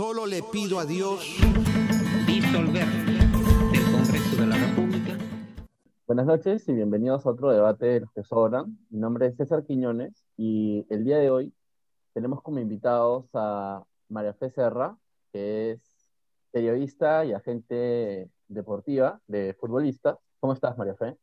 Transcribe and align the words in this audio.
Solo 0.00 0.24
le 0.24 0.42
pido 0.42 0.78
a 0.78 0.86
Dios 0.86 1.36
disolver 2.26 2.86
del 2.86 3.92
Congreso 3.92 4.40
de 4.40 4.46
la 4.46 4.56
República. 4.56 5.18
Buenas 6.06 6.24
noches 6.24 6.66
y 6.70 6.72
bienvenidos 6.72 7.26
a 7.26 7.28
otro 7.28 7.52
debate 7.52 7.84
de 7.84 8.00
los 8.00 8.12
que 8.12 8.24
sobran. 8.24 8.78
Mi 8.88 8.98
nombre 8.98 9.26
es 9.26 9.36
César 9.36 9.62
Quiñones 9.66 10.24
y 10.38 10.86
el 10.88 11.04
día 11.04 11.18
de 11.18 11.28
hoy 11.28 11.52
tenemos 12.14 12.40
como 12.40 12.60
invitados 12.60 13.28
a 13.34 13.84
María 14.08 14.32
Fe 14.32 14.48
Serra, 14.48 14.96
que 15.34 15.72
es 15.72 15.82
periodista 16.50 17.26
y 17.26 17.34
agente 17.34 18.30
deportiva 18.48 19.20
de 19.26 19.52
futbolistas. 19.52 20.16
¿Cómo 20.40 20.54
estás, 20.54 20.78
María 20.78 20.94
Fe? 20.94 21.14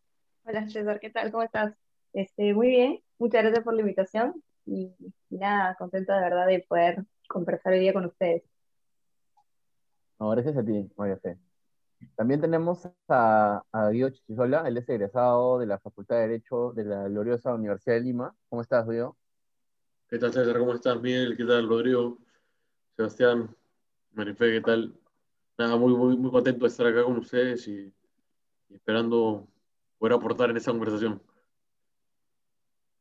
Hola, 0.45 0.69
César, 0.69 0.99
¿qué 0.99 1.09
tal? 1.09 1.31
¿Cómo 1.31 1.41
estás? 1.41 1.73
Este, 2.13 2.53
muy 2.53 2.67
bien, 2.67 2.99
muchas 3.17 3.41
gracias 3.41 3.63
por 3.63 3.73
la 3.73 3.81
invitación 3.81 4.43
y, 4.67 4.93
nada, 5.31 5.73
contenta 5.79 6.15
de 6.17 6.21
verdad 6.21 6.45
de 6.45 6.59
poder 6.59 7.05
conversar 7.27 7.73
hoy 7.73 7.79
día 7.79 7.93
con 7.93 8.05
ustedes. 8.05 8.43
No, 10.19 10.29
gracias 10.31 10.57
a 10.57 10.63
ti, 10.63 10.89
María 10.97 11.17
Fe. 11.17 11.37
También 12.15 12.41
tenemos 12.41 12.87
a, 13.07 13.63
a 13.71 13.89
Guido 13.89 14.09
Chichizola, 14.09 14.67
él 14.67 14.77
es 14.77 14.87
egresado 14.89 15.59
de 15.59 15.65
la 15.65 15.79
Facultad 15.79 16.15
de 16.17 16.21
Derecho 16.21 16.71
de 16.73 16.85
la 16.85 17.07
gloriosa 17.07 17.53
Universidad 17.53 17.95
de 17.95 18.01
Lima. 18.01 18.35
¿Cómo 18.49 18.61
estás, 18.61 18.87
Guido? 18.87 19.15
¿Qué 20.09 20.17
tal, 20.17 20.31
César? 20.31 20.57
¿Cómo 20.59 20.73
estás, 20.73 21.01
Miguel? 21.01 21.35
¿Qué 21.35 21.43
tal, 21.43 21.67
Rodrigo? 21.67 22.17
Sebastián, 22.95 23.55
Marife, 24.13 24.51
¿qué 24.53 24.61
tal? 24.61 24.99
Nada, 25.57 25.75
muy, 25.75 25.93
muy, 25.95 26.17
muy 26.17 26.31
contento 26.31 26.65
de 26.65 26.69
estar 26.69 26.87
acá 26.87 27.03
con 27.03 27.17
ustedes 27.17 27.67
y, 27.67 27.93
y 28.69 28.75
esperando 28.75 29.47
poder 29.97 30.13
aportar 30.13 30.49
en 30.49 30.57
esta 30.57 30.71
conversación. 30.71 31.21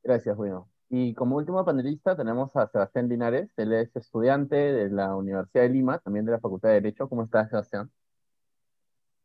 Gracias, 0.02 0.36
Guido. 0.36 0.68
Y 0.88 1.14
como 1.14 1.36
último 1.36 1.64
panelista 1.64 2.16
tenemos 2.16 2.54
a 2.54 2.68
Sebastián 2.68 3.08
Linares, 3.08 3.50
él 3.56 3.72
es 3.72 3.94
estudiante 3.96 4.54
de 4.54 4.88
la 4.88 5.16
Universidad 5.16 5.64
de 5.64 5.70
Lima, 5.70 5.98
también 5.98 6.24
de 6.24 6.32
la 6.32 6.38
Facultad 6.38 6.68
de 6.68 6.74
Derecho. 6.76 7.08
¿Cómo 7.08 7.24
estás, 7.24 7.50
Sebastián? 7.50 7.90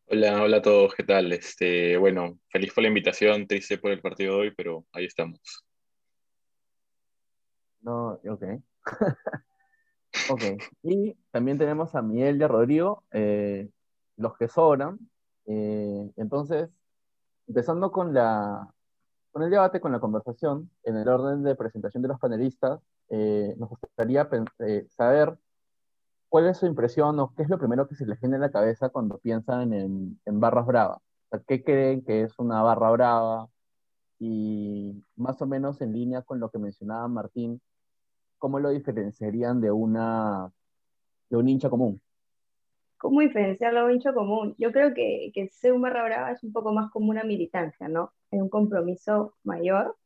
Hola, 0.07 0.41
hola 0.41 0.57
a 0.57 0.62
todos, 0.62 0.95
¿qué 0.95 1.04
tal? 1.04 1.32
Este, 1.32 1.98
bueno, 1.98 2.39
feliz 2.49 2.73
por 2.73 2.82
la 2.82 2.87
invitación, 2.87 3.48
triste 3.48 3.77
por 3.77 3.91
el 3.91 4.01
partido 4.01 4.34
de 4.34 4.41
hoy, 4.41 4.54
pero 4.55 4.85
ahí 4.91 5.05
estamos. 5.05 5.39
No, 7.82 8.20
ok. 8.27 8.43
ok. 10.29 10.41
Y 10.82 11.13
también 11.29 11.59
tenemos 11.59 11.93
a 11.93 12.01
Miguel 12.01 12.39
de 12.39 12.48
Rodrigo, 12.48 13.04
eh, 13.12 13.70
los 14.17 14.35
que 14.35 14.48
sobran. 14.48 14.99
Eh, 15.45 16.09
entonces, 16.17 16.70
empezando 17.48 17.91
con 17.91 18.13
la, 18.13 18.67
con 19.32 19.43
el 19.43 19.49
debate, 19.49 19.79
con 19.79 19.91
la 19.91 19.99
conversación, 19.99 20.70
en 20.84 20.98
el 20.98 21.07
orden 21.07 21.43
de 21.43 21.55
presentación 21.55 22.04
de 22.04 22.10
los 22.10 22.20
panelistas, 22.20 22.82
eh, 23.10 23.55
nos 23.57 23.70
gustaría 23.70 24.27
eh, 24.60 24.85
saber 24.90 25.38
cuál 26.29 26.48
es 26.48 26.57
su 26.57 26.65
impresión 26.65 27.20
o 27.20 27.34
qué 27.35 27.43
es 27.43 27.49
lo 27.49 27.57
primero 27.57 27.88
que 27.88 27.96
se 27.96 28.05
les 28.05 28.20
viene 28.20 28.35
a 28.35 28.40
la 28.40 28.51
cabeza 28.51 28.90
cuando 28.90 29.18
piensan 29.20 29.73
en, 29.73 30.20
en 30.26 30.40
barras 30.40 30.65
bravas. 30.65 30.99
¿Qué 31.48 31.63
creen 31.63 32.04
que 32.04 32.23
es 32.23 32.38
una 32.40 32.62
barra 32.62 32.91
brava? 32.91 33.48
Y 34.20 35.01
más 35.15 35.41
o 35.41 35.48
menos 35.48 35.82
en 35.82 35.93
línea 35.93 36.21
con 36.21 36.40
lo 36.40 36.49
que 36.49 36.60
mencionaba 36.60 37.07
Martín, 37.07 37.62
¿cómo 38.38 38.60
lo 38.60 38.70
diferenciarían 38.70 39.62
de, 39.62 39.71
una, 39.71 40.51
de 41.29 41.38
un 41.38 41.48
hincha 41.48 41.70
común? 41.70 42.01
¿Cómo 42.98 43.21
diferenciarlo 43.21 43.79
de 43.79 43.85
un 43.85 43.91
hincha 43.93 44.13
común? 44.13 44.55
Yo 44.57 44.71
creo 44.71 44.93
que 44.93 45.32
ser 45.51 45.73
un 45.73 45.82
barra 45.82 46.04
brava 46.04 46.32
es 46.32 46.43
un 46.43 46.51
poco 46.51 46.73
más 46.73 46.91
como 46.91 47.10
una 47.10 47.23
militancia, 47.23 47.88
¿no? 47.88 48.13
Es 48.32 48.41
un 48.41 48.49
compromiso 48.49 49.35
mayor. 49.43 49.98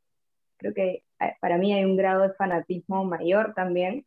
Creo 0.57 0.73
que 0.73 1.03
eh, 1.19 1.35
para 1.39 1.57
mí 1.57 1.73
hay 1.73 1.85
un 1.85 1.97
grado 1.97 2.23
de 2.23 2.33
fanatismo 2.33 3.05
mayor 3.05 3.53
también. 3.53 4.05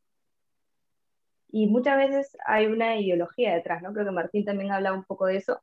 Y 1.50 1.66
muchas 1.66 1.96
veces 1.96 2.36
hay 2.44 2.66
una 2.66 2.96
ideología 2.96 3.54
detrás, 3.54 3.82
¿no? 3.82 3.92
Creo 3.92 4.04
que 4.04 4.10
Martín 4.10 4.44
también 4.44 4.70
hablaba 4.70 4.96
un 4.96 5.04
poco 5.04 5.26
de 5.26 5.36
eso. 5.36 5.62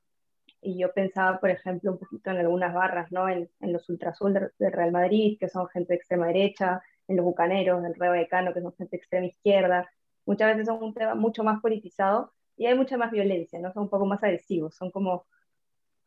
Y 0.61 0.79
yo 0.79 0.91
pensaba, 0.93 1.39
por 1.39 1.51
ejemplo, 1.51 1.91
un 1.91 1.99
poquito 1.99 2.31
en 2.31 2.37
algunas 2.37 2.73
barras, 2.73 3.11
¿no? 3.11 3.29
En, 3.29 3.49
en 3.59 3.73
los 3.73 3.87
ultrasul 3.89 4.33
del 4.33 4.51
de 4.57 4.69
Real 4.71 4.91
Madrid, 4.91 5.37
que 5.39 5.49
son 5.49 5.67
gente 5.67 5.93
de 5.93 5.97
extrema 5.97 6.27
derecha, 6.27 6.81
en 7.07 7.17
los 7.17 7.25
bucaneros, 7.25 7.79
en 7.79 7.85
el 7.85 7.95
Rayo 7.95 8.11
Vallecano, 8.11 8.53
que 8.53 8.61
son 8.61 8.73
gente 8.75 8.91
de 8.91 8.97
extrema 8.97 9.25
izquierda. 9.27 9.89
Muchas 10.25 10.51
veces 10.51 10.65
son 10.67 10.83
un 10.83 10.93
tema 10.93 11.15
mucho 11.15 11.43
más 11.43 11.61
politizado 11.61 12.33
y 12.57 12.65
hay 12.65 12.75
mucha 12.75 12.97
más 12.97 13.11
violencia, 13.11 13.59
¿no? 13.59 13.71
Son 13.73 13.83
un 13.83 13.89
poco 13.89 14.05
más 14.05 14.23
agresivos, 14.23 14.75
son 14.75 14.91
como, 14.91 15.25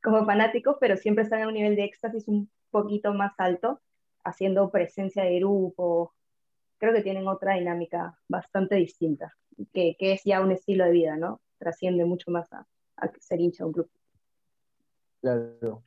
como 0.02 0.24
fanáticos, 0.24 0.76
pero 0.80 0.96
siempre 0.96 1.24
están 1.24 1.42
a 1.42 1.48
un 1.48 1.54
nivel 1.54 1.76
de 1.76 1.84
éxtasis 1.84 2.28
un 2.28 2.50
poquito 2.70 3.12
más 3.14 3.32
alto, 3.38 3.80
haciendo 4.24 4.70
presencia 4.70 5.24
de 5.24 5.38
grupo. 5.38 6.14
Creo 6.78 6.92
que 6.92 7.02
tienen 7.02 7.26
otra 7.26 7.54
dinámica 7.54 8.18
bastante 8.28 8.76
distinta, 8.76 9.36
que, 9.72 9.96
que 9.98 10.12
es 10.12 10.22
ya 10.24 10.40
un 10.40 10.52
estilo 10.52 10.84
de 10.84 10.92
vida, 10.92 11.16
¿no? 11.16 11.40
Trasciende 11.58 12.04
mucho 12.04 12.30
más 12.30 12.52
a, 12.52 12.66
a 12.96 13.10
ser 13.20 13.40
hincha 13.40 13.64
de 13.64 13.66
un 13.66 13.72
club. 13.72 13.90
Claro. 15.20 15.82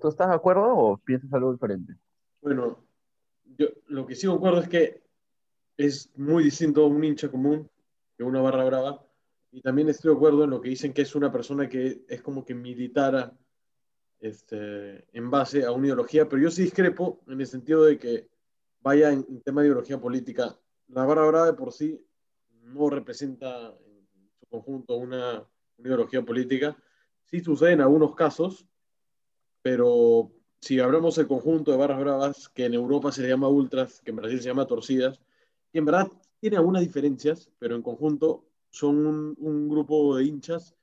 ¿tú 0.00 0.08
estás 0.08 0.28
de 0.28 0.34
acuerdo 0.34 0.76
o 0.76 0.96
piensas 0.98 1.32
algo 1.32 1.52
diferente? 1.52 1.94
Bueno, 2.40 2.78
yo 3.56 3.68
lo 3.88 4.06
que 4.06 4.14
sí 4.14 4.26
concuerdo 4.26 4.60
es 4.60 4.68
que 4.68 5.02
es 5.76 6.10
muy 6.16 6.44
distinto 6.44 6.84
a 6.84 6.86
un 6.86 7.02
hincha 7.02 7.30
común 7.30 7.68
que 8.16 8.22
una 8.22 8.40
barra 8.40 8.64
brava 8.64 9.04
y 9.54 9.60
también 9.60 9.88
estoy 9.88 10.10
de 10.10 10.16
acuerdo 10.16 10.42
en 10.42 10.50
lo 10.50 10.60
que 10.60 10.70
dicen 10.70 10.92
que 10.92 11.02
es 11.02 11.14
una 11.14 11.30
persona 11.30 11.68
que 11.68 12.04
es 12.08 12.20
como 12.22 12.44
que 12.44 12.56
militara 12.56 13.32
este, 14.18 15.04
en 15.16 15.30
base 15.30 15.64
a 15.64 15.70
una 15.70 15.86
ideología, 15.86 16.28
pero 16.28 16.42
yo 16.42 16.50
sí 16.50 16.64
discrepo 16.64 17.20
en 17.28 17.40
el 17.40 17.46
sentido 17.46 17.84
de 17.84 17.96
que 17.96 18.28
vaya 18.80 19.12
en, 19.12 19.40
tema 19.42 19.60
de 19.60 19.68
ideología 19.68 20.00
política. 20.00 20.58
La 20.88 21.04
barra 21.04 21.26
brava 21.26 21.46
de 21.46 21.52
por 21.52 21.72
sí 21.72 22.04
no 22.62 22.90
representa 22.90 23.68
en 23.68 24.28
su 24.40 24.46
conjunto 24.46 24.96
una, 24.96 25.46
ideología 25.78 26.22
política. 26.22 26.76
Sí 27.26 27.38
sucede 27.38 27.72
en 27.72 27.80
algunos 27.80 28.16
casos, 28.16 28.66
pero 29.62 30.32
si 30.60 30.80
hablamos 30.80 31.14
del 31.14 31.28
conjunto 31.28 31.70
de 31.70 31.76
barras 31.76 32.00
bravas, 32.00 32.48
que 32.48 32.64
en 32.64 32.74
Europa 32.74 33.12
se 33.12 33.28
llama 33.28 33.46
ultras, 33.46 34.00
que 34.00 34.10
en 34.10 34.16
Brasil 34.16 34.40
se 34.40 34.48
llama 34.48 34.66
torcidas, 34.66 35.20
y 35.72 35.78
en 35.78 35.84
verdad 35.84 36.10
tiene 36.40 36.56
algunas 36.56 36.82
diferencias, 36.82 37.52
pero 37.60 37.76
en 37.76 37.82
conjunto 37.82 38.48
son 38.74 39.36
un, 39.38 39.68
grupo 39.68 40.16
de 40.16 40.24
hinchas, 40.24 40.74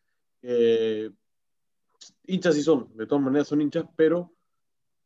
eh, 0.42 1.12
hinchas 2.26 2.56
sí 2.56 2.64
son, 2.64 2.96
de 2.96 3.06
todas 3.06 3.22
maneras 3.22 3.50
son 3.50 3.60
hinchas, 3.60 3.84
pero 3.98 4.32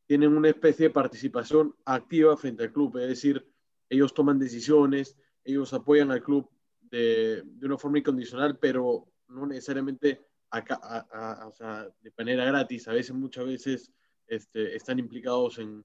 tienen 0.06 0.38
una 0.38 0.50
especie 0.50 0.88
de 0.88 0.94
participación 0.94 1.75
activa 1.84 2.38
frente 2.38 2.62
al 2.62 2.72
club, 2.72 2.96
es 3.00 3.07
decir, 3.07 3.44
ellos 3.90 4.13
toman 4.13 4.38
decisiones, 4.38 5.18
ellos 5.44 5.73
apoyan 5.73 6.12
al 6.12 6.22
club 6.22 6.47
de, 6.79 7.41
de 7.44 7.66
una 7.66 7.79
forma 7.79 7.97
incondicional, 7.97 8.59
pero 8.59 9.07
no 9.29 9.47
necesariamente 9.47 10.22
a, 10.52 10.59
a, 10.69 11.41
a, 11.41 11.47
o 11.47 11.53
sea, 11.53 11.90
de 12.03 12.13
manera 12.16 12.46
gratis, 12.46 12.88
a 12.88 12.94
veces, 12.94 13.16
muchas 13.16 13.47
veces 13.47 13.91
este, 14.28 14.75
están 14.75 15.00
implicados 15.00 15.57
en, 15.57 15.84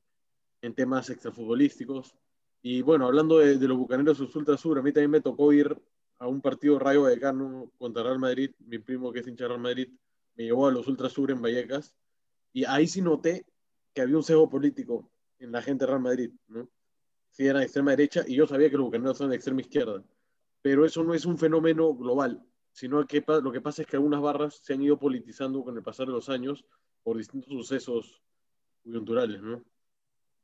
en 0.60 0.74
temas 0.74 1.08
extrafutbolísticos. 1.08 2.14
Y 2.60 2.82
bueno, 2.82 3.06
hablando 3.06 3.38
de, 3.38 3.56
de 3.56 3.68
los 3.68 3.78
bucaneros 3.78 4.18
de 4.18 4.38
Ultra 4.38 4.58
Sur, 4.58 4.78
a 4.78 4.82
mí 4.82 4.92
también 4.92 5.12
me 5.12 5.22
tocó 5.22 5.50
ir 5.50 5.74
a 6.20 6.28
un 6.28 6.40
partido 6.40 6.78
Rayo 6.78 7.02
Vallecano 7.02 7.72
contra 7.78 8.02
Real 8.02 8.18
Madrid, 8.18 8.50
mi 8.58 8.78
primo 8.78 9.10
que 9.10 9.20
es 9.20 9.26
hincha 9.26 9.44
de 9.44 9.48
Real 9.48 9.60
Madrid, 9.60 9.88
me 10.36 10.44
llevó 10.44 10.68
a 10.68 10.70
los 10.70 10.86
Ultrasur 10.86 11.30
en 11.30 11.40
Vallecas, 11.42 11.94
y 12.52 12.64
ahí 12.66 12.86
sí 12.86 13.00
noté 13.00 13.46
que 13.94 14.02
había 14.02 14.16
un 14.16 14.22
sesgo 14.22 14.48
político 14.48 15.10
en 15.38 15.50
la 15.50 15.62
gente 15.62 15.84
de 15.84 15.90
Real 15.90 16.02
Madrid, 16.02 16.30
¿no? 16.48 16.68
Sí, 17.30 17.46
era 17.46 17.60
de 17.60 17.64
extrema 17.64 17.92
derecha, 17.92 18.22
y 18.26 18.36
yo 18.36 18.46
sabía 18.46 18.68
que 18.68 18.76
los 18.76 18.86
bucaneros 18.86 19.16
son 19.16 19.30
de 19.30 19.36
extrema 19.36 19.62
izquierda, 19.62 20.04
pero 20.60 20.84
eso 20.84 21.02
no 21.02 21.14
es 21.14 21.24
un 21.24 21.38
fenómeno 21.38 21.94
global, 21.94 22.44
sino 22.70 23.04
que 23.06 23.24
lo 23.26 23.50
que 23.50 23.62
pasa 23.62 23.82
es 23.82 23.88
que 23.88 23.96
algunas 23.96 24.20
barras 24.20 24.60
se 24.62 24.74
han 24.74 24.82
ido 24.82 24.98
politizando 24.98 25.64
con 25.64 25.74
el 25.74 25.82
pasar 25.82 26.06
de 26.06 26.12
los 26.12 26.28
años 26.28 26.66
por 27.02 27.16
distintos 27.16 27.50
sucesos 27.50 28.22
coyunturales, 28.84 29.40
¿no? 29.40 29.64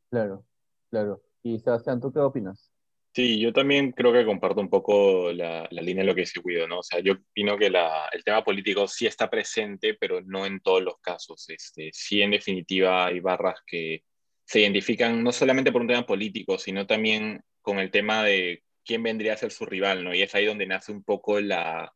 Claro, 0.09 0.43
claro. 0.89 1.23
Y 1.43 1.59
Sebastián, 1.59 2.01
¿tú 2.01 2.11
qué 2.11 2.19
opinas? 2.21 2.73
Sí, 3.17 3.41
yo 3.41 3.51
también 3.51 3.93
creo 3.93 4.13
que 4.13 4.27
comparto 4.27 4.61
un 4.61 4.69
poco 4.69 5.33
la, 5.33 5.67
la 5.71 5.81
línea 5.81 6.03
de 6.03 6.09
lo 6.09 6.15
que 6.15 6.21
dice 6.21 6.39
Guido, 6.45 6.69
¿no? 6.69 6.81
O 6.81 6.83
sea, 6.83 7.01
yo 7.01 7.15
opino 7.15 7.57
que 7.57 7.71
la, 7.71 8.11
el 8.13 8.23
tema 8.23 8.45
político 8.45 8.87
sí 8.87 9.07
está 9.07 9.31
presente, 9.31 9.95
pero 9.95 10.21
no 10.21 10.45
en 10.45 10.61
todos 10.61 10.83
los 10.83 10.99
casos. 11.01 11.49
Este, 11.49 11.89
sí, 11.95 12.21
en 12.21 12.33
definitiva, 12.33 13.07
hay 13.07 13.21
barras 13.21 13.61
que 13.67 14.03
se 14.45 14.61
identifican 14.61 15.25
no 15.25 15.33
solamente 15.33 15.73
por 15.73 15.81
un 15.81 15.89
tema 15.89 16.05
político, 16.05 16.59
sino 16.59 16.87
también 16.87 17.41
con 17.63 17.79
el 17.79 17.91
tema 17.91 18.23
de 18.23 18.63
quién 18.85 19.03
vendría 19.03 19.33
a 19.33 19.39
ser 19.39 19.51
su 19.51 19.65
rival, 19.65 20.05
¿no? 20.05 20.15
Y 20.15 20.21
es 20.21 20.35
ahí 20.35 20.45
donde 20.45 20.67
nace 20.67 20.93
un 20.93 21.03
poco 21.03 21.41
la, 21.41 21.91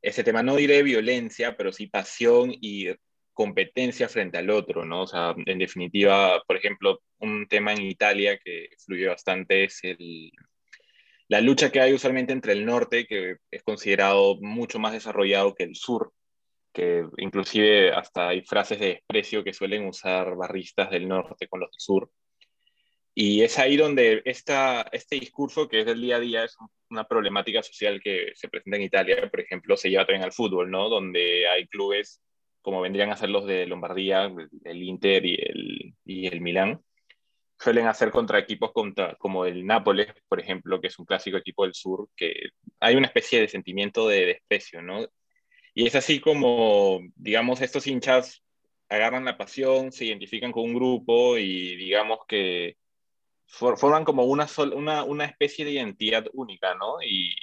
ese 0.00 0.24
tema, 0.24 0.42
no 0.42 0.56
diré 0.56 0.82
violencia, 0.82 1.58
pero 1.58 1.72
sí 1.72 1.88
pasión 1.88 2.54
y 2.58 2.86
competencia 3.38 4.08
frente 4.08 4.36
al 4.36 4.50
otro, 4.50 4.84
¿no? 4.84 5.02
O 5.02 5.06
sea, 5.06 5.32
en 5.46 5.58
definitiva, 5.60 6.42
por 6.44 6.56
ejemplo, 6.56 7.00
un 7.18 7.46
tema 7.46 7.72
en 7.72 7.82
Italia 7.82 8.36
que 8.36 8.70
fluye 8.84 9.06
bastante 9.06 9.62
es 9.62 9.78
el, 9.84 10.32
la 11.28 11.40
lucha 11.40 11.70
que 11.70 11.80
hay 11.80 11.92
usualmente 11.92 12.32
entre 12.32 12.52
el 12.52 12.66
norte, 12.66 13.06
que 13.06 13.36
es 13.52 13.62
considerado 13.62 14.38
mucho 14.40 14.80
más 14.80 14.92
desarrollado 14.92 15.54
que 15.54 15.62
el 15.62 15.76
sur, 15.76 16.12
que 16.72 17.04
inclusive 17.18 17.92
hasta 17.92 18.30
hay 18.30 18.42
frases 18.42 18.80
de 18.80 18.86
desprecio 18.94 19.44
que 19.44 19.52
suelen 19.52 19.86
usar 19.86 20.34
barristas 20.34 20.90
del 20.90 21.06
norte 21.06 21.46
con 21.46 21.60
los 21.60 21.70
del 21.70 21.80
sur. 21.80 22.10
Y 23.14 23.42
es 23.42 23.56
ahí 23.60 23.76
donde 23.76 24.20
esta, 24.24 24.82
este 24.90 25.14
discurso, 25.14 25.68
que 25.68 25.80
es 25.80 25.86
del 25.86 26.00
día 26.00 26.16
a 26.16 26.20
día, 26.20 26.44
es 26.44 26.56
una 26.90 27.04
problemática 27.06 27.62
social 27.62 28.00
que 28.02 28.32
se 28.34 28.48
presenta 28.48 28.78
en 28.78 28.82
Italia, 28.82 29.30
por 29.30 29.40
ejemplo, 29.40 29.76
se 29.76 29.90
lleva 29.90 30.06
también 30.06 30.24
al 30.24 30.32
fútbol, 30.32 30.68
¿no? 30.72 30.88
Donde 30.88 31.48
hay 31.48 31.68
clubes 31.68 32.20
como 32.62 32.80
vendrían 32.80 33.10
a 33.10 33.16
ser 33.16 33.30
los 33.30 33.46
de 33.46 33.66
Lombardía, 33.66 34.30
el 34.64 34.82
Inter 34.82 35.24
y 35.24 35.34
el, 35.34 35.94
y 36.04 36.26
el 36.26 36.40
Milán, 36.40 36.80
suelen 37.58 37.86
hacer 37.86 38.10
contra 38.10 38.38
equipos 38.38 38.72
contra, 38.72 39.16
como 39.16 39.44
el 39.44 39.66
Nápoles, 39.66 40.08
por 40.28 40.40
ejemplo, 40.40 40.80
que 40.80 40.88
es 40.88 40.98
un 40.98 41.06
clásico 41.06 41.36
equipo 41.36 41.64
del 41.64 41.74
sur, 41.74 42.08
que 42.16 42.32
hay 42.80 42.96
una 42.96 43.08
especie 43.08 43.40
de 43.40 43.48
sentimiento 43.48 44.08
de 44.08 44.26
desprecio, 44.26 44.82
¿no? 44.82 45.06
Y 45.74 45.86
es 45.86 45.94
así 45.94 46.20
como, 46.20 47.00
digamos, 47.16 47.60
estos 47.60 47.86
hinchas 47.86 48.42
agarran 48.88 49.24
la 49.24 49.36
pasión, 49.36 49.92
se 49.92 50.06
identifican 50.06 50.52
con 50.52 50.64
un 50.64 50.74
grupo 50.74 51.36
y 51.38 51.76
digamos 51.76 52.20
que 52.26 52.76
forman 53.46 54.04
como 54.04 54.24
una, 54.24 54.46
una, 54.74 55.04
una 55.04 55.24
especie 55.24 55.64
de 55.64 55.72
identidad 55.72 56.26
única, 56.32 56.74
¿no? 56.74 57.02
Y, 57.02 57.34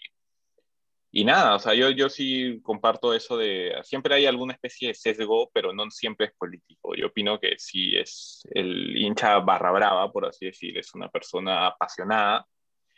y 1.18 1.24
nada, 1.24 1.56
o 1.56 1.60
sea, 1.60 1.74
yo, 1.74 1.92
yo 1.92 2.10
sí 2.10 2.60
comparto 2.62 3.14
eso 3.14 3.38
de, 3.38 3.74
siempre 3.84 4.16
hay 4.16 4.26
alguna 4.26 4.52
especie 4.52 4.90
de 4.90 4.94
sesgo, 4.94 5.50
pero 5.54 5.72
no 5.72 5.90
siempre 5.90 6.26
es 6.26 6.34
político. 6.34 6.94
Yo 6.94 7.08
opino 7.08 7.40
que 7.40 7.56
si 7.58 7.96
es 7.96 8.46
el 8.52 8.98
hincha 8.98 9.40
barra 9.40 9.72
brava, 9.72 10.12
por 10.12 10.26
así 10.26 10.48
decir, 10.48 10.78
es 10.78 10.94
una 10.94 11.08
persona 11.08 11.68
apasionada, 11.68 12.46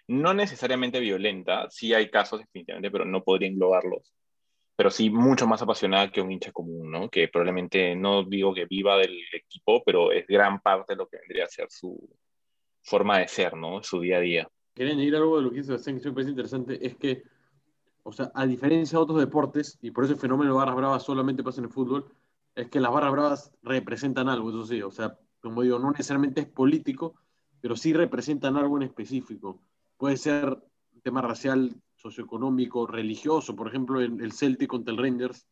no 0.07 0.33
necesariamente 0.33 0.99
violenta, 0.99 1.69
sí 1.69 1.93
hay 1.93 2.09
casos 2.09 2.39
definitivamente, 2.39 2.89
pero 2.89 3.05
no 3.05 3.23
podría 3.23 3.49
englobarlos, 3.49 4.11
pero 4.75 4.89
sí 4.89 5.11
mucho 5.11 5.45
más 5.45 5.61
apasionada 5.61 6.11
que 6.11 6.19
un 6.19 6.31
hincha 6.31 6.51
común, 6.51 6.89
¿no? 6.89 7.11
Que 7.11 7.27
probablemente 7.27 7.95
no 7.95 8.23
digo 8.23 8.51
que 8.51 8.65
viva 8.65 8.97
del 8.97 9.15
equipo, 9.31 9.83
pero 9.85 10.11
es 10.11 10.25
gran 10.25 10.59
parte 10.59 10.93
de 10.93 10.97
lo 10.97 11.07
que 11.07 11.17
vendría 11.19 11.43
a 11.43 11.49
ser 11.49 11.67
su 11.69 11.95
forma 12.81 13.19
de 13.19 13.27
ser, 13.27 13.55
¿no? 13.55 13.83
Su 13.83 13.99
día 13.99 14.17
a 14.17 14.21
día. 14.21 14.49
Quería 14.73 14.93
añadir 14.93 15.15
algo 15.17 15.37
de 15.37 15.43
lo 15.43 15.49
que 15.51 15.57
dice 15.57 15.67
Sebastián 15.67 15.99
que 15.99 16.07
me 16.07 16.13
parece 16.15 16.31
interesante, 16.31 16.79
es 16.83 16.95
que 16.95 17.36
o 18.07 18.13
sea, 18.13 18.31
a 18.35 18.45
diferencia 18.45 18.97
de 18.97 19.03
otros 19.03 19.19
deportes, 19.19 19.77
y 19.81 19.91
por 19.91 20.05
eso 20.05 20.13
el 20.13 20.19
fenómeno 20.19 20.51
de 20.51 20.57
barras 20.57 20.77
bravas 20.77 21.03
solamente 21.03 21.43
pasa 21.43 21.59
en 21.59 21.65
el 21.65 21.73
fútbol, 21.73 22.05
es 22.55 22.69
que 22.69 22.79
las 22.79 22.93
barras 22.93 23.11
bravas 23.11 23.51
representan 23.63 24.29
algo, 24.29 24.49
eso 24.49 24.65
sí, 24.65 24.81
o 24.81 24.91
sea, 24.91 25.19
como 25.41 25.61
digo, 25.61 25.77
no 25.77 25.91
necesariamente 25.91 26.39
es 26.39 26.47
político, 26.47 27.15
pero 27.59 27.75
sí 27.75 27.91
representan 27.91 28.55
algo 28.55 28.77
en 28.77 28.83
específico. 28.83 29.59
Puede 29.97 30.15
ser 30.15 30.45
un 30.93 31.01
tema 31.01 31.21
racial, 31.21 31.75
socioeconómico, 31.97 32.87
religioso, 32.87 33.57
por 33.57 33.67
ejemplo, 33.67 33.99
en 33.99 34.21
el 34.21 34.31
Celtic 34.31 34.69
contra 34.69 34.93
el 34.93 34.99
Rangers, 35.01 35.45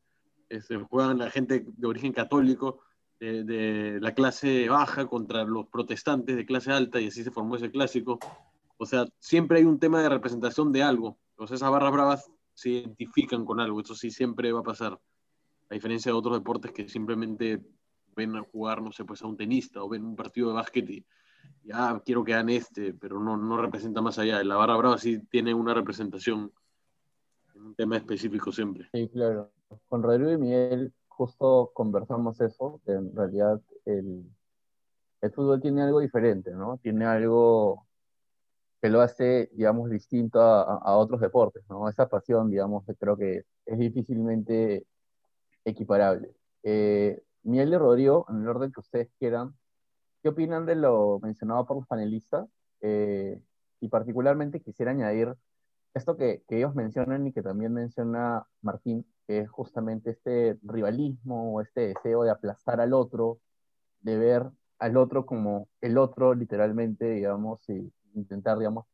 este, 0.48 0.78
juegan 0.78 1.18
la 1.18 1.30
gente 1.30 1.66
de 1.68 1.88
origen 1.88 2.14
católico 2.14 2.80
de, 3.20 3.44
de, 3.44 4.00
la 4.00 4.14
clase 4.14 4.70
baja 4.70 5.08
contra 5.08 5.44
los 5.44 5.68
protestantes 5.68 6.38
de 6.38 6.46
clase 6.46 6.72
alta, 6.72 7.02
y 7.02 7.08
así 7.08 7.22
se 7.22 7.32
formó 7.32 7.58
ese 7.58 7.70
clásico. 7.70 8.18
O 8.78 8.86
sea, 8.86 9.08
siempre 9.20 9.58
hay 9.58 9.66
un 9.66 9.78
tema 9.78 10.02
de 10.02 10.08
representación 10.08 10.72
de 10.72 10.84
algo. 10.84 11.18
O 11.36 11.48
sea, 11.48 11.56
esas 11.56 11.70
barras 11.70 11.92
bravas 11.92 12.32
se 12.56 12.70
identifican 12.70 13.46
con 13.46 13.60
algo. 13.60 13.82
Eso 13.82 13.94
sí 13.94 14.10
siempre 14.10 14.52
va 14.52 14.62
a 14.62 14.64
pasar. 14.64 15.00
A 15.70 15.74
diferencia 15.74 16.12
de 16.12 16.18
otros 16.18 16.38
deportes 16.38 16.72
que 16.72 16.90
simplemente 16.90 17.62
ven 18.16 18.36
a 18.36 18.42
jugar, 18.42 18.82
no 18.82 18.92
sé, 18.92 19.04
pues 19.06 19.22
a 19.22 19.28
un 19.28 19.38
tenista 19.38 19.84
o 19.84 19.90
ven 19.90 20.04
un 20.04 20.16
partido 20.16 20.48
de 20.48 20.56
básquet 20.56 20.90
y 20.90 21.06
ya 21.64 21.90
ah, 21.90 22.02
quiero 22.04 22.24
que 22.24 22.34
hagan 22.34 22.50
este, 22.50 22.94
pero 22.94 23.20
no, 23.20 23.38
no 23.38 23.58
representa 23.62 24.02
más 24.02 24.18
allá. 24.18 24.44
La 24.44 24.56
barra 24.56 24.78
brava 24.78 24.98
sí 24.98 25.20
tiene 25.30 25.54
una 25.54 25.74
representación 25.74 26.52
en 27.54 27.62
un 27.62 27.76
tema 27.76 27.98
específico 27.98 28.52
siempre. 28.52 28.90
Sí, 28.94 29.10
claro. 29.10 29.52
Con 29.88 30.02
Rodrigo 30.02 30.32
y 30.32 30.38
Miguel 30.38 30.94
justo 31.08 31.72
conversamos 31.74 32.40
eso, 32.42 32.82
que 32.86 32.92
en 32.92 33.16
realidad 33.16 33.62
el, 33.86 34.26
el 35.22 35.32
fútbol 35.32 35.62
tiene 35.62 35.82
algo 35.82 36.00
diferente, 36.00 36.52
¿no? 36.52 36.78
Tiene 36.78 37.06
algo 37.06 37.85
que 38.86 38.92
lo 38.92 39.02
hace, 39.02 39.50
digamos, 39.54 39.90
distinto 39.90 40.40
a, 40.40 40.62
a, 40.62 40.96
otros 40.96 41.20
deportes, 41.20 41.64
¿no? 41.70 41.90
Esa 41.90 42.08
pasión, 42.08 42.52
digamos, 42.52 42.86
creo 43.00 43.18
que 43.18 43.42
es 43.66 43.80
difícilmente 43.80 44.86
equiparable. 45.64 46.36
Eh, 46.62 47.20
Miel 47.42 47.74
y 47.74 47.78
Rodrigo, 47.78 48.28
en 48.30 48.44
el 48.44 48.48
orden 48.48 48.72
que 48.72 48.82
ustedes 48.82 49.10
quieran, 49.18 49.56
¿qué 50.22 50.30
opinan 50.30 50.68
de 50.68 50.76
lo 50.76 51.20
mencionado 51.20 51.66
por 51.66 51.78
los 51.78 51.88
panelistas? 51.88 52.48
Eh, 52.82 53.42
y 53.80 53.90
particularmente 53.90 54.62
quisiera 54.62 54.92
añadir 54.92 55.34
esto 55.96 56.16
que, 56.16 56.44
que, 56.48 56.58
ellos 56.58 56.76
mencionan 56.76 57.26
y 57.26 57.34
que 57.34 57.42
también 57.42 57.74
menciona 57.74 58.46
Martín, 58.62 59.04
que 59.26 59.40
es 59.40 59.50
justamente 59.50 60.12
este 60.12 60.60
rivalismo 60.62 61.56
o 61.56 61.62
este 61.62 61.88
deseo 61.88 62.22
de 62.22 62.30
aplastar 62.30 62.80
al 62.82 62.94
otro, 62.94 63.40
de 64.02 64.16
ver 64.20 64.44
al 64.78 64.96
otro 64.98 65.26
como 65.26 65.70
el 65.82 65.98
otro, 65.98 66.36
literalmente, 66.36 67.10
digamos, 67.10 67.68
y, 67.68 67.92
intentar, 68.16 68.58
digamos, 68.58 68.86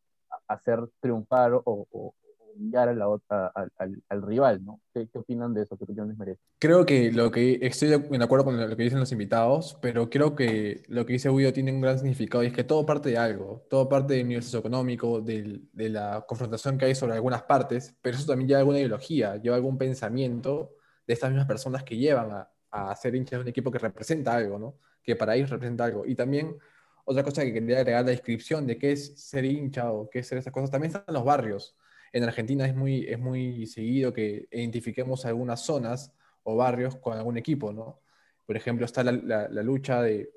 hacer 0.48 0.80
triunfar 1.00 1.54
o, 1.54 1.64
o 1.66 2.14
humillar 2.56 2.90
a 2.90 2.94
la 2.94 3.08
otra, 3.08 3.48
al, 3.48 4.04
al, 4.10 4.22
rival, 4.22 4.64
¿no? 4.64 4.82
¿Qué, 4.94 5.08
¿Qué, 5.08 5.20
opinan 5.20 5.54
de 5.54 5.64
eso? 5.64 5.78
¿Qué 5.78 5.84
opinión 5.84 6.16
les? 6.26 6.38
Creo 6.60 6.86
que 6.86 7.12
lo 7.12 7.32
que 7.32 7.60
estoy 7.62 7.90
de 7.90 8.24
acuerdo 8.24 8.46
con 8.46 8.70
lo 8.70 8.76
que 8.76 8.84
dicen 8.84 9.00
los 9.00 9.12
invitados, 9.12 9.78
pero 9.82 10.10
creo 10.10 10.36
que 10.36 10.84
lo 10.88 11.06
que 11.06 11.14
dice 11.14 11.30
Guido 11.30 11.54
tiene 11.54 11.72
un 11.72 11.82
gran 11.82 11.98
significado 11.98 12.44
y 12.44 12.48
es 12.48 12.54
que 12.54 12.64
todo 12.64 12.86
parte 12.86 13.10
de 13.10 13.18
algo, 13.18 13.66
todo 13.70 13.88
parte 13.90 14.16
del 14.16 14.28
nivel 14.28 14.44
socioeconómico, 14.44 15.22
del, 15.22 15.70
de 15.74 15.90
la 15.90 16.26
confrontación 16.28 16.78
que 16.78 16.86
hay 16.86 16.96
sobre 16.96 17.14
algunas 17.14 17.44
partes, 17.44 17.96
pero 18.02 18.18
eso 18.18 18.26
también 18.26 18.48
lleva 18.48 18.60
alguna 18.60 18.80
ideología, 18.80 19.38
lleva 19.38 19.56
algún 19.56 19.78
pensamiento 19.78 20.76
de 21.08 21.14
estas 21.14 21.30
mismas 21.32 21.48
personas 21.48 21.84
que 21.84 21.98
llevan 21.98 22.32
a, 22.32 22.50
a 22.72 22.96
ser 22.96 23.16
hinchas 23.16 23.40
de 23.40 23.44
un 23.44 23.48
equipo 23.48 23.72
que 23.72 23.80
representa 23.80 24.36
algo, 24.36 24.60
¿no? 24.60 24.76
Que 25.04 25.16
para 25.16 25.36
ellos 25.36 25.50
representa 25.50 25.86
algo. 25.86 26.06
Y 26.06 26.16
también 26.16 26.58
otra 27.06 27.24
cosa 27.24 27.44
que 27.44 27.54
quería 27.54 27.78
agregar, 27.78 28.06
la 28.06 28.12
descripción 28.12 28.68
de 28.68 28.78
qué 28.78 28.92
es 28.94 29.20
ser 29.20 29.46
hincha 29.46 29.92
o 29.92 30.10
qué 30.10 30.20
es 30.20 30.28
ser 30.28 30.38
esas 30.38 30.54
cosas, 30.54 30.72
también 30.72 30.94
están 30.96 31.14
los 31.14 31.24
barrios. 31.24 31.76
En 32.14 32.24
Argentina 32.24 32.66
es 32.66 32.76
muy, 32.76 33.06
es 33.08 33.20
muy 33.20 33.66
seguido 33.68 34.14
que 34.14 34.48
identifiquemos 34.52 35.26
algunas 35.26 35.62
zonas 35.62 36.14
o 36.44 36.56
barrios 36.56 36.96
con 36.98 37.18
algún 37.18 37.38
equipo, 37.38 37.72
¿no? 37.72 38.02
Por 38.46 38.58
ejemplo, 38.58 38.86
está 38.86 39.04
la, 39.04 39.12
la, 39.14 39.48
la 39.50 39.64
lucha 39.64 40.02
de 40.02 40.30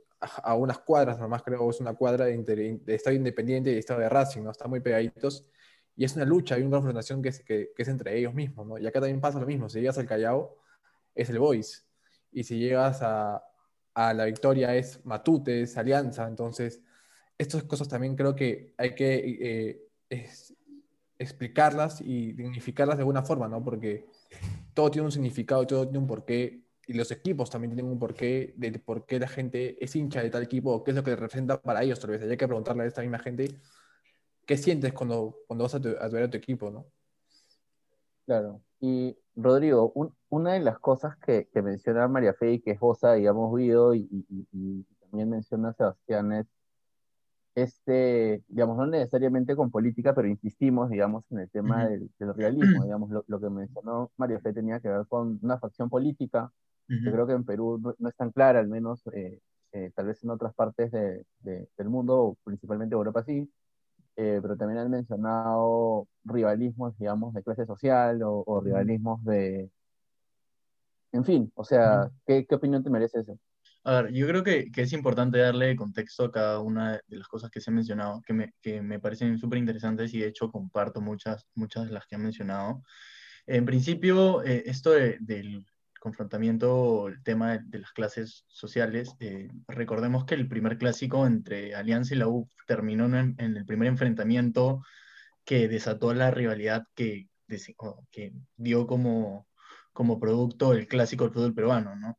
a, 0.43 0.55
unas 0.55 0.79
cuadras, 0.79 1.19
nomás 1.19 1.43
creo 1.43 1.69
es 1.71 1.81
una 1.81 1.95
cuadra 1.95 2.27
de, 2.27 2.37
de, 2.37 2.95
Estado 2.95 3.17
Independiente 3.17 3.71
y 3.71 3.75
de 3.75 3.79
Estado 3.81 4.01
de 4.01 4.09
Racing, 4.09 4.43
¿no? 4.43 4.51
Están 4.51 4.71
muy 4.71 4.81
pegaditos. 4.81 5.47
Y 5.97 6.05
es 6.05 6.17
una 6.17 6.25
lucha, 6.25 6.57
hay 6.57 6.63
una 6.63 6.77
confrontación 6.77 7.23
que 7.23 7.29
es, 7.29 7.41
que, 7.43 7.71
que 7.75 7.83
es 7.83 7.89
entre 7.89 8.19
ellos 8.19 8.35
mismos, 8.35 8.67
¿no? 8.67 8.79
Y 8.79 8.87
acá 8.87 9.01
también 9.01 9.21
pasa 9.21 9.39
lo 9.39 9.47
mismo. 9.47 9.69
Si 9.69 9.81
llegas 9.81 9.99
al 9.99 10.07
Callao, 10.07 10.57
es 11.15 11.31
el 11.31 11.39
Boys. 11.39 11.87
Y 12.33 12.45
si 12.45 12.59
llegas 12.59 13.01
a, 13.03 13.43
a 13.95 14.13
la 14.15 14.25
victoria 14.25 14.75
es 14.75 15.05
Matute, 15.05 15.63
es 15.63 15.77
Alianza. 15.77 16.27
Entonces, 16.29 16.83
estas 17.39 17.65
cosas 17.65 17.89
también 17.89 18.17
creo 18.17 18.35
que 18.35 18.75
hay 18.77 18.95
que 18.95 19.85
eh, 20.11 20.31
explicarlas 21.19 22.01
y 22.01 22.33
dignificarlas 22.33 22.97
de 22.97 23.03
alguna 23.03 23.23
forma, 23.23 23.49
¿no? 23.49 23.63
Porque 23.63 24.07
todo 24.75 24.91
tiene 24.91 25.07
un 25.07 25.13
significado 25.13 25.67
todo 25.67 25.85
tiene 25.85 25.99
un 25.99 26.07
porqué. 26.07 26.63
Y 26.87 26.93
los 26.93 27.11
equipos 27.11 27.49
también 27.49 27.75
tienen 27.75 27.91
un 27.91 27.99
porqué 27.99 28.53
de 28.57 28.79
por 28.79 29.07
qué 29.07 29.19
la 29.19 29.29
gente 29.29 29.83
es 29.83 29.97
hincha 29.97 30.23
de 30.23 30.29
tal 30.31 30.43
equipo 30.43 30.71
o 30.73 30.85
qué 30.85 30.91
es 30.91 30.97
lo 30.97 31.03
que 31.03 31.15
representa 31.17 31.61
para 31.63 31.83
ellos. 31.83 31.99
Tal 31.99 32.11
vez 32.11 32.23
hay 32.23 32.37
que 32.37 32.47
preguntarle 32.47 32.83
a 32.83 32.87
esta 32.87 33.01
misma 33.01 33.19
gente 33.19 33.49
qué 34.47 34.57
sientes 34.59 34.93
cuando, 34.93 35.39
cuando 35.47 35.65
vas 35.65 35.75
a, 35.75 35.81
tu, 35.81 35.89
a 35.89 36.09
ver 36.09 36.25
a 36.25 36.31
tu 36.31 36.37
equipo, 36.37 36.71
¿no? 36.71 36.87
Claro. 38.27 38.61
Y 38.81 39.17
Rodrigo, 39.37 39.93
un, 39.95 40.15
una 40.29 40.53
de 40.55 40.61
las 40.61 40.79
cosas 40.79 41.17
que, 41.19 41.49
que 41.53 41.63
menciona 41.63 42.09
María 42.09 42.35
Fe 42.35 42.55
y 42.55 42.61
que 42.61 42.73
es 42.73 42.81
Bosa, 42.81 43.15
digamos, 43.15 43.57
Guido, 43.57 43.95
y, 43.95 44.09
y, 44.11 44.47
y, 44.53 44.85
también 45.01 45.31
menciona 45.31 45.73
Sebastián, 45.73 46.33
es 46.33 46.47
este, 47.55 48.43
digamos, 48.49 48.77
no 48.77 48.87
necesariamente 48.87 49.55
con 49.55 49.71
política, 49.71 50.15
pero 50.15 50.29
insistimos, 50.29 50.91
digamos, 50.91 51.25
en 51.31 51.39
el 51.41 51.51
tema 51.51 51.87
del, 51.87 52.11
del, 52.19 52.35
realismo, 52.35 52.83
digamos, 52.83 53.11
lo, 53.11 53.25
lo, 53.29 53.41
que 53.41 53.49
mencionó 53.49 54.11
María 54.17 54.41
Fe 54.41 54.53
tenía 54.53 54.81
que 54.81 54.89
ver 54.89 55.07
con 55.07 55.39
una 55.43 55.59
facción 55.59 55.89
política, 55.89 56.51
uh 56.89 56.93
-huh. 56.93 57.05
que 57.05 57.13
creo 57.13 57.27
que 57.27 57.33
en 57.33 57.45
Perú 57.45 57.79
no, 57.81 57.95
no, 57.99 58.09
es 58.09 58.17
tan 58.17 58.33
clara, 58.33 58.59
al 58.59 58.69
menos, 58.69 59.07
eh, 59.13 59.41
eh, 59.73 59.93
tal 59.95 60.07
vez 60.07 60.23
en 60.25 60.31
otras 60.31 60.53
partes 60.55 60.91
de, 60.91 61.25
de, 61.41 61.69
del 61.79 61.89
mundo, 61.89 62.37
principalmente 62.45 62.95
Europa 62.95 63.23
sí, 63.23 63.49
eh, 64.17 64.39
pero 64.41 64.57
también 64.57 64.79
han 64.79 64.91
mencionado 64.91 66.07
rivalismos, 66.25 66.97
digamos, 66.99 67.35
de 67.35 67.43
clase 67.43 67.67
social 67.67 68.23
o, 68.23 68.45
o 68.47 68.61
rivalismos 68.61 69.23
de... 69.25 69.71
En 71.13 71.25
fin, 71.25 71.53
o 71.55 71.65
sea, 71.65 72.11
¿qué, 72.27 72.45
¿qué, 72.47 72.55
opinión 72.55 72.83
te 72.83 72.91
merece 72.91 73.21
eso? 73.21 73.39
A 73.85 74.03
ver, 74.03 74.13
yo 74.13 74.27
creo 74.27 74.43
que, 74.43 74.71
que, 74.73 74.83
es 74.83 74.93
importante 74.93 75.39
darle 75.39 75.77
contexto 75.77 76.25
a 76.25 76.33
cada 76.33 76.61
una 76.61 76.93
de 77.07 77.17
las 77.19 77.29
cosas 77.29 77.51
que 77.51 77.61
se 77.61 77.71
han 77.71 77.77
mencionado, 77.77 78.23
que 78.27 78.33
me, 78.33 78.55
que 78.61 78.83
me 78.83 78.99
parecen 78.99 79.39
súper 79.39 79.59
interesantes 79.59 80.13
y 80.15 80.21
de 80.21 80.29
hecho 80.29 80.51
comparto 80.51 81.01
muchas, 81.01 81.47
muchas 81.55 81.87
de 81.87 81.93
las 81.93 82.07
que 82.07 82.17
han 82.17 82.23
mencionado. 82.23 82.83
En 83.47 83.65
principio, 83.65 84.43
eh, 84.43 84.63
esto 84.67 84.91
de, 84.91 85.19
del 85.21 85.67
confrontamiento, 86.05 87.09
el 87.09 87.23
tema 87.23 87.53
de, 87.53 87.61
de 87.65 87.79
las 87.81 87.93
clases 87.93 88.45
sociales, 88.47 89.17
eh, 89.21 89.49
recordemos 89.67 90.27
que 90.27 90.35
el 90.35 90.47
primer 90.47 90.77
clásico 90.77 91.27
entre 91.27 91.75
Alianza 91.75 92.15
y 92.15 92.19
la 92.19 92.29
U 92.29 92.47
terminó 92.67 93.07
en, 93.07 93.35
en 93.39 93.57
el 93.57 93.65
primer 93.65 93.89
enfrentamiento 93.89 94.83
que 95.45 95.67
desató 95.67 96.13
la 96.13 96.31
rivalidad 96.31 96.85
que, 96.95 97.29
que 98.11 98.33
dio 98.57 98.87
como, 98.87 99.49
como 99.95 100.21
producto 100.21 100.75
el 100.75 100.87
clásico 100.87 101.25
del 101.25 101.33
fútbol 101.33 101.55
peruano, 101.55 101.97
¿no? 101.97 102.19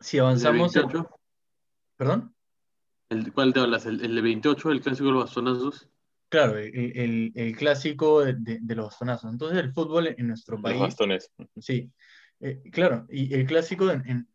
Si 0.00 0.18
avanzamos... 0.18 0.76
¿El 0.76 0.82
28? 0.82 1.10
¿Perdón? 1.96 2.34
¿El, 3.08 3.32
¿Cuál 3.32 3.54
te 3.54 3.60
hablas? 3.60 3.86
¿El, 3.86 4.04
el 4.04 4.14
de 4.14 4.20
28, 4.20 4.70
el 4.70 4.80
clásico 4.82 5.06
de 5.06 5.12
los 5.12 5.24
bastonazos? 5.24 5.88
Claro, 6.28 6.58
el, 6.58 6.74
el- 6.96 7.32
el 7.34 7.56
clásico 7.56 8.22
de, 8.24 8.34
de- 8.34 8.58
de 8.60 8.74
los 8.74 8.86
bastonazos. 8.86 9.32
Entonces 9.32 9.58
el 9.58 9.72
fútbol 9.72 10.08
en 10.08 10.28
nuestro 10.28 10.56
Los 10.56 10.62
país, 10.62 10.80
bastones. 10.80 11.30
sí, 11.58 11.90
eh, 12.42 12.60
claro, 12.72 13.06
y 13.08 13.32
el 13.34 13.46
clásico, 13.46 13.86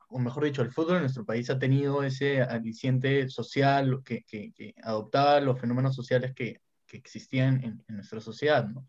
o 0.09 0.19
mejor 0.19 0.45
dicho, 0.45 0.61
el 0.61 0.71
fútbol 0.71 0.95
en 0.95 1.01
nuestro 1.03 1.25
país 1.25 1.49
ha 1.49 1.59
tenido 1.59 2.03
ese 2.03 2.41
aliciente 2.41 3.29
social 3.29 4.01
que, 4.05 4.23
que- 4.23 4.73
adoptaba 4.81 5.41
los 5.41 5.59
fenómenos 5.59 5.95
sociales 5.95 6.33
que, 6.33 6.61
que 6.85 6.97
existían 6.97 7.63
en, 7.63 7.83
nuestra 7.95 8.21
sociedad, 8.21 8.65
¿no? 8.67 8.85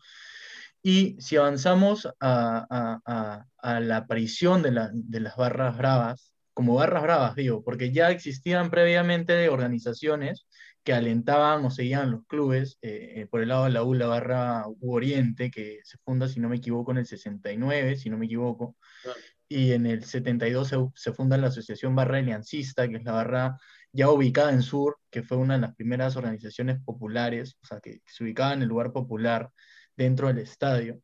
Y 0.81 1.19
si 1.19 1.35
avanzamos 1.35 2.07
a, 2.19 2.65
a- 2.69 3.45
a- 3.57 3.79
la 3.81 3.97
aparición 3.97 4.61
de, 4.63 4.89
de 4.93 5.19
las 5.19 5.35
barras 5.35 5.77
bravas, 5.77 6.33
como 6.53 6.75
barras 6.75 7.03
bravas, 7.03 7.35
digo, 7.35 7.63
porque 7.63 7.91
ya 7.91 8.09
existían 8.11 8.69
previamente 8.69 9.49
organizaciones 9.49 10.47
que 10.83 10.93
alentaban 10.93 11.65
o 11.65 11.69
seguían 11.71 12.11
los 12.11 12.25
clubes, 12.25 12.77
eh, 12.81 13.13
eh, 13.17 13.27
por 13.27 13.41
el 13.41 13.49
lado 13.49 13.65
de 13.65 13.71
la 13.71 13.83
U, 13.83 13.93
la 13.93 14.07
barra 14.07 14.65
U 14.67 14.93
Oriente, 14.95 15.51
que 15.51 15.79
se 15.83 15.97
funda, 15.99 16.27
si 16.27 16.39
no 16.39 16.49
me 16.49 16.57
equivoco, 16.57 16.91
en 16.91 16.97
el 16.99 17.05
69, 17.05 17.95
si 17.97 18.09
no 18.09 18.17
me 18.17 18.25
equivoco, 18.25 18.75
Claro. 19.03 19.19
y 19.47 19.71
en 19.73 19.85
el 19.85 20.03
72 20.03 20.67
se, 20.67 20.77
se 20.95 21.13
funda 21.13 21.37
la 21.37 21.47
Asociación 21.47 21.95
Barra 21.95 22.17
Aliancista, 22.19 22.87
que 22.87 22.97
es 22.97 23.03
la 23.03 23.11
barra 23.13 23.57
ya 23.91 24.09
ubicada 24.09 24.51
en 24.51 24.61
Sur, 24.61 24.97
que 25.09 25.23
fue 25.23 25.37
una 25.37 25.55
de 25.55 25.61
las 25.61 25.75
primeras 25.75 26.15
organizaciones 26.15 26.79
populares, 26.83 27.57
o 27.61 27.65
sea, 27.65 27.79
que, 27.79 27.99
que 27.99 28.11
se 28.11 28.23
ubicaba 28.23 28.53
en 28.53 28.61
el 28.61 28.67
lugar 28.67 28.91
popular 28.91 29.51
dentro 29.97 30.27
del 30.27 30.37
estadio. 30.39 31.01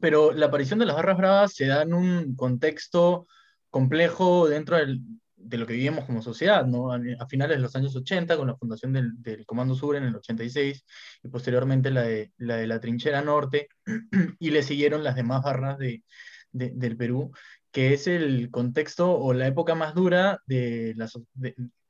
Pero 0.00 0.32
la 0.32 0.46
aparición 0.46 0.78
de 0.78 0.86
las 0.86 0.96
barras 0.96 1.16
bravas 1.16 1.54
se 1.54 1.66
da 1.66 1.82
en 1.82 1.94
un 1.94 2.34
contexto 2.36 3.26
complejo 3.70 4.48
dentro 4.48 4.76
del- 4.76 5.00
de 5.36 5.58
lo 5.58 5.66
que 5.66 5.74
vivimos 5.74 6.04
como 6.06 6.22
sociedad, 6.22 6.64
¿no? 6.66 6.92
A, 6.92 7.00
finales 7.28 7.56
de 7.58 7.62
los 7.62 7.76
años 7.76 7.94
80, 7.96 8.36
con 8.36 8.46
la 8.48 8.56
fundación 8.56 8.92
del, 8.92 9.12
del 9.22 9.44
Comando 9.46 9.74
Sur 9.74 9.96
en 9.96 10.04
el 10.04 10.16
86, 10.16 10.84
y 11.22 11.28
posteriormente 11.28 11.90
la 11.90 12.02
de 12.02 12.32
la, 12.38 12.56
de 12.56 12.66
la 12.66 12.80
Trinchera 12.80 13.22
Norte, 13.22 13.68
y 14.38 14.50
le 14.50 14.62
siguieron 14.62 15.04
las 15.04 15.14
demás 15.16 15.42
barras 15.42 15.78
de, 15.78 16.04
de- 16.52 16.70
del 16.74 16.96
Perú, 16.96 17.32
que 17.70 17.92
es 17.94 18.06
el 18.06 18.50
contexto 18.50 19.10
o 19.12 19.32
la 19.34 19.46
época 19.46 19.74
más 19.74 19.94
dura 19.94 20.40
de 20.46 20.94
la, 20.96 21.08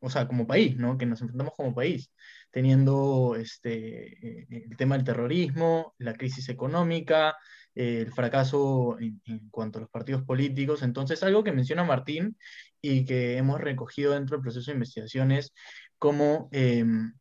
o 0.01 0.11
sea, 0.11 0.27
como 0.29 0.47
país, 0.47 0.77
¿no? 0.77 0.99
Que 0.99 1.07
nos 1.07 1.21
enfrentamos 1.23 1.55
como 1.57 1.75
país, 1.75 2.13
teniendo 2.51 3.35
este, 3.37 4.43
eh, 4.43 4.47
el 4.71 4.77
tema 4.77 4.97
del 4.97 5.05
terrorismo, 5.05 5.95
la 5.99 6.15
crisis 6.15 6.49
económica, 6.49 7.37
eh, 7.75 8.03
el 8.07 8.13
fracaso 8.13 8.99
en, 9.01 9.21
en 9.27 9.49
cuanto 9.51 9.79
a 9.79 9.83
los 9.83 9.91
partidos 9.91 10.23
políticos. 10.25 10.83
Entonces, 10.83 11.23
algo 11.23 11.45
que 11.45 11.53
menciona 11.53 11.85
Martín 11.85 12.37
y 12.81 13.05
que 13.05 13.37
hemos 13.37 13.61
recogido 13.61 14.13
dentro 14.13 14.37
del 14.37 14.43
proceso 14.43 14.71
de 14.71 14.75
investigaciones 14.77 15.53
como 15.99 16.49
em, 16.53 17.15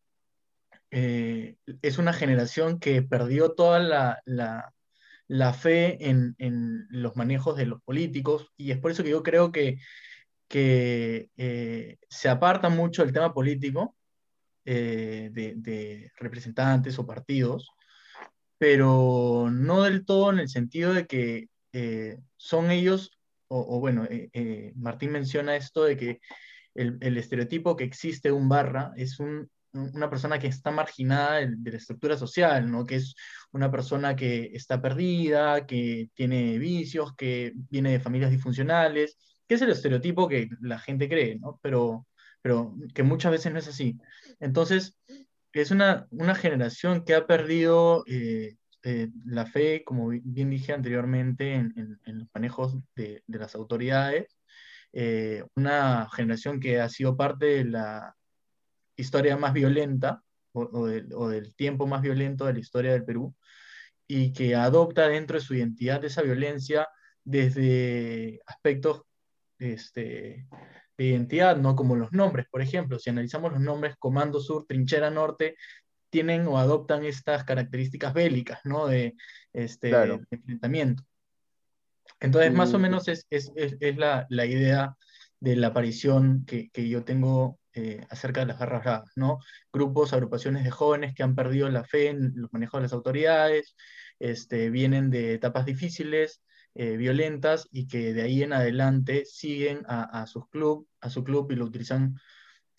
eh, 0.91 1.57
es 1.81 1.97
una 1.97 2.13
generación 2.13 2.79
que 2.79 3.01
perdió 3.01 3.51
toda 3.53 3.79
la, 3.79 4.21
la- 4.25 4.71
fe 5.53 6.09
en, 6.09 6.35
en 6.37 6.87
los 6.89 7.15
manejos 7.15 7.57
de 7.57 7.65
los 7.65 7.81
políticos 7.81 8.47
y 8.57 8.71
es 8.71 8.77
por 8.79 8.91
eso 8.91 9.03
que 9.03 9.09
yo 9.09 9.23
creo 9.23 9.51
que, 9.51 9.79
que 10.47 11.29
eh, 11.37 11.97
se 12.09 12.29
aparta 12.29 12.69
mucho 12.69 13.03
el 13.03 13.11
tema 13.11 13.33
político 13.33 13.95
eh, 14.65 15.29
de, 15.33 16.11
representantes 16.17 16.97
o 16.99 17.05
partidos, 17.07 17.71
pero 18.57 19.49
no 19.51 19.83
del 19.83 20.05
todo 20.05 20.31
en 20.31 20.39
el 20.39 20.49
sentido 20.49 20.93
de 20.93 21.07
que 21.07 21.49
son 22.37 22.71
ellos, 22.71 23.14
o, 23.47 23.79
bueno, 23.79 24.05
eh, 24.05 24.29
eh, 24.33 24.73
Martín 24.75 25.11
menciona 25.11 25.55
esto 25.55 25.83
de 25.83 25.97
que 25.97 26.19
el, 26.73 26.97
el 27.01 27.17
estereotipo 27.17 27.75
que 27.75 27.83
existe 27.85 28.29
de 28.29 28.33
un 28.33 28.49
barra 28.49 28.93
es 28.97 29.19
un- 29.19 29.49
una 29.73 30.09
persona 30.09 30.39
que 30.39 30.47
está 30.47 30.71
marginada 30.71 31.35
de, 31.37 31.47
de 31.57 31.71
la 31.71 31.77
estructura 31.77 32.17
social, 32.17 32.71
¿no? 32.71 32.85
Que 32.85 32.95
es 32.95 33.13
una 33.51 33.69
persona 33.71 34.15
que 34.15 34.51
está 34.53 34.81
perdida, 34.81 35.65
que 35.65 36.09
tiene 36.13 36.57
vicios, 36.59 37.13
que 37.15 37.51
viene 37.69 37.91
de 37.91 37.99
familias 37.99 38.31
disfuncionales, 38.31 39.17
que 39.47 39.55
es 39.55 39.61
el 39.61 39.71
estereotipo 39.71 40.27
que 40.29 40.49
la 40.61 40.79
gente 40.79 41.09
cree, 41.09 41.37
¿no? 41.39 41.59
Pero, 41.61 42.07
pero 42.41 42.73
que 42.93 43.03
muchas 43.03 43.31
veces 43.33 43.51
no 43.51 43.59
es 43.59 43.67
así. 43.67 43.97
Entonces, 44.39 44.97
es 45.53 45.71
una, 45.71 46.07
una 46.11 46.35
generación 46.35 47.03
que 47.05 47.15
ha 47.15 47.27
perdido 47.27 48.03
eh, 48.07 48.55
eh, 48.85 49.09
la 49.25 49.45
fe, 49.45 49.83
como 49.83 50.09
bi- 50.09 50.21
bien 50.23 50.49
dije 50.49 50.71
anteriormente, 50.73 51.55
en, 51.55 51.99
los 52.05 52.27
manejos 52.33 52.77
de, 52.95 53.23
las 53.27 53.55
autoridades. 53.55 54.37
Eh, 54.93 55.43
una 55.55 56.07
generación 56.15 56.59
que 56.59 56.79
ha 56.79 56.87
sido 56.87 57.17
parte 57.17 57.45
de 57.47 57.65
la 57.65 58.15
historia 58.95 59.37
más 59.37 59.53
violenta 59.53 60.21
o, 60.53 60.61
o 60.61 60.85
del, 60.87 61.09
o 61.13 61.27
del 61.27 61.55
tiempo 61.55 61.87
más 61.87 62.01
violento 62.01 62.45
de 62.45 62.53
la 62.53 62.59
historia 62.59 62.93
del 62.93 63.03
Perú 63.03 63.35
y 64.07 64.33
que 64.33 64.55
adopta 64.55 65.07
dentro 65.07 65.37
de 65.37 65.43
su 65.43 65.55
identidad 65.55 66.05
esa 66.05 66.21
violencia 66.21 66.87
desde 67.23 68.39
aspectos 68.45 69.01
este, 69.59 70.47
de 70.97 71.03
identidad, 71.03 71.57
no 71.57 71.75
como 71.75 71.95
los 71.95 72.11
nombres. 72.11 72.45
Por 72.49 72.61
ejemplo, 72.61 72.99
si 72.99 73.09
analizamos 73.09 73.51
los 73.51 73.61
nombres 73.61 73.95
Comando 73.97 74.39
Sur, 74.39 74.65
Trinchera 74.67 75.09
Norte, 75.09 75.55
tienen 76.15 76.47
o 76.47 76.57
adoptan 76.57 77.03
estas 77.03 77.43
características 77.43 78.13
bélicas, 78.13 78.61
¿no? 78.63 78.87
De, 78.87 79.15
este, 79.51 79.89
Claro. 79.89 80.19
de 80.19 80.37
enfrentamiento. 80.37 81.03
Entonces, 82.21 82.53
más 82.53 82.73
o 82.73 82.77
Y- 82.77 82.81
menos 82.83 83.09
es, 83.09 83.27
es- 83.29 83.51
es- 83.57 83.75
es 83.81 83.97
la, 83.97 84.25
la 84.29 84.45
idea 84.45 84.95
de 85.41 85.57
la 85.57 85.67
aparición 85.67 86.45
que, 86.45 86.69
que 86.69 86.87
yo 86.87 87.03
tengo 87.03 87.59
eh, 87.73 87.99
acerca 88.09 88.39
de 88.39 88.45
las 88.45 88.57
barras 88.57 88.83
bravas, 88.85 89.11
¿no? 89.17 89.39
Grupos, 89.73 90.13
agrupaciones 90.13 90.63
de 90.63 90.71
jóvenes 90.71 91.13
que 91.13 91.23
han 91.23 91.35
perdido 91.35 91.67
la 91.69 91.83
fe 91.83 92.07
en 92.07 92.31
los 92.35 92.53
manejos 92.53 92.79
de 92.79 92.83
las 92.83 92.93
autoridades, 92.93 93.75
este, 94.19 94.69
vienen 94.69 95.09
de 95.09 95.33
etapas 95.33 95.65
difíciles, 95.65 96.41
eh, 96.75 96.95
violentas, 96.95 97.67
y 97.73 97.87
que 97.89 98.13
de 98.13 98.21
ahí 98.21 98.41
en 98.43 98.53
adelante 98.53 99.25
siguen 99.25 99.83
a, 99.89 100.03
a 100.21 100.27
sus 100.27 100.47
club, 100.47 100.87
a 101.01 101.09
su 101.09 101.25
club 101.25 101.51
y 101.51 101.55
lo 101.55 101.65
utilizan 101.65 102.17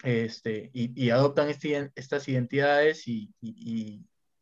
este, 0.02 0.70
y, 0.72 1.10
adoptan 1.10 1.48
este- 1.48 1.92
estas 1.94 2.28
identidades 2.28 3.06
y, 3.08 3.34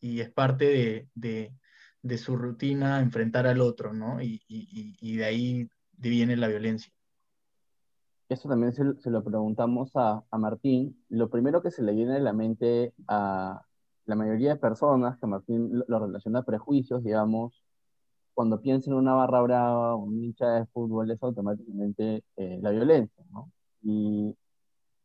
es 0.00 0.30
parte 0.30 1.08
de, 1.14 2.18
su 2.18 2.36
rutina 2.36 3.00
enfrentar 3.00 3.46
al 3.46 3.60
otro, 3.60 3.92
¿no? 3.92 4.20
Y, 4.20 5.16
de 5.16 5.24
ahí 5.24 5.68
viene 5.92 6.36
la 6.36 6.48
violencia. 6.48 6.92
Eso 8.28 8.48
también 8.48 8.72
se, 8.72 8.82
se 9.00 9.10
lo 9.10 9.22
preguntamos 9.22 9.94
a, 9.94 10.24
a 10.30 10.38
Martín. 10.38 11.04
Lo 11.08 11.28
primero 11.28 11.62
que 11.62 11.70
se 11.70 11.82
le 11.82 11.92
viene 11.92 12.16
a 12.16 12.20
la 12.20 12.32
mente 12.32 12.94
a 13.06 13.62
la 14.06 14.16
mayoría 14.16 14.50
de 14.50 14.56
personas, 14.56 15.18
que 15.18 15.26
Martín 15.26 15.70
lo, 15.78 15.84
lo 15.86 16.06
relaciona 16.06 16.40
a 16.40 16.44
prejuicios, 16.44 17.04
digamos, 17.04 17.64
cuando 18.34 18.60
piensa 18.60 18.90
en 18.90 18.96
una 18.96 19.14
barra 19.14 19.40
brava 19.42 19.94
o 19.94 19.98
un 19.98 20.22
hincha 20.22 20.46
de 20.48 20.66
fútbol, 20.66 21.10
es 21.10 21.22
automáticamente 21.22 22.24
eh, 22.36 22.58
la 22.60 22.70
violencia, 22.70 23.24
¿no? 23.30 23.50
Y 23.82 24.36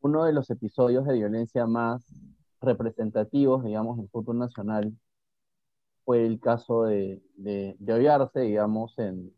uno 0.01 0.25
de 0.25 0.33
los 0.33 0.49
episodios 0.49 1.05
de 1.05 1.13
violencia 1.15 1.65
más 1.67 2.05
representativos, 2.61 3.63
digamos, 3.63 3.97
del 3.97 4.09
fútbol 4.09 4.39
nacional 4.39 4.93
fue 6.03 6.25
el 6.25 6.39
caso 6.41 6.83
de, 6.83 7.21
de, 7.37 7.75
de 7.79 7.93
Ollarse, 7.93 8.41
digamos, 8.41 8.97
en, 8.99 9.33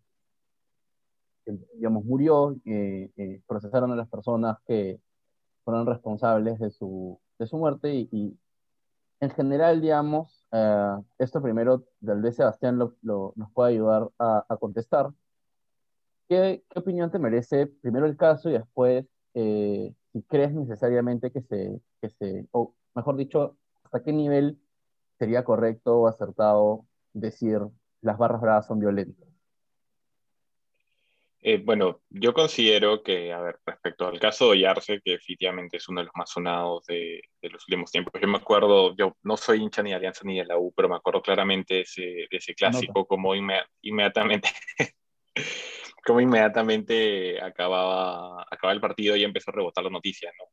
digamos, 1.75 2.03
murió, 2.06 2.56
eh, 2.65 3.12
eh, 3.18 3.41
procesaron 3.48 3.91
a 3.91 3.96
las 3.96 4.10
personas 4.10 4.58
que 4.68 5.00
fueron 5.63 5.88
responsables 5.88 6.60
de 6.60 6.72
su, 6.72 7.20
de 7.39 7.48
su 7.48 7.58
muerte 7.58 7.94
y, 7.96 8.10
y 8.12 8.39
en 9.22 9.32
general, 9.32 9.82
digamos, 9.82 10.48
eh, 10.53 10.98
esto 11.20 11.41
primero, 11.41 11.86
tal 12.06 12.22
vez 12.22 12.38
Sebastián 12.38 12.80
lo, 12.80 12.96
lo- 13.03 13.34
nos 13.38 13.51
puede 13.53 13.74
ayudar 13.74 14.10
a, 14.20 14.46
a 14.50 14.58
contestar. 14.58 15.12
¿Qué, 16.27 16.63
qué 16.70 16.80
opinión 16.80 17.12
te 17.12 17.20
merece 17.20 17.68
primero 17.68 18.06
el 18.06 18.15
caso 18.18 18.50
y 18.50 18.53
después 18.53 19.06
eh, 19.34 19.94
si 20.12 20.22
crees 20.24 20.53
necesariamente 20.53 21.32
que 21.32 21.41
se, 21.41 21.80
que 22.01 22.10
se, 22.10 22.48
o 22.51 22.74
mejor 22.96 23.15
dicho, 23.18 23.58
hasta 23.84 24.03
qué 24.03 24.13
nivel 24.13 24.58
sería 25.18 25.44
correcto 25.44 26.00
o 26.00 26.08
acertado 26.08 26.86
decir 27.13 27.60
las 28.01 28.18
barras 28.18 28.41
bravas 28.41 28.68
son 28.68 28.80
violentas? 28.80 29.27
Eh, 31.44 31.58
bueno, 31.58 32.01
yo 32.10 32.34
considero 32.34 33.01
que, 33.01 33.34
a 33.34 33.41
ver, 33.41 33.60
respecto 33.65 34.06
al 34.08 34.20
caso 34.20 34.46
de 34.46 34.51
Ollarse, 34.51 35.01
que 35.03 35.15
efectivamente 35.15 35.77
es 35.77 35.89
uno 35.89 36.01
de 36.01 36.06
los 36.06 36.15
más 36.15 36.30
sonados 36.30 36.86
de, 36.86 37.20
de 37.41 37.50
los 37.50 37.68
últimos 37.68 37.91
tiempos, 37.91 38.13
yo 38.22 38.27
me 38.27 38.38
acuerdo, 38.38 38.96
yo 38.96 39.18
no 39.24 39.38
soy 39.38 39.60
hincha 39.60 39.82
ni 39.82 39.89
de 39.89 39.96
Alianza 39.96 40.22
ni 40.24 40.38
de 40.38 40.46
la 40.46 40.60
U, 40.60 40.72
pero 40.75 40.88
me 40.88 40.98
acuerdo 40.98 41.24
claramente 41.24 41.75
de 41.75 41.82
ese, 41.82 42.01
de 42.01 42.27
ese 42.38 42.53
clásico, 42.53 43.08
como 43.08 43.34
inme- 43.34 43.65
inmediatamente, 43.82 44.50
como 46.05 46.22
inmediatamente 46.22 47.41
acababa, 47.41 48.43
acababa 48.50 48.74
el 48.74 48.81
partido 48.81 49.15
y 49.15 49.24
empezó 49.24 49.51
a 49.51 49.55
rebotar 49.55 49.84
la 49.84 49.89
noticia, 49.89 50.31
¿no? 50.38 50.46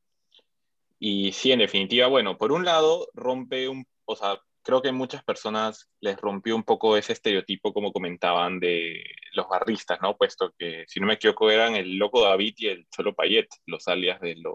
Y 0.99 1.33
sí, 1.33 1.53
en 1.53 1.61
definitiva, 1.61 2.09
bueno, 2.09 2.37
por 2.37 2.53
un 2.53 2.65
lado, 2.65 3.09
rompe 3.15 3.69
un, 3.69 3.87
o 4.05 4.17
sea, 4.17 4.41
creo 4.63 4.83
que 4.83 4.93
muchas 4.93 5.25
personas 5.25 5.89
les 6.01 6.21
rompió 6.21 6.55
un 6.57 6.65
poco 6.65 6.97
ese 6.97 7.13
estereotipo, 7.13 7.73
como 7.73 7.93
comentaban, 7.93 8.61
de 8.61 9.03
los 9.33 9.49
barristas, 9.49 9.99
¿no? 10.03 10.17
Puesto 10.17 10.53
que, 10.59 10.85
si 10.89 11.01
no 11.01 11.07
me 11.07 11.15
equivoco, 11.15 11.51
eran 11.51 11.77
el 11.77 11.97
Loco 11.97 12.23
David 12.23 12.55
y 12.59 12.67
el 12.67 12.87
Cholo 12.91 13.15
Payet, 13.15 13.49
los 13.67 13.87
alias 13.89 14.21
de 14.21 14.37
los, 14.37 14.55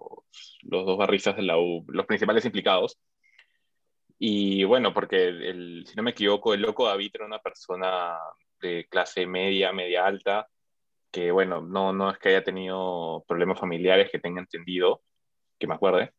los 0.61 0.85
dos 0.85 0.97
barristas 0.97 1.35
de 1.37 1.43
la 1.43 1.57
U, 1.57 1.85
los 1.87 2.05
principales 2.05 2.45
implicados. 2.45 2.99
Y 4.19 4.63
bueno, 4.65 4.93
porque, 4.93 5.27
el, 5.29 5.83
si 5.87 5.95
no 5.95 6.03
me 6.03 6.11
equivoco, 6.11 6.53
el 6.53 6.61
Loco 6.61 6.87
David 6.87 7.11
era 7.13 7.25
una 7.25 7.39
persona 7.39 8.17
de 8.61 8.87
clase 8.89 9.25
media, 9.25 9.73
media 9.73 10.05
alta, 10.05 10.47
que 11.13 11.31
bueno, 11.31 11.61
no, 11.61 11.93
no 11.93 12.09
es 12.09 12.17
que 12.17 12.29
haya 12.29 12.43
tenido 12.43 13.23
problemas 13.27 13.59
familiares 13.59 14.09
que 14.11 14.19
tenga 14.19 14.41
entendido, 14.41 15.03
que 15.59 15.67
me 15.67 15.75
acuerde. 15.75 16.11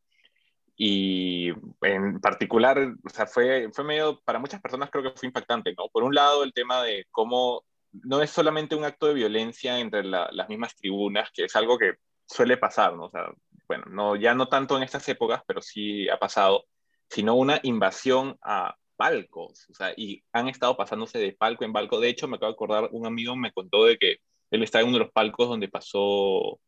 Y 0.76 1.50
en 1.82 2.20
particular, 2.20 2.78
o 3.04 3.08
sea, 3.10 3.26
fue, 3.26 3.70
fue 3.72 3.84
medio, 3.84 4.20
para 4.24 4.38
muchas 4.38 4.60
personas 4.62 4.90
creo 4.90 5.02
que 5.02 5.18
fue 5.18 5.26
impactante, 5.28 5.74
¿no? 5.76 5.88
Por 5.92 6.04
un 6.04 6.14
lado, 6.14 6.44
el 6.44 6.52
tema 6.52 6.82
de 6.84 7.06
cómo 7.10 7.64
no 7.92 8.22
es 8.22 8.30
solamente 8.30 8.76
un 8.76 8.84
acto 8.84 9.06
de 9.08 9.14
violencia 9.14 9.80
entre 9.80 10.04
la, 10.04 10.28
las 10.32 10.48
mismas 10.48 10.76
tribunas, 10.76 11.30
que 11.32 11.44
es 11.44 11.56
algo 11.56 11.76
que 11.76 11.94
suele 12.26 12.56
pasar, 12.56 12.94
¿no? 12.94 13.06
O 13.06 13.10
sea, 13.10 13.32
bueno, 13.66 13.84
no, 13.90 14.16
ya 14.16 14.34
no 14.34 14.48
tanto 14.48 14.76
en 14.76 14.84
estas 14.84 15.08
épocas, 15.08 15.42
pero 15.46 15.60
sí 15.60 16.08
ha 16.08 16.18
pasado, 16.18 16.66
sino 17.08 17.34
una 17.34 17.58
invasión 17.64 18.38
a 18.42 18.76
palcos, 18.96 19.68
o 19.70 19.74
sea, 19.74 19.92
y 19.96 20.22
han 20.32 20.48
estado 20.48 20.76
pasándose 20.76 21.18
de 21.18 21.32
palco 21.32 21.64
en 21.64 21.72
palco. 21.72 21.98
De 21.98 22.08
hecho, 22.08 22.28
me 22.28 22.36
acabo 22.36 22.52
de 22.52 22.54
acordar, 22.54 22.88
un 22.92 23.06
amigo 23.06 23.34
me 23.34 23.52
contó 23.52 23.86
de 23.86 23.98
que 23.98 24.18
él 24.54 24.62
está 24.62 24.80
en 24.80 24.88
uno 24.88 24.98
de 24.98 25.04
los 25.04 25.12
palcos 25.12 25.48
donde 25.48 25.68
pasó 25.68 26.60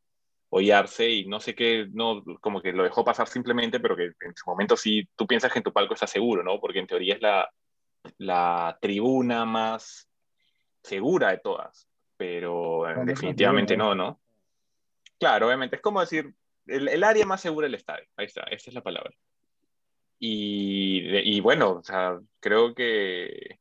Ollarse 0.49 1.11
y 1.11 1.27
no 1.27 1.41
sé 1.41 1.55
qué, 1.55 1.89
no, 1.93 2.23
como 2.41 2.63
que 2.63 2.73
lo 2.73 2.85
dejó 2.85 3.05
pasar 3.05 3.29
simplemente, 3.29 3.81
pero 3.81 3.97
que 3.97 4.05
en 4.21 4.35
su 4.35 4.49
momento 4.49 4.77
sí, 4.77 5.09
tú 5.17 5.27
piensas 5.27 5.53
que 5.53 5.59
en 5.59 5.65
tu 5.65 5.73
palco 5.73 5.95
está 5.95 6.07
seguro, 6.07 6.43
¿no? 6.43 6.61
Porque 6.61 6.79
en 6.79 6.87
teoría 6.87 7.15
es 7.15 7.23
la, 7.23 7.51
la 8.19 8.79
tribuna 8.81 9.45
más 9.45 10.09
segura 10.83 11.31
de 11.31 11.39
todas, 11.39 11.89
pero 12.17 12.79
Bueno, 12.79 13.01
es 13.01 13.07
definitivamente 13.07 13.77
no, 13.77 13.95
¿no? 13.95 14.21
Claro, 15.19 15.47
obviamente, 15.47 15.77
es 15.77 15.83
como 15.83 16.01
decir, 16.01 16.33
el, 16.67 16.89
el 16.89 17.05
área 17.05 17.27
más 17.27 17.41
segura 17.41 17.67
del 17.67 17.75
estadio, 17.75 18.07
ahí 18.17 18.27
está, 18.27 18.43
esa 18.43 18.71
es 18.71 18.75
la 18.75 18.83
palabra. 18.83 19.13
Y, 20.19 21.37
y 21.37 21.41
bueno, 21.41 21.73
o 21.73 21.83
sea, 21.83 22.19
creo 22.41 22.75
que 22.75 23.59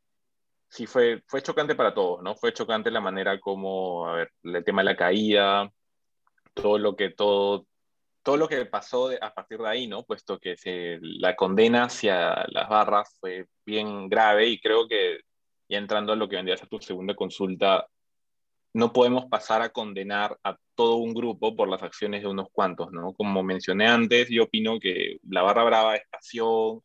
sí 0.70 0.86
fue, 0.86 1.24
fue 1.28 1.42
chocante 1.42 1.76
para 1.76 1.94
todos, 1.94 2.22
¿no? 2.24 2.36
Fue 2.36 2.54
chocante 2.54 2.92
la 2.92 3.02
manera 3.02 3.40
como, 3.40 4.08
a 4.08 4.16
ver, 4.16 4.32
el 4.44 4.64
tema 4.64 4.82
de 4.82 4.86
la 4.86 4.98
caída, 4.98 5.72
todo 6.54 6.78
lo 6.78 6.96
que, 6.96 7.10
todo, 7.12 7.68
todo 8.24 8.38
lo 8.38 8.48
que 8.48 8.66
pasó 8.66 9.10
a 9.22 9.34
partir 9.34 9.60
de 9.60 9.70
ahí, 9.70 9.88
¿no? 9.88 10.04
Puesto 10.04 10.40
que 10.40 10.58
se, 10.58 11.00
la 11.02 11.36
condena 11.36 11.86
hacia 11.86 12.46
las 12.50 12.70
barras 12.70 13.16
fue 13.20 13.48
bien 13.66 14.10
grave 14.10 14.48
y 14.48 14.60
creo 14.60 14.88
que 14.88 15.20
ya 15.70 15.78
entrando 15.78 16.14
a 16.14 16.16
lo 16.16 16.30
que 16.30 16.36
vendría 16.36 16.56
a 16.56 16.58
ser 16.58 16.70
tu 16.70 16.80
segunda 16.80 17.16
consulta, 17.16 17.88
no 18.74 18.92
podemos 18.92 19.26
pasar 19.28 19.62
a 19.62 19.70
condenar 19.70 20.38
a 20.44 20.58
todo 20.76 20.98
un 20.98 21.14
grupo 21.14 21.56
por 21.56 21.70
las 21.70 21.82
acciones 21.82 22.22
de 22.24 22.28
unos 22.28 22.48
cuantos, 22.52 22.92
¿no? 22.92 23.14
Como 23.14 23.42
mencioné 23.42 23.88
antes, 23.88 24.28
yo 24.30 24.44
opino 24.44 24.80
que 24.80 25.18
la 25.30 25.42
barra 25.44 25.64
brava 25.64 25.96
es 25.96 26.04
pasión, 26.12 26.82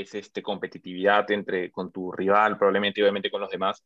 es 0.00 0.14
este, 0.14 0.42
competitividad 0.42 1.30
entre, 1.30 1.70
con 1.70 1.92
tu 1.92 2.10
rival, 2.12 2.56
probablemente 2.58 3.00
y 3.00 3.02
obviamente 3.02 3.30
con 3.30 3.40
los 3.40 3.50
demás, 3.50 3.84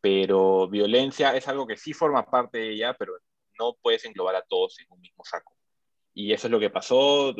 pero 0.00 0.68
violencia 0.68 1.36
es 1.36 1.46
algo 1.48 1.66
que 1.66 1.76
sí 1.76 1.92
forma 1.92 2.24
parte 2.24 2.58
de 2.58 2.70
ella, 2.70 2.94
pero 2.98 3.12
no 3.58 3.76
puedes 3.82 4.04
englobar 4.04 4.36
a 4.36 4.42
todos 4.42 4.78
en 4.80 4.86
un 4.90 5.00
mismo 5.00 5.22
saco. 5.24 5.54
Y 6.12 6.32
eso 6.32 6.48
es 6.48 6.50
lo 6.50 6.58
que 6.58 6.70
pasó. 6.70 7.34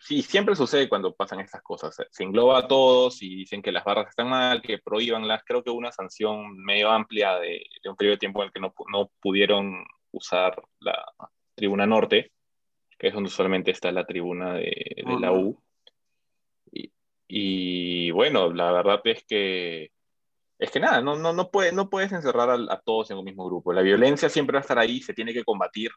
Sí, 0.00 0.22
siempre 0.22 0.54
sucede 0.54 0.88
cuando 0.88 1.14
pasan 1.14 1.40
estas 1.40 1.62
cosas. 1.62 1.96
Se- 2.10 2.22
engloba 2.22 2.58
a 2.58 2.68
todos 2.68 3.20
y 3.22 3.34
dicen 3.34 3.62
que 3.62 3.72
las 3.72 3.84
barras 3.84 4.08
están 4.08 4.28
mal, 4.28 4.62
que 4.62 4.78
prohíbanlas. 4.78 5.42
Creo 5.44 5.62
que 5.64 5.70
una 5.70 5.90
sanción 5.90 6.56
medio 6.58 6.90
amplia 6.90 7.38
de, 7.38 7.64
de 7.82 7.90
un 7.90 7.96
periodo 7.96 8.14
de 8.14 8.18
tiempo 8.18 8.40
en 8.42 8.46
el 8.46 8.52
que 8.52 8.60
no, 8.60 8.72
no 8.92 9.10
pudieron 9.20 9.84
usar 10.12 10.62
la 10.78 11.04
tribuna 11.54 11.86
norte, 11.86 12.30
que 12.98 13.08
es 13.08 13.14
donde 13.14 13.30
solamente 13.30 13.70
está 13.72 13.90
la 13.90 14.06
tribuna 14.06 14.54
de, 14.54 15.02
de 15.04 15.16
la 15.18 15.32
U. 15.32 15.60
Y, 17.34 18.10
bueno, 18.10 18.52
la 18.52 18.70
verdad 18.72 19.00
es 19.04 19.24
que 19.24 19.90
es 20.58 20.70
que 20.70 20.78
nada, 20.78 21.00
no, 21.00 21.16
no, 21.16 21.32
no, 21.32 21.50
puede, 21.50 21.72
no 21.72 21.88
puedes 21.88 22.12
encerrar 22.12 22.50
a, 22.50 22.54
a 22.74 22.80
todos 22.80 23.10
en 23.10 23.16
un 23.16 23.24
mismo 23.24 23.46
grupo. 23.46 23.72
La 23.72 23.80
violencia 23.80 24.28
siempre 24.28 24.54
va 24.54 24.58
a 24.58 24.60
estar 24.60 24.78
ahí, 24.78 25.00
se 25.00 25.14
tiene 25.14 25.32
que 25.32 25.42
combatir, 25.42 25.90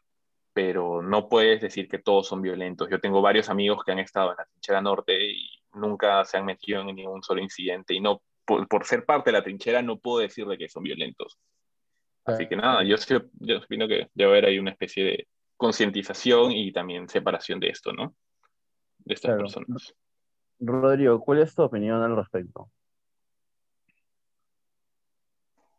pero 0.54 1.02
no 1.02 1.28
puedes 1.28 1.60
decir 1.60 1.88
que 1.88 1.98
todos 1.98 2.26
son 2.26 2.40
violentos. 2.40 2.88
Yo 2.90 2.98
tengo 2.98 3.20
varios 3.20 3.50
amigos 3.50 3.84
que 3.84 3.92
han 3.92 3.98
estado 3.98 4.30
en 4.30 4.38
la 4.38 4.46
trinchera 4.46 4.80
norte 4.80 5.30
y 5.30 5.46
nunca 5.74 6.24
se 6.24 6.38
han 6.38 6.46
metido 6.46 6.80
en 6.80 6.96
ningún 6.96 7.22
solo 7.22 7.42
incidente 7.42 7.92
y 7.92 8.00
no 8.00 8.22
por, 8.46 8.66
por 8.66 8.86
ser 8.86 9.04
parte 9.04 9.30
de 9.30 9.36
la 9.36 9.44
trinchera 9.44 9.82
no 9.82 9.98
puedo 9.98 10.20
decir 10.20 10.46
de 10.46 10.56
que 10.56 10.70
son 10.70 10.84
violentos. 10.84 11.38
Así 12.24 12.48
que 12.48 12.56
nada, 12.56 12.82
yo, 12.82 12.96
yo 13.34 13.58
opino 13.58 13.86
que 13.86 14.08
debe 14.14 14.30
haber 14.30 14.46
ahí 14.46 14.58
una 14.58 14.70
especie 14.70 15.04
de 15.04 15.28
concientización 15.56 16.52
y 16.52 16.72
también 16.72 17.08
separación 17.10 17.60
de 17.60 17.68
esto, 17.68 17.92
¿no? 17.92 18.16
De 18.98 19.14
estas 19.14 19.28
Claro. 19.28 19.42
personas. 19.42 19.94
Rodrigo, 20.58 21.20
¿cuál 21.20 21.40
es 21.40 21.54
tu 21.54 21.62
opinión 21.62 22.02
al 22.02 22.16
respecto? 22.16 22.70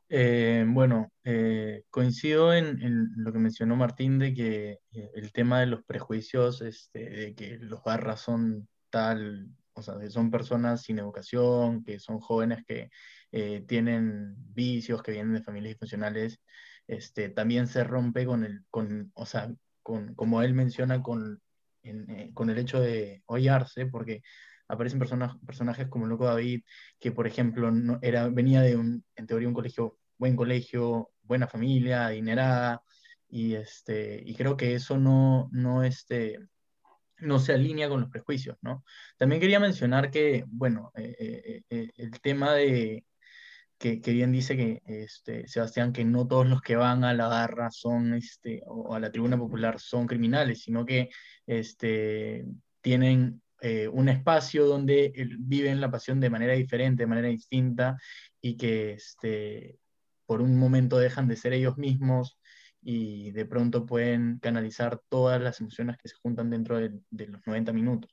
Eh, 0.09 0.63
bueno, 0.67 1.11
eh, 1.25 1.83
coincido 1.89 2.53
en, 2.53 3.11
lo 3.17 3.33
que 3.33 3.39
mencionó 3.39 3.75
Martín 3.75 4.19
de 4.19 4.33
que 4.33 4.79
eh, 4.91 5.11
el 5.15 5.33
tema 5.33 5.59
de 5.59 5.65
los 5.65 5.83
prejuicios, 5.83 6.61
este, 6.61 7.09
de 7.09 7.35
que 7.35 7.57
los 7.57 7.83
barras 7.83 8.21
son 8.21 8.69
tal, 8.89 9.49
o 9.73 9.81
sea, 9.81 9.99
que 9.99 10.09
son 10.09 10.31
personas 10.31 10.83
sin 10.83 10.99
educación, 10.99 11.83
que 11.83 11.99
son 11.99 12.19
jóvenes 12.19 12.63
que 12.65 12.89
tienen 13.67 14.35
vicios, 14.53 15.03
que 15.03 15.11
vienen 15.11 15.33
de 15.33 15.43
familias 15.43 15.71
disfuncionales, 15.71 16.39
este, 16.87 17.29
también 17.29 17.67
se 17.67 17.83
rompe 17.83 18.25
con 18.25 18.45
el, 18.45 18.63
con, 18.69 19.11
o 19.13 19.25
sea, 19.25 19.53
con, 19.83 20.15
como 20.15 20.41
él 20.41 20.53
menciona, 20.53 21.03
con, 21.03 21.41
con 22.33 22.49
el 22.49 22.57
hecho 22.57 22.79
de 22.79 23.23
hollarse, 23.25 23.85
porque 23.85 24.23
aparecen 24.67 24.99
personajes 24.99 25.87
como 25.87 26.07
Loco 26.07 26.25
David, 26.25 26.63
que 26.99 27.11
por 27.11 27.27
ejemplo 27.27 27.71
no, 27.71 27.99
era, 28.01 28.27
venía 28.29 28.61
de 28.61 28.75
un, 28.75 29.03
en 29.15 29.27
teoría, 29.27 29.47
un 29.47 29.53
colegio, 29.53 29.97
buen 30.17 30.35
colegio, 30.35 31.11
buena 31.23 31.47
familia, 31.47 32.07
adinerada, 32.07 32.81
y, 33.29 33.55
este, 33.55 34.21
y 34.25 34.35
creo 34.35 34.57
que 34.57 34.75
eso 34.75 34.97
no, 34.97 35.49
no, 35.51 35.83
este, 35.83 36.39
no 37.19 37.39
se 37.39 37.53
alinea 37.53 37.89
con 37.89 38.01
los 38.01 38.09
prejuicios, 38.09 38.57
¿no? 38.61 38.83
También 39.17 39.41
quería 39.41 39.59
mencionar 39.59 40.11
que, 40.11 40.43
bueno, 40.47 40.91
eh, 40.95 41.15
eh, 41.19 41.63
eh, 41.69 41.89
el 41.97 42.21
tema 42.21 42.53
de, 42.53 43.05
que, 43.77 44.01
que 44.01 44.11
bien 44.11 44.31
dice 44.31 44.55
que, 44.55 44.81
este, 44.85 45.47
Sebastián, 45.47 45.93
que 45.93 46.05
no 46.05 46.27
todos 46.27 46.47
los 46.47 46.61
que 46.61 46.75
van 46.75 47.03
a 47.03 47.13
la 47.13 47.27
barra 47.27 47.69
son, 47.71 48.13
este, 48.13 48.61
o 48.65 48.95
a 48.95 48.99
la 48.99 49.11
tribuna 49.11 49.37
popular 49.37 49.79
son 49.79 50.07
criminales, 50.07 50.63
sino 50.63 50.85
que 50.85 51.09
este, 51.45 52.45
tienen 52.81 53.41
eh, 53.61 53.87
un 53.87 54.09
espacio 54.09 54.65
donde 54.65 55.11
viven 55.39 55.81
la 55.81 55.89
pasión 55.89 56.19
de 56.19 56.29
manera 56.29 56.53
diferente, 56.53 57.03
de 57.03 57.07
manera 57.07 57.27
distinta, 57.27 57.97
y 58.41 58.55
que 58.57 58.93
este, 58.93 59.79
por 60.25 60.41
un 60.41 60.59
momento 60.59 60.99
dejan 60.99 61.27
de 61.27 61.37
ser 61.37 61.53
ellos 61.53 61.77
mismos 61.77 62.37
y 62.81 63.31
de 63.31 63.45
pronto 63.45 63.85
pueden 63.85 64.39
canalizar 64.39 65.01
todas 65.09 65.41
las 65.41 65.59
emociones 65.59 65.97
que 65.97 66.09
se 66.09 66.15
juntan 66.15 66.49
dentro 66.49 66.77
de, 66.77 67.01
los 67.27 67.45
90 67.45 67.73
minutos. 67.73 68.11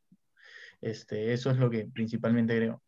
Este, 0.81 1.33
eso 1.33 1.51
es 1.51 1.59
lo 1.59 1.69
que 1.71 1.87
principalmente 1.87 2.57
creo. 2.57 2.83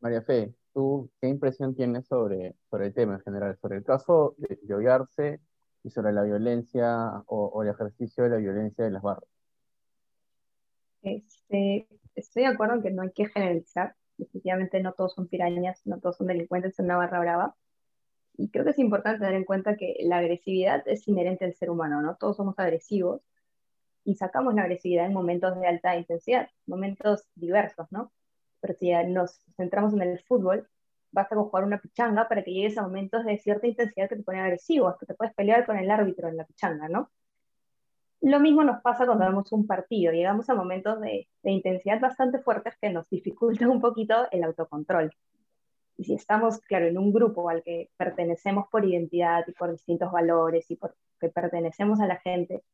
María 0.00 0.22
Fe, 0.22 0.54
¿tú 0.72 1.10
qué 1.20 1.28
impresión 1.28 1.74
tienes 1.74 2.06
sobre, 2.06 2.54
el 2.72 2.94
tema 2.94 3.14
en 3.14 3.20
general, 3.20 3.56
sobre 3.60 3.78
el 3.78 3.84
caso 3.84 4.34
de, 4.38 4.74
Ollarse 4.74 5.40
y 5.82 5.90
sobre 5.90 6.12
la 6.12 6.22
violencia 6.22 7.22
o, 7.26 7.46
o 7.46 7.62
el 7.62 7.68
ejercicio 7.68 8.24
de 8.24 8.30
la 8.30 8.36
violencia 8.36 8.84
de 8.84 8.90
las 8.90 9.02
barras? 9.02 9.35
Este, 11.06 11.86
estoy 12.16 12.42
de 12.42 12.48
acuerdo 12.48 12.74
en 12.74 12.82
que 12.82 12.90
no 12.90 13.02
hay 13.02 13.12
que 13.12 13.28
generalizar. 13.28 13.94
Definitivamente 14.18 14.80
no 14.80 14.92
todos 14.92 15.14
son 15.14 15.28
pirañas, 15.28 15.80
no 15.86 16.00
todos 16.00 16.16
son 16.16 16.26
delincuentes 16.26 16.76
en 16.80 16.86
una 16.86 16.96
barra 16.96 17.20
brava. 17.20 17.56
Y 18.36 18.50
creo 18.50 18.64
que 18.64 18.72
es 18.72 18.78
importante 18.78 19.20
tener 19.20 19.34
en 19.34 19.44
cuenta 19.44 19.76
que 19.76 19.96
la 20.00 20.18
agresividad 20.18 20.82
es 20.86 21.06
inherente 21.06 21.44
al 21.44 21.54
ser 21.54 21.70
humano, 21.70 22.02
¿no? 22.02 22.16
Todos 22.16 22.36
somos 22.36 22.58
agresivos 22.58 23.22
y 24.04 24.16
sacamos 24.16 24.54
la 24.54 24.62
agresividad 24.62 25.06
en 25.06 25.12
momentos 25.12 25.58
de 25.60 25.66
alta 25.68 25.96
intensidad, 25.96 26.48
momentos 26.66 27.24
diversos, 27.36 27.86
¿no? 27.92 28.12
Pero 28.60 28.74
si 28.74 28.92
nos 29.06 29.40
centramos 29.56 29.94
en 29.94 30.02
el 30.02 30.18
fútbol, 30.24 30.68
basta 31.12 31.36
con 31.36 31.44
jugar 31.44 31.64
una 31.64 31.80
pichanga 31.80 32.28
para 32.28 32.42
que 32.42 32.52
llegues 32.52 32.76
a 32.78 32.82
momentos 32.82 33.24
de 33.24 33.38
cierta 33.38 33.68
intensidad 33.68 34.08
que 34.08 34.16
te 34.16 34.22
ponen 34.24 34.42
agresivo, 34.42 34.88
hasta 34.88 35.06
te 35.06 35.14
puedes 35.14 35.34
pelear 35.34 35.64
con 35.66 35.78
el 35.78 35.90
árbitro 35.90 36.28
en 36.28 36.36
la 36.36 36.44
pichanga, 36.44 36.88
¿no? 36.88 37.10
Lo 38.26 38.40
mismo 38.40 38.64
nos 38.64 38.82
pasa 38.82 39.06
cuando 39.06 39.24
vemos 39.24 39.52
un 39.52 39.68
partido, 39.68 40.12
llegamos 40.12 40.50
a 40.50 40.54
momentos 40.56 41.00
de, 41.00 41.28
intensidad 41.44 42.00
bastante 42.00 42.40
fuertes 42.40 42.74
que 42.80 42.90
nos 42.90 43.08
dificultan 43.08 43.70
un 43.70 43.80
poquito 43.80 44.26
el 44.32 44.42
autocontrol. 44.42 45.12
Y 45.96 46.02
si 46.02 46.14
estamos, 46.14 46.58
claro, 46.58 46.86
en 46.86 46.98
un 46.98 47.12
grupo 47.12 47.48
al 47.48 47.62
que 47.62 47.88
pertenecemos 47.96 48.66
por 48.68 48.84
identidad 48.84 49.44
y 49.46 49.52
por 49.52 49.70
distintos 49.70 50.10
valores 50.10 50.68
y 50.72 50.74
porque 50.74 50.96
pertenecemos 51.32 52.00
a 52.00 52.08
la 52.08 52.16
gente, 52.16 52.64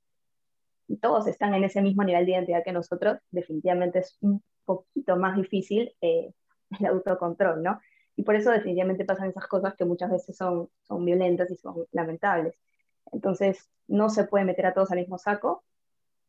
y 0.88 0.96
todos 0.96 1.26
están 1.26 1.52
en 1.52 1.64
ese 1.64 1.82
mismo 1.82 2.02
nivel 2.02 2.24
de 2.24 2.32
identidad 2.32 2.64
que 2.64 2.72
nosotros, 2.72 3.18
definitivamente 3.30 3.98
es 3.98 4.16
un 4.22 4.42
poquito 4.64 5.16
más 5.16 5.36
difícil 5.36 5.94
eh, 6.00 6.32
el 6.80 6.86
autocontrol, 6.86 7.62
¿no? 7.62 7.78
Y 8.16 8.22
por 8.22 8.36
eso 8.36 8.50
definitivamente 8.50 9.04
pasan 9.04 9.28
esas 9.28 9.46
cosas 9.48 9.74
que 9.76 9.84
muchas 9.84 10.10
veces 10.10 10.34
son 10.34 10.70
violentas 11.04 11.50
y 11.50 11.56
son 11.56 11.84
lamentables. 11.92 12.54
Entonces, 13.12 13.68
no 13.88 14.10
se 14.10 14.24
puede 14.24 14.44
meter 14.44 14.66
a 14.66 14.74
todos 14.74 14.90
al 14.90 14.98
mismo 14.98 15.18
saco, 15.18 15.64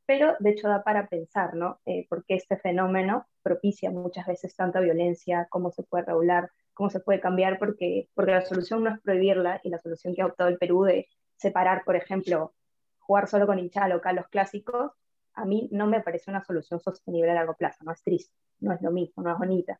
pero 0.05 0.35
de 0.39 0.51
hecho 0.51 0.67
da 0.67 0.83
para 0.83 1.07
pensar, 1.07 1.55
¿no? 1.55 1.79
Eh, 1.85 2.05
porque 2.09 2.35
este 2.35 2.57
fenómeno 2.57 3.25
propicia 3.41 3.89
muchas 3.89 4.27
veces 4.27 4.55
tanta 4.55 4.79
violencia, 4.79 5.47
cómo 5.49 5.71
se 5.71 5.83
puede 5.83 6.05
regular, 6.05 6.49
cómo 6.73 6.89
se 6.89 6.99
puede 6.99 7.19
cambiar, 7.19 7.57
porque, 7.57 8.09
porque 8.13 8.31
la 8.33 8.41
solución 8.41 8.83
no 8.83 8.89
es 8.91 8.99
prohibirla 9.01 9.61
y 9.63 9.69
la 9.69 9.79
solución 9.79 10.13
que 10.13 10.21
ha 10.21 10.25
optado 10.25 10.49
el 10.49 10.57
Perú 10.57 10.83
de 10.83 11.07
separar, 11.37 11.83
por 11.85 11.95
ejemplo, 11.95 12.53
jugar 12.99 13.27
solo 13.27 13.47
con 13.47 13.59
hinchada 13.59 13.87
local 13.87 14.15
los 14.15 14.27
clásicos, 14.27 14.91
a 15.35 15.45
mí 15.45 15.69
no 15.71 15.87
me 15.87 16.01
parece 16.01 16.29
una 16.29 16.43
solución 16.43 16.79
sostenible 16.79 17.31
a 17.31 17.35
largo 17.35 17.55
plazo, 17.55 17.83
no 17.83 17.91
es 17.91 18.03
triste, 18.03 18.35
no 18.59 18.73
es 18.73 18.81
lo 18.81 18.91
mismo, 18.91 19.23
no 19.23 19.31
es 19.31 19.37
bonita. 19.37 19.79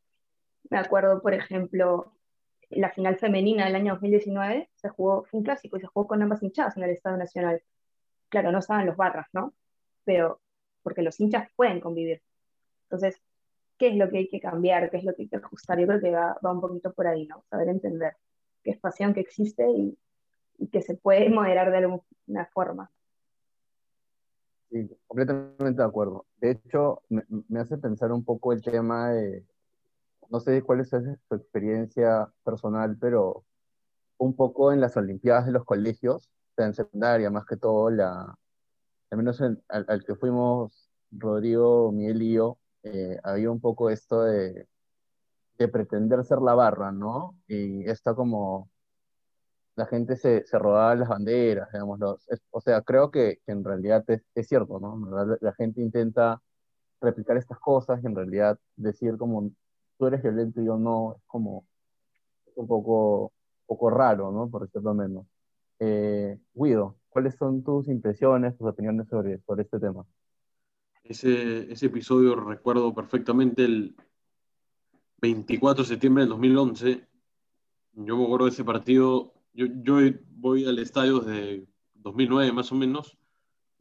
Me 0.70 0.78
acuerdo, 0.78 1.22
por 1.22 1.34
ejemplo, 1.34 2.13
la 2.76 2.92
final 2.92 3.18
femenina 3.18 3.66
del 3.66 3.76
año 3.76 3.94
2019 3.94 4.70
se 4.76 4.90
jugó, 4.90 5.26
fue 5.26 5.40
un 5.40 5.44
clásico 5.44 5.78
y 5.78 5.82
se 5.82 5.88
jugó 5.88 6.08
con 6.08 6.22
ambas 6.22 6.42
hinchadas 6.44 6.78
en 6.78 6.84
el 6.84 6.92
Estado 6.92 7.18
Nacional. 7.18 7.62
Claro, 8.30 8.52
no 8.52 8.60
estaban 8.60 8.86
los 8.86 8.98
barras, 8.98 9.28
¿no? 9.34 9.54
Pero 10.06 10.42
porque 10.82 11.02
los 11.02 11.20
hinchas 11.20 11.50
pueden 11.56 11.80
convivir. 11.80 12.22
Entonces, 12.84 13.22
¿qué 13.78 13.90
es 13.90 13.96
lo 13.96 14.10
que 14.10 14.20
hay 14.20 14.30
que 14.30 14.40
cambiar? 14.40 14.90
¿Qué 14.90 14.98
es 14.98 15.04
lo 15.04 15.16
que 15.16 15.24
hay 15.24 15.30
que 15.30 15.38
ajustar? 15.38 15.80
Yo 15.80 15.88
creo 15.88 16.02
que 16.02 16.12
va, 16.12 16.38
va 16.46 16.52
un 16.52 16.62
poquito 16.62 16.94
por 16.94 17.08
ahí, 17.08 17.26
¿no? 17.26 17.44
Saber 17.50 17.70
entender 17.70 18.16
qué 18.64 18.72
es 18.72 18.80
pasión 18.80 19.14
que 19.14 19.22
existe 19.22 19.70
y, 19.70 19.98
y 20.58 20.68
que 20.68 20.82
se 20.82 20.96
puede 20.96 21.30
moderar 21.30 21.72
de 21.72 21.78
alguna 21.78 22.46
forma. 22.54 22.92
Sí, 24.70 24.90
completamente 25.08 25.82
de 25.82 25.88
acuerdo. 25.88 26.26
De 26.38 26.52
hecho, 26.52 27.04
me, 27.10 27.24
me 27.48 27.60
hace 27.60 27.78
pensar 27.78 28.12
un 28.12 28.24
poco 28.24 28.54
el 28.54 28.62
tema 28.62 29.12
de, 29.12 29.46
no 30.34 30.39
sé 30.39 30.63
cuál 30.63 30.82
es 30.82 30.89
su 30.89 31.36
experiencia 31.36 32.28
personal, 32.43 32.98
pero 33.00 33.46
un 34.17 34.36
poco 34.36 34.74
en 34.74 34.82
las 34.82 34.98
Olimpiadas 34.98 35.46
de 35.46 35.52
los 35.54 35.65
colegios, 35.65 36.32
en 36.58 36.74
secundaria 36.74 37.30
más 37.30 37.46
que 37.46 37.58
todo, 37.58 37.91
la, 37.91 38.36
al 39.12 39.17
menos 39.17 39.41
al, 39.41 39.63
al, 39.69 40.04
que 40.06 40.15
fuimos 40.15 40.89
Rodrigo, 41.12 41.91
Miguel 41.91 42.24
y 42.24 42.34
yo, 42.34 42.58
eh, 42.84 43.19
había 43.24 43.52
un 43.52 43.62
poco 43.62 43.91
esto 43.91 44.24
de, 44.24 44.67
de, 45.60 45.67
pretender 45.67 46.24
ser 46.26 46.39
la 46.39 46.56
barra, 46.56 46.91
¿no? 46.91 47.38
Y 47.48 47.88
está 47.89 48.15
como 48.15 48.72
la 49.76 49.86
gente 49.88 50.15
se, 50.17 50.46
se 50.46 50.60
rodaba 50.60 50.96
las 50.96 51.10
banderas, 51.10 51.72
digamos, 51.72 52.00
los, 52.00 52.30
es, 52.30 52.41
o 52.52 52.62
sea, 52.62 52.82
creo 52.82 53.12
que, 53.12 53.39
que 53.46 53.52
en 53.52 53.63
realidad 53.63 54.04
es, 54.08 54.24
es, 54.36 54.48
cierto, 54.48 54.80
¿no? 54.80 54.98
La, 55.12 55.38
la 55.41 55.54
gente 55.54 55.82
intenta 55.82 56.41
replicar 57.02 57.38
estas 57.38 57.60
cosas 57.60 58.02
y 58.04 58.08
en 58.08 58.15
realidad 58.15 58.58
decir 58.78 59.17
como 59.17 59.52
tú 60.04 60.08
eres 60.08 60.22
violento 60.22 60.62
y 60.62 60.66
yo 60.66 60.78
no, 60.78 61.16
es 61.18 61.24
como 61.26 61.66
un 62.56 62.68
poco, 62.68 63.32
poco 63.66 63.89
raro, 63.89 64.32
¿no? 64.32 64.50
Por 64.50 64.63
decirlo 64.63 64.94
menos. 64.94 65.26
Eh, 65.80 66.38
Guido, 66.54 66.98
¿cuáles 67.08 67.36
son 67.36 67.63
tus 67.63 67.88
impresiones, 67.88 68.58
tus 68.58 68.68
opiniones 68.68 69.08
sobre, 69.08 69.39
sobre 69.39 69.63
este 69.63 69.80
tema? 69.80 70.06
Ese, 71.06 71.72
ese 71.72 71.86
episodio 71.86 72.36
recuerdo 72.36 72.94
perfectamente 72.94 73.63
el 73.63 73.96
24 75.22 75.84
de 75.84 75.88
septiembre 75.88 76.24
del 76.24 76.32
2011. 76.32 77.08
Yo 77.94 78.18
me 78.18 78.26
acuerdo 78.26 78.46
de 78.46 78.52
ese 78.52 78.66
partido. 78.66 79.34
Yo, 79.54 79.68
yo 79.84 80.00
voy 80.36 80.66
al 80.66 80.80
estadio 80.80 81.20
desde 81.20 81.66
2009 81.94 82.52
más 82.52 82.72
o 82.74 82.76
menos 82.76 83.18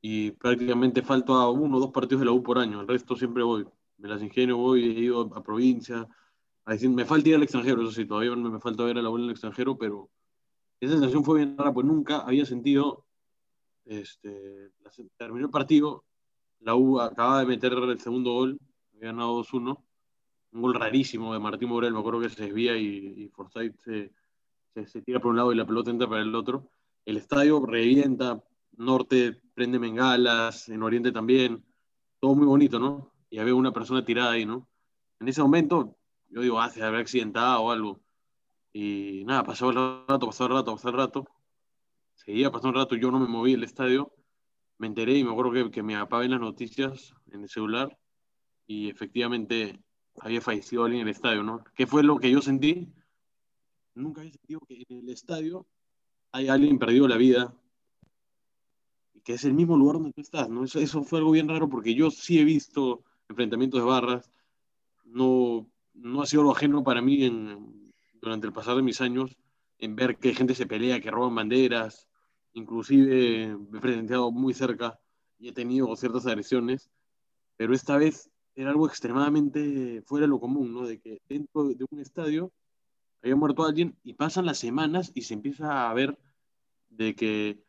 y 0.00 0.30
prácticamente 0.32 1.02
falto 1.02 1.34
a 1.34 1.50
uno 1.50 1.78
o 1.78 1.80
dos 1.80 1.90
partidos 1.90 2.20
de 2.20 2.26
la 2.26 2.32
U 2.32 2.44
por 2.44 2.58
año. 2.58 2.80
El 2.80 2.88
resto 2.88 3.16
siempre 3.16 3.42
voy 3.42 3.66
me 4.02 4.08
las 4.08 4.20
ingenio, 4.20 4.56
voy, 4.56 4.84
he 4.84 5.00
ido 5.00 5.20
a, 5.34 5.42
provincia, 5.42 6.08
me 6.66 7.04
falta 7.04 7.28
ir 7.28 7.36
al 7.36 7.44
extranjero, 7.44 7.82
eso 7.82 7.92
sí, 7.92 8.04
todavía 8.04 8.34
me, 8.34 8.50
me 8.50 8.58
falta 8.58 8.82
ver 8.82 8.98
a 8.98 9.02
la 9.02 9.08
bola 9.08 9.22
en 9.22 9.28
el 9.28 9.32
extranjero, 9.32 9.78
pero 9.78 10.10
esa 10.80 10.94
sensación 10.94 11.24
fue 11.24 11.38
bien 11.38 11.56
rara, 11.56 11.72
pues 11.72 11.86
nunca 11.86 12.18
había 12.18 12.44
sentido, 12.44 13.06
este, 13.84 14.72
terminó 15.16 15.46
el 15.46 15.52
partido, 15.52 16.04
la 16.58 16.74
U 16.74 17.00
acaba 17.00 17.38
de 17.40 17.46
meter 17.46 17.72
el 17.74 18.00
segundo 18.00 18.32
gol, 18.32 18.58
había 18.96 19.12
ganado 19.12 19.38
2-1, 19.38 19.84
un 20.52 20.62
gol 20.62 20.74
rarísimo 20.74 21.32
de 21.32 21.38
Martín 21.38 21.68
Morel, 21.68 21.92
me 21.92 22.00
acuerdo 22.00 22.20
que 22.20 22.28
se 22.28 22.42
desvía 22.42 22.76
y, 22.76 23.14
y 23.16 23.28
Forsyth 23.28 23.78
se, 23.78 24.12
se, 24.84 25.02
tira 25.02 25.20
por 25.20 25.30
un 25.30 25.36
lado 25.36 25.52
y 25.52 25.56
la 25.56 25.64
pelota 25.64 25.90
entra 25.90 26.08
para 26.08 26.22
el 26.22 26.34
otro. 26.34 26.68
El 27.04 27.16
estadio 27.16 27.64
revienta, 27.64 28.42
norte 28.76 29.40
prende 29.54 29.78
bengalas, 29.78 30.68
en 30.68 30.82
oriente 30.82 31.12
también, 31.12 31.64
todo 32.18 32.34
muy 32.34 32.46
bonito, 32.46 32.78
¿no? 32.78 33.11
Y 33.32 33.38
había 33.38 33.54
una 33.54 33.72
persona 33.72 34.04
tirada 34.04 34.32
ahí, 34.32 34.44
¿no? 34.44 34.68
En 35.18 35.26
ese 35.26 35.40
momento, 35.40 35.96
yo 36.28 36.42
digo, 36.42 36.60
ah, 36.60 36.68
se 36.68 36.82
había 36.82 37.00
accidentado 37.00 37.62
o 37.62 37.70
algo. 37.70 37.98
Y 38.74 39.24
nada, 39.24 39.42
pasó 39.42 39.70
el 39.70 39.76
rato, 40.06 40.26
pasó 40.26 40.44
el 40.44 40.52
rato, 40.52 40.72
pasó 40.72 40.88
el 40.90 40.96
rato. 40.96 41.28
Seguía 42.14 42.50
pasando 42.50 42.78
el 42.78 42.84
rato, 42.84 42.94
yo 42.94 43.10
no 43.10 43.18
me 43.18 43.26
moví 43.26 43.52
del 43.52 43.64
estadio. 43.64 44.12
Me 44.76 44.86
enteré 44.86 45.16
y 45.16 45.24
me 45.24 45.30
acuerdo 45.30 45.52
que, 45.52 45.70
que 45.70 45.82
me 45.82 45.96
apagé 45.96 46.26
en 46.26 46.32
las 46.32 46.40
noticias 46.40 47.14
en 47.30 47.44
el 47.44 47.48
celular 47.48 47.98
y 48.66 48.90
efectivamente 48.90 49.80
había 50.20 50.42
fallecido 50.42 50.84
alguien 50.84 51.00
en 51.00 51.08
el 51.08 51.14
estadio, 51.14 51.42
¿no? 51.42 51.64
¿Qué 51.74 51.86
fue 51.86 52.02
lo 52.02 52.18
que 52.18 52.30
yo 52.30 52.42
sentí? 52.42 52.92
Nunca 53.94 54.20
había 54.20 54.32
sentido 54.32 54.60
que 54.68 54.84
en 54.86 54.98
el 54.98 55.08
estadio 55.08 55.66
hay 56.32 56.48
alguien 56.48 56.78
perdido 56.78 57.08
la 57.08 57.16
vida 57.16 57.54
que 59.24 59.34
es 59.34 59.44
el 59.46 59.54
mismo 59.54 59.78
lugar 59.78 59.96
donde 59.96 60.12
tú 60.12 60.20
estás, 60.20 60.50
¿no? 60.50 60.64
Eso, 60.64 60.80
eso 60.80 61.02
fue 61.02 61.20
algo 61.20 61.30
bien 61.30 61.48
raro 61.48 61.70
porque 61.70 61.94
yo 61.94 62.10
sí 62.10 62.38
he 62.38 62.44
visto 62.44 63.04
enfrentamientos 63.32 63.80
de 63.80 63.86
barras. 63.86 64.30
No, 65.04 65.68
no 65.94 66.22
ha 66.22 66.26
sido 66.26 66.42
algo 66.42 66.52
ajeno 66.52 66.84
para 66.84 67.02
mí 67.02 67.24
en, 67.24 67.92
durante 68.20 68.46
el 68.46 68.52
pasar 68.52 68.76
de 68.76 68.82
mis 68.82 69.00
años 69.00 69.36
en 69.78 69.96
ver 69.96 70.16
que 70.16 70.34
gente 70.34 70.54
se 70.54 70.66
pelea, 70.66 71.00
que 71.00 71.10
roban 71.10 71.34
banderas, 71.34 72.08
inclusive 72.52 73.56
me 73.56 73.78
he 73.78 73.80
presentado 73.80 74.30
muy 74.30 74.54
cerca 74.54 75.00
y 75.38 75.48
he 75.48 75.52
tenido 75.52 75.94
ciertas 75.96 76.24
agresiones, 76.26 76.88
pero 77.56 77.74
esta 77.74 77.96
vez 77.96 78.30
era 78.54 78.70
algo 78.70 78.86
extremadamente 78.86 80.02
fuera 80.02 80.24
de 80.24 80.30
lo 80.30 80.38
común, 80.38 80.72
¿no? 80.72 80.86
De 80.86 81.00
que 81.00 81.20
dentro 81.28 81.64
de 81.64 81.84
un 81.90 81.98
estadio 81.98 82.52
había 83.22 83.34
muerto 83.34 83.64
alguien 83.64 83.96
y 84.04 84.14
pasan 84.14 84.46
las 84.46 84.58
semanas 84.58 85.10
y 85.14 85.22
se 85.22 85.34
empieza 85.34 85.90
a 85.90 85.94
ver 85.94 86.16
de 86.90 87.14
que 87.16 87.64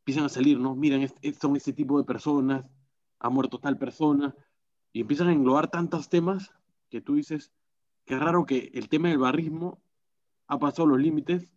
empiezan 0.00 0.24
a 0.24 0.28
salir, 0.28 0.58
¿no? 0.58 0.74
Miren, 0.74 1.08
son 1.40 1.56
este 1.56 1.72
tipo 1.72 1.98
de 1.98 2.04
personas, 2.04 2.64
ha 3.20 3.28
muerto 3.28 3.58
tal 3.58 3.78
persona, 3.78 4.34
y 4.92 5.00
empiezan 5.00 5.28
a 5.28 5.32
englobar 5.32 5.70
tantos 5.70 6.08
temas 6.08 6.52
que 6.90 7.00
tú 7.00 7.14
dices, 7.14 7.52
qué 8.04 8.18
raro 8.18 8.46
que 8.46 8.70
el 8.74 8.88
tema 8.88 9.08
del 9.08 9.18
barrismo 9.18 9.80
ha 10.46 10.58
pasado 10.58 10.86
los 10.88 11.00
límites 11.00 11.48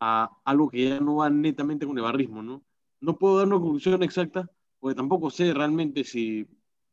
a 0.00 0.30
algo 0.44 0.68
que 0.70 0.88
ya 0.88 1.00
no 1.00 1.16
va 1.16 1.30
netamente 1.30 1.86
con 1.86 1.96
el 1.96 2.04
barrismo, 2.04 2.42
¿no? 2.42 2.62
No 3.00 3.18
puedo 3.18 3.38
dar 3.38 3.46
una 3.46 3.58
conclusión 3.58 4.02
exacta, 4.02 4.50
porque 4.80 4.94
tampoco 4.94 5.30
sé 5.30 5.52
realmente 5.52 6.04
si, 6.04 6.46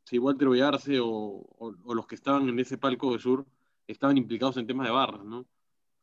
si 0.04 0.19
Walter 0.19 0.49
Villarse 0.49 0.99
o, 0.99 1.08
o, 1.08 1.76
o, 1.84 1.93
los 1.93 2.08
que 2.08 2.15
estaban 2.15 2.47
en 2.49 2.60
ese 2.60 2.78
palco 2.78 3.13
de 3.13 3.19
sur 3.19 3.45
estaban 3.88 4.17
implicados 4.17 4.58
en 4.58 4.67
temas 4.67 4.88
de 4.88 4.93
barras, 4.93 5.23
¿no? 5.23 5.45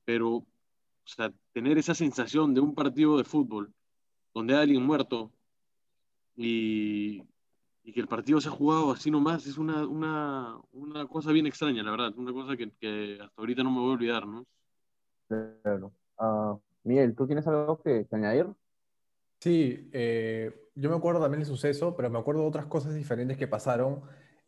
Pero, 0.05 0.29
o 0.37 0.47
sea, 1.05 1.33
tener 1.53 1.79
esa 1.79 1.95
sensación 1.95 2.55
de 2.55 2.61
un 2.61 2.75
partido 2.75 3.17
de 3.19 3.25
fútbol 3.25 3.73
donde 4.35 4.55
hay 4.55 4.63
alguien 4.63 4.85
muerto 4.85 5.33
y, 6.37 7.23
y 7.91 7.93
que 7.93 8.01
el 8.01 8.07
partido 8.07 8.41
se 8.41 8.49
ha 8.49 8.53
jugado 8.53 8.93
así 8.93 9.11
nomás 9.11 9.45
es 9.49 9.59
una, 9.59 9.85
una, 9.85 10.57
una 10.73 11.09
cosa 11.09 11.33
bien 11.33 11.49
extraña, 11.49 11.83
la 11.83 11.91
verdad, 11.91 12.13
una 12.17 12.33
cosa 12.33 12.57
que, 12.57 12.71
que, 12.79 13.19
hasta 13.21 13.35
ahorita 13.37 13.65
no 13.65 13.73
me 13.73 13.81
voy 13.81 13.91
a 13.91 13.95
olvidar, 13.95 14.27
¿no? 14.27 14.47
Claro. 15.29 15.93
Uh, 16.17 16.61
Miguel, 16.85 17.17
¿tú 17.17 17.27
tienes 17.27 17.45
algo 17.49 17.83
que, 17.83 18.07
que 18.07 18.17
añadir? 18.17 18.47
Sí, 19.41 19.91
eh, 19.93 20.69
yo 20.77 20.89
me 20.89 20.97
acuerdo 20.97 21.21
también 21.21 21.41
del 21.41 21.49
suceso, 21.49 21.97
pero 21.97 22.11
me 22.11 22.19
acuerdo 22.21 22.43
de 22.43 22.49
otras 22.49 22.67
cosas 22.67 22.95
diferentes 22.95 23.37
que 23.37 23.49
pasaron 23.49 24.03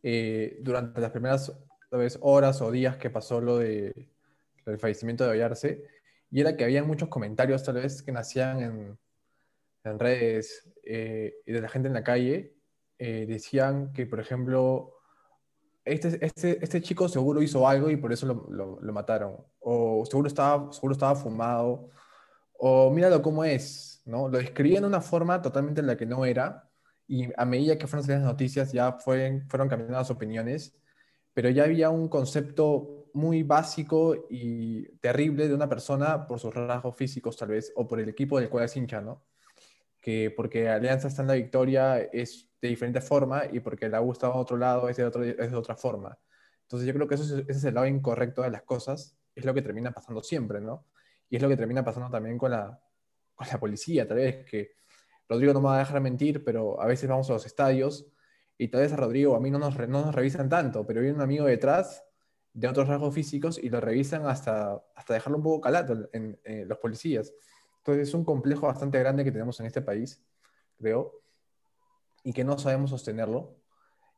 eh, 0.04 0.58
durante 0.62 1.00
las 1.00 1.10
primeras 1.10 1.52
vez, 1.90 2.18
horas 2.22 2.62
o 2.62 2.70
días 2.70 2.96
que 2.96 3.10
pasó 3.10 3.40
lo 3.40 3.58
de 3.58 4.08
el 4.66 4.78
fallecimiento 4.78 5.24
de 5.24 5.30
Ollarse, 5.30 5.84
y 6.30 6.40
era 6.40 6.56
que 6.56 6.62
había 6.62 6.84
muchos 6.84 7.08
comentarios 7.08 7.64
tal 7.64 7.74
vez 7.74 8.02
que 8.02 8.12
nacían 8.12 8.60
en, 8.60 8.98
en 9.82 9.98
redes 9.98 10.72
eh, 10.84 11.34
y 11.44 11.52
de 11.52 11.60
la 11.60 11.68
gente 11.68 11.88
en 11.88 11.94
la 11.94 12.04
calle, 12.04 12.54
eh, 13.04 13.26
decían 13.26 13.92
que, 13.92 14.06
por 14.06 14.20
ejemplo, 14.20 15.00
este, 15.84 16.24
este, 16.24 16.62
este 16.62 16.80
chico 16.80 17.08
seguro 17.08 17.42
hizo 17.42 17.66
algo 17.66 17.90
y 17.90 17.96
por 17.96 18.12
eso 18.12 18.26
lo, 18.26 18.46
lo, 18.48 18.78
lo, 18.80 18.92
mataron, 18.92 19.38
o 19.58 20.04
seguro 20.06 20.28
estaba, 20.28 20.72
seguro 20.72 20.92
estaba 20.92 21.16
fumado, 21.16 21.88
o 22.52 22.92
míralo 22.92 23.20
cómo 23.20 23.44
es, 23.44 24.02
¿no? 24.04 24.28
Lo 24.28 24.38
describían 24.38 24.82
de 24.82 24.86
una 24.86 25.00
forma 25.00 25.42
totalmente 25.42 25.80
en 25.80 25.88
la 25.88 25.96
que 25.96 26.06
no 26.06 26.24
era, 26.24 26.70
y 27.08 27.28
a 27.36 27.44
medida 27.44 27.76
que 27.76 27.88
fueron 27.88 28.04
saliendo 28.04 28.26
las 28.26 28.34
noticias 28.34 28.70
ya 28.70 28.92
fueron, 28.92 29.48
fueron 29.48 29.68
cambiando 29.68 29.98
las 29.98 30.12
opiniones, 30.12 30.78
pero 31.34 31.50
ya 31.50 31.64
había 31.64 31.90
un 31.90 32.08
concepto 32.08 33.08
muy 33.14 33.42
básico 33.42 34.14
y 34.30 34.84
terrible 34.98 35.48
de 35.48 35.54
una 35.54 35.68
persona 35.68 36.24
por 36.28 36.38
sus 36.38 36.54
rasgos 36.54 36.94
físicos 36.94 37.36
tal 37.36 37.48
vez, 37.48 37.72
o 37.74 37.88
por 37.88 37.98
el 37.98 38.08
equipo 38.08 38.38
del 38.38 38.48
cual 38.48 38.66
es 38.66 38.76
hincha, 38.76 39.00
¿no? 39.00 39.24
que 40.02 40.32
porque 40.36 40.68
Alianza 40.68 41.08
está 41.08 41.22
en 41.22 41.28
la 41.28 41.34
victoria 41.34 41.98
es 41.98 42.51
de 42.62 42.68
diferente 42.68 43.02
forma 43.02 43.42
y 43.52 43.60
porque 43.60 43.88
la 43.88 44.00
U 44.00 44.12
está 44.12 44.28
a 44.28 44.36
otro 44.36 44.56
lado 44.56 44.88
es 44.88 44.96
de, 44.96 45.04
otro, 45.04 45.22
es 45.22 45.50
de 45.50 45.56
otra 45.56 45.76
forma. 45.76 46.18
Entonces 46.62 46.86
yo 46.86 46.94
creo 46.94 47.06
que 47.06 47.16
eso 47.16 47.24
es, 47.24 47.32
ese 47.32 47.58
es 47.58 47.64
el 47.64 47.74
lado 47.74 47.86
incorrecto 47.86 48.40
de 48.40 48.50
las 48.50 48.62
cosas 48.62 49.18
es 49.34 49.44
lo 49.44 49.54
que 49.54 49.62
termina 49.62 49.92
pasando 49.92 50.22
siempre, 50.22 50.60
¿no? 50.60 50.86
Y 51.28 51.36
es 51.36 51.42
lo 51.42 51.48
que 51.48 51.56
termina 51.56 51.84
pasando 51.84 52.10
también 52.10 52.38
con 52.38 52.50
la, 52.50 52.80
con 53.34 53.46
la 53.50 53.58
policía, 53.58 54.06
tal 54.06 54.18
vez 54.18 54.44
que 54.44 54.72
Rodrigo 55.28 55.52
no 55.52 55.60
me 55.60 55.68
va 55.68 55.76
a 55.76 55.78
dejar 55.78 56.00
mentir, 56.00 56.44
pero 56.44 56.80
a 56.80 56.86
veces 56.86 57.08
vamos 57.08 57.30
a 57.30 57.34
los 57.34 57.46
estadios 57.46 58.06
y 58.58 58.68
tal 58.68 58.82
vez 58.82 58.92
a 58.92 58.96
Rodrigo 58.96 59.34
a 59.34 59.40
mí 59.40 59.50
no 59.50 59.58
nos, 59.58 59.76
no 59.88 60.04
nos 60.04 60.14
revisan 60.14 60.48
tanto, 60.48 60.86
pero 60.86 61.00
viene 61.00 61.16
un 61.16 61.22
amigo 61.22 61.46
detrás 61.46 62.04
de 62.52 62.68
otros 62.68 62.86
rasgos 62.86 63.14
físicos 63.14 63.58
y 63.58 63.70
lo 63.70 63.80
revisan 63.80 64.26
hasta, 64.26 64.84
hasta 64.94 65.14
dejarlo 65.14 65.38
un 65.38 65.44
poco 65.44 65.62
calato 65.62 66.10
en, 66.12 66.38
en 66.44 66.68
los 66.68 66.78
policías. 66.78 67.32
Entonces 67.78 68.08
es 68.08 68.14
un 68.14 68.24
complejo 68.24 68.66
bastante 68.66 68.98
grande 68.98 69.24
que 69.24 69.32
tenemos 69.32 69.58
en 69.60 69.66
este 69.66 69.80
país, 69.80 70.22
creo, 70.78 71.21
y 72.24 72.32
que 72.32 72.44
no 72.44 72.58
sabemos 72.58 72.90
sostenerlo. 72.90 73.56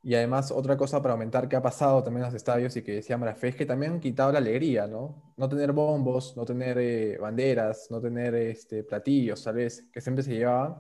Y 0.03 0.15
además, 0.15 0.51
otra 0.51 0.77
cosa 0.77 1.01
para 1.01 1.15
aumentar 1.15 1.49
que 1.49 1.57
ha 1.57 1.63
pasado 1.63 2.03
también 2.03 2.25
en 2.25 2.33
los 2.33 2.35
estadios 2.35 2.77
y 2.77 2.83
que 2.83 2.93
decía 2.93 3.17
Marafé 3.17 3.49
es 3.49 3.57
que 3.57 3.65
también 3.65 3.93
han 3.93 4.01
quitado 4.01 4.33
la 4.33 4.39
alegría, 4.39 4.87
¿no? 4.87 5.33
No 5.37 5.49
tener 5.49 5.73
bombos, 5.73 6.37
no 6.37 6.45
tener 6.45 6.77
eh, 6.79 7.17
banderas, 7.19 7.87
no 7.91 8.01
tener 8.03 8.35
este, 8.35 8.85
platillos, 8.85 9.43
tal 9.43 9.55
vez, 9.57 9.89
que 9.91 10.03
siempre 10.03 10.23
se 10.23 10.35
llevaban, 10.35 10.79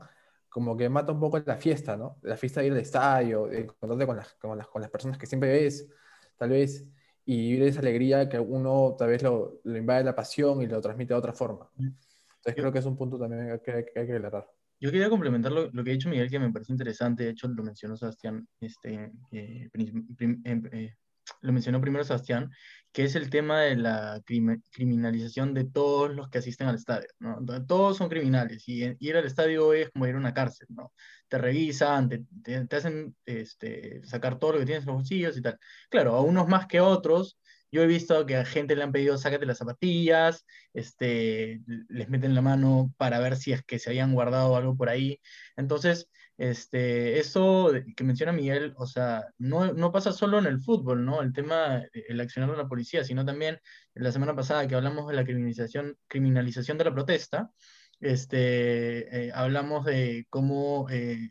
como 0.50 0.76
que 0.76 0.88
mata 0.90 1.12
un 1.12 1.20
poco 1.20 1.38
la 1.44 1.56
fiesta, 1.56 1.96
¿no? 1.96 2.18
La 2.22 2.36
fiesta 2.36 2.60
de 2.60 2.66
ir 2.66 2.72
al 2.74 2.80
estadio, 2.80 3.46
de 3.46 3.60
encontrarte 3.60 4.06
con 4.06 4.16
las, 4.16 4.34
con 4.34 4.58
las, 4.58 4.68
con 4.68 4.82
las 4.82 4.90
personas 4.90 5.16
que 5.16 5.26
siempre 5.26 5.50
ves, 5.50 5.88
tal 6.36 6.50
vez, 6.50 6.84
y 7.24 7.36
vivir 7.38 7.62
esa 7.64 7.80
alegría 7.80 8.28
que 8.28 8.38
uno 8.38 8.94
tal 8.98 9.08
vez 9.08 9.22
lo, 9.22 9.60
lo 9.64 9.78
invade 9.78 10.04
la 10.04 10.14
pasión 10.14 10.60
y 10.60 10.66
lo 10.66 10.80
transmite 10.82 11.14
de 11.14 11.18
otra 11.18 11.32
forma. 11.32 11.70
Entonces 11.78 12.54
creo 12.54 12.70
que 12.70 12.78
es 12.78 12.84
un 12.84 12.96
punto 12.96 13.18
también 13.18 13.58
que 13.64 13.72
hay 13.72 13.84
que, 13.84 14.00
hay 14.00 14.06
que 14.06 14.14
aclarar. 14.16 14.46
Yo 14.80 14.90
quería 14.90 15.08
complementar 15.08 15.52
lo, 15.52 15.70
lo, 15.70 15.84
que 15.84 15.90
ha 15.90 15.94
dicho 15.94 16.08
Miguel, 16.08 16.30
que 16.30 16.38
me 16.38 16.52
parece 16.52 16.72
interesante. 16.72 17.24
De 17.24 17.30
hecho, 17.30 17.48
lo 17.48 17.62
mencionó 17.62 17.96
Sebastián, 17.96 18.46
este, 18.60 19.12
eh, 19.32 19.68
prim, 19.72 20.14
prim, 20.16 20.42
eh, 20.44 20.94
lo 21.40 21.52
mencionó 21.52 21.80
primero 21.80 22.04
Sebastián, 22.04 22.50
que 22.92 23.04
es 23.04 23.14
el 23.16 23.30
tema 23.30 23.62
de 23.62 23.76
la 23.76 24.22
criminalización 24.24 25.54
de 25.54 25.64
todos 25.64 26.14
los 26.14 26.28
que 26.28 26.38
asisten 26.38 26.68
al 26.68 26.76
estadio. 26.76 27.08
¿no? 27.18 27.38
Todos 27.66 27.96
son 27.96 28.08
criminales 28.08 28.68
y 28.68 28.96
ir 28.98 29.16
al 29.16 29.24
estadio 29.24 29.72
es 29.72 29.90
como 29.90 30.06
ir 30.06 30.14
a 30.14 30.18
una 30.18 30.34
cárcel. 30.34 30.68
¿no? 30.70 30.92
Te 31.28 31.38
revisan, 31.38 32.08
te, 32.08 32.24
te, 32.42 32.66
te 32.66 32.76
hacen 32.76 33.16
este, 33.24 34.04
sacar 34.04 34.38
todo 34.38 34.52
lo 34.52 34.58
que 34.58 34.66
tienes 34.66 34.84
en 34.84 34.88
los 34.88 34.96
bolsillos 34.96 35.36
y 35.36 35.42
tal. 35.42 35.58
Claro, 35.90 36.14
a 36.14 36.20
unos 36.20 36.48
más 36.48 36.66
que 36.66 36.80
otros, 36.80 37.38
yo 37.74 37.82
he 37.82 37.86
visto 37.88 38.24
que 38.24 38.36
a 38.36 38.44
gente 38.44 38.76
le 38.76 38.84
han 38.84 38.92
pedido 38.92 39.18
sácate 39.18 39.46
las 39.46 39.58
zapatillas, 39.58 40.46
este, 40.72 41.60
les 41.88 42.08
meten 42.08 42.36
la 42.36 42.40
mano 42.40 42.94
para 42.98 43.18
ver 43.18 43.36
si 43.36 43.52
es 43.52 43.64
que 43.64 43.80
se 43.80 43.90
habían 43.90 44.14
guardado 44.14 44.54
algo 44.54 44.76
por 44.76 44.88
ahí. 44.88 45.20
Entonces, 45.56 46.08
este, 46.38 47.18
eso 47.18 47.72
que 47.96 48.04
menciona 48.04 48.32
Miguel, 48.32 48.74
o 48.76 48.86
sea, 48.86 49.26
no, 49.38 49.72
no 49.72 49.90
pasa 49.90 50.12
solo 50.12 50.38
en 50.38 50.46
el 50.46 50.60
fútbol, 50.60 51.04
¿no? 51.04 51.20
El 51.20 51.32
tema, 51.32 51.82
el 51.92 52.20
accionar 52.20 52.52
de 52.52 52.58
la 52.58 52.68
policía, 52.68 53.02
sino 53.02 53.24
también 53.24 53.58
la 53.94 54.12
semana 54.12 54.36
pasada 54.36 54.68
que 54.68 54.76
hablamos 54.76 55.08
de 55.08 55.14
la 55.14 55.24
criminalización, 55.24 55.98
criminalización 56.06 56.78
de 56.78 56.84
la 56.84 56.94
protesta, 56.94 57.50
este, 57.98 59.26
eh, 59.26 59.32
hablamos 59.34 59.84
de 59.84 60.26
cómo 60.30 60.86
eh, 60.90 61.30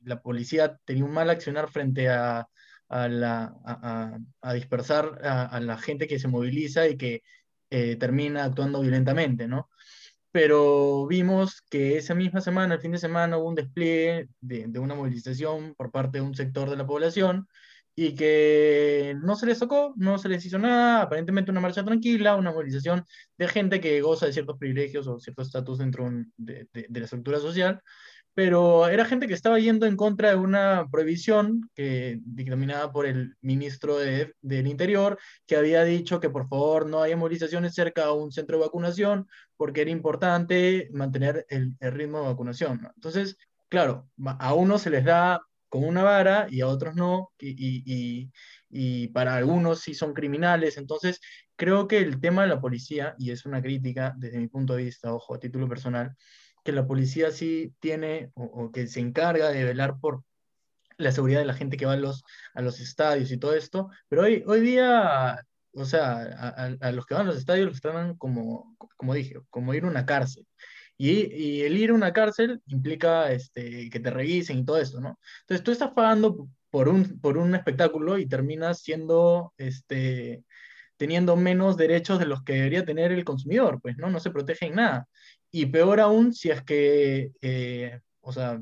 la 0.00 0.22
policía 0.22 0.78
tenía 0.86 1.04
un 1.04 1.12
mal 1.12 1.28
accionar 1.28 1.68
frente 1.70 2.08
a 2.08 2.48
a, 2.94 3.08
la, 3.08 3.56
a, 3.64 4.18
a 4.40 4.54
dispersar 4.54 5.20
a, 5.24 5.58
la 5.60 5.76
gente 5.78 6.06
que 6.06 6.20
se 6.20 6.28
moviliza 6.28 6.86
y 6.88 6.96
que 6.96 7.22
eh, 7.70 7.96
termina 7.96 8.44
actuando 8.44 8.80
violentamente, 8.80 9.48
¿no? 9.48 9.68
Pero 10.30 11.06
vimos 11.08 11.62
que 11.70 11.98
esa 11.98 12.14
misma 12.14 12.40
semana, 12.40 12.74
el 12.74 12.80
fin 12.80 12.92
de 12.92 12.98
semana, 12.98 13.36
hubo 13.38 13.48
un 13.48 13.56
despliegue 13.56 14.28
de, 14.40 14.66
de 14.68 14.78
una 14.78 14.94
movilización 14.94 15.74
por 15.76 15.90
parte 15.90 16.18
de 16.18 16.22
un 16.22 16.34
sector 16.36 16.70
de 16.70 16.76
la 16.76 16.86
población 16.86 17.48
y 17.96 18.14
que 18.14 19.16
no 19.22 19.34
se 19.36 19.46
les 19.46 19.58
tocó, 19.58 19.94
no 19.96 20.18
se 20.18 20.28
les 20.28 20.44
hizo 20.46 20.58
nada, 20.58 21.02
aparentemente 21.02 21.50
una 21.50 21.60
marcha 21.60 21.84
tranquila, 21.84 22.36
una 22.36 22.52
movilización 22.52 23.04
de 23.38 23.48
gente 23.48 23.80
que 23.80 24.00
goza 24.02 24.26
de 24.26 24.32
ciertos 24.32 24.58
privilegios 24.58 25.06
o 25.08 25.18
cierto 25.18 25.42
estatus 25.42 25.78
dentro 25.78 26.08
de, 26.36 26.68
de, 26.72 26.86
de, 26.88 27.00
la 27.00 27.04
estructura 27.04 27.38
social, 27.38 27.80
pero 28.34 28.88
era 28.88 29.04
gente 29.04 29.28
que 29.28 29.34
estaba 29.34 29.58
yendo 29.58 29.86
en 29.86 29.96
contra 29.96 30.30
de 30.30 30.36
una 30.36 30.88
prohibición 30.90 31.70
que 31.74 32.20
dictaminada 32.24 32.90
por 32.92 33.06
el 33.06 33.36
ministro 33.40 33.96
de, 33.98 34.34
del 34.42 34.66
Interior, 34.66 35.18
que 35.46 35.56
había 35.56 35.84
dicho 35.84 36.20
que 36.20 36.30
por 36.30 36.48
favor 36.48 36.86
no 36.86 37.00
haya 37.02 37.16
movilizaciones 37.16 37.74
cerca 37.74 38.06
a 38.06 38.12
un 38.12 38.32
centro 38.32 38.58
de 38.58 38.64
vacunación, 38.64 39.28
porque 39.56 39.82
era 39.82 39.90
importante 39.90 40.88
mantener 40.92 41.46
el, 41.48 41.76
el 41.78 41.92
ritmo 41.92 42.20
de 42.20 42.26
vacunación. 42.26 42.88
Entonces, 42.96 43.36
claro, 43.68 44.08
a 44.26 44.54
unos 44.54 44.82
se 44.82 44.90
les 44.90 45.04
da 45.04 45.40
con 45.68 45.84
una 45.84 46.02
vara 46.02 46.46
y 46.50 46.60
a 46.60 46.68
otros 46.68 46.94
no, 46.94 47.32
y, 47.38 47.50
y, 47.50 48.30
y, 48.70 49.08
para 49.08 49.36
algunos 49.36 49.80
sí 49.80 49.94
son 49.94 50.14
criminales. 50.14 50.76
Entonces, 50.76 51.20
creo 51.56 51.88
que 51.88 51.98
el 51.98 52.20
tema 52.20 52.42
de 52.42 52.48
la 52.48 52.60
policía, 52.60 53.14
y 53.18 53.32
es 53.32 53.44
una 53.44 53.60
crítica 53.60 54.14
desde 54.16 54.38
mi 54.38 54.46
punto 54.48 54.74
de 54.74 54.84
vista, 54.84 55.12
ojo, 55.12 55.34
a 55.34 55.40
título 55.40 55.68
personal, 55.68 56.14
que 56.64 56.72
la 56.72 56.86
policía 56.86 57.30
sí 57.30 57.74
tiene 57.78 58.30
o, 58.34 58.72
que 58.72 58.86
se 58.88 59.00
encarga 59.00 59.50
de 59.50 59.64
velar 59.64 59.98
por 60.00 60.24
la 60.96 61.12
seguridad 61.12 61.40
de 61.40 61.46
la 61.46 61.54
gente 61.54 61.76
que 61.76 61.86
va 61.86 61.92
a 61.92 61.96
los, 61.96 62.24
a 62.54 62.62
los 62.62 62.80
estadios 62.80 63.30
y 63.30 63.38
todo 63.38 63.54
esto, 63.54 63.90
pero 64.08 64.22
hoy, 64.22 64.42
hoy 64.46 64.60
día, 64.60 65.44
o 65.74 65.84
sea, 65.84 66.22
a, 66.80 66.92
los 66.92 67.06
que 67.06 67.14
van 67.14 67.24
a 67.24 67.30
los 67.30 67.38
estadios 67.38 67.68
los 67.68 67.80
tratan 67.80 68.16
como, 68.16 68.76
como 68.96 69.14
dije, 69.14 69.36
como 69.50 69.74
ir 69.74 69.84
a 69.84 69.88
una 69.88 70.06
cárcel. 70.06 70.46
Y, 70.96 71.10
y, 71.34 71.62
el 71.62 71.76
ir 71.76 71.90
a 71.90 71.94
una 71.94 72.12
cárcel 72.12 72.62
implica 72.66 73.32
este, 73.32 73.90
que 73.90 74.00
te 74.00 74.10
revisen 74.10 74.58
y 74.58 74.64
todo 74.64 74.78
eso, 74.78 75.00
¿no? 75.00 75.18
Entonces 75.40 75.64
tú 75.64 75.72
estás 75.72 75.90
pagando 75.90 76.48
por 76.70 76.88
un, 76.88 77.20
por 77.20 77.36
un 77.36 77.54
espectáculo 77.54 78.18
y 78.18 78.26
terminas 78.26 78.80
siendo, 78.80 79.52
este, 79.58 80.44
teniendo 80.96 81.36
menos 81.36 81.76
derechos 81.76 82.18
de 82.20 82.26
los 82.26 82.42
que 82.44 82.54
debería 82.54 82.84
tener 82.84 83.12
el 83.12 83.24
consumidor, 83.24 83.80
pues, 83.82 83.96
¿no? 83.96 84.08
No 84.10 84.20
se 84.20 84.30
protege 84.30 84.66
en 84.66 84.76
nada. 84.76 85.08
Y 85.56 85.66
peor 85.66 86.00
aún 86.00 86.34
si 86.34 86.50
es 86.50 86.64
que, 86.64 87.30
eh, 87.40 88.00
o 88.22 88.32
sea, 88.32 88.60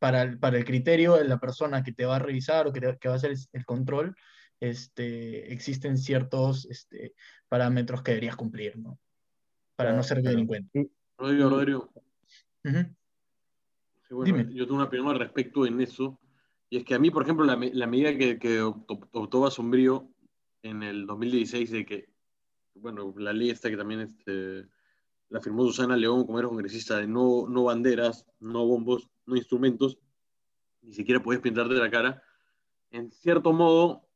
para 0.00 0.22
el, 0.22 0.40
para 0.40 0.58
el 0.58 0.64
criterio 0.64 1.14
de 1.14 1.22
la 1.22 1.38
persona 1.38 1.84
que 1.84 1.92
te 1.92 2.04
va 2.04 2.16
a 2.16 2.18
revisar 2.18 2.66
o 2.66 2.72
que, 2.72 2.80
te, 2.80 2.98
que 2.98 3.06
va 3.06 3.14
a 3.14 3.16
hacer 3.16 3.30
el, 3.30 3.38
el, 3.52 3.64
control, 3.64 4.16
este, 4.58 5.52
existen 5.52 5.96
ciertos 5.96 6.66
este, 6.68 7.14
parámetros 7.48 8.02
que 8.02 8.10
deberías 8.10 8.34
cumplir, 8.34 8.76
¿no? 8.76 8.98
Para 9.76 9.92
no 9.92 10.02
ser 10.02 10.20
delincuente. 10.20 10.90
Rodrigo, 11.16 11.48
Rodrigo. 11.48 11.92
Uh 12.64 12.68
-huh. 12.70 12.96
sí, 14.08 14.14
bueno, 14.14 14.36
Dime. 14.36 14.52
yo 14.52 14.64
tengo 14.64 14.74
una 14.74 14.86
opinión 14.86 15.10
al 15.10 15.20
respecto 15.20 15.64
en 15.64 15.80
eso. 15.80 16.18
Y 16.70 16.78
es 16.78 16.84
que 16.84 16.96
a 16.96 16.98
mí, 16.98 17.12
por 17.12 17.22
ejemplo, 17.22 17.44
la, 17.44 17.56
la 17.72 17.86
medida 17.86 18.18
que, 18.18 18.36
que 18.40 18.60
optó 18.62 19.48
Sombrío 19.48 20.10
en 20.64 20.82
el 20.82 21.06
2016 21.06 21.70
de 21.70 21.86
que, 21.86 22.08
bueno, 22.74 23.14
la 23.16 23.32
ley 23.32 23.50
esta 23.50 23.70
que 23.70 23.76
también 23.76 24.00
este, 24.00 24.66
la 25.34 25.40
firmó 25.40 25.64
Susana 25.64 25.96
León 25.96 26.26
como 26.26 26.38
era 26.38 26.46
congresista 26.46 26.98
de 26.98 27.08
no, 27.08 27.48
no 27.48 27.64
banderas, 27.64 28.24
no 28.38 28.64
bombos, 28.64 29.10
no 29.26 29.34
instrumentos, 29.34 29.98
ni 30.80 30.94
siquiera 30.94 31.20
puedes 31.20 31.42
pintarte 31.42 31.74
la 31.74 31.90
cara. 31.90 32.22
En 32.92 33.10
cierto 33.10 33.52
modo, 33.52 34.06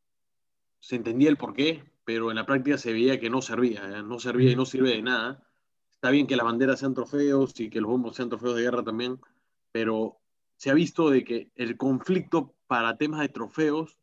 se 0.78 0.94
entendía 0.94 1.28
el 1.28 1.37
porqué, 1.37 1.83
pero 2.04 2.31
en 2.31 2.37
la 2.37 2.46
práctica 2.46 2.78
se 2.78 2.92
veía 2.92 3.18
que 3.18 3.31
no 3.31 3.42
servía, 3.42 3.98
¿eh? 3.98 4.02
no 4.04 4.20
servía 4.20 4.52
y 4.52 4.54
no 4.54 4.64
sirve 4.64 4.90
de 4.90 5.02
nada. 5.02 5.44
Está 5.96 6.11
bien 6.11 6.28
que 6.28 6.37
las 6.37 6.46
banderas 6.46 6.78
sean 6.78 6.94
trofeos 6.94 7.59
y 7.59 7.68
que 7.68 7.81
los 7.81 7.90
bombos 7.90 8.14
sean 8.14 8.28
trofeos 8.28 8.54
de 8.54 8.62
guerra 8.62 8.85
también, 8.85 9.20
pero 9.72 10.20
se 10.54 10.70
ha 10.70 10.74
visto 10.74 11.11
de 11.11 11.24
que 11.24 11.50
el 11.57 11.76
conflicto 11.76 12.54
para 12.68 12.96
temas 12.96 13.22
de 13.22 13.28
trofeos, 13.28 13.98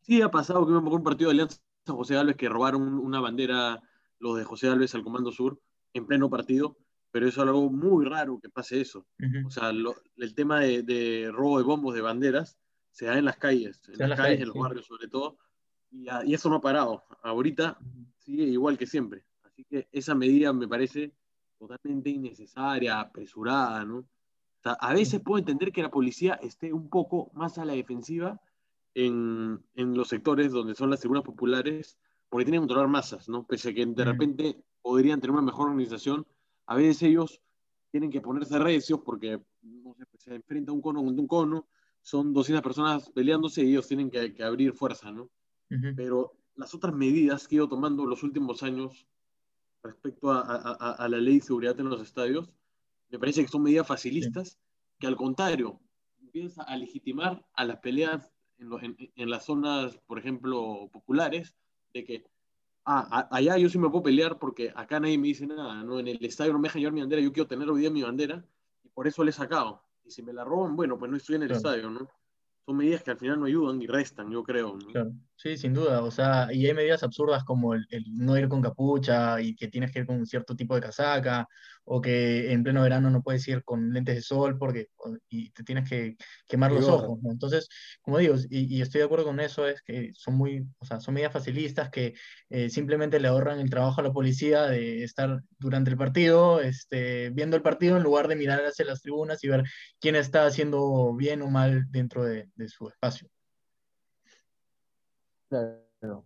sí 0.00 0.20
ha 0.20 0.32
pasado 0.32 0.66
que 0.66 0.72
hubo 0.72 0.96
un 0.96 1.04
partido 1.04 1.30
de 1.30 1.34
Alianza 1.34 1.60
José 1.86 2.16
Alves 2.16 2.34
que 2.34 2.48
robaron 2.48 2.82
una 2.98 3.20
bandera 3.20 3.80
los 4.18 4.36
de 4.36 4.42
José 4.42 4.68
Alves 4.68 4.96
al 4.96 5.04
Comando 5.04 5.30
Sur 5.30 5.60
en 5.96 6.06
pleno 6.06 6.30
partido, 6.30 6.76
pero 7.10 7.26
eso 7.26 7.42
es 7.42 7.48
algo 7.48 7.70
muy 7.70 8.04
raro 8.04 8.38
que 8.40 8.48
pase 8.48 8.80
eso. 8.80 9.06
Uh 9.18 9.24
-huh. 9.24 9.46
O 9.46 9.50
sea, 9.50 9.72
lo, 9.72 9.94
el 10.16 10.34
tema 10.34 10.60
de, 10.60 10.82
de, 10.82 11.30
robo 11.32 11.58
de 11.58 11.64
bombos 11.64 11.94
de 11.94 12.02
banderas 12.02 12.58
se 12.90 13.06
da 13.06 13.18
en 13.18 13.24
las 13.24 13.36
calles, 13.36 13.80
en 13.88 13.98
las, 13.98 14.10
las 14.10 14.18
calles, 14.18 14.40
en 14.40 14.46
los 14.46 14.54
sí. 14.54 14.58
barrios 14.58 14.86
sobre 14.86 15.08
todo, 15.08 15.38
y, 15.90 16.06
y, 16.24 16.34
eso 16.34 16.48
no 16.48 16.56
ha 16.56 16.60
parado. 16.60 17.04
Ahorita 17.22 17.78
sigue 18.18 18.44
igual 18.44 18.76
que 18.76 18.86
siempre. 18.86 19.24
Así 19.42 19.64
que 19.64 19.88
esa 19.92 20.14
medida 20.14 20.52
me 20.52 20.68
parece 20.68 21.12
totalmente 21.58 22.10
innecesaria, 22.10 23.00
apresurada, 23.00 23.84
¿no? 23.84 23.98
O 23.98 24.62
sea, 24.62 24.72
a 24.72 24.92
veces 24.92 25.20
puedo 25.20 25.38
entender 25.38 25.72
que 25.72 25.82
la 25.82 25.90
policía 25.90 26.34
esté 26.42 26.72
un 26.72 26.88
poco 26.90 27.30
más 27.34 27.56
a 27.58 27.64
la 27.64 27.74
defensiva 27.74 28.40
en, 28.94 29.62
en 29.74 29.96
los 29.96 30.08
sectores 30.08 30.52
donde 30.52 30.74
son 30.74 30.90
las 30.90 31.00
tribunas 31.00 31.24
populares, 31.24 31.98
porque 32.28 32.44
tienen 32.44 32.60
que 32.60 32.66
controlar 32.66 32.88
masas, 32.88 33.28
¿no? 33.28 33.46
Pese 33.46 33.70
a 33.70 33.74
que 33.74 33.86
de 33.86 34.04
repente 34.04 34.64
podrían 34.86 35.20
tener 35.20 35.32
una 35.32 35.42
mejor 35.42 35.68
organización, 35.68 36.24
a 36.64 36.76
veces 36.76 37.02
ellos 37.02 37.42
tienen 37.90 38.08
que 38.08 38.20
ponerse 38.20 38.56
recios 38.56 39.00
porque 39.00 39.42
no 39.62 39.92
sé, 39.94 40.06
pues, 40.06 40.22
se 40.22 40.32
enfrenta 40.32 40.70
un 40.70 40.80
cono 40.80 41.02
contra 41.02 41.20
un 41.22 41.26
cono, 41.26 41.66
son 42.02 42.32
200 42.32 42.62
personas 42.62 43.10
peleándose 43.10 43.64
y 43.64 43.70
ellos 43.70 43.88
tienen 43.88 44.12
que, 44.12 44.32
que 44.32 44.44
abrir 44.44 44.72
fuerza, 44.74 45.10
¿no? 45.10 45.24
Uh 45.24 45.74
-huh. 45.74 45.94
Pero 45.96 46.36
las 46.54 46.72
otras 46.72 46.94
medidas 46.94 47.48
que 47.48 47.56
he 47.56 47.58
ido 47.58 47.68
tomando 47.68 48.06
los 48.06 48.22
últimos 48.22 48.62
años 48.62 49.08
respecto 49.82 50.30
a, 50.30 50.40
a, 50.42 50.92
a, 50.92 51.08
la 51.08 51.18
ley 51.18 51.40
de 51.40 51.46
seguridad 51.46 51.80
en 51.80 51.90
los 51.90 52.00
estadios, 52.00 52.52
me 53.10 53.18
parece 53.18 53.42
que 53.42 53.48
son 53.48 53.64
medidas 53.64 53.88
facilistas, 53.88 54.50
sí. 54.50 54.58
que 55.00 55.08
al 55.08 55.16
contrario, 55.16 55.80
empiezan 56.22 56.64
a 56.68 56.76
legitimar 56.76 57.44
a 57.54 57.64
las 57.64 57.78
peleas 57.78 58.32
en, 58.58 58.68
lo, 58.68 58.80
en, 58.80 58.96
en, 59.16 59.30
las 59.30 59.46
zonas, 59.46 59.98
por 60.06 60.20
ejemplo, 60.20 60.88
populares, 60.92 61.56
de 61.92 62.04
que 62.04 62.24
ah, 62.86 63.28
a- 63.30 63.36
allá 63.36 63.58
yo 63.58 63.68
sí 63.68 63.78
me 63.78 63.88
puedo 63.90 64.04
pelear 64.04 64.38
porque 64.38 64.72
acá 64.74 64.98
nadie 65.00 65.18
me 65.18 65.28
dice 65.28 65.46
nada, 65.46 65.82
¿no? 65.84 65.98
En 65.98 66.08
el 66.08 66.24
estadio 66.24 66.52
no 66.52 66.58
me 66.58 66.68
dejan 66.68 66.80
llevar 66.80 66.94
mi 66.94 67.00
bandera, 67.00 67.22
yo 67.22 67.32
quiero 67.32 67.46
tener 67.48 67.68
hoy 67.68 67.80
día 67.80 67.90
mi 67.90 68.02
bandera 68.02 68.44
y 68.84 68.88
por 68.88 69.06
eso 69.06 69.22
le 69.24 69.30
he 69.30 69.34
sacado. 69.34 69.82
Y 70.04 70.10
si 70.10 70.22
me 70.22 70.32
la 70.32 70.44
roban, 70.44 70.76
bueno, 70.76 70.98
pues 70.98 71.10
no 71.10 71.16
estoy 71.16 71.36
en 71.36 71.42
el 71.42 71.48
Claro. 71.48 71.58
estadio, 71.58 71.90
¿no? 71.90 72.08
Son 72.64 72.76
medidas 72.76 73.02
que 73.02 73.10
al 73.10 73.18
final 73.18 73.38
no 73.40 73.46
ayudan 73.46 73.80
y 73.82 73.86
restan, 73.86 74.30
yo 74.30 74.42
creo, 74.42 74.76
¿no? 74.76 74.86
Claro. 74.92 75.12
Sí, 75.38 75.56
sin 75.58 75.74
duda. 75.74 76.02
O 76.02 76.10
sea, 76.10 76.48
y 76.50 76.66
hay 76.66 76.72
medidas 76.72 77.02
absurdas 77.02 77.44
como 77.44 77.74
el, 77.74 77.86
el 77.90 78.04
no 78.16 78.38
ir 78.38 78.48
con 78.48 78.62
capucha 78.62 79.38
y 79.40 79.54
que 79.54 79.68
tienes 79.68 79.92
que 79.92 79.98
ir 80.00 80.06
con 80.06 80.16
un 80.16 80.26
cierto 80.26 80.56
tipo 80.56 80.74
de 80.74 80.80
casaca, 80.80 81.46
o 81.84 82.00
que 82.00 82.52
en 82.52 82.62
pleno 82.62 82.82
verano 82.82 83.10
no 83.10 83.22
puedes 83.22 83.46
ir 83.46 83.62
con 83.62 83.92
lentes 83.92 84.14
de 84.16 84.22
sol 84.22 84.56
porque 84.58 84.88
y 85.28 85.50
te 85.50 85.62
tienes 85.62 85.88
que 85.88 86.16
quemar 86.48 86.72
los 86.72 86.88
ojos, 86.88 87.18
¿no? 87.22 87.30
Entonces, 87.30 87.68
como 88.00 88.16
digo, 88.18 88.34
y, 88.48 88.76
y 88.78 88.80
estoy 88.82 89.00
de 89.00 89.04
acuerdo 89.04 89.26
con 89.26 89.38
eso, 89.38 89.68
es 89.68 89.82
que 89.82 90.10
son 90.14 90.34
muy, 90.36 90.66
o 90.78 90.86
sea, 90.86 91.00
son 91.00 91.12
medidas 91.14 91.32
facilistas 91.34 91.90
que 91.90 92.14
eh, 92.48 92.70
simplemente 92.70 93.20
le 93.20 93.28
ahorran 93.28 93.60
el 93.60 93.68
trabajo 93.70 94.00
a 94.00 94.04
la 94.04 94.12
policía 94.12 94.62
de 94.62 95.04
estar 95.04 95.42
durante 95.58 95.90
el 95.90 95.98
partido, 95.98 96.60
este, 96.62 97.28
viendo 97.30 97.56
el 97.56 97.62
partido 97.62 97.96
en 97.98 98.02
lugar 98.02 98.26
de 98.28 98.36
mirar 98.36 98.64
hacia 98.64 98.86
las 98.86 99.02
tribunas 99.02 99.44
y 99.44 99.48
ver 99.48 99.64
quién 100.00 100.16
está 100.16 100.46
haciendo 100.46 101.14
bien 101.14 101.42
o 101.42 101.48
mal 101.50 101.84
dentro 101.90 102.24
de, 102.24 102.48
de 102.54 102.68
su 102.70 102.88
espacio. 102.88 103.28
Claro. 105.48 106.24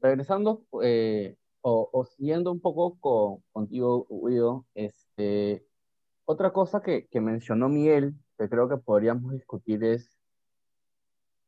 Regresando 0.00 0.64
eh, 0.82 1.36
o, 1.60 1.88
o 1.92 2.04
siguiendo 2.04 2.52
un 2.52 2.60
poco 2.60 2.98
con, 3.00 3.42
contigo, 3.52 4.06
Guido, 4.10 4.66
este, 4.74 5.66
otra 6.24 6.52
cosa 6.52 6.80
que, 6.80 7.06
que 7.08 7.20
mencionó 7.20 7.68
Miguel, 7.68 8.14
que 8.38 8.48
creo 8.48 8.68
que 8.68 8.76
podríamos 8.76 9.32
discutir 9.32 9.82
es, 9.84 10.18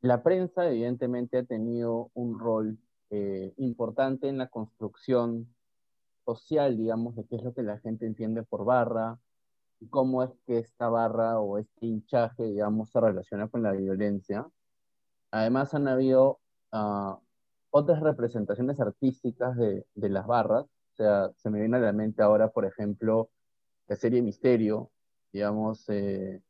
la 0.00 0.22
prensa 0.22 0.68
evidentemente 0.68 1.38
ha 1.38 1.44
tenido 1.44 2.10
un 2.14 2.38
rol 2.38 2.78
eh, 3.10 3.52
importante 3.58 4.28
en 4.28 4.38
la 4.38 4.48
construcción 4.48 5.54
social, 6.24 6.76
digamos, 6.76 7.16
de 7.16 7.24
qué 7.26 7.36
es 7.36 7.42
lo 7.42 7.52
que 7.52 7.62
la 7.62 7.78
gente 7.78 8.06
entiende 8.06 8.42
por 8.42 8.64
barra 8.64 9.18
y 9.80 9.88
cómo 9.88 10.22
es 10.22 10.30
que 10.46 10.58
esta 10.58 10.88
barra 10.88 11.40
o 11.40 11.58
este 11.58 11.86
hinchaje, 11.86 12.44
digamos, 12.44 12.90
se 12.90 13.00
relaciona 13.00 13.48
con 13.48 13.62
la 13.62 13.72
violencia. 13.72 14.46
Además 15.30 15.74
han 15.74 15.88
habido 15.88 16.40
ah, 16.72 17.18
otras 17.70 18.00
representaciones 18.00 18.80
artísticas 18.80 19.56
de, 19.56 19.86
de 19.94 20.08
las 20.08 20.26
barras. 20.26 20.64
O 20.64 20.96
sea, 20.96 21.30
se 21.36 21.50
me 21.50 21.60
viene 21.60 21.76
a 21.78 21.80
la 21.80 21.92
mente 21.92 22.22
ahora, 22.22 22.50
por 22.50 22.64
ejemplo, 22.64 23.30
la 23.88 23.96
serie 23.96 24.22
Misterio. 24.22 24.90
Digamos, 25.32 25.88
eh, 25.88 26.42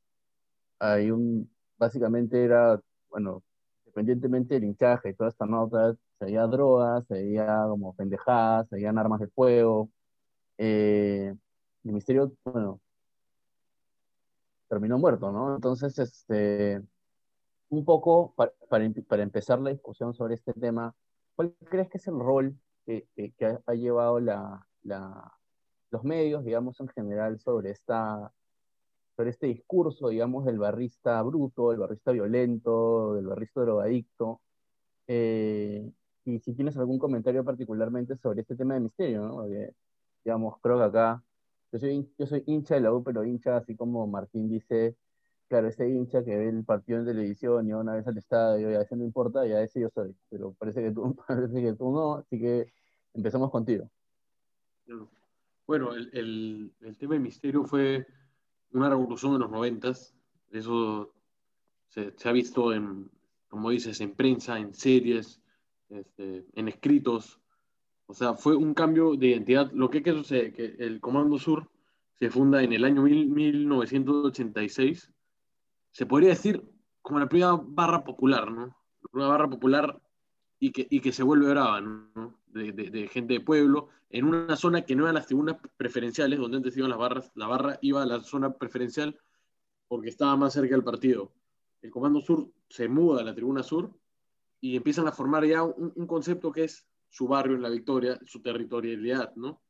hay 0.79 1.11
un, 1.11 1.51
básicamente 1.79 2.45
era, 2.45 2.81
bueno, 3.11 3.43
independientemente 3.85 4.55
del 4.55 4.65
hinchaje 4.65 5.11
y 5.11 5.15
toda 5.15 5.31
esta 5.31 5.47
nota, 5.47 5.95
se 6.19 6.25
veía 6.25 6.47
drogas, 6.47 7.07
se 7.07 7.15
veía 7.15 7.65
como 7.69 7.95
pendejadas, 7.95 8.69
se 8.69 8.77
veían 8.77 8.99
armas 8.99 9.21
de 9.21 9.29
fuego. 9.29 9.91
Eh, 10.59 11.35
el 11.85 11.93
Misterio, 11.93 12.33
bueno, 12.45 12.81
terminó 14.69 14.99
muerto, 14.99 15.33
¿no? 15.33 15.57
Entonces, 15.57 15.99
este 15.99 16.83
un 17.71 17.85
poco 17.85 18.35
para, 18.37 18.53
para, 18.69 18.85
em- 18.85 18.95
para 18.95 19.23
empezar 19.25 19.61
la 19.61 19.71
discusión 19.71 20.15
sobre 20.15 20.35
este 20.37 20.53
tema, 20.55 20.95
¿cuál 21.37 21.55
crees 21.71 21.89
que 21.91 21.99
es 21.99 22.07
el 22.09 22.19
rol 22.21 22.57
que, 22.87 23.09
que- 23.17 23.33
que 23.35 23.47
ha, 23.47 23.61
ha 23.67 23.75
llevado 23.75 24.21
la, 24.21 24.67
la- 24.83 25.33
los 25.91 26.05
medios, 26.05 26.45
digamos, 26.45 26.81
en 26.81 26.89
general 26.89 27.41
sobre, 27.41 27.71
esta, 27.73 28.33
sobre 29.17 29.31
este 29.31 29.47
discurso, 29.49 30.09
digamos, 30.09 30.45
del 30.47 30.59
barrista 30.59 31.23
bruto, 31.23 31.71
del 31.71 31.81
barrista 31.81 32.13
violento, 32.13 33.15
del 33.15 33.27
barrista 33.27 33.61
drogadicto? 33.63 34.41
Eh, 35.07 35.91
y 36.25 36.39
si 36.41 36.55
tienes 36.55 36.77
algún 36.77 36.99
comentario 36.99 37.45
particularmente 37.45 38.17
sobre 38.19 38.43
este 38.43 38.57
tema 38.57 38.75
de 38.75 38.81
misterio, 38.81 39.23
¿no? 39.27 39.35
Porque, 39.37 39.75
digamos, 40.25 40.57
creo 40.63 40.79
que 40.79 40.85
acá, 40.85 41.25
yo 41.73 41.79
soy, 41.79 42.13
yo 42.19 42.27
soy 42.27 42.45
hincha 42.47 42.75
de 42.77 42.81
la 42.83 42.93
U, 42.93 43.03
pero 43.03 43.25
hincha, 43.25 43.57
así 43.57 43.77
como 43.77 44.07
Martín 44.07 44.49
dice, 44.49 44.97
Claro, 45.51 45.67
ese 45.67 45.89
hincha 45.89 46.25
que 46.25 46.37
ve 46.37 46.49
el 46.49 46.63
partido 46.65 47.01
en 47.01 47.07
televisión 47.07 47.67
y 47.69 47.73
una 47.73 47.95
vez 47.95 48.07
al 48.07 48.17
estadio 48.17 48.71
y 48.71 48.75
a 48.77 48.79
veces 48.79 48.97
no 48.97 49.03
importa, 49.05 49.45
ya 49.49 49.61
ese 49.61 49.81
yo 49.81 49.89
soy. 49.93 50.15
Pero 50.29 50.53
parece 50.53 50.81
que 50.81 50.93
tú, 50.93 51.13
parece 51.27 51.61
que 51.61 51.73
tú 51.73 51.91
no, 51.91 52.15
así 52.15 52.39
que 52.39 52.73
empezamos 53.15 53.51
contigo. 53.51 53.91
Bueno, 55.67 55.93
el, 55.93 56.09
el, 56.13 56.73
el 56.81 56.97
tema 56.97 57.15
del 57.15 57.23
misterio 57.23 57.65
fue 57.65 58.07
una 58.73 58.89
revolución 58.91 59.35
en 59.35 59.41
los 59.41 59.51
noventas. 59.51 60.15
Eso 60.53 61.13
se, 61.89 62.13
se 62.17 62.29
ha 62.29 62.33
visto 62.33 62.73
en, 62.73 63.11
como 63.49 63.71
dices, 63.71 64.01
en 64.01 64.15
prensa, 64.15 64.57
en 64.57 64.73
series, 64.73 65.43
este, 65.89 66.47
en 66.55 66.69
escritos. 66.69 67.41
O 68.07 68.15
sea, 68.15 68.35
fue 68.35 68.55
un 68.55 68.73
cambio 68.73 69.17
de 69.17 69.27
identidad. 69.31 69.73
Lo 69.73 69.91
que, 69.91 70.01
que 70.05 70.13
sucede, 70.13 70.53
que 70.53 70.77
el 70.79 71.01
Comando 71.01 71.41
Sur 71.41 71.69
se 72.21 72.31
funda 72.31 72.63
en 72.63 72.73
el 72.73 72.85
año 72.85 73.03
mil- 73.03 73.29
1986. 73.31 75.13
Se 75.93 76.07
podría 76.07 76.31
decir 76.31 76.63
como 77.03 77.19
la 77.19 77.29
primera 77.29 77.59
barra 77.61 78.05
popular, 78.05 78.51
¿no? 78.51 78.77
Una 79.13 79.29
barra 79.29 79.49
popular 79.49 80.01
y 80.59 80.73
que, 80.73 80.87
y 80.91 81.01
que 81.01 81.13
se 81.13 81.23
vuelve 81.23 81.49
brava, 81.49 81.81
¿no? 81.81 82.39
De, 82.47 83.09
gente 83.09 83.35
de 83.35 83.41
pueblo, 83.41 83.89
en 84.11 84.27
una 84.27 84.57
zona 84.57 84.83
que 84.83 84.95
no 84.95 85.05
eran 85.05 85.15
las 85.15 85.27
tribunas 85.27 85.57
preferenciales, 85.77 86.39
donde 86.39 86.59
antes 86.59 86.77
iban 86.77 86.91
las 86.91 86.99
barras, 86.99 87.33
la 87.35 87.47
barra 87.47 87.79
iba 87.81 88.03
a 88.03 88.07
la 88.07 88.21
zona 88.23 88.53
preferencial 88.53 89.19
porque 89.89 90.09
estaba 90.09 90.37
más 90.37 90.53
cerca 90.53 90.75
del 90.75 90.85
partido. 90.85 91.33
El 91.81 91.91
Comando 91.91 92.21
Sur 92.21 92.51
se 92.69 92.89
muda 92.89 93.23
a 93.23 93.25
la 93.25 93.35
tribuna 93.35 93.63
sur 93.63 93.91
y 94.61 94.77
empiezan 94.77 95.07
a 95.09 95.13
formar 95.13 95.45
ya 95.47 95.63
un, 95.63 96.07
concepto 96.07 96.53
que 96.53 96.65
es 96.65 96.87
su 97.09 97.27
barrio 97.27 97.57
en 97.57 97.63
la 97.63 97.71
victoria, 97.71 98.21
su 98.27 98.41
territorialidad, 98.43 99.35
¿no? 99.37 99.63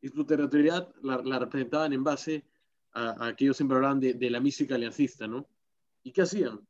Y 0.00 0.08
su 0.08 0.24
territorialidad 0.24 0.94
la, 1.02 1.18
la 1.18 1.38
representaban 1.38 1.92
en 1.92 2.02
base 2.02 2.46
a, 2.92 3.26
a 3.26 3.36
que 3.36 3.44
ellos 3.44 3.56
siempre 3.56 3.76
hablaban 3.76 4.00
de, 4.00 4.14
de 4.14 4.30
la 4.30 4.40
mística 4.40 4.76
aliancista, 4.76 5.26
¿no? 5.26 5.46
¿Y 6.02 6.12
qué 6.12 6.22
hacían? 6.22 6.60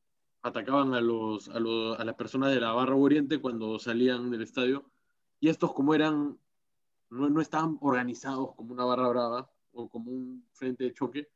Atacaban 0.43 0.95
a, 0.95 1.01
los, 1.01 1.49
a, 1.49 1.61
los, 1.61 1.99
a 1.99 2.05
las 2.05 2.15
personas 2.15 2.53
de 2.53 2.61
la 2.61 2.73
barra 2.73 2.95
oriente 2.95 3.41
cuando 3.41 3.79
salían 3.79 4.31
del 4.31 4.43
estadio 4.43 4.91
y 5.39 5.49
estos 5.49 5.73
como 5.73 5.95
eran, 5.95 6.39
no, 7.11 7.29
no 7.29 7.41
estaban 7.41 7.79
organizados 7.81 8.55
como 8.55 8.73
una 8.73 8.85
barra 8.85 9.09
brava 9.09 9.51
o 9.73 9.89
como 9.89 10.11
un 10.11 10.45
frente 10.53 10.85
de 10.85 10.95
choque, 10.95 11.29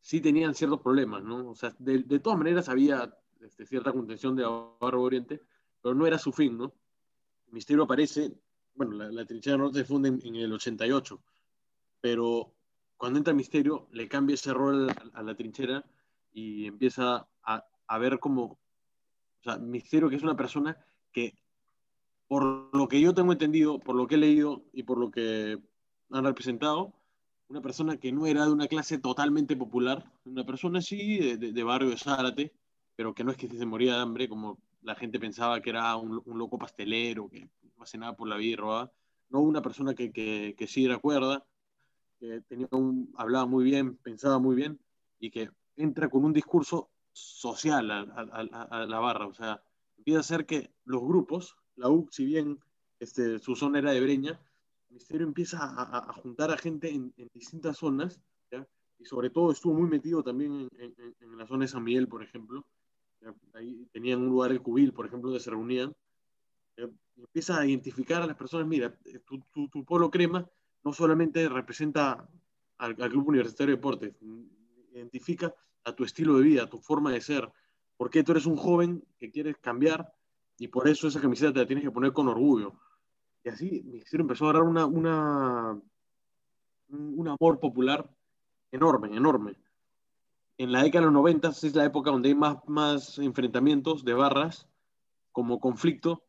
sí 0.00 0.20
tenían 0.20 0.54
ciertos 0.54 0.80
problemas, 0.80 1.24
¿no? 1.24 1.50
O 1.50 1.54
sea, 1.54 1.74
de, 1.78 1.98
de 1.98 2.18
todas 2.20 2.38
maneras 2.38 2.68
había 2.68 3.16
este, 3.40 3.66
cierta 3.66 3.92
contención 3.92 4.36
de 4.36 4.42
la 4.42 4.68
barra 4.80 4.98
oriente, 4.98 5.42
pero 5.82 5.94
no 5.94 6.06
era 6.06 6.18
su 6.18 6.32
fin, 6.32 6.56
¿no? 6.56 6.72
Misterio 7.50 7.84
aparece, 7.84 8.32
bueno, 8.74 8.94
la, 8.94 9.24
trinchera 9.24 9.56
norte 9.56 9.78
se 9.78 9.84
funde 9.84 10.08
en, 10.08 10.36
el 10.36 10.52
88, 10.52 11.20
pero 12.00 12.52
cuando 12.96 13.18
entra 13.18 13.34
Misterio 13.34 13.88
le 13.92 14.08
cambia 14.08 14.34
ese 14.34 14.52
rol 14.52 14.88
a 15.12 15.22
la 15.22 15.34
trinchera 15.34 15.84
y 16.36 16.66
empieza 16.66 17.26
a, 17.42 17.64
a 17.86 17.98
ver 17.98 18.18
como, 18.18 18.42
o 18.44 18.58
sea, 19.42 19.56
Misterio 19.56 20.10
que 20.10 20.16
es 20.16 20.22
una 20.22 20.36
persona 20.36 20.76
que 21.10 21.34
por 22.28 22.76
lo 22.76 22.88
que 22.88 23.00
yo 23.00 23.14
tengo 23.14 23.32
entendido, 23.32 23.80
por 23.80 23.96
lo 23.96 24.06
que 24.06 24.16
he 24.16 24.18
leído 24.18 24.62
y 24.74 24.82
por 24.82 24.98
lo 24.98 25.10
que 25.10 25.58
han 26.10 26.24
representado, 26.24 26.92
una 27.48 27.62
persona 27.62 27.96
que 27.96 28.12
no 28.12 28.26
era 28.26 28.44
de 28.44 28.52
una 28.52 28.68
clase 28.68 28.98
totalmente 28.98 29.56
popular, 29.56 30.12
una 30.26 30.44
persona 30.44 30.80
así 30.80 31.16
de, 31.16 31.36
de, 31.38 31.52
de 31.52 31.62
barrio 31.62 31.88
de 31.88 31.96
Zárate, 31.96 32.52
pero 32.96 33.14
que 33.14 33.24
no 33.24 33.30
es 33.30 33.38
que 33.38 33.48
se 33.48 33.64
moría 33.64 33.94
de 33.94 34.02
hambre, 34.02 34.28
como 34.28 34.58
la 34.82 34.94
gente 34.94 35.18
pensaba 35.18 35.62
que 35.62 35.70
era 35.70 35.96
un, 35.96 36.20
un 36.22 36.38
loco 36.38 36.58
pastelero, 36.58 37.30
que 37.30 37.48
no 37.78 37.82
hace 37.82 37.96
nada 37.96 38.14
por 38.14 38.28
la 38.28 38.36
vida 38.36 38.52
y 38.52 38.56
robaba. 38.56 38.92
No, 39.30 39.40
una 39.40 39.62
persona 39.62 39.94
que, 39.94 40.12
que, 40.12 40.54
que 40.58 40.66
sí 40.66 40.84
era 40.84 40.98
cuerda, 40.98 41.46
que 42.20 42.42
tenía 42.42 42.68
un, 42.72 43.10
hablaba 43.16 43.46
muy 43.46 43.64
bien, 43.64 43.96
pensaba 43.96 44.38
muy 44.38 44.54
bien 44.54 44.78
y 45.18 45.30
que 45.30 45.48
entra 45.76 46.08
con 46.08 46.24
un 46.24 46.32
discurso 46.32 46.90
social 47.12 47.90
a, 47.90 48.86
la 48.86 49.00
barra. 49.00 49.26
O 49.26 49.34
sea, 49.34 49.62
empieza 49.96 50.18
a 50.18 50.20
hacer 50.20 50.46
que 50.46 50.70
los 50.84 51.02
grupos, 51.02 51.56
la 51.76 51.88
U, 51.88 52.08
si 52.10 52.24
bien 52.24 52.58
este, 53.00 53.38
su 53.38 53.54
zona 53.54 53.78
era 53.78 53.92
de 53.92 54.00
Breña, 54.00 54.40
el 54.88 54.94
Misterio 54.94 55.26
empieza 55.26 55.58
a, 55.60 56.12
juntar 56.14 56.50
a 56.50 56.58
gente 56.58 56.90
en, 56.90 57.12
distintas 57.32 57.78
zonas, 57.78 58.20
y 58.98 59.04
sobre 59.04 59.28
todo 59.28 59.52
estuvo 59.52 59.74
muy 59.74 59.90
metido 59.90 60.22
también 60.22 60.70
en, 60.78 60.94
en, 60.98 61.14
en, 61.20 61.36
la 61.36 61.46
zona 61.46 61.64
de 61.64 61.68
San 61.68 61.84
Miguel, 61.84 62.08
por 62.08 62.22
ejemplo. 62.22 62.64
Ahí 63.52 63.86
tenían 63.92 64.20
un 64.20 64.28
lugar, 64.28 64.52
el 64.52 64.62
Cubil, 64.62 64.92
por 64.94 65.06
ejemplo, 65.06 65.28
donde 65.28 65.42
se 65.42 65.50
reunían. 65.50 65.94
empieza 67.16 67.60
a 67.60 67.66
identificar 67.66 68.22
a 68.22 68.26
las 68.26 68.36
personas, 68.36 68.66
mira, 68.66 68.96
tu, 69.26 69.40
tu, 69.52 69.68
tu 69.68 69.84
polo 69.84 70.10
crema 70.10 70.48
no 70.82 70.92
solamente 70.92 71.46
representa 71.48 72.26
al, 72.78 72.96
al 72.98 73.10
Club 73.10 73.28
Universitario 73.28 73.72
de 73.72 73.76
Deportes, 73.76 74.14
identifica 74.98 75.54
a 75.84 75.92
tu 75.92 76.04
estilo 76.04 76.38
de 76.38 76.44
vida, 76.44 76.62
a 76.64 76.70
tu 76.70 76.80
forma 76.80 77.12
de 77.12 77.20
ser, 77.20 77.50
porque 77.96 78.22
tú 78.22 78.32
eres 78.32 78.46
un 78.46 78.56
joven 78.56 79.04
que 79.18 79.30
quieres 79.30 79.56
cambiar 79.58 80.12
y 80.58 80.68
por 80.68 80.88
eso 80.88 81.08
esa 81.08 81.20
camiseta 81.20 81.52
te 81.52 81.60
la 81.60 81.66
tienes 81.66 81.84
que 81.84 81.90
poner 81.90 82.12
con 82.12 82.28
orgullo. 82.28 82.74
Y 83.44 83.48
así 83.48 83.82
Misterio 83.84 84.22
empezó 84.22 84.46
a 84.46 84.50
agarrar 84.50 84.68
una, 84.68 84.86
una, 84.86 85.80
un 86.88 87.28
amor 87.28 87.60
popular 87.60 88.08
enorme, 88.72 89.16
enorme. 89.16 89.54
En 90.58 90.72
la 90.72 90.82
década 90.82 91.02
de 91.02 91.12
los 91.12 91.14
90 91.14 91.48
es 91.48 91.74
la 91.74 91.84
época 91.84 92.10
donde 92.10 92.30
hay 92.30 92.34
más, 92.34 92.56
más 92.66 93.18
enfrentamientos 93.18 94.04
de 94.04 94.14
barras 94.14 94.68
como 95.32 95.60
conflicto 95.60 96.22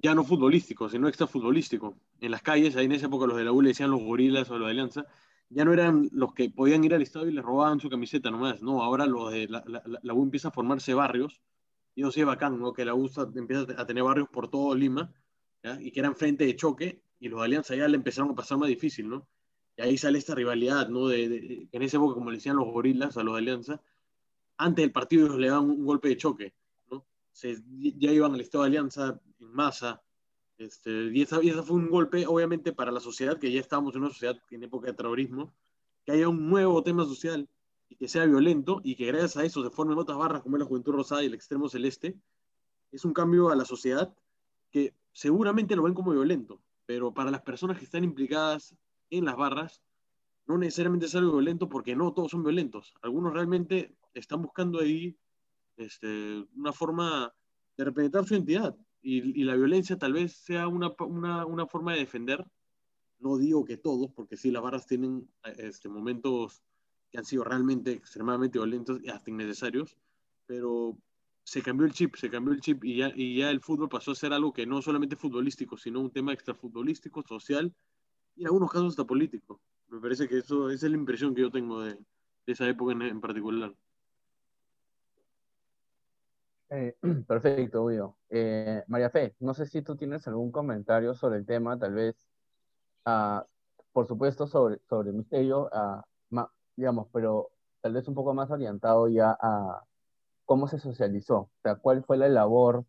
ya 0.00 0.14
no 0.14 0.24
futbolístico, 0.24 0.88
sino 0.88 1.08
extrafutbolístico. 1.08 1.96
En 2.20 2.30
las 2.30 2.42
calles, 2.42 2.76
ahí 2.76 2.86
en 2.86 2.92
esa 2.92 3.06
época 3.06 3.26
los 3.26 3.36
de 3.36 3.44
la 3.44 3.52
U 3.52 3.62
le 3.62 3.68
decían 3.68 3.90
los 3.90 4.02
gorilas 4.02 4.50
o 4.50 4.58
de 4.58 4.66
Alianza, 4.66 5.06
ya 5.50 5.64
no 5.64 5.72
eran 5.72 6.08
los 6.12 6.34
que 6.34 6.50
podían 6.50 6.84
ir 6.84 6.94
al 6.94 7.02
estadio 7.02 7.28
y 7.28 7.32
les 7.32 7.44
robaban 7.44 7.80
su 7.80 7.88
camiseta 7.88 8.30
nomás, 8.30 8.62
no, 8.62 8.82
ahora 8.82 9.06
los 9.06 9.32
de 9.32 9.48
la, 9.48 9.64
la, 9.66 9.82
la 10.02 10.14
U 10.14 10.22
empieza 10.22 10.48
a 10.48 10.52
formarse 10.52 10.94
barrios, 10.94 11.40
y 11.94 12.02
no 12.02 12.12
sé, 12.12 12.24
bacán, 12.24 12.60
¿no? 12.60 12.72
Que 12.72 12.84
la 12.84 12.94
U 12.94 13.10
empieza 13.34 13.66
a 13.76 13.86
tener 13.86 14.04
barrios 14.04 14.28
por 14.28 14.48
todo 14.48 14.74
Lima, 14.74 15.12
¿ya? 15.62 15.80
y 15.80 15.90
que 15.90 16.00
eran 16.00 16.14
frente 16.14 16.44
de 16.44 16.54
choque, 16.54 17.02
y 17.18 17.28
los 17.28 17.40
de 17.40 17.46
Alianza 17.46 17.74
ya 17.74 17.88
le 17.88 17.96
empezaron 17.96 18.30
a 18.30 18.34
pasar 18.34 18.58
más 18.58 18.68
difícil, 18.68 19.08
¿no? 19.08 19.26
Y 19.76 19.82
ahí 19.82 19.98
sale 19.98 20.18
esta 20.18 20.34
rivalidad, 20.34 20.88
¿no? 20.88 21.08
De, 21.08 21.28
de, 21.28 21.68
en 21.72 21.82
esa 21.82 21.96
época, 21.96 22.14
como 22.14 22.30
le 22.30 22.36
decían 22.36 22.56
los 22.56 22.68
gorilas 22.68 23.16
a 23.16 23.22
los 23.22 23.34
de 23.34 23.38
Alianza, 23.38 23.82
antes 24.58 24.82
del 24.84 24.92
partido 24.92 25.26
ellos 25.26 25.38
le 25.38 25.48
daban 25.48 25.70
un 25.70 25.84
golpe 25.84 26.08
de 26.08 26.16
choque, 26.16 26.54
¿no? 26.90 27.06
Se, 27.32 27.56
ya 27.78 28.12
iban 28.12 28.34
al 28.34 28.40
estado 28.40 28.64
de 28.64 28.68
Alianza 28.68 29.20
en 29.40 29.52
masa, 29.52 30.02
este, 30.58 30.90
y, 31.12 31.22
esa, 31.22 31.42
y 31.42 31.50
fue 31.52 31.76
un 31.76 31.88
golpe, 31.88 32.26
obviamente, 32.26 32.72
para 32.72 32.90
la 32.90 32.98
sociedad, 32.98 33.38
que 33.38 33.50
ya 33.50 33.60
estábamos 33.60 33.94
en 33.94 34.02
una 34.02 34.10
sociedad 34.10 34.36
en 34.50 34.64
época 34.64 34.88
de 34.88 34.94
terrorismo, 34.94 35.54
que 36.04 36.12
haya 36.12 36.28
un 36.28 36.50
nuevo 36.50 36.82
tema 36.82 37.04
social 37.04 37.48
y 37.88 37.94
que 37.94 38.08
sea 38.08 38.26
violento 38.26 38.80
y 38.82 38.96
que 38.96 39.06
gracias 39.06 39.36
a 39.36 39.44
eso 39.44 39.62
se 39.62 39.70
formen 39.70 39.96
otras 39.98 40.18
barras 40.18 40.42
como 40.42 40.58
la 40.58 40.64
Juventud 40.64 40.92
Rosada 40.92 41.22
y 41.22 41.26
el 41.26 41.34
Extremo 41.34 41.68
Celeste, 41.68 42.16
es 42.90 43.04
un 43.04 43.12
cambio 43.12 43.50
a 43.50 43.56
la 43.56 43.64
sociedad 43.64 44.12
que 44.70 44.94
seguramente 45.12 45.76
lo 45.76 45.84
ven 45.84 45.94
como 45.94 46.10
violento, 46.10 46.60
pero 46.86 47.14
para 47.14 47.30
las 47.30 47.42
personas 47.42 47.78
que 47.78 47.84
están 47.84 48.02
implicadas 48.02 48.74
en 49.10 49.26
las 49.26 49.36
barras, 49.36 49.80
no 50.46 50.58
necesariamente 50.58 51.06
es 51.06 51.14
algo 51.14 51.32
violento 51.32 51.68
porque 51.68 51.94
no 51.94 52.12
todos 52.12 52.32
son 52.32 52.42
violentos. 52.42 52.94
Algunos 53.02 53.32
realmente 53.32 53.94
están 54.14 54.42
buscando 54.42 54.80
ahí 54.80 55.16
este, 55.76 56.44
una 56.56 56.72
forma 56.72 57.32
de 57.76 57.84
representar 57.84 58.26
su 58.26 58.34
identidad 58.34 58.76
y, 59.10 59.44
la 59.44 59.56
violencia 59.56 59.96
tal 59.96 60.12
vez 60.12 60.32
sea 60.32 60.68
una, 60.68 60.92
una, 61.00 61.46
una, 61.46 61.66
forma 61.66 61.92
de 61.94 62.00
defender. 62.00 62.44
No 63.20 63.38
digo 63.38 63.64
que 63.64 63.78
todos, 63.78 64.12
porque 64.12 64.36
sí, 64.36 64.50
las 64.50 64.62
barras 64.62 64.86
tienen 64.86 65.28
este, 65.56 65.88
momentos 65.88 66.62
que 67.10 67.18
han 67.18 67.24
sido 67.24 67.42
realmente 67.42 67.92
extremadamente 67.92 68.58
violentos 68.58 69.00
y 69.02 69.08
hasta 69.08 69.30
innecesarios, 69.30 69.96
pero 70.46 70.98
se 71.42 71.62
cambió 71.62 71.86
el 71.86 71.94
chip, 71.94 72.16
se 72.16 72.28
cambió 72.28 72.52
el 72.52 72.60
chip 72.60 72.84
y 72.84 72.98
ya, 72.98 73.10
y 73.14 73.38
ya 73.38 73.50
el 73.50 73.60
fútbol 73.60 73.88
pasó 73.88 74.10
a 74.10 74.14
ser 74.14 74.34
algo 74.34 74.52
que 74.52 74.66
no 74.66 74.82
solamente 74.82 75.16
futbolístico, 75.16 75.78
sino 75.78 76.00
un 76.00 76.10
tema 76.10 76.34
extrafutbolístico, 76.34 77.22
social 77.26 77.74
y 78.36 78.42
en 78.42 78.48
algunos 78.48 78.70
casos 78.70 78.90
hasta 78.90 79.06
político. 79.06 79.58
Me 79.88 80.00
parece 80.00 80.28
que 80.28 80.38
eso 80.38 80.68
esa 80.68 80.86
es 80.86 80.92
la 80.92 80.98
impresión 80.98 81.34
que 81.34 81.40
yo 81.40 81.50
tengo 81.50 81.80
de, 81.80 81.94
de 81.94 82.52
esa 82.52 82.68
época 82.68 82.92
en, 82.92 83.02
en 83.02 83.20
particular. 83.22 83.74
Eh, 86.70 86.94
perfecto, 87.26 87.86
Guido. 87.86 88.16
Eh, 88.28 88.82
María 88.88 89.10
Fe, 89.10 89.34
no 89.40 89.54
sé 89.54 89.66
si 89.66 89.82
tú 89.82 89.96
tienes 89.96 90.26
algún 90.28 90.52
comentario 90.52 91.14
sobre 91.14 91.38
el 91.38 91.46
tema, 91.46 91.78
tal 91.78 91.94
vez, 91.94 92.28
uh, 93.06 93.40
por 93.92 94.06
supuesto, 94.06 94.46
sobre, 94.46 94.78
sobre 94.88 95.12
Misterio, 95.12 95.70
uh, 95.72 96.02
digamos, 96.76 97.08
pero 97.12 97.50
tal 97.80 97.94
vez 97.94 98.06
un 98.08 98.14
poco 98.14 98.34
más 98.34 98.50
orientado 98.50 99.08
ya 99.08 99.36
a 99.40 99.84
cómo 100.44 100.68
se 100.68 100.78
socializó, 100.78 101.36
o 101.38 101.50
sea, 101.62 101.76
cuál 101.76 102.04
fue 102.04 102.16
la 102.18 102.28
labor 102.28 102.84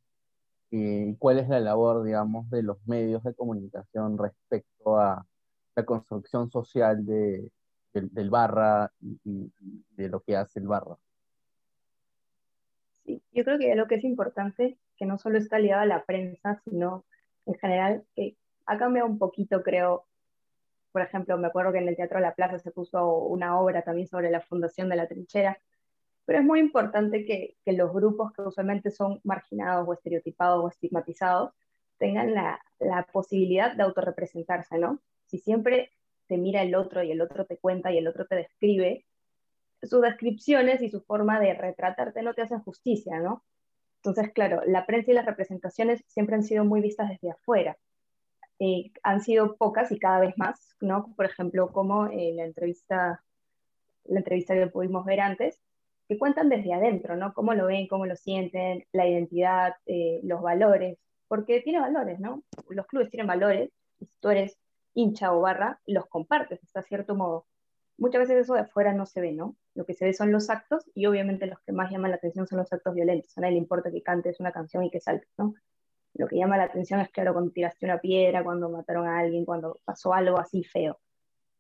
y 0.71 1.15
cuál 1.17 1.39
es 1.39 1.49
la 1.49 1.59
labor, 1.59 2.03
digamos, 2.03 2.49
de 2.49 2.63
los 2.63 2.77
medios 2.87 3.23
de 3.23 3.33
comunicación 3.35 4.17
respecto 4.17 4.99
a 4.99 5.25
la 5.75 5.85
construcción 5.85 6.51
social 6.51 7.05
de, 7.05 7.51
del, 7.93 8.29
barra 8.29 8.91
y 8.99 9.51
de 9.95 10.09
lo 10.09 10.21
que 10.21 10.37
hace 10.37 10.59
el 10.59 10.67
barra. 10.67 10.97
Yo 13.31 13.43
creo 13.43 13.57
que 13.57 13.75
lo 13.75 13.87
que 13.87 13.95
es 13.95 14.03
importante, 14.03 14.77
que 14.97 15.05
no 15.05 15.17
solo 15.17 15.37
está 15.37 15.59
ligado 15.59 15.81
a 15.81 15.85
la 15.85 16.03
prensa, 16.05 16.61
sino 16.65 17.05
en 17.45 17.55
general, 17.55 18.03
que 18.15 18.35
ha 18.65 18.77
cambiado 18.77 19.07
un 19.07 19.17
poquito, 19.17 19.63
creo. 19.63 20.05
Por 20.91 21.01
ejemplo, 21.01 21.37
me 21.37 21.47
acuerdo 21.47 21.71
que 21.71 21.79
en 21.79 21.87
el 21.87 21.95
Teatro 21.95 22.17
de 22.17 22.25
la 22.25 22.35
Plaza 22.35 22.59
se 22.59 22.71
puso 22.71 23.17
una 23.17 23.59
obra 23.59 23.83
también 23.83 24.07
sobre 24.07 24.31
la 24.31 24.41
fundación 24.41 24.89
de 24.89 24.95
la 24.95 25.07
trinchera, 25.07 25.59
pero 26.25 26.39
es 26.39 26.45
muy 26.45 26.59
importante 26.59 27.25
que, 27.25 27.55
que 27.65 27.73
los 27.73 27.91
grupos 27.91 28.31
que 28.33 28.43
usualmente 28.43 28.91
son 28.91 29.19
marginados 29.23 29.87
o 29.87 29.93
estereotipados 29.93 30.63
o 30.63 30.67
estigmatizados 30.67 31.51
tengan 31.97 32.33
la, 32.33 32.59
la 32.79 33.03
posibilidad 33.11 33.75
de 33.75 33.83
autorrepresentarse, 33.83 34.77
¿no? 34.77 34.99
Si 35.25 35.39
siempre 35.39 35.91
te 36.27 36.37
mira 36.37 36.61
el 36.61 36.75
otro 36.75 37.03
y 37.03 37.11
el 37.11 37.21
otro 37.21 37.45
te 37.45 37.57
cuenta 37.57 37.91
y 37.91 37.97
el 37.97 38.07
otro 38.07 38.27
te 38.27 38.35
describe, 38.35 39.05
sus 39.83 40.01
descripciones 40.01 40.81
y 40.81 40.89
su 40.89 41.01
forma 41.01 41.39
de 41.39 41.53
retratarte 41.53 42.21
no 42.21 42.33
te 42.33 42.41
hacen 42.41 42.59
justicia, 42.59 43.19
¿no? 43.19 43.43
Entonces, 43.97 44.31
claro, 44.33 44.61
la 44.65 44.85
prensa 44.85 45.11
y 45.11 45.13
las 45.13 45.25
representaciones 45.25 46.03
siempre 46.07 46.35
han 46.35 46.43
sido 46.43 46.63
muy 46.65 46.81
vistas 46.81 47.09
desde 47.09 47.31
afuera. 47.31 47.77
Eh, 48.59 48.91
han 49.03 49.21
sido 49.21 49.55
pocas 49.55 49.91
y 49.91 49.99
cada 49.99 50.19
vez 50.19 50.37
más, 50.37 50.75
¿no? 50.81 51.13
Por 51.15 51.25
ejemplo, 51.25 51.71
como 51.71 52.07
en 52.07 52.37
la 52.37 52.45
entrevista, 52.45 53.23
la 54.05 54.19
entrevista 54.19 54.53
que 54.53 54.67
pudimos 54.67 55.05
ver 55.05 55.21
antes, 55.21 55.61
que 56.07 56.17
cuentan 56.17 56.49
desde 56.49 56.73
adentro, 56.73 57.15
¿no? 57.15 57.33
Cómo 57.33 57.53
lo 57.53 57.67
ven, 57.67 57.87
cómo 57.87 58.05
lo 58.05 58.15
sienten, 58.15 58.85
la 58.91 59.07
identidad, 59.07 59.75
eh, 59.85 60.19
los 60.23 60.41
valores, 60.41 60.97
porque 61.27 61.61
tiene 61.61 61.79
valores, 61.79 62.19
¿no? 62.19 62.43
Los 62.69 62.87
clubes 62.87 63.09
tienen 63.09 63.27
valores, 63.27 63.69
y 63.99 64.05
si 64.07 64.17
tú 64.19 64.29
eres 64.29 64.57
hincha 64.93 65.33
o 65.33 65.41
barra, 65.41 65.79
los 65.85 66.07
compartes 66.07 66.63
hasta 66.63 66.81
cierto 66.81 67.15
modo. 67.15 67.45
Muchas 67.97 68.21
veces 68.21 68.43
eso 68.43 68.55
de 68.55 68.61
afuera 68.61 68.93
no 68.93 69.05
se 69.05 69.21
ve, 69.21 69.33
¿no? 69.33 69.55
Lo 69.79 69.85
que 69.85 69.93
se 69.93 70.03
ve 70.03 70.13
son 70.13 70.33
los 70.33 70.49
actos 70.49 70.91
y 70.93 71.05
obviamente 71.05 71.45
los 71.45 71.57
que 71.61 71.71
más 71.71 71.89
llaman 71.89 72.11
la 72.11 72.17
atención 72.17 72.45
son 72.45 72.57
los 72.57 72.73
actos 72.73 72.93
violentos. 72.93 73.37
A 73.37 73.41
nadie 73.41 73.53
le 73.53 73.59
importa 73.59 73.89
que 73.89 74.03
cantes 74.03 74.37
una 74.41 74.51
canción 74.51 74.83
y 74.83 74.91
que 74.91 74.99
saltes, 74.99 75.29
¿no? 75.37 75.55
Lo 76.15 76.27
que 76.27 76.35
llama 76.35 76.57
la 76.57 76.65
atención 76.65 76.99
es, 76.99 77.07
claro, 77.11 77.31
cuando 77.31 77.51
tiraste 77.51 77.85
una 77.85 77.97
piedra, 77.97 78.43
cuando 78.43 78.69
mataron 78.69 79.07
a 79.07 79.19
alguien, 79.19 79.45
cuando 79.45 79.79
pasó 79.85 80.13
algo 80.13 80.37
así 80.37 80.65
feo. 80.65 80.99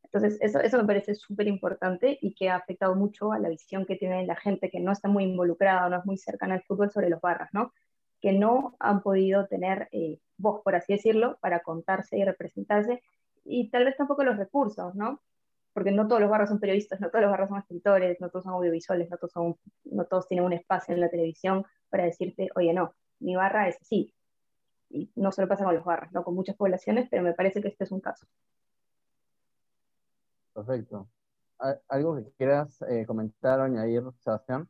Entonces, 0.03 0.37
eso, 0.41 0.59
eso 0.59 0.77
me 0.77 0.83
parece 0.83 1.15
súper 1.15 1.47
importante 1.47 2.19
y 2.21 2.33
que 2.33 2.49
ha 2.49 2.57
afectado 2.57 2.93
mucho 2.93 3.31
a 3.31 3.39
la 3.39 3.47
visión 3.47 3.85
que 3.85 3.95
tiene 3.95 4.25
la 4.25 4.35
gente 4.35 4.69
que 4.69 4.81
no 4.81 4.91
está 4.91 5.07
muy 5.07 5.23
involucrada 5.23 5.85
o 5.85 5.89
no 5.89 5.99
es 5.99 6.05
muy 6.05 6.17
cercana 6.17 6.55
al 6.55 6.63
fútbol 6.63 6.91
sobre 6.91 7.09
los 7.09 7.21
barras, 7.21 7.47
¿no? 7.53 7.71
Que 8.19 8.33
no 8.33 8.75
han 8.81 9.01
podido 9.01 9.47
tener 9.47 9.87
eh, 9.93 10.19
voz, 10.35 10.61
por 10.61 10.75
así 10.75 10.91
decirlo, 10.91 11.37
para 11.39 11.61
contarse 11.61 12.17
y 12.17 12.25
representarse 12.25 13.01
y 13.45 13.69
tal 13.69 13.85
vez 13.85 13.95
tampoco 13.95 14.25
los 14.25 14.35
recursos, 14.35 14.93
¿no? 14.93 15.21
Porque 15.73 15.91
no 15.91 16.07
todos 16.07 16.21
los 16.21 16.29
barras 16.29 16.49
son 16.49 16.59
periodistas, 16.59 16.99
no 16.99 17.09
todos 17.09 17.23
los 17.23 17.31
barras 17.31 17.49
son 17.49 17.59
escritores, 17.59 18.19
no 18.19 18.29
todos 18.29 18.43
son 18.43 18.53
audiovisuales, 18.53 19.09
no 19.09 19.17
todos, 19.17 19.31
son, 19.31 19.55
no 19.85 20.05
todos 20.05 20.27
tienen 20.27 20.45
un 20.45 20.53
espacio 20.53 20.93
en 20.93 21.01
la 21.01 21.09
televisión 21.09 21.65
para 21.89 22.05
decirte, 22.05 22.49
oye, 22.55 22.73
no, 22.73 22.93
mi 23.19 23.35
barra 23.35 23.67
es 23.67 23.77
así. 23.81 24.13
Y 24.89 25.11
no 25.15 25.31
solo 25.31 25.47
pasa 25.47 25.65
con 25.65 25.75
los 25.75 25.85
barras, 25.85 26.11
¿no? 26.11 26.23
con 26.23 26.33
muchas 26.35 26.55
poblaciones, 26.55 27.07
pero 27.09 27.21
me 27.23 27.33
parece 27.33 27.61
que 27.61 27.67
este 27.67 27.83
es 27.83 27.91
un 27.91 28.01
caso. 28.01 28.27
Perfecto. 30.53 31.07
¿Algo 31.89 32.15
que 32.15 32.31
quieras 32.37 32.81
eh, 32.83 33.05
comentar 33.05 33.59
o 33.59 33.63
añadir, 33.63 34.03
Sebastián? 34.19 34.67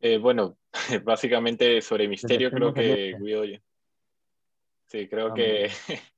Eh, 0.00 0.18
bueno, 0.18 0.56
básicamente 1.04 1.80
sobre 1.80 2.08
Misterio 2.08 2.50
creo 2.50 2.74
que 2.74 3.16
Guido... 3.18 3.42
Sí, 4.86 5.08
creo 5.08 5.34
que 5.34 5.68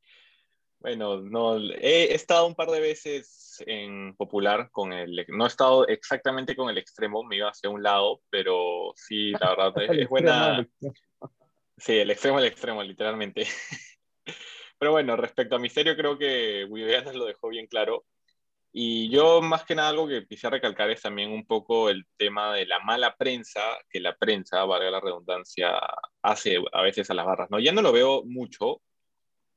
Bueno, 0.81 1.21
no, 1.21 1.59
he 1.59 2.15
estado 2.15 2.47
un 2.47 2.55
par 2.55 2.71
de 2.71 2.81
veces 2.81 3.63
en 3.67 4.15
Popular 4.15 4.71
con 4.71 4.93
el, 4.93 5.27
no 5.29 5.45
he 5.45 5.49
estado 5.49 5.87
exactamente 5.89 6.55
con 6.55 6.71
el 6.71 6.79
extremo, 6.79 7.25
me 7.25 7.37
iba 7.37 7.49
hacia 7.49 7.69
un 7.69 7.83
lado, 7.83 8.21
pero 8.31 8.93
sí, 8.95 9.33
la 9.33 9.57
verdad 9.57 9.73
es, 9.83 10.03
es 10.03 10.09
buena. 10.09 10.67
Sí, 11.77 11.97
el 11.99 12.11
extremo, 12.11 12.39
el 12.39 12.47
extremo, 12.47 12.83
literalmente. 12.83 13.47
Pero 14.79 14.93
bueno, 14.93 15.17
respecto 15.17 15.57
a 15.57 15.59
Misterio, 15.59 15.97
creo 15.97 16.19
que 16.19 16.65
Wiveanas 16.65 17.15
lo 17.15 17.25
dejó 17.25 17.49
bien 17.49 17.67
claro. 17.67 18.05
Y 18.73 19.11
yo, 19.11 19.41
más 19.41 19.65
que 19.65 19.75
nada, 19.75 19.89
algo 19.89 20.07
que 20.07 20.27
quisiera 20.27 20.55
recalcar 20.55 20.91
es 20.91 21.03
también 21.03 21.33
un 21.33 21.47
poco 21.47 21.89
el 21.89 22.07
tema 22.17 22.55
de 22.55 22.67
la 22.67 22.79
mala 22.81 23.17
prensa 23.17 23.61
que 23.91 23.99
la 23.99 24.17
prensa, 24.17 24.65
valga 24.65 24.91
la 24.91 25.01
redundancia, 25.01 25.81
hace 26.23 26.59
a 26.73 26.83
veces 26.83 27.11
a 27.11 27.15
las 27.15 27.27
barras. 27.27 27.51
¿no? 27.51 27.59
Ya 27.59 27.73
no 27.73 27.83
lo 27.83 27.93
veo 27.93 28.23
mucho, 28.25 28.81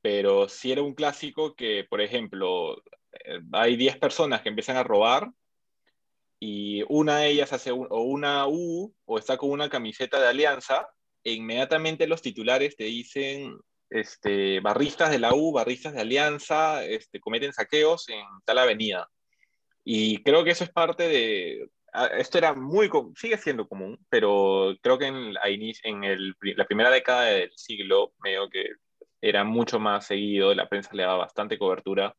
pero 0.02 0.48
si 0.48 0.72
era 0.72 0.82
un 0.82 0.94
clásico 0.94 1.54
que, 1.54 1.84
por 1.88 2.00
ejemplo, 2.00 2.76
eh, 3.24 3.40
hay 3.52 3.76
10 3.76 3.98
personas 3.98 4.42
que 4.42 4.48
empiezan 4.48 4.76
a 4.76 4.82
robar 4.82 5.30
y 6.40 6.82
una 6.88 7.18
de 7.18 7.28
ellas 7.28 7.52
hace 7.52 7.70
un, 7.70 7.86
o 7.88 8.02
una 8.02 8.48
U 8.48 8.92
o 9.04 9.18
está 9.18 9.38
con 9.38 9.50
una 9.50 9.70
camiseta 9.70 10.20
de 10.20 10.26
alianza, 10.26 10.88
e 11.22 11.34
inmediatamente 11.34 12.08
los 12.08 12.20
titulares 12.20 12.76
te 12.76 12.84
dicen 12.84 13.56
este, 13.90 14.58
barristas 14.60 15.10
de 15.10 15.20
la 15.20 15.34
U, 15.34 15.52
barristas 15.52 15.94
de 15.94 16.00
alianza, 16.00 16.84
este, 16.84 17.20
cometen 17.20 17.52
saqueos 17.52 18.08
en 18.08 18.24
tal 18.44 18.58
avenida. 18.58 19.08
Y 19.84 20.22
creo 20.24 20.44
que 20.44 20.50
eso 20.50 20.64
es 20.64 20.70
parte 20.70 21.08
de... 21.08 21.68
Esto 22.18 22.38
era 22.38 22.54
muy, 22.54 22.90
sigue 23.16 23.36
siendo 23.36 23.68
común, 23.68 23.98
pero 24.08 24.74
creo 24.82 24.98
que 24.98 25.06
en, 25.06 25.34
en 25.84 26.04
el, 26.04 26.34
la 26.40 26.66
primera 26.66 26.90
década 26.90 27.24
del 27.24 27.52
siglo, 27.54 28.14
medio 28.22 28.48
que 28.48 28.64
era 29.22 29.44
mucho 29.44 29.80
más 29.80 30.06
seguido, 30.06 30.54
la 30.54 30.68
prensa 30.68 30.90
le 30.94 31.04
daba 31.04 31.18
bastante 31.18 31.58
cobertura. 31.58 32.16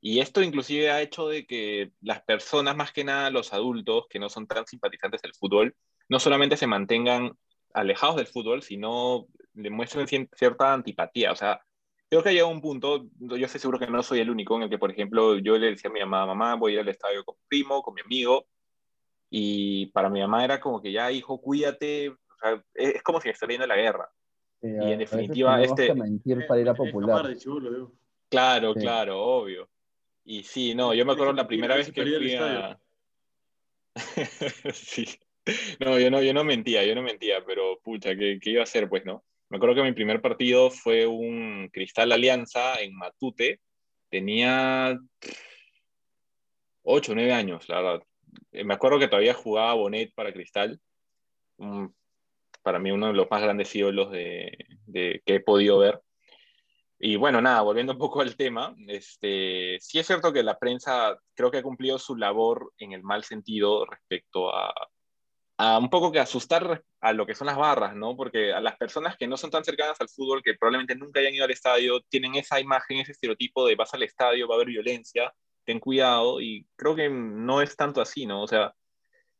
Y 0.00 0.20
esto 0.20 0.42
inclusive 0.42 0.90
ha 0.90 1.02
hecho 1.02 1.28
de 1.28 1.46
que 1.46 1.92
las 2.00 2.22
personas, 2.22 2.76
más 2.76 2.92
que 2.92 3.04
nada 3.04 3.30
los 3.30 3.52
adultos, 3.52 4.06
que 4.08 4.18
no 4.18 4.28
son 4.28 4.46
tan 4.46 4.66
simpatizantes 4.66 5.22
del 5.22 5.34
fútbol, 5.34 5.74
no 6.08 6.20
solamente 6.20 6.56
se 6.56 6.66
mantengan 6.66 7.32
alejados 7.74 8.16
del 8.16 8.26
fútbol, 8.26 8.62
sino 8.62 9.26
demuestran 9.52 10.06
cien- 10.06 10.28
cierta 10.34 10.72
antipatía. 10.72 11.32
O 11.32 11.36
sea, 11.36 11.60
creo 12.08 12.22
que 12.22 12.28
ha 12.30 12.32
llegado 12.32 12.50
un 12.52 12.60
punto, 12.60 13.06
yo 13.18 13.36
estoy 13.46 13.60
seguro 13.60 13.78
que 13.78 13.86
no 13.88 14.02
soy 14.02 14.20
el 14.20 14.30
único, 14.30 14.56
en 14.56 14.64
el 14.64 14.70
que, 14.70 14.78
por 14.78 14.90
ejemplo, 14.92 15.38
yo 15.38 15.58
le 15.58 15.68
decía 15.70 15.90
a 15.90 15.92
mi 15.92 16.00
mamá, 16.00 16.26
mamá, 16.26 16.54
voy 16.56 16.72
a 16.72 16.74
ir 16.76 16.80
al 16.80 16.88
estadio 16.88 17.24
con 17.24 17.36
mi 17.36 17.42
primo, 17.48 17.82
con 17.82 17.94
mi 17.94 18.02
amigo, 18.02 18.46
y 19.30 19.86
para 19.88 20.08
mi 20.10 20.20
mamá 20.20 20.44
era 20.44 20.60
como 20.60 20.80
que 20.82 20.92
ya, 20.92 21.10
hijo, 21.12 21.40
cuídate, 21.40 22.10
o 22.10 22.16
sea, 22.40 22.64
es, 22.74 22.96
es 22.96 23.02
como 23.02 23.20
si 23.20 23.28
estuviera 23.30 23.54
yendo 23.64 23.72
a 23.74 23.76
la 23.76 23.82
guerra. 23.82 24.10
Sí, 24.66 24.92
en 24.92 24.98
definitiva, 24.98 25.62
este- 25.62 25.86
que 25.86 25.94
mentir 25.94 26.46
para 26.46 26.60
ir 26.60 26.68
a 26.68 26.74
popular. 26.74 27.36
Claro, 28.28 28.74
Sí. 28.74 28.80
claro, 28.80 29.22
obvio. 29.22 29.68
Y 30.24 30.42
sí, 30.42 30.74
no, 30.74 30.92
yo 30.92 31.06
me 31.06 31.12
acuerdo 31.12 31.32
la 31.32 31.46
primera 31.46 31.76
vez 31.76 31.92
que 31.92 32.02
fui 32.04 32.34
a... 32.34 32.78
Sí. 34.74 35.06
No, 35.78 35.98
yo 36.00 36.10
no, 36.10 36.20
yo 36.22 36.34
no 36.34 36.42
mentía, 36.42 36.84
yo 36.84 36.94
no 36.96 37.02
mentía, 37.02 37.44
pero 37.46 37.78
pucha, 37.80 38.16
¿qué, 38.16 38.38
qué 38.42 38.50
iba 38.50 38.60
a 38.62 38.64
hacer, 38.64 38.88
pues, 38.88 39.04
no? 39.04 39.24
Me 39.48 39.58
acuerdo 39.58 39.76
que 39.76 39.82
mi 39.84 39.92
primer 39.92 40.20
partido 40.20 40.70
fue 40.70 41.06
un 41.06 41.70
Cristal 41.72 42.10
Alianza 42.10 42.80
en 42.80 42.96
Matute. 42.96 43.60
Tenía 44.10 44.98
8 46.82 47.12
o 47.12 47.14
9 47.14 47.32
años, 47.32 47.68
la 47.68 47.80
verdad. 47.80 48.02
Eh, 48.50 48.64
Me 48.64 48.74
acuerdo 48.74 48.98
que 48.98 49.06
todavía 49.06 49.34
jugaba 49.34 49.74
Bonet 49.74 50.12
para 50.14 50.32
Cristal. 50.32 50.80
Un- 51.58 51.94
para 52.66 52.80
mí 52.80 52.90
uno 52.90 53.06
de 53.06 53.12
los 53.12 53.30
más 53.30 53.40
grandes 53.40 53.72
ídolos 53.76 54.10
de, 54.10 54.50
que 54.92 55.22
he 55.36 55.38
podido 55.38 55.78
ver. 55.78 56.02
Y 56.98 57.14
bueno, 57.14 57.40
nada, 57.40 57.60
volviendo 57.60 57.92
un 57.92 57.98
poco 58.00 58.22
al 58.22 58.34
tema, 58.34 58.74
este, 58.88 59.78
sí 59.80 60.00
es 60.00 60.06
cierto 60.08 60.32
que 60.32 60.42
la 60.42 60.58
prensa 60.58 61.16
creo 61.34 61.52
que 61.52 61.58
ha 61.58 61.62
cumplido 61.62 61.96
su 62.00 62.16
labor 62.16 62.72
en 62.78 62.90
el 62.90 63.04
mal 63.04 63.22
sentido 63.22 63.86
respecto 63.86 64.52
a, 64.52 64.74
a 65.58 65.78
un 65.78 65.88
poco 65.88 66.10
que 66.10 66.18
asustar 66.18 66.82
a 67.00 67.12
lo 67.12 67.24
que 67.24 67.36
son 67.36 67.46
las 67.46 67.56
barras, 67.56 67.94
¿no? 67.94 68.16
Porque 68.16 68.52
a 68.52 68.60
las 68.60 68.76
personas 68.76 69.16
que 69.16 69.28
no 69.28 69.36
son 69.36 69.52
tan 69.52 69.62
cercanas 69.62 70.00
al 70.00 70.08
fútbol, 70.08 70.42
que 70.42 70.54
probablemente 70.54 70.96
nunca 70.96 71.20
hayan 71.20 71.34
ido 71.34 71.44
al 71.44 71.52
estadio, 71.52 72.00
tienen 72.08 72.34
esa 72.34 72.58
imagen, 72.58 72.98
ese 72.98 73.12
estereotipo 73.12 73.64
de 73.64 73.76
vas 73.76 73.94
al 73.94 74.02
estadio, 74.02 74.48
va 74.48 74.56
a 74.56 74.56
haber 74.56 74.70
violencia, 74.70 75.32
ten 75.64 75.78
cuidado, 75.78 76.40
y 76.40 76.66
creo 76.74 76.96
que 76.96 77.08
no 77.08 77.62
es 77.62 77.76
tanto 77.76 78.00
así, 78.00 78.26
¿no? 78.26 78.42
O 78.42 78.48
sea, 78.48 78.74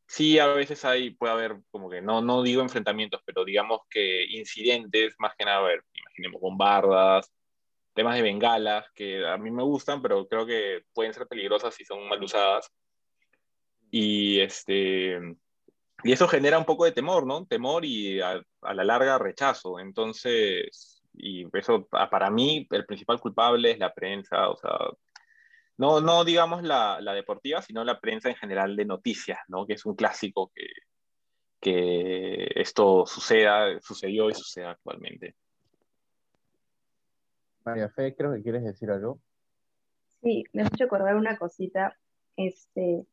sí 0.06 0.38
a 0.38 0.46
veces 0.48 0.84
hay, 0.84 1.10
puede 1.10 1.32
haber 1.32 1.56
como 1.70 1.90
que, 1.90 2.00
no, 2.00 2.22
no 2.22 2.42
digo 2.42 2.62
enfrentamientos, 2.62 3.20
pero 3.24 3.44
digamos 3.44 3.80
que 3.90 4.24
incidentes, 4.24 5.14
más 5.18 5.34
que 5.36 5.44
nada, 5.44 5.58
a 5.58 5.62
ver, 5.62 5.84
imaginemos 5.94 6.40
bombardas, 6.40 7.32
temas 7.94 8.16
de 8.16 8.22
bengalas, 8.22 8.86
que 8.94 9.26
a 9.26 9.36
mí 9.38 9.50
me 9.50 9.62
gustan, 9.62 10.02
pero 10.02 10.26
creo 10.28 10.46
que 10.46 10.82
pueden 10.92 11.14
ser 11.14 11.26
peligrosas 11.26 11.74
si 11.74 11.84
son 11.84 12.08
mal 12.08 12.22
usadas. 12.22 12.70
Y, 13.90 14.40
este, 14.40 15.18
y 16.04 16.12
eso 16.12 16.28
genera 16.28 16.58
un 16.58 16.64
poco 16.64 16.84
de 16.84 16.92
temor, 16.92 17.26
¿no? 17.26 17.46
Temor 17.46 17.84
y 17.84 18.20
a, 18.20 18.42
a 18.62 18.74
la 18.74 18.84
larga 18.84 19.18
rechazo. 19.18 19.80
Entonces, 19.80 21.02
y 21.14 21.46
eso 21.56 21.86
para 21.86 22.30
mí 22.30 22.66
el 22.70 22.84
principal 22.86 23.20
culpable 23.20 23.70
es 23.72 23.78
la 23.78 23.94
prensa, 23.94 24.48
o 24.50 24.56
sea, 24.56 24.76
no, 25.78 26.00
no 26.00 26.24
digamos 26.24 26.62
la, 26.62 27.00
la 27.00 27.12
deportiva, 27.12 27.62
sino 27.62 27.84
la 27.84 28.00
prensa 28.00 28.28
en 28.28 28.36
general 28.36 28.76
de 28.76 28.84
noticias, 28.84 29.38
¿no? 29.48 29.66
Que 29.66 29.74
es 29.74 29.84
un 29.84 29.94
clásico 29.94 30.50
que, 30.54 30.66
que 31.60 32.48
esto 32.54 33.04
suceda, 33.06 33.80
sucedió 33.80 34.30
y 34.30 34.34
sucede 34.34 34.66
actualmente. 34.66 35.34
María 37.64 37.88
Fe, 37.88 38.14
creo 38.14 38.32
que 38.32 38.42
quieres 38.42 38.64
decir 38.64 38.90
algo. 38.90 39.18
Sí, 40.22 40.44
me 40.52 40.62
has 40.62 40.72
hecho 40.72 40.84
acordar 40.84 41.16
una 41.16 41.36
cosita, 41.36 41.96
este, 42.36 43.04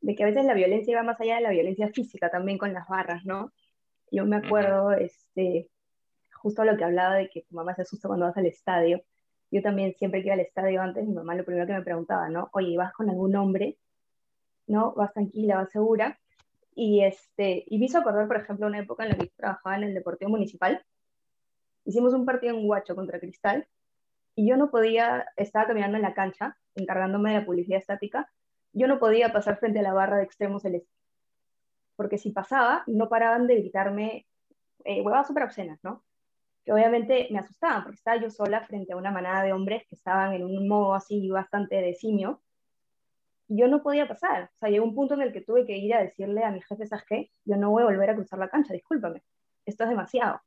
de 0.00 0.14
que 0.14 0.22
a 0.22 0.26
veces 0.26 0.44
la 0.44 0.54
violencia 0.54 0.96
va 0.96 1.02
más 1.02 1.20
allá 1.20 1.36
de 1.36 1.42
la 1.42 1.50
violencia 1.50 1.88
física 1.88 2.30
también 2.30 2.58
con 2.58 2.72
las 2.72 2.88
barras, 2.88 3.24
¿no? 3.24 3.52
Yo 4.10 4.24
me 4.26 4.36
acuerdo, 4.36 4.92
este, 4.92 5.70
justo 6.32 6.64
lo 6.64 6.76
que 6.76 6.84
hablaba 6.84 7.14
de 7.14 7.28
que 7.28 7.42
tu 7.42 7.54
mamá 7.54 7.74
se 7.74 7.82
asusta 7.82 8.08
cuando 8.08 8.26
vas 8.26 8.36
al 8.36 8.46
estadio. 8.46 9.02
Yo 9.50 9.62
también 9.62 9.94
siempre 9.94 10.20
que 10.20 10.28
iba 10.28 10.34
al 10.34 10.40
estadio 10.40 10.82
antes, 10.82 11.06
mi 11.06 11.14
mamá 11.14 11.34
lo 11.34 11.44
primero 11.44 11.66
que 11.66 11.72
me 11.72 11.82
preguntaba, 11.82 12.28
¿no? 12.28 12.50
Oye, 12.52 12.76
¿vas 12.76 12.92
con 12.92 13.08
algún 13.08 13.34
hombre? 13.36 13.78
¿No? 14.66 14.92
¿Vas 14.94 15.12
tranquila, 15.12 15.56
vas 15.56 15.70
segura? 15.70 16.18
Y, 16.74 17.02
este, 17.02 17.64
y 17.66 17.78
me 17.78 17.86
hizo 17.86 17.98
acordar, 17.98 18.28
por 18.28 18.36
ejemplo, 18.36 18.66
una 18.66 18.80
época 18.80 19.04
en 19.04 19.10
la 19.10 19.16
que 19.16 19.26
yo 19.26 19.32
trabajaba 19.36 19.76
en 19.76 19.84
el 19.84 19.94
Deportivo 19.94 20.30
Municipal. 20.30 20.84
Hicimos 21.84 22.12
un 22.14 22.26
partido 22.26 22.56
en 22.56 22.68
Huacho 22.68 22.94
contra 22.94 23.18
Cristal 23.18 23.66
y 24.34 24.48
yo 24.48 24.56
no 24.56 24.70
podía, 24.70 25.26
estaba 25.36 25.66
caminando 25.66 25.96
en 25.96 26.02
la 26.02 26.14
cancha, 26.14 26.56
encargándome 26.76 27.30
de 27.30 27.40
la 27.40 27.46
publicidad 27.46 27.80
estática, 27.80 28.30
yo 28.72 28.86
no 28.86 28.98
podía 28.98 29.32
pasar 29.32 29.58
frente 29.58 29.80
a 29.80 29.82
la 29.82 29.92
barra 29.92 30.18
de 30.18 30.24
extremos 30.24 30.62
celeste, 30.62 30.92
porque 31.96 32.18
si 32.18 32.30
pasaba, 32.30 32.84
no 32.86 33.08
paraban 33.08 33.46
de 33.46 33.56
gritarme 33.56 34.26
eh, 34.84 35.02
huevadas 35.02 35.26
súper 35.26 35.42
obscenas, 35.42 35.80
¿no? 35.82 36.04
Que 36.64 36.72
obviamente 36.72 37.28
me 37.30 37.38
asustaban, 37.38 37.84
porque 37.84 37.96
estaba 37.96 38.20
yo 38.20 38.30
sola 38.30 38.60
frente 38.66 38.92
a 38.92 38.96
una 38.96 39.10
manada 39.10 39.42
de 39.42 39.52
hombres 39.52 39.84
que 39.88 39.94
estaban 39.94 40.34
en 40.34 40.44
un 40.44 40.68
modo 40.68 40.94
así 40.94 41.28
bastante 41.28 41.76
de 41.76 41.94
simio, 41.94 42.42
y 43.48 43.58
yo 43.58 43.68
no 43.68 43.82
podía 43.82 44.06
pasar, 44.06 44.50
o 44.54 44.58
sea, 44.58 44.68
llegó 44.68 44.84
un 44.84 44.94
punto 44.94 45.14
en 45.14 45.22
el 45.22 45.32
que 45.32 45.40
tuve 45.40 45.64
que 45.64 45.76
ir 45.76 45.94
a 45.94 46.02
decirle 46.02 46.44
a 46.44 46.50
mi 46.50 46.60
jefe, 46.60 46.86
¿sabes 46.86 47.04
qué? 47.08 47.30
Yo 47.44 47.56
no 47.56 47.70
voy 47.70 47.82
a 47.82 47.86
volver 47.86 48.10
a 48.10 48.14
cruzar 48.14 48.38
la 48.38 48.48
cancha, 48.48 48.74
discúlpame, 48.74 49.22
esto 49.64 49.84
es 49.84 49.90
demasiado. 49.90 50.40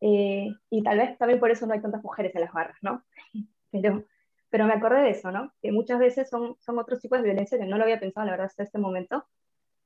Eh, 0.00 0.48
y 0.70 0.82
tal 0.82 0.98
vez 0.98 1.16
también 1.18 1.40
por 1.40 1.50
eso 1.50 1.66
no 1.66 1.74
hay 1.74 1.80
tantas 1.80 2.02
mujeres 2.02 2.34
en 2.34 2.40
las 2.40 2.52
barras, 2.52 2.78
¿no? 2.82 3.04
Pero, 3.70 4.04
pero 4.50 4.66
me 4.66 4.72
acordé 4.74 5.02
de 5.02 5.10
eso, 5.10 5.32
¿no? 5.32 5.52
Que 5.60 5.72
muchas 5.72 5.98
veces 5.98 6.30
son, 6.30 6.54
son 6.60 6.78
otros 6.78 7.00
tipos 7.00 7.18
de 7.18 7.24
violencia 7.24 7.58
que 7.58 7.66
no 7.66 7.76
lo 7.76 7.82
había 7.82 7.98
pensado, 7.98 8.24
la 8.24 8.30
verdad, 8.30 8.46
hasta 8.46 8.62
este 8.62 8.78
momento, 8.78 9.26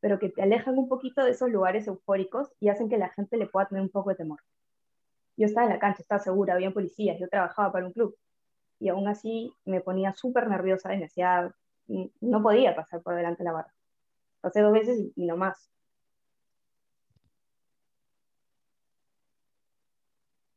pero 0.01 0.19
que 0.19 0.29
te 0.29 0.43
alejan 0.43 0.77
un 0.77 0.91
poquito 0.91 1.25
de 1.25 1.31
esos 1.31 1.49
lugares 1.49 1.87
eufóricos 1.87 2.53
y 2.61 2.69
hacen 2.69 2.91
que 2.91 2.99
la 2.99 3.09
gente 3.09 3.39
le 3.39 3.47
pueda 3.47 3.67
tener 3.67 3.81
un 3.81 3.89
poco 3.89 4.11
de 4.11 4.17
temor. 4.17 4.41
Yo 5.39 5.47
estaba 5.47 5.69
en 5.69 5.73
la 5.73 5.79
cancha, 5.79 6.03
estaba 6.03 6.21
segura, 6.21 6.55
había 6.55 6.73
policías, 6.73 7.19
yo 7.21 7.29
trabajaba 7.29 7.71
para 7.71 7.87
un 7.87 7.93
club, 7.93 8.17
y 8.81 8.89
aún 8.89 9.07
así 9.07 9.53
me 9.65 9.81
ponía 9.81 10.13
súper 10.13 10.49
nerviosa 10.49 10.93
y 10.93 10.99
me 10.99 11.07
hacía, 11.07 11.55
no 12.21 12.43
podía 12.43 12.75
pasar 12.75 13.03
por 13.03 13.15
delante 13.15 13.45
de 13.45 13.45
la 13.45 13.53
barra. 13.53 13.75
Pasé 14.41 14.61
dos 14.61 14.73
veces 14.73 14.99
y, 14.99 15.13
y 15.15 15.27
no 15.27 15.37
más. 15.37 15.71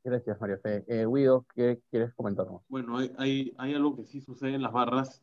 Gracias, 0.04 0.42
María 0.42 0.58
Fe. 0.58 0.84
Eh, 0.88 1.06
Guido, 1.06 1.46
¿qué 1.54 1.80
quieres 1.92 2.12
comentarnos? 2.16 2.64
Bueno, 2.68 2.98
hay, 2.98 3.14
hay, 3.20 3.54
hay 3.60 3.76
algo 3.76 3.96
que 3.96 4.06
sí 4.06 4.20
sucede 4.20 4.56
en 4.56 4.64
las 4.64 4.72
barras, 4.72 5.22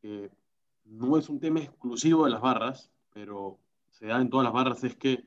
que 0.00 0.28
no 0.84 1.16
es 1.16 1.28
un 1.28 1.38
tema 1.38 1.60
exclusivo 1.60 2.24
de 2.24 2.32
las 2.32 2.40
barras, 2.40 2.90
pero 3.14 3.58
se 3.90 4.06
da 4.06 4.20
en 4.20 4.28
todas 4.28 4.42
las 4.42 4.52
barras, 4.52 4.82
es 4.82 4.96
que 4.96 5.22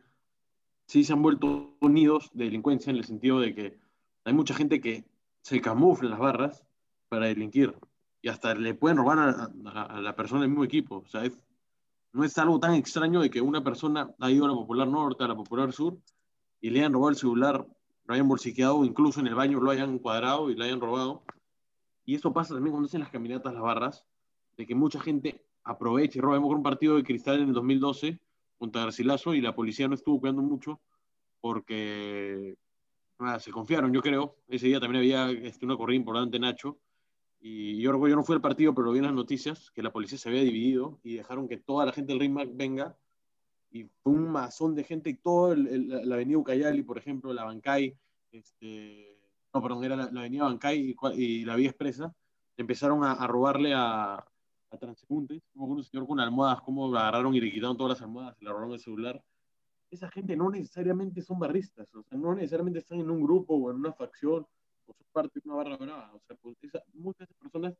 sí 0.87 1.03
se 1.03 1.13
han 1.13 1.21
vuelto 1.21 1.75
unidos 1.81 2.29
de 2.33 2.45
delincuencia 2.45 2.89
en 2.91 2.97
el 2.97 3.05
sentido 3.05 3.39
de 3.39 3.53
que 3.53 3.79
hay 4.23 4.33
mucha 4.33 4.53
gente 4.53 4.81
que 4.81 5.05
se 5.41 5.61
camufla 5.61 6.07
en 6.07 6.11
las 6.11 6.19
barras 6.19 6.65
para 7.09 7.27
delinquir 7.27 7.75
y 8.21 8.29
hasta 8.29 8.55
le 8.55 8.73
pueden 8.73 8.97
robar 8.97 9.19
a, 9.19 10.01
la 10.01 10.15
persona 10.15 10.41
del 10.41 10.49
mismo 10.49 10.63
equipo. 10.63 11.03
O 11.05 11.07
sea, 11.07 11.21
no 12.11 12.23
es 12.23 12.37
algo 12.39 12.59
tan 12.59 12.73
extraño 12.73 13.21
de 13.21 13.29
que 13.29 13.41
una 13.41 13.63
persona 13.63 14.09
ha 14.19 14.31
ido 14.31 14.45
a 14.45 14.47
la 14.47 14.55
Popular 14.55 14.87
Norte, 14.87 15.23
a 15.23 15.27
la 15.27 15.35
Popular 15.35 15.71
Sur 15.71 15.97
y 16.59 16.71
le 16.71 16.79
hayan 16.79 16.93
robado 16.93 17.11
el 17.11 17.15
celular, 17.17 17.67
lo 18.05 18.13
hayan 18.13 18.27
bolsiqueado, 18.27 18.83
incluso 18.83 19.19
en 19.19 19.27
el 19.27 19.35
baño 19.35 19.59
lo 19.59 19.69
hayan 19.69 19.99
cuadrado 19.99 20.49
y 20.49 20.55
lo 20.55 20.63
hayan 20.63 20.81
robado. 20.81 21.23
Y 22.03 22.15
eso 22.15 22.33
pasa 22.33 22.55
también 22.55 22.71
cuando 22.71 22.87
hacen 22.87 23.01
las 23.01 23.11
caminatas, 23.11 23.53
las 23.53 23.61
barras, 23.61 24.05
de 24.57 24.65
que 24.65 24.73
mucha 24.73 24.99
gente 24.99 25.45
aprovecha 25.63 26.17
y 26.17 26.21
roba. 26.21 26.37
Hemos 26.37 26.51
un 26.51 26.63
partido 26.63 26.95
de 26.95 27.03
cristal 27.03 27.41
en 27.41 27.49
el 27.49 27.53
2012 27.53 28.19
contra 28.57 28.83
Garcilaso 28.83 29.33
y 29.33 29.41
la 29.41 29.55
policía 29.55 29.87
no 29.87 29.95
estuvo 29.95 30.19
cuidando 30.19 30.41
mucho 30.41 30.81
porque 31.41 32.57
nada, 33.19 33.39
se 33.39 33.51
confiaron, 33.51 33.93
yo 33.93 34.01
creo. 34.01 34.37
Ese 34.47 34.67
día 34.67 34.79
también 34.79 35.01
había 35.01 35.29
este, 35.29 35.65
una 35.65 35.77
corrida 35.77 35.97
importante, 35.97 36.39
Nacho. 36.39 36.79
Y 37.39 37.79
yo, 37.79 37.91
yo 38.07 38.15
no 38.15 38.23
fui 38.23 38.35
al 38.35 38.41
partido, 38.41 38.73
pero 38.73 38.91
vi 38.91 38.97
en 38.97 39.05
las 39.05 39.13
noticias 39.13 39.69
que 39.71 39.83
la 39.83 39.91
policía 39.91 40.17
se 40.17 40.29
había 40.29 40.41
dividido 40.41 40.99
y 41.03 41.15
dejaron 41.15 41.47
que 41.47 41.57
toda 41.57 41.85
la 41.85 41.91
gente 41.91 42.13
del 42.13 42.21
RIMAC 42.21 42.49
venga. 42.53 42.97
Y 43.69 43.83
fue 44.01 44.13
un 44.13 44.31
mazón 44.31 44.73
de 44.73 44.83
gente 44.83 45.09
y 45.09 45.15
toda 45.15 45.55
la 45.55 46.15
avenida 46.15 46.37
Ucayali, 46.37 46.81
por 46.81 46.97
ejemplo, 46.97 47.33
la 47.33 47.43
Bancay, 47.43 47.95
este, 48.31 49.15
no, 49.53 49.61
perdón, 49.61 49.83
era 49.83 49.95
la, 49.95 50.09
la 50.11 50.21
avenida 50.21 50.45
Bancay 50.45 50.95
y, 51.13 51.21
y 51.21 51.45
la 51.45 51.55
Vía 51.55 51.69
Expresa, 51.69 52.15
empezaron 52.57 53.03
a, 53.03 53.11
a 53.11 53.27
robarle 53.27 53.73
a, 53.75 54.25
a 54.71 54.77
transeúntes, 54.77 55.43
como 55.53 55.67
un 55.67 55.83
señor 55.83 56.07
con 56.07 56.19
almohadas, 56.19 56.61
cómo 56.61 56.87
agarraron 56.95 57.33
y 57.35 57.41
le 57.41 57.51
quitaron 57.51 57.77
todas 57.77 57.97
las 57.97 58.01
almohadas 58.01 58.35
le 58.41 58.49
robaron 58.49 58.73
el 58.73 58.79
celular. 58.79 59.23
Esa 59.91 60.09
gente 60.09 60.35
no 60.35 60.49
necesariamente 60.49 61.21
son 61.21 61.39
barristas, 61.39 61.93
o 61.95 62.03
sea, 62.03 62.17
no 62.17 62.33
necesariamente 62.35 62.79
están 62.79 62.99
en 62.99 63.09
un 63.09 63.21
grupo 63.21 63.55
o 63.55 63.71
en 63.71 63.77
una 63.77 63.93
facción 63.93 64.45
o 64.87 64.93
son 64.93 65.07
parte 65.11 65.39
de 65.39 65.49
una 65.49 65.57
barra 65.57 65.77
brava. 65.77 66.13
O 66.13 66.19
sea, 66.27 66.35
pues 66.37 66.57
esa- 66.63 66.83
muchas 66.93 67.27
personas 67.39 67.75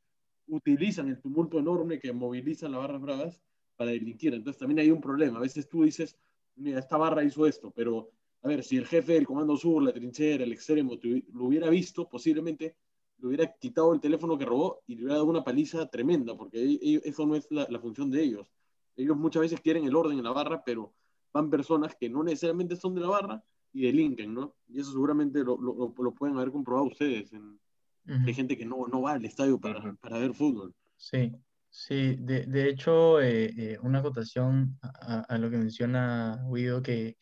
utilizan 0.48 1.10
el 1.10 1.20
tumulto 1.22 1.60
enorme 1.60 2.00
que 2.00 2.14
movilizan 2.14 2.72
las 2.72 2.82
barras 2.82 3.02
bravas 3.02 3.42
para 3.76 3.92
delinquir. 3.92 4.34
Entonces 4.34 4.60
también 4.60 4.80
hay 4.80 4.92
un 4.92 5.02
problema. 5.02 5.38
A 5.40 5.42
veces 5.42 5.68
tú 5.68 5.84
dices, 5.84 6.18
mira, 6.56 6.80
esta 6.80 6.98
barra 6.98 7.24
hizo 7.24 7.46
esto, 7.48 7.72
pero 7.72 8.12
a 8.42 8.48
ver, 8.48 8.64
si 8.64 8.78
el 8.78 8.86
jefe 8.86 9.14
del 9.14 9.26
Comando 9.26 9.58
Sur, 9.58 9.82
la 9.84 9.92
trinchera, 9.92 10.44
el 10.44 10.54
extremo, 10.54 10.94
lo 11.34 11.46
hubiera 11.46 11.70
visto, 11.70 12.08
posiblemente 12.08 12.76
le 13.18 13.28
hubiera 13.28 13.52
quitado 13.60 13.94
el 13.94 14.00
teléfono 14.02 14.38
que 14.38 14.46
robó 14.46 14.82
y 14.88 14.96
le 14.96 15.02
hubiera 15.04 15.16
dado 15.16 15.28
una 15.28 15.44
paliza 15.44 15.88
tremenda, 15.90 16.36
porque 16.36 16.58
e- 16.64 16.80
e- 16.82 17.02
eso 17.06 17.26
no 17.26 17.36
es 17.36 17.48
la, 17.50 17.68
la 17.70 17.80
función 17.80 18.12
de 18.12 18.24
ellos. 18.24 18.52
Ellos 18.96 19.18
muchas 19.18 19.42
veces 19.42 19.62
quieren 19.62 19.86
el 19.86 19.96
orden 19.96 20.18
en 20.18 20.24
la 20.24 20.32
barra, 20.32 20.64
pero 20.66 20.94
van 21.34 21.50
personas 21.50 21.96
que 21.96 22.10
no 22.10 22.24
necesariamente 22.24 22.76
son 22.76 22.96
de 22.96 23.02
la 23.02 23.08
barra 23.10 23.44
y 23.74 23.82
delinquen, 23.84 24.34
¿no? 24.34 24.56
Y 24.70 24.80
eso 24.80 24.92
seguramente 24.92 25.40
lo, 25.44 25.58
lo, 25.60 25.94
lo 25.98 26.14
pueden 26.14 26.38
haber 26.38 26.52
comprobado 26.52 26.88
ustedes. 26.88 27.34
En, 27.34 27.60
Ujú. 28.08 28.28
Hay 28.28 28.34
gente 28.34 28.56
que 28.58 28.66
no, 28.66 28.86
no 28.88 29.02
va 29.02 29.14
al 29.14 29.26
estadio 29.26 29.60
para, 29.60 29.94
para 29.96 30.20
ver 30.20 30.34
fútbol. 30.34 30.74
Sí, 30.96 31.32
sí, 31.70 32.16
de, 32.20 32.46
de 32.46 32.70
hecho, 32.70 33.20
eh, 33.20 33.46
eh, 33.58 33.78
una 33.82 34.00
acotación 34.00 34.78
a, 34.82 35.22
a- 35.22 35.38
lo 35.38 35.50
que 35.50 35.58
menciona 35.58 36.40
Guido, 36.48 36.84
que 36.84 37.18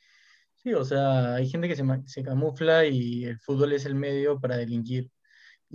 sí, 0.55 0.73
o 0.73 0.83
sea, 0.83 1.35
hay 1.35 1.47
gente 1.47 1.67
que 1.69 1.75
se, 1.75 1.83
se 2.05 2.23
camufla 2.23 2.85
y 2.85 3.23
el 3.23 3.39
fútbol 3.39 3.71
es 3.71 3.85
el 3.85 3.95
medio 3.95 4.39
para 4.39 4.57
delinquir. 4.57 5.09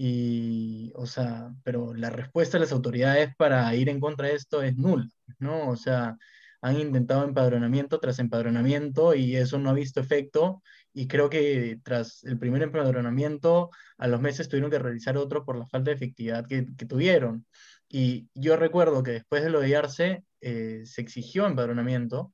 Y, 0.01 0.93
o 0.95 1.07
sea, 1.07 1.51
pero 1.65 1.93
la 1.93 2.09
respuesta 2.11 2.57
de 2.57 2.61
las 2.65 2.73
autoridades 2.73 3.35
para 3.37 3.75
ir 3.75 3.89
en 3.89 3.99
contra 3.99 4.29
de 4.29 4.35
esto 4.35 4.63
es 4.63 4.77
nula, 4.77 5.09
¿no? 5.41 5.69
O 5.69 5.77
sea, 5.77 6.17
han 6.61 6.79
intentado 6.79 7.25
empadronamiento 7.25 7.99
tras 7.99 8.21
empadronamiento 8.21 9.15
y 9.15 9.35
eso 9.37 9.59
no 9.59 9.71
ha 9.71 9.73
visto 9.73 9.99
efecto. 10.01 10.63
Y 10.93 11.09
creo 11.09 11.29
que 11.29 11.81
tras 11.83 12.23
el 12.25 12.39
primer 12.39 12.63
empadronamiento, 12.63 13.71
a 13.97 14.07
los 14.07 14.21
meses 14.21 14.49
tuvieron 14.49 14.71
que 14.71 14.79
realizar 14.79 15.17
otro 15.17 15.45
por 15.45 15.57
la 15.59 15.67
falta 15.67 15.91
de 15.91 15.97
efectividad 15.97 16.47
que, 16.47 16.67
que 16.77 16.87
tuvieron. 16.87 17.45
Y 17.89 18.29
yo 18.35 18.57
recuerdo 18.57 19.03
que 19.03 19.13
después 19.13 19.43
de 19.43 19.51
lo 19.51 19.61
de 19.61 20.23
eh, 20.41 20.83
se 20.85 21.01
exigió 21.01 21.47
empadronamiento 21.47 22.33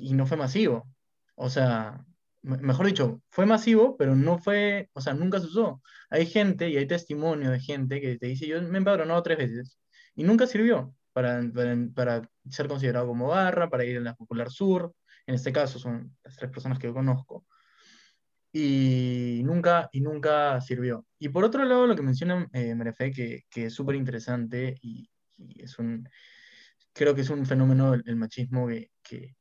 y 0.00 0.14
no 0.14 0.26
fue 0.26 0.36
masivo. 0.36 0.88
O 1.34 1.50
sea, 1.50 2.04
mejor 2.46 2.86
dicho, 2.86 3.22
fue 3.28 3.46
masivo, 3.46 3.96
pero 3.96 4.14
no 4.16 4.38
fue, 4.38 4.90
o 4.94 5.00
sea, 5.00 5.14
nunca 5.14 5.40
se 5.40 5.46
usó. 5.46 5.82
Hay 6.10 6.26
gente 6.26 6.68
y 6.70 6.76
hay 6.76 6.86
testimonio 6.86 7.50
de 7.50 7.60
gente 7.60 8.00
que 8.00 8.16
te 8.18 8.26
dice, 8.26 8.46
yo 8.46 8.62
me 8.62 8.74
he 8.74 8.78
empadronado 8.78 9.22
tres 9.22 9.38
veces 9.38 9.78
y 10.14 10.24
nunca 10.24 10.46
sirvió 10.46 10.94
para, 11.12 11.42
para, 11.52 11.76
para 11.94 12.30
ser 12.50 12.68
considerado 12.68 13.06
como 13.08 13.28
barra, 13.28 13.68
para 13.70 13.84
ir 13.84 13.98
a 13.98 14.00
la 14.00 14.14
Popular 14.14 14.50
Sur. 14.50 14.94
En 15.26 15.34
este 15.34 15.52
caso 15.52 15.78
son 15.78 16.16
las 16.24 16.36
tres 16.36 16.50
personas 16.50 16.78
que 16.78 16.86
yo 16.86 16.94
conozco 16.94 17.44
y 18.52 19.42
nunca, 19.44 19.88
y 19.92 20.00
nunca 20.00 20.60
sirvió. 20.62 21.06
Y 21.18 21.28
por 21.28 21.44
otro 21.44 21.64
lado, 21.64 21.86
lo 21.86 21.94
que 21.94 22.02
menciona 22.02 22.48
eh, 22.52 22.74
María 22.74 22.94
Fe, 22.94 23.10
que, 23.12 23.42
que 23.50 23.66
es 23.66 23.74
súper 23.74 23.96
interesante 23.96 24.74
y, 24.80 25.10
y 25.36 25.62
es 25.62 25.78
un, 25.78 26.08
creo 26.94 27.14
que 27.14 27.20
es 27.20 27.30
un 27.30 27.44
fenómeno 27.44 27.92
el, 27.94 28.02
el 28.06 28.16
machismo 28.16 28.66
que, 28.66 28.90
que, 29.02 29.36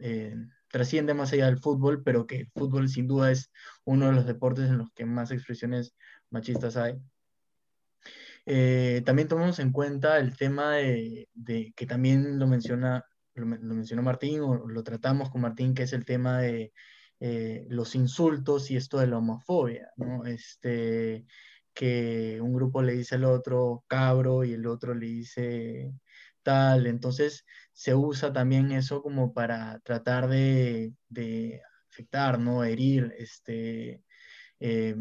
eh, 0.00 0.36
trasciende 0.70 1.14
más 1.14 1.32
allá 1.32 1.46
del 1.46 1.58
fútbol, 1.58 2.02
pero 2.02 2.26
que 2.26 2.36
el 2.40 2.50
fútbol 2.54 2.88
sin 2.88 3.06
duda 3.06 3.30
es 3.30 3.50
uno 3.84 4.06
de 4.06 4.12
los 4.12 4.26
deportes 4.26 4.68
en 4.68 4.78
los 4.78 4.92
que 4.92 5.04
más 5.04 5.30
expresiones 5.30 5.94
machistas 6.30 6.76
hay. 6.76 6.98
Eh, 8.46 9.02
también 9.04 9.28
tomamos 9.28 9.58
en 9.58 9.72
cuenta 9.72 10.18
el 10.18 10.36
tema 10.36 10.72
de, 10.72 11.28
que 11.76 11.86
también 11.86 12.38
lo 12.38 12.46
menciona, 12.46 13.04
lo, 13.34 13.46
men- 13.46 13.60
lo 13.62 13.74
mencionó 13.74 14.02
Martín, 14.02 14.40
o 14.40 14.66
lo 14.66 14.82
tratamos 14.82 15.30
con 15.30 15.42
Martín, 15.42 15.74
que 15.74 15.82
es 15.82 15.92
el 15.92 16.04
tema 16.04 16.38
de 16.40 16.72
eh, 17.20 17.66
los 17.68 17.94
insultos 17.94 18.70
y 18.70 18.76
esto 18.76 18.98
de 18.98 19.06
la 19.08 19.18
homofobia, 19.18 19.90
¿no? 19.96 20.24
Este, 20.24 21.26
que 21.74 22.40
un 22.40 22.52
grupo 22.54 22.82
le 22.82 22.94
dice 22.94 23.16
al 23.16 23.24
otro 23.24 23.84
cabro 23.86 24.44
y 24.44 24.52
el 24.54 24.66
otro 24.66 24.94
le 24.94 25.06
dice 25.06 25.92
tal, 26.42 26.86
entonces 26.86 27.44
se 27.72 27.94
usa 27.94 28.32
también 28.32 28.72
eso 28.72 29.02
como 29.02 29.32
para 29.32 29.80
tratar 29.80 30.28
de, 30.28 30.92
afectar, 31.90 32.38
¿no? 32.38 32.64
Herir, 32.64 33.14
este, 33.18 34.02
eh, 34.60 34.94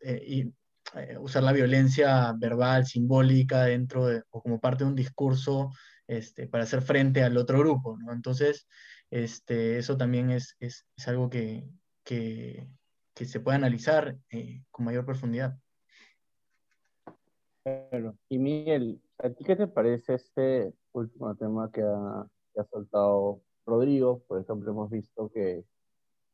eh, 0.00 0.24
y, 0.26 0.54
eh, 0.94 1.18
usar 1.18 1.42
la 1.42 1.52
violencia 1.52 2.32
verbal, 2.38 2.86
simbólica, 2.86 3.64
dentro 3.64 4.06
de, 4.06 4.22
o 4.30 4.42
como 4.42 4.60
parte 4.60 4.84
de 4.84 4.90
un 4.90 4.96
discurso 4.96 5.70
este, 6.06 6.46
para 6.48 6.64
hacer 6.64 6.82
frente 6.82 7.22
al 7.22 7.36
otro 7.36 7.58
grupo. 7.58 7.98
Entonces, 8.12 8.66
este, 9.10 9.78
eso 9.78 9.96
también 9.96 10.30
es, 10.30 10.56
algo 11.06 11.30
que, 11.30 11.66
se 12.04 13.40
puede 13.40 13.56
analizar 13.56 14.16
con 14.70 14.84
mayor 14.84 15.04
profundidad. 15.04 15.56
Y 18.28 18.38
Miguel, 18.38 19.00
¿a 19.18 19.30
ti 19.30 19.44
qué 19.44 19.54
te 19.54 19.68
parece 19.68 20.14
este 20.14 20.74
último 20.92 21.34
tema 21.36 21.70
que 21.70 21.82
ha, 21.82 22.26
que 22.52 22.60
ha 22.60 22.64
soltado 22.64 23.40
Rodrigo? 23.64 24.20
Por 24.26 24.40
ejemplo, 24.40 24.72
hemos 24.72 24.90
visto 24.90 25.30
que 25.30 25.64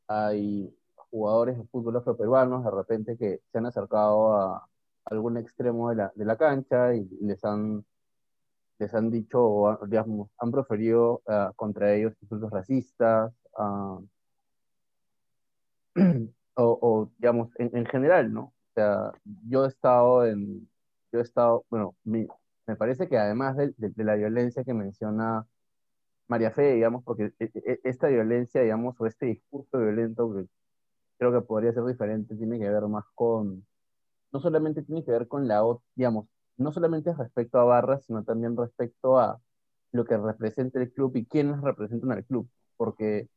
hay 0.06 0.74
jugadores 1.10 1.58
de 1.58 1.64
fútbol 1.64 1.96
afroperuanos 1.96 2.64
de 2.64 2.70
repente 2.70 3.18
que 3.18 3.40
se 3.52 3.58
han 3.58 3.66
acercado 3.66 4.34
a 4.34 4.66
algún 5.04 5.36
extremo 5.36 5.90
de 5.90 5.96
la, 5.96 6.12
de 6.14 6.24
la 6.24 6.36
cancha 6.36 6.94
y 6.94 7.06
les 7.20 7.44
han, 7.44 7.84
les 8.78 8.94
han 8.94 9.10
dicho, 9.10 9.44
o, 9.44 9.86
digamos, 9.86 10.30
han 10.38 10.50
proferido 10.50 11.22
ah, 11.26 11.52
contra 11.56 11.94
ellos 11.94 12.14
insultos 12.22 12.50
racistas, 12.50 13.32
o, 16.54 16.78
o, 16.80 17.10
digamos, 17.18 17.50
en, 17.58 17.76
en 17.76 17.86
general, 17.86 18.32
¿no? 18.32 18.42
O 18.70 18.72
sea, 18.74 19.12
yo 19.46 19.64
he 19.64 19.68
estado 19.68 20.24
en, 20.26 20.68
yo 21.12 21.18
he 21.20 21.22
estado, 21.22 21.64
bueno, 21.70 21.96
mi- 22.04 22.26
me 22.66 22.76
parece 22.76 23.08
que 23.08 23.18
además 23.18 23.56
de, 23.56 23.74
la 23.96 24.14
violencia 24.16 24.64
que 24.64 24.74
menciona 24.74 25.46
María 26.28 26.50
Fe, 26.50 26.74
digamos, 26.74 27.04
porque 27.04 27.32
e- 27.38 27.50
e- 27.54 27.80
esta 27.84 28.08
violencia, 28.08 28.62
digamos, 28.62 29.00
o 29.00 29.06
este 29.06 29.26
discurso 29.26 29.78
violento 29.78 30.32
que 30.34 30.46
creo 31.18 31.32
que 31.32 31.40
podría 31.46 31.72
ser 31.72 31.84
diferente, 31.84 32.36
tiene 32.36 32.58
que 32.58 32.68
ver 32.70 32.82
más 32.88 33.04
con, 33.14 33.66
no 34.32 34.40
solamente 34.40 34.82
tiene 34.82 35.04
que 35.04 35.12
ver 35.12 35.28
con 35.28 35.48
la, 35.48 35.62
digamos, 35.94 36.26
no 36.56 36.72
solamente 36.72 37.14
respecto 37.14 37.58
a 37.60 37.64
barras, 37.64 38.04
sino 38.06 38.24
también 38.24 38.56
respecto 38.56 39.18
a 39.18 39.40
lo 39.92 40.04
que 40.04 40.16
representa 40.18 40.80
el 40.80 40.92
club 40.92 41.16
y 41.16 41.26
quiénes 41.26 41.60
representan 41.62 42.12
al 42.12 42.24
club, 42.26 42.48
porque, 42.76 43.28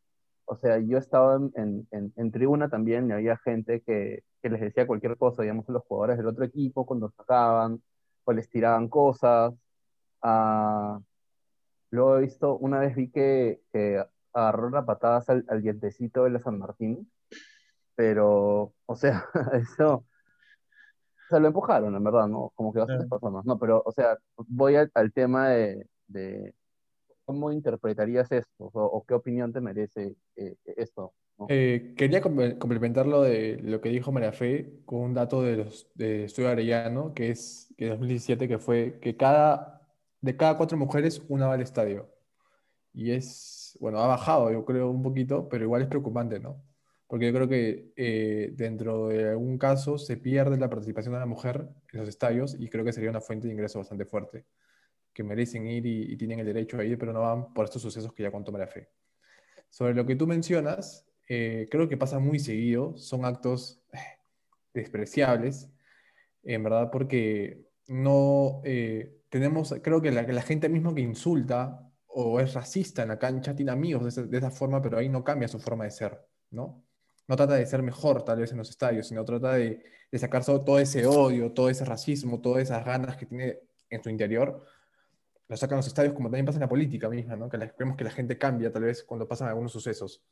o 0.52 0.58
sea, 0.58 0.80
yo 0.80 0.98
estaba 0.98 1.38
en, 1.56 1.88
en, 1.92 2.14
en- 2.18 2.32
tribuna 2.32 2.70
también 2.70 3.10
y 3.10 3.14
había 3.14 3.38
gente 3.38 3.82
que, 3.84 4.24
que 4.42 4.50
les 4.50 4.60
decía 4.62 4.86
cualquier 4.88 5.18
cosa, 5.18 5.44
digamos, 5.44 5.68
a 5.70 5.72
los 5.74 5.84
jugadores 5.86 6.18
del 6.18 6.28
otro 6.28 6.44
equipo 6.46 6.86
cuando 6.86 7.10
sacaban 7.12 7.82
o 8.26 8.34
les 8.34 8.50
tiraban 8.50 8.90
cosas. 8.90 9.54
ah, 10.24 11.00
luego 11.92 12.18
he 12.18 12.22
visto, 12.24 12.58
una 12.58 12.80
vez 12.80 12.96
vi 12.96 13.12
que, 13.12 13.62
que 13.74 14.04
agarró 14.34 14.70
las 14.72 14.86
patadas 14.86 15.30
al, 15.30 15.46
al 15.50 15.62
dientecito 15.62 16.24
de 16.26 16.32
la 16.32 16.40
San 16.42 16.60
Martín, 16.60 17.12
pero, 17.96 18.74
o 18.86 18.96
sea, 18.96 19.26
eso, 19.54 19.96
o 19.96 20.06
sea, 21.30 21.40
lo 21.40 21.48
empujaron, 21.48 21.96
en 21.96 22.04
verdad, 22.04 22.28
¿no? 22.28 22.52
Como 22.56 22.74
que 22.74 22.80
bastantes 22.80 23.08
Claro. 23.08 23.10
personas, 23.10 23.46
¿no? 23.46 23.58
Pero, 23.60 23.82
o 23.86 23.92
sea, 23.92 24.18
voy 24.48 24.76
al, 24.76 24.92
al 24.94 25.14
tema 25.14 25.50
de, 25.50 25.88
de 26.08 26.54
cómo 27.34 27.52
interpretarías 27.52 28.32
esto, 28.32 28.66
o, 28.66 28.84
o 28.84 29.06
qué 29.06 29.14
opinión 29.14 29.52
te 29.54 29.62
merece 29.62 30.16
eh, 30.36 30.56
esto, 30.78 31.14
¿no? 31.38 31.48
Eh, 31.50 31.94
quería 31.98 32.22
com- 32.22 32.58
complementar 32.60 33.08
lo 33.08 33.22
de 33.24 33.58
lo 33.64 33.82
que 33.82 33.90
dijo 33.90 34.12
María 34.12 34.32
Fe 34.32 34.82
con 34.86 35.02
un 35.02 35.14
dato 35.14 35.42
de 35.42 35.58
los 35.58 35.90
de 35.96 36.26
Estudio 36.26 36.50
Arellano, 36.50 37.14
que 37.14 37.32
es 37.32 37.74
que 37.78 37.88
2017, 37.88 38.48
que 38.48 38.60
fue 38.60 39.00
que 39.02 39.16
cada, 39.18 39.82
de 40.22 40.36
cada 40.38 40.58
cuatro 40.58 40.78
mujeres, 40.78 41.22
una 41.30 41.48
va 41.48 41.54
al 41.56 41.62
estadio. 41.62 42.10
Y 42.94 43.12
es, 43.12 43.78
bueno, 43.82 44.00
ha 44.00 44.08
bajado, 44.08 44.52
yo 44.52 44.66
creo, 44.66 44.90
un 44.92 45.04
poquito, 45.04 45.48
pero 45.50 45.64
igual 45.64 45.82
es 45.82 45.88
preocupante, 45.88 46.40
¿no? 46.40 46.64
Porque 47.08 47.26
yo 47.28 47.34
creo 47.34 47.48
que 47.48 47.92
eh, 47.96 48.52
dentro 48.54 49.08
de 49.08 49.30
algún 49.32 49.58
caso 49.58 49.98
se 49.98 50.18
pierde 50.18 50.58
la 50.58 50.70
participación 50.70 51.14
de 51.14 51.20
la 51.20 51.26
mujer 51.26 51.70
en 51.92 52.00
los 52.00 52.10
estadios 52.10 52.56
y 52.60 52.70
creo 52.70 52.86
que 52.86 52.94
sería 52.94 53.10
una 53.10 53.22
fuente 53.22 53.48
de 53.48 53.54
ingreso 53.54 53.80
bastante 53.80 54.06
fuerte, 54.06 54.46
que 55.14 55.24
merecen 55.24 55.68
ir 55.68 55.86
y, 55.86 56.14
y 56.14 56.18
tienen 56.18 56.40
el 56.40 56.46
derecho 56.46 56.78
a 56.78 56.84
ir, 56.84 56.98
pero 56.98 57.14
no 57.14 57.22
van 57.22 57.54
por 57.54 57.66
estos 57.66 57.82
sucesos 57.82 58.14
que 58.14 58.24
ya 58.24 58.32
contó 58.32 58.52
María 58.52 58.68
Fe. 58.68 58.90
Sobre 59.70 59.94
lo 59.94 60.06
que 60.06 60.16
tú 60.16 60.28
mencionas, 60.28 61.08
eh, 61.30 61.68
creo 61.72 61.88
que 61.90 61.98
pasa 61.98 62.20
muy 62.20 62.40
seguido, 62.40 62.98
son 62.98 63.26
actos 63.26 63.82
eh, 63.94 63.98
despreciables, 64.74 65.70
en 66.44 66.64
verdad, 66.64 66.90
porque 66.92 67.68
no 67.88 68.62
eh, 68.66 69.22
tenemos, 69.30 69.74
creo 69.84 70.02
que 70.02 70.12
la, 70.12 70.24
la 70.24 70.42
gente 70.42 70.70
misma 70.70 70.94
que 70.96 71.02
insulta 71.02 71.88
o 72.08 72.40
es 72.40 72.54
racista 72.54 73.04
en 73.04 73.10
la 73.10 73.20
cancha 73.20 73.56
tiene 73.56 73.72
amigos 73.72 74.04
de, 74.04 74.10
esa- 74.10 74.24
de 74.24 74.38
esa 74.38 74.52
forma, 74.52 74.82
pero 74.82 74.98
ahí 74.98 75.10
no 75.10 75.24
cambia 75.24 75.48
su 75.48 75.60
forma 75.60 75.86
de 75.86 75.92
ser, 75.92 76.20
¿no? 76.52 76.84
No 77.28 77.36
trata 77.36 77.56
de 77.56 77.66
ser 77.66 77.82
mejor 77.84 78.24
tal 78.26 78.40
vez 78.40 78.52
en 78.52 78.58
los 78.58 78.70
estadios, 78.70 79.08
sino 79.08 79.24
trata 79.24 79.54
de, 79.54 79.84
de 80.12 80.20
sacar 80.20 80.44
todo 80.44 80.80
ese 80.80 81.06
odio, 81.06 81.54
todo 81.54 81.70
ese 81.70 81.86
racismo, 81.86 82.42
todas 82.42 82.64
esas 82.64 82.84
ganas 82.86 83.16
que 83.16 83.26
tiene 83.26 83.60
en 83.90 84.04
su 84.04 84.10
interior, 84.10 84.66
lo 85.52 85.58
sacan 85.58 85.78
los 85.78 85.88
estadios 85.88 86.14
como 86.14 86.30
también 86.30 86.46
pasa 86.48 86.58
en 86.58 86.62
la 86.62 86.70
política 86.70 87.10
misma, 87.10 87.36
¿no? 87.36 87.50
Que 87.50 87.58
la- 87.60 87.74
vemos 87.78 87.98
que 87.98 88.06
la 88.06 88.12
gente 88.12 88.38
cambia 88.38 88.72
tal 88.72 88.84
vez 88.84 89.04
cuando 89.04 89.28
pasan 89.28 89.50
algunos 89.50 89.72
sucesos. 89.74 90.24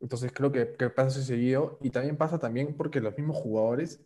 Entonces 0.00 0.32
creo 0.32 0.52
que, 0.52 0.74
que 0.74 0.90
pasa 0.90 1.08
eso 1.18 1.22
seguido 1.26 1.78
y 1.82 1.90
también 1.90 2.16
pasa 2.18 2.38
también 2.38 2.76
porque 2.76 3.00
los 3.00 3.16
mismos 3.16 3.36
jugadores 3.38 4.02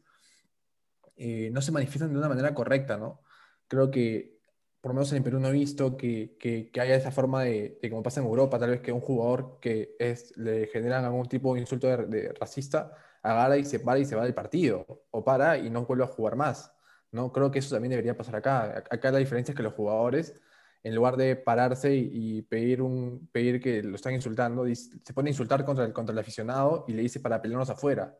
eh, 1.16 1.50
no 1.52 1.60
se 1.62 1.72
manifiestan 1.72 2.12
de 2.12 2.18
una 2.18 2.28
manera 2.28 2.54
correcta, 2.54 2.96
¿no? 2.96 3.22
Creo 3.68 3.90
que, 3.90 4.38
por 4.80 4.90
lo 4.90 4.94
menos 4.96 5.12
en 5.12 5.22
Perú 5.24 5.40
no 5.40 5.48
he 5.48 5.52
visto 5.52 5.96
que, 5.96 6.36
que, 6.38 6.70
que 6.70 6.80
haya 6.80 6.94
esa 6.96 7.10
forma 7.10 7.42
de, 7.42 7.78
de, 7.82 7.90
como 7.90 8.02
pasa 8.02 8.20
en 8.20 8.26
Europa, 8.26 8.58
tal 8.58 8.70
vez 8.70 8.80
que 8.80 8.92
un 8.92 9.00
jugador 9.00 9.58
que 9.60 9.96
es, 9.98 10.36
le 10.36 10.66
generan 10.68 11.04
algún 11.04 11.26
tipo 11.28 11.54
de 11.54 11.60
insulto 11.60 11.88
de, 11.88 12.06
de 12.06 12.32
racista, 12.34 12.92
agarra 13.22 13.56
y 13.58 13.64
se 13.64 13.80
para 13.80 13.98
y 13.98 14.04
se 14.04 14.14
va 14.14 14.24
del 14.24 14.34
partido, 14.34 14.86
o 15.10 15.24
para 15.24 15.58
y 15.58 15.70
no 15.70 15.84
vuelve 15.86 16.04
a 16.04 16.08
jugar 16.08 16.36
más, 16.36 16.72
¿no? 17.16 17.32
Creo 17.32 17.50
que 17.50 17.58
eso 17.58 17.74
también 17.74 17.90
debería 17.90 18.16
pasar 18.16 18.36
acá. 18.36 18.84
Acá 18.90 19.10
la 19.10 19.18
diferencia 19.18 19.50
es 19.52 19.56
que 19.56 19.62
los 19.64 19.72
jugadores 19.74 20.40
en 20.84 20.94
lugar 20.94 21.16
de 21.16 21.34
pararse 21.34 21.96
y, 21.96 22.10
y 22.12 22.42
pedir, 22.42 22.80
un, 22.80 23.28
pedir 23.32 23.60
que 23.60 23.82
lo 23.82 23.96
están 23.96 24.14
insultando, 24.14 24.64
se 24.72 25.12
pone 25.12 25.30
a 25.30 25.32
insultar 25.32 25.64
contra 25.64 25.84
el, 25.84 25.92
contra 25.92 26.12
el 26.12 26.18
aficionado 26.20 26.84
y 26.86 26.92
le 26.92 27.02
dice 27.02 27.18
para 27.18 27.42
pelearnos 27.42 27.70
afuera. 27.70 28.16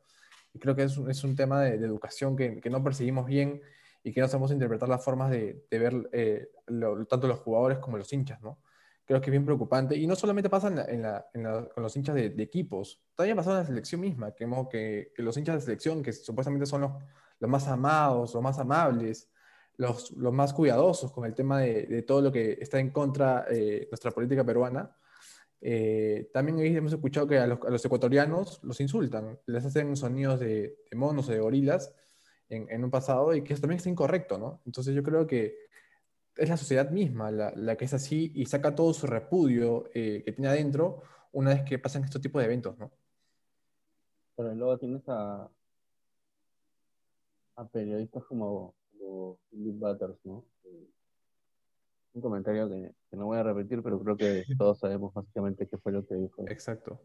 Y 0.52 0.58
creo 0.58 0.74
que 0.74 0.82
es, 0.82 0.96
un- 0.98 1.08
es 1.08 1.22
un 1.22 1.36
tema 1.36 1.62
de, 1.62 1.78
de 1.78 1.86
educación 1.86 2.34
que, 2.34 2.60
que 2.60 2.68
no 2.68 2.82
perseguimos 2.82 3.26
bien 3.26 3.60
y 4.02 4.12
que 4.12 4.20
no 4.20 4.26
sabemos 4.26 4.50
interpretar 4.50 4.88
las 4.88 5.04
formas 5.04 5.30
de, 5.30 5.64
de 5.70 5.78
ver 5.78 6.08
eh, 6.12 6.48
lo- 6.66 7.04
tanto 7.06 7.28
los 7.28 7.38
jugadores 7.38 7.78
como 7.78 7.98
los 7.98 8.12
hinchas, 8.12 8.40
¿no? 8.42 8.58
Creo 9.04 9.20
que 9.20 9.26
es 9.26 9.30
bien 9.32 9.44
preocupante. 9.44 9.94
Y 9.96 10.08
no 10.08 10.16
solamente 10.16 10.50
pasa 10.50 10.66
en 10.66 10.76
la- 10.76 10.84
en 10.86 11.02
la- 11.02 11.26
en 11.34 11.42
la- 11.44 11.68
con 11.68 11.84
los 11.84 11.96
hinchas 11.96 12.16
de, 12.16 12.30
de 12.30 12.42
equipos, 12.42 13.00
también 13.14 13.36
pasa 13.36 13.50
en 13.52 13.56
la 13.58 13.64
selección 13.64 14.00
misma, 14.00 14.32
que, 14.34 14.48
que, 14.72 15.12
que 15.14 15.22
los 15.22 15.36
hinchas 15.36 15.54
de 15.56 15.60
selección, 15.60 16.02
que 16.02 16.12
supuestamente 16.12 16.66
son 16.66 16.80
los, 16.80 16.92
los 17.38 17.50
más 17.50 17.66
amados, 17.68 18.34
los 18.34 18.42
más 18.42 18.58
amables, 18.58 19.30
los, 19.76 20.10
los 20.12 20.32
más 20.32 20.52
cuidadosos 20.52 21.12
con 21.12 21.26
el 21.26 21.34
tema 21.34 21.60
de, 21.60 21.86
de 21.86 22.02
todo 22.02 22.22
lo 22.22 22.32
que 22.32 22.58
está 22.60 22.78
en 22.78 22.90
contra 22.90 23.44
de 23.44 23.88
nuestra 23.90 24.10
política 24.10 24.44
peruana, 24.44 24.96
eh, 25.60 26.30
también 26.32 26.58
hemos 26.76 26.92
escuchado 26.92 27.26
que 27.26 27.38
a 27.38 27.46
los, 27.46 27.58
a 27.62 27.70
los 27.70 27.84
ecuatorianos 27.84 28.60
los 28.62 28.80
insultan, 28.80 29.38
les 29.46 29.64
hacen 29.64 29.96
sonidos 29.96 30.40
de, 30.40 30.78
de 30.90 30.96
monos 30.96 31.28
o 31.28 31.32
de 31.32 31.40
gorilas 31.40 31.94
en, 32.48 32.70
en 32.70 32.84
un 32.84 32.90
pasado 32.90 33.34
y 33.34 33.42
que 33.42 33.54
eso 33.54 33.62
también 33.62 33.80
es 33.80 33.86
incorrecto, 33.86 34.38
¿no? 34.38 34.62
Entonces 34.66 34.94
yo 34.94 35.02
creo 35.02 35.26
que 35.26 35.56
es 36.36 36.48
la 36.48 36.56
sociedad 36.56 36.90
misma 36.90 37.30
la, 37.30 37.52
la 37.56 37.76
que 37.76 37.86
es 37.86 37.94
así 37.94 38.32
y 38.34 38.46
saca 38.46 38.74
todo 38.74 38.92
su 38.92 39.06
repudio 39.06 39.90
eh, 39.94 40.22
que 40.24 40.32
tiene 40.32 40.48
adentro 40.48 41.02
una 41.32 41.50
vez 41.50 41.62
que 41.64 41.78
pasan 41.78 42.04
estos 42.04 42.20
tipos 42.20 42.40
de 42.40 42.46
eventos, 42.46 42.78
¿no? 42.78 42.92
Pero 44.36 44.54
luego 44.54 44.78
tienes 44.78 45.02
a, 45.08 45.50
a 47.56 47.66
periodistas 47.66 48.24
como, 48.24 48.74
como 48.92 49.38
Philip 49.50 49.78
Butters, 49.78 50.18
¿no? 50.24 50.44
Un 52.14 52.22
comentario 52.22 52.68
que, 52.68 52.94
que 53.10 53.16
no 53.16 53.26
voy 53.26 53.38
a 53.38 53.42
repetir, 53.42 53.82
pero 53.82 53.98
creo 54.00 54.16
que 54.16 54.44
todos 54.58 54.78
sabemos 54.78 55.12
básicamente 55.12 55.66
qué 55.66 55.76
fue 55.78 55.92
lo 55.92 56.06
que 56.06 56.14
dijo. 56.14 56.44
Exacto. 56.48 57.00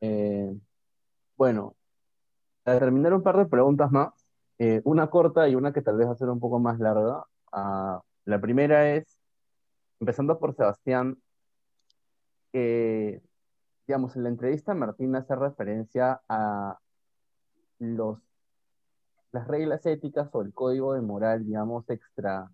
Eh, 0.00 0.56
bueno, 1.36 1.74
para 2.62 2.78
terminar 2.78 3.14
un 3.14 3.22
par 3.22 3.36
de 3.36 3.46
preguntas 3.46 3.90
más, 3.90 4.12
eh, 4.58 4.80
una 4.84 5.08
corta 5.10 5.48
y 5.48 5.54
una 5.54 5.72
que 5.72 5.82
tal 5.82 5.96
vez 5.96 6.08
va 6.08 6.12
a 6.12 6.16
ser 6.16 6.28
un 6.28 6.40
poco 6.40 6.58
más 6.58 6.78
larga. 6.78 7.24
Ah, 7.52 8.02
la 8.24 8.40
primera 8.40 8.94
es, 8.94 9.18
empezando 10.00 10.38
por 10.38 10.54
Sebastián, 10.54 11.18
que, 12.52 13.22
digamos, 13.86 14.16
en 14.16 14.24
la 14.24 14.28
entrevista 14.30 14.74
Martín 14.74 15.14
hace 15.14 15.34
referencia 15.36 16.22
a 16.28 16.78
los, 17.78 18.18
las 19.36 19.46
reglas 19.48 19.84
éticas 19.84 20.28
o 20.32 20.40
el 20.40 20.52
código 20.54 20.94
de 20.94 21.02
moral, 21.02 21.44
digamos, 21.44 21.88
extra, 21.90 22.50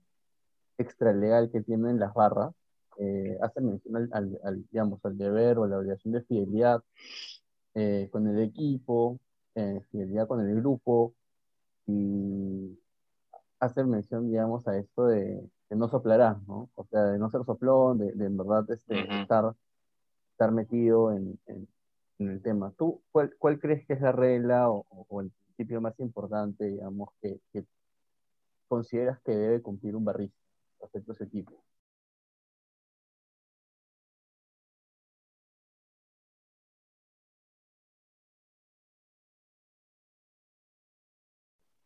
extra 0.79 1.13
legal 1.13 1.49
que 1.53 1.61
tienen 1.61 2.01
las 2.01 2.13
barras. 2.13 2.53
Eh, 2.99 3.39
hace 3.41 3.61
mención 3.61 3.97
al, 3.97 4.09
al- 4.13 4.41
al, 4.43 4.65
digamos, 4.71 4.99
al 5.05 5.17
deber 5.17 5.59
o 5.59 5.67
la 5.67 5.79
obligación 5.79 6.13
de 6.13 6.23
fidelidad 6.23 6.83
eh, 7.75 8.09
con 8.11 8.27
el 8.27 8.41
equipo, 8.43 9.19
eh, 9.55 9.81
fidelidad 9.91 10.27
con 10.27 10.41
el 10.41 10.57
grupo 10.57 11.15
y 11.87 12.79
hacer 13.61 13.87
mención, 13.87 14.29
digamos, 14.29 14.67
a 14.67 14.77
esto 14.77 15.07
de, 15.07 15.49
de 15.71 15.77
no 15.77 15.89
soplarás, 15.89 16.43
¿no? 16.49 16.69
O 16.75 16.85
sea, 16.87 17.05
de 17.05 17.19
no 17.19 17.31
ser 17.31 17.45
soplón, 17.45 17.99
de, 17.99 18.13
de 18.13 18.27
en 18.27 18.37
verdad 18.37 18.69
este, 18.71 18.95
estar, 19.23 19.55
estar 20.33 20.51
metido 20.51 21.13
en, 21.13 21.39
en- 21.47 21.69
en 22.19 22.29
el 22.29 22.43
tema. 22.43 22.73
¿Tú 22.77 23.01
cuál, 23.13 23.35
cuál 23.39 23.59
crees 23.61 23.87
que 23.87 23.95
es 23.95 24.01
la 24.01 24.13
regla 24.13 24.69
o 24.71 25.21
el 25.21 25.31
principio 25.53 25.81
más 25.81 25.99
importante, 26.01 26.65
digamos, 26.65 27.11
que, 27.21 27.39
consideras 28.69 29.21
que 29.23 29.33
debe 29.33 29.61
cumplir 29.63 29.95
un 29.95 30.05
barrista 30.05 30.37
respecto 30.81 31.13
a 31.13 31.15
ese 31.15 31.25
equipo? 31.25 31.53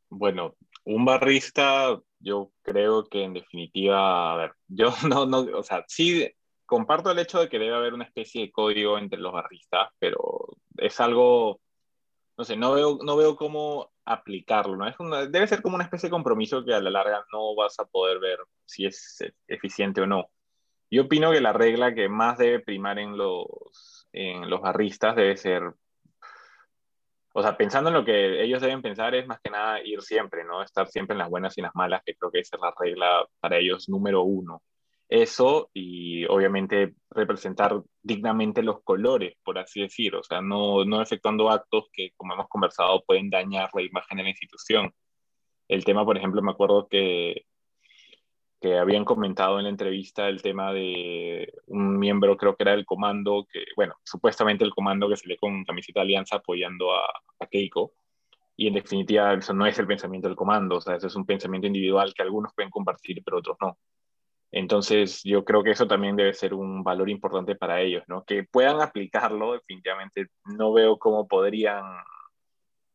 Bueno, 0.09 0.55
un 0.85 1.05
barrista, 1.05 2.01
yo 2.21 2.53
creo 2.63 3.09
que 3.09 3.25
en 3.25 3.35
definitiva, 3.35 4.33
a 4.33 4.37
ver, 4.37 4.53
yo 4.69 4.91
no, 5.09 5.27
no, 5.27 5.41
o 5.59 5.63
sea, 5.63 5.85
sí 5.89 6.31
comparto 6.65 7.11
el 7.11 7.19
hecho 7.19 7.41
de 7.41 7.49
que 7.49 7.59
debe 7.59 7.75
haber 7.77 7.95
una 7.95 8.05
especie 8.05 8.43
de 8.43 8.53
código 8.53 8.99
entre 8.99 9.19
los 9.19 9.33
barristas, 9.33 9.89
pero 9.99 10.57
es 10.79 11.01
algo, 11.01 11.61
no 12.37 12.45
sé, 12.45 12.57
no 12.57 12.73
veo, 12.75 12.99
no 13.05 13.17
veo 13.17 13.37
cómo 13.37 13.93
aplicarlo, 14.05 14.77
¿no? 14.77 14.87
Es 14.89 14.99
una- 15.01 15.27
debe 15.27 15.47
ser 15.49 15.63
como 15.63 15.75
una 15.77 15.85
especie 15.85 16.09
de 16.09 16.13
compromiso 16.13 16.65
que 16.65 16.75
a 16.75 16.81
la 16.81 16.91
larga 16.91 17.25
no 17.33 17.55
vas 17.55 17.79
a 17.81 17.85
poder 17.87 18.19
ver 18.21 18.39
si 18.65 18.87
es 18.87 19.21
eh, 19.23 19.33
eficiente 19.49 20.01
o 20.03 20.07
no. 20.07 20.31
Yo 20.91 21.05
opino 21.05 21.33
que 21.33 21.41
la 21.41 21.53
regla 21.53 21.95
que 21.95 22.09
más 22.09 22.39
debe 22.39 22.61
primar 22.61 22.99
en 22.99 23.17
los, 23.19 24.09
en 24.13 24.49
los 24.51 24.61
barristas 24.61 25.17
debe 25.17 25.37
ser 25.37 25.63
o 27.35 27.43
sea, 27.43 27.57
pensando 27.57 27.91
en 27.91 27.95
lo 27.97 28.05
que 28.05 28.43
ellos 28.43 28.63
deben 28.63 28.81
pensar 28.81 29.15
es 29.15 29.27
más 29.27 29.41
que 29.41 29.51
nada 29.51 29.81
ir 29.85 30.01
siempre, 30.03 30.43
¿no? 30.45 30.63
Estar 30.63 30.89
siempre 30.89 31.13
en 31.15 31.19
las 31.19 31.29
buenas 31.29 31.57
y 31.57 31.61
en 31.61 31.65
las 31.67 31.75
malas, 31.75 32.03
que 32.05 32.15
creo 32.15 32.31
que 32.31 32.41
esa 32.41 32.57
es 32.57 32.63
la 32.63 32.73
regla 32.79 33.27
para 33.41 33.59
ellos 33.59 33.89
número 33.91 34.23
uno. 34.23 34.63
Eso 35.09 35.71
y 35.73 36.25
obviamente 36.27 36.95
representar 37.11 37.81
dignamente 38.03 38.63
los 38.63 38.83
colores, 38.83 39.35
por 39.45 39.59
así 39.59 39.81
decir, 39.83 40.17
o 40.17 40.23
sea, 40.25 40.41
no, 40.41 40.85
no 40.85 41.01
efectuando 41.01 41.51
actos 41.51 41.87
que, 41.93 42.11
como 42.17 42.35
hemos 42.35 42.49
conversado, 42.49 43.05
pueden 43.07 43.31
dañar 43.31 43.71
la 43.75 43.83
imagen 43.83 44.19
de 44.19 44.25
la 44.25 44.31
institución. 44.31 44.93
El 45.69 45.85
tema, 45.85 46.05
por 46.05 46.17
ejemplo, 46.17 46.43
me 46.43 46.51
acuerdo 46.53 46.89
que, 46.89 47.47
que 48.61 48.79
habían 48.79 49.05
comentado 49.05 49.59
en 49.59 49.65
la 49.65 49.71
entrevista 49.71 50.29
el 50.29 50.43
tema 50.43 50.73
de 50.73 51.53
un 51.67 51.99
miembro, 51.99 52.37
creo 52.37 52.57
que 52.57 52.65
era 52.65 52.73
del 52.73 52.87
comando, 52.87 53.47
que, 53.53 53.65
bueno, 53.77 53.95
supuestamente 54.05 54.65
el 54.65 54.71
comando 54.75 55.09
que 55.09 55.17
se 55.17 55.29
lee 55.29 55.37
con 55.37 55.65
camiseta 55.65 56.01
de 56.01 56.05
alianza 56.05 56.37
apoyando 56.37 56.95
a, 56.95 57.05
a 57.39 57.47
Keiko. 57.47 57.93
Y 58.57 58.69
en 58.69 58.75
definitiva, 58.75 59.35
eso 59.35 59.53
no 59.55 59.67
es 59.67 59.79
el 59.79 59.87
pensamiento 59.87 60.29
del 60.29 60.37
comando, 60.37 60.77
o 60.77 60.81
sea, 60.81 60.97
eso 60.97 61.07
es 61.09 61.17
un 61.17 61.27
pensamiento 61.27 61.67
individual 61.67 62.15
que 62.15 62.23
algunos 62.23 62.53
pueden 62.55 62.71
compartir, 62.71 63.23
pero 63.25 63.39
otros 63.39 63.57
no. 63.61 63.79
Entonces, 64.53 65.23
yo 65.25 65.45
creo 65.45 65.63
que 65.63 65.73
eso 65.73 65.87
también 65.87 66.17
debe 66.17 66.33
ser 66.35 66.55
un 66.55 66.83
valor 66.83 67.11
importante 67.11 67.57
para 67.57 67.81
ellos, 67.81 68.05
¿no? 68.07 68.25
Que 68.25 68.45
puedan 68.45 68.81
aplicarlo, 68.81 69.53
definitivamente, 69.55 70.29
no 70.45 70.73
veo 70.73 70.99
cómo 70.99 71.27
podrían 71.29 71.83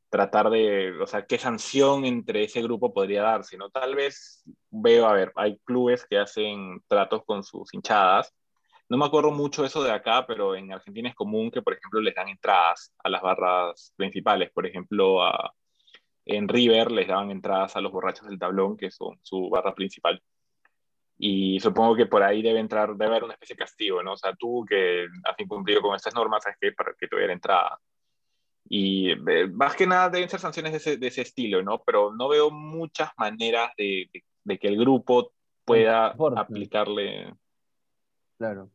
tratar 0.10 0.50
de, 0.50 1.00
o 1.02 1.08
sea, 1.08 1.26
qué 1.26 1.38
sanción 1.38 2.06
entre 2.06 2.44
ese 2.44 2.62
grupo 2.62 2.94
podría 2.94 3.22
darse, 3.24 3.58
¿no? 3.58 3.70
Tal 3.70 3.96
vez 3.96 4.44
veo, 4.70 5.08
a 5.08 5.14
ver, 5.14 5.32
hay 5.36 5.58
clubes 5.64 6.06
que 6.06 6.18
hacen 6.18 6.82
tratos 6.88 7.24
con 7.26 7.44
sus 7.44 7.74
hinchadas. 7.74 8.34
No 8.90 8.98
me 8.98 9.06
acuerdo 9.06 9.32
mucho 9.32 9.64
eso 9.64 9.82
de 9.84 9.92
acá, 9.92 10.26
pero 10.28 10.54
en 10.56 10.74
Argentina 10.74 11.08
es 11.10 11.16
común 11.16 11.50
que, 11.50 11.62
por 11.62 11.74
ejemplo, 11.74 12.02
les 12.02 12.14
dan 12.14 12.28
entradas 12.28 12.94
a 13.04 13.10
las 13.10 13.22
barras 13.22 13.94
principales. 13.96 14.52
Por 14.52 14.66
ejemplo, 14.66 15.22
en 16.26 16.48
River 16.50 16.92
les 16.92 17.08
daban 17.08 17.32
entradas 17.32 17.76
a 17.78 17.82
los 17.82 17.92
borrachos 17.94 18.28
del 18.28 18.40
tablón, 18.40 18.76
que 18.76 18.92
son 18.92 19.18
su 19.22 19.50
barra 19.50 19.74
principal. 19.74 20.22
Y 21.24 21.60
supongo 21.60 21.96
que 21.96 22.08
por 22.08 22.24
ahí 22.24 22.42
debe 22.42 22.60
entrar, 22.60 22.96
debe 22.96 23.06
haber 23.12 23.24
una 23.26 23.34
especie 23.34 23.54
de 23.56 23.60
castigo, 23.60 24.02
¿no? 24.02 24.14
O 24.14 24.18
sea, 24.18 24.34
tú 24.34 24.66
que 24.68 25.06
has 25.24 25.40
incumplido 25.40 25.80
con 25.80 25.96
estas 25.96 26.16
normas, 26.16 26.42
¿sabes 26.42 26.58
qué? 26.60 26.72
Para 26.72 26.96
que 26.96 27.08
te 27.08 27.32
entrada. 27.32 27.80
Y 28.68 29.12
eh, 29.12 29.48
más 29.48 29.76
que 29.76 29.86
nada 29.86 30.10
deben 30.10 30.28
ser 30.30 30.40
sanciones 30.40 30.72
de 30.72 30.78
ese, 30.80 30.98
de 30.98 31.06
ese 31.08 31.22
estilo, 31.22 31.62
¿no? 31.62 31.84
Pero 31.86 32.12
no 32.12 32.28
veo 32.28 32.50
muchas 32.50 33.12
maneras 33.18 33.70
de, 33.78 34.10
de, 34.12 34.24
de 34.46 34.58
que 34.58 34.68
el 34.68 34.80
grupo 34.80 35.32
pueda 35.64 36.08
aplicarle. 36.36 37.32
Claro. 38.40 38.72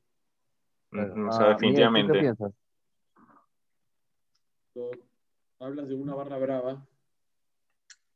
claro. 0.90 1.12
Ujú, 1.14 1.26
O 1.26 1.28
Ah, 1.28 1.32
sea, 1.32 1.46
Miguel, 1.46 1.56
¿tú 1.56 1.62
definitivamente. 1.66 2.12
¿Qué 2.12 2.20
piensas? 2.20 2.52
Hablas 5.58 5.88
de 5.88 5.96
una 5.96 6.14
barra 6.14 6.38
brava, 6.38 6.86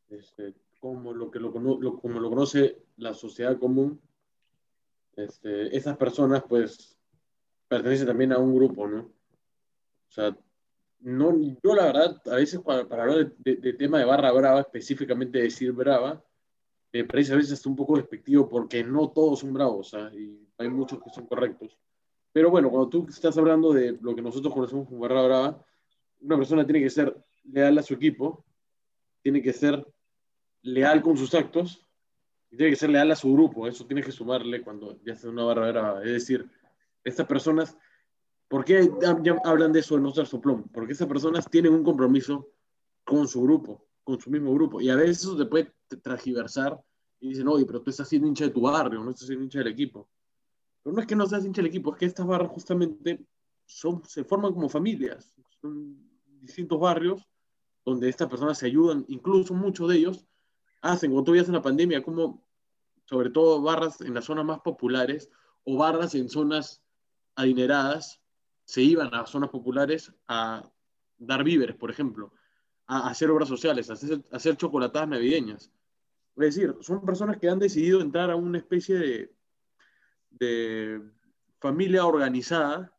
este, 0.09 0.55
como, 0.78 1.12
lo 1.12 1.33
que 1.33 1.41
lo, 1.41 1.51
cono- 1.51 1.78
lo- 1.81 1.99
como 1.99 2.20
lo 2.20 2.28
conoce 2.28 2.78
la 2.97 3.12
sociedad 3.12 3.59
común, 3.59 4.01
este, 5.17 5.77
esas 5.77 5.97
personas 5.97 6.43
pues 6.49 6.97
pertenecen 7.69 8.07
también 8.07 8.33
a 8.33 8.39
un 8.39 8.55
grupo, 8.55 8.87
¿no? 8.89 9.01
O 9.01 10.13
sea, 10.13 10.37
no, 11.01 11.37
yo 11.63 11.75
la 11.75 11.85
verdad, 11.87 12.23
a 12.27 12.37
veces 12.37 12.61
para, 12.61 12.81
hablar 12.81 13.33
de, 13.39 13.73
tema 13.75 13.99
de 13.99 14.05
barra 14.05 14.33
brava, 14.33 14.61
específicamente 14.61 15.41
decir 15.41 15.73
brava, 15.73 16.23
me 16.93 17.05
parece 17.05 17.33
a 17.33 17.37
veces 17.37 17.65
un 17.67 17.77
poco 17.77 17.97
despectivo 17.97 18.49
porque 18.49 18.83
no 18.83 19.11
todos 19.11 19.41
son 19.41 19.53
bravos, 19.53 19.95
¿ah? 19.95 20.11
y 20.13 20.47
hay 20.59 20.69
muchos 20.69 21.01
que 21.03 21.11
son 21.11 21.27
correctos. 21.27 21.79
Pero 22.33 22.51
bueno, 22.51 22.71
cuando 22.71 22.89
tú 22.89 23.07
estás 23.09 23.37
hablando 23.39 23.73
de 23.73 23.99
lo 24.01 24.15
que 24.15 24.23
nosotros 24.23 24.53
conocemos 24.53 24.89
como 24.89 25.01
barra 25.01 25.23
brava, 25.23 25.65
una 26.21 26.37
persona 26.37 26.65
tiene 26.65 26.81
que 26.81 26.91
ser 26.91 27.17
leal 27.45 27.79
a 27.79 27.83
su 27.83 27.95
equipo, 27.95 28.45
tiene 29.23 29.43
que 29.43 29.53
ser 29.53 29.87
leal 30.63 31.03
con 31.03 31.17
sus 31.17 31.35
actos 31.35 31.87
y 32.51 32.57
tiene 32.57 32.70
que 32.70 32.76
ser 32.76 32.90
leal 32.90 33.11
a 33.11 33.16
su 33.16 33.32
grupo. 33.32 33.66
Eso 33.66 33.86
tiene 33.86 34.03
que 34.03 34.12
sumarle 34.12 34.62
cuando 34.62 35.01
ya 35.05 35.14
en 35.14 35.28
una 35.28 35.44
barra 35.44 35.70
brava. 35.70 36.03
Es 36.03 36.12
decir, 36.12 36.48
estas 37.05 37.26
personas, 37.26 37.76
¿por 38.48 38.64
qué 38.64 38.90
hablan 39.44 39.72
de 39.72 39.80
eso 39.80 39.96
de 39.96 40.03
no 40.03 40.11
ser 40.11 40.26
soplón? 40.26 40.64
Porque 40.72 40.92
estas 40.92 41.09
personas 41.09 41.48
tienen 41.48 41.72
un 41.72 41.84
compromiso 41.84 42.48
con 43.05 43.28
su 43.28 43.42
grupo, 43.42 43.86
con 44.03 44.20
su 44.20 44.30
mismo 44.30 44.53
grupo. 44.53 44.80
Y 44.80 44.90
a 44.90 44.96
veces 44.96 45.18
eso 45.18 45.36
te 45.36 45.46
puede 45.46 45.72
tragiversar 46.03 46.78
y 47.20 47.28
dicen, 47.28 47.46
oye, 47.48 47.64
pero 47.66 47.82
tú 47.82 47.90
estás 47.90 48.09
siendo 48.09 48.26
hincha 48.26 48.44
de 48.44 48.51
tu 48.51 48.62
barrio, 48.62 49.03
no 49.03 49.11
estás 49.11 49.26
siendo 49.26 49.44
hincha 49.44 49.61
del 49.61 49.68
equipo. 49.68 50.09
Pero 50.82 50.94
no 50.94 51.01
es 51.01 51.07
que 51.07 51.16
no 51.16 51.26
seas 51.26 51.44
hincha 51.44 51.61
del 51.61 51.68
equipo, 51.68 51.92
es 51.92 51.98
que 51.98 52.07
estas 52.07 52.26
barras 52.26 52.51
justamente 52.51 53.24
son, 53.66 54.03
se 54.05 54.24
forman 54.24 54.53
como 54.53 54.68
familias. 54.68 55.34
Son 55.61 55.96
distintos 56.40 56.80
barrios 56.80 57.28
donde 57.84 58.09
estas 58.09 58.28
personas 58.28 58.59
se 58.59 58.66
ayudan, 58.66 59.05
incluso 59.09 59.55
muchos 59.55 59.88
de 59.88 59.96
ellos 59.96 60.26
hacen, 60.81 61.11
cuando 61.11 61.24
tú 61.24 61.33
veías 61.33 61.49
en 61.49 61.55
la 61.55 61.62
pandemia, 61.62 62.03
como 62.03 62.43
sobre 63.05 63.31
todo 63.31 63.61
barras 63.61 64.01
en 64.01 64.14
las 64.14 64.24
zonas 64.24 64.45
más 64.45 64.61
populares 64.61 65.31
o 65.64 65.76
barras 65.76 66.14
en 66.14 66.28
zonas 66.28 66.83
adineradas, 67.35 68.20
se 68.64 68.83
iban 68.83 69.12
a 69.14 69.26
zonas 69.26 69.51
populares 69.51 70.12
a 70.28 70.70
dar 71.18 71.43
víveres, 71.43 71.76
por 71.76 71.91
ejemplo, 71.91 72.33
a 72.87 73.09
hacer 73.09 73.31
obras 73.31 73.49
sociales, 73.49 73.91
a 73.91 73.95
hacer, 74.37 74.57
chocolatadas 74.57 75.09
navideñas. 75.09 75.72
Es 76.37 76.55
decir, 76.55 76.76
son 76.81 77.05
personas 77.05 77.39
que 77.39 77.49
han 77.49 77.59
decidido 77.59 78.01
entrar 78.01 78.31
a 78.31 78.37
una 78.37 78.59
especie 78.59 78.97
de, 78.97 79.35
de 80.31 81.03
familia 81.59 82.07
organizada 82.07 82.97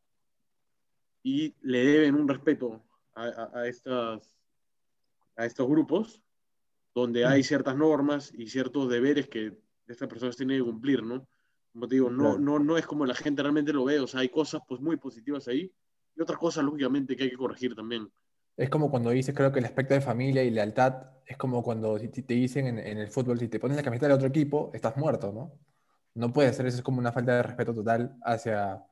y 1.24 1.56
le 1.62 1.86
deben 1.86 2.16
un 2.16 2.28
respeto 2.28 2.84
a 3.16 3.66
estas, 3.68 4.36
a 5.36 5.46
estos 5.46 5.68
grupos 5.68 6.22
donde 6.94 7.26
hay 7.26 7.44
ciertas 7.44 7.76
normas 7.76 8.34
y 8.36 8.48
ciertos 8.48 8.90
deberes 8.90 9.28
que 9.28 9.58
estas 9.88 10.08
personas 10.08 10.36
tienen 10.36 10.58
que 10.58 10.64
cumplir, 10.64 11.04
¿no? 11.04 11.28
Como 11.72 11.88
te 11.88 11.96
digo, 11.96 12.10
no, 12.10 12.38
no, 12.38 12.60
no 12.60 12.78
es 12.78 12.86
como 12.86 13.06
la 13.06 13.16
gente 13.16 13.42
realmente 13.42 13.72
lo 13.72 13.86
ve, 13.86 14.00
o 14.00 14.08
sea, 14.08 14.22
hay 14.22 14.30
cosas 14.30 14.62
pues 14.68 14.82
muy 14.82 14.98
positivas 14.98 15.48
ahí 15.48 15.72
y 16.16 16.22
otras 16.22 16.38
cosas, 16.38 16.66
lógicamente, 16.66 17.16
que 17.16 17.24
hay 17.24 17.30
que 17.30 17.38
corregir 17.38 17.76
también. 17.76 18.12
Es 18.58 18.70
como 18.70 18.92
cuando 18.92 19.12
dices, 19.12 19.34
creo 19.34 19.52
que 19.52 19.60
el 19.60 19.66
aspecto 19.66 19.94
de 19.94 20.02
familia 20.02 20.44
y 20.44 20.52
lealtad 20.52 21.12
es 21.26 21.38
como 21.38 21.64
cuando 21.64 21.98
te 21.98 22.10
te 22.10 22.34
dicen 22.34 22.68
en, 22.68 22.80
en 22.80 22.98
el 22.98 23.08
fútbol, 23.08 23.40
si 23.40 23.48
te 23.48 23.60
pones 23.60 23.78
la 23.78 23.84
camiseta 23.84 24.08
del 24.08 24.16
otro 24.16 24.28
equipo, 24.28 24.70
estás 24.74 24.98
muerto, 24.98 25.32
¿no? 25.32 25.54
No 26.14 26.34
puede 26.34 26.52
ser, 26.52 26.66
eso 26.66 26.78
es 26.78 26.84
como 26.84 27.00
una 27.00 27.14
falta 27.14 27.38
de 27.38 27.44
respeto 27.44 27.74
total 27.74 28.18
hacia 28.24 28.84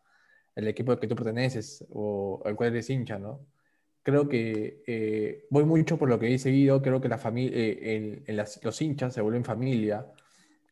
el 0.56 0.68
equipo 0.68 0.94
al 0.94 1.00
que 1.00 1.08
tú 1.08 1.16
perteneces 1.16 1.86
o 1.90 2.42
al 2.46 2.56
cual 2.56 2.70
eres 2.70 2.90
hincha, 2.90 3.20
¿no? 3.20 3.46
Creo 4.10 4.28
que 4.28 4.84
eh, 4.88 5.46
voy 5.52 5.66
mucho 5.66 5.98
por 6.00 6.10
lo 6.10 6.18
que 6.18 6.26
dice 6.26 6.50
Guido, 6.50 6.82
creo 6.82 7.00
que 7.00 7.08
la 7.10 7.20
familia, 7.20 7.56
el- 7.58 8.24
el- 8.28 8.36
las- 8.38 8.60
los 8.64 8.82
hinchas 8.82 9.14
se 9.14 9.22
vuelven 9.22 9.44
familia, 9.46 10.08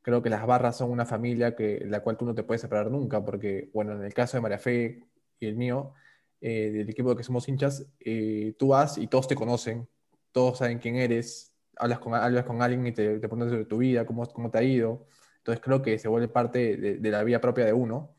creo 0.01 0.21
que 0.23 0.29
las 0.29 0.45
barras 0.47 0.77
son 0.77 0.91
una 0.91 1.05
familia 1.05 1.55
que, 1.55 1.83
la 1.85 2.01
cual 2.01 2.17
tú 2.17 2.25
no 2.25 2.33
te 2.35 2.43
puedes 2.43 2.61
separar 2.61 2.89
nunca, 2.91 3.23
porque, 3.23 3.69
bueno, 3.73 3.93
en 3.93 4.03
el 4.03 4.13
caso 4.13 4.37
de 4.37 4.41
María 4.41 4.57
Fe 4.59 5.03
y 5.39 5.47
el 5.47 5.55
mío, 5.55 5.93
eh, 6.41 6.71
del 6.71 6.89
equipo 6.89 7.11
de 7.11 7.17
que 7.17 7.23
somos 7.23 7.47
hinchas, 7.47 7.87
eh, 7.99 8.55
tú 8.57 8.69
vas 8.69 8.97
y 8.97 9.07
todos 9.07 9.27
te 9.27 9.35
conocen, 9.35 9.87
todos 10.31 10.57
saben 10.59 10.79
quién 10.79 10.95
eres, 10.97 11.55
hablas 11.77 11.99
con, 11.99 12.15
hablas 12.15 12.45
con 12.45 12.61
alguien 12.63 12.87
y 12.87 12.91
te, 12.93 13.19
te 13.19 13.29
pones 13.29 13.49
sobre 13.51 13.65
tu 13.65 13.77
vida, 13.79 14.05
cómo, 14.05 14.25
cómo 14.27 14.49
te 14.51 14.57
ha 14.59 14.63
ido. 14.63 15.05
Entonces 15.39 15.63
creo 15.63 15.81
que 15.83 15.99
se 15.99 16.07
vuelve 16.07 16.27
parte 16.29 16.77
de, 16.77 16.97
de 16.97 17.11
la 17.11 17.23
vida 17.23 17.39
propia 17.41 17.65
de 17.65 17.73
uno. 17.73 18.16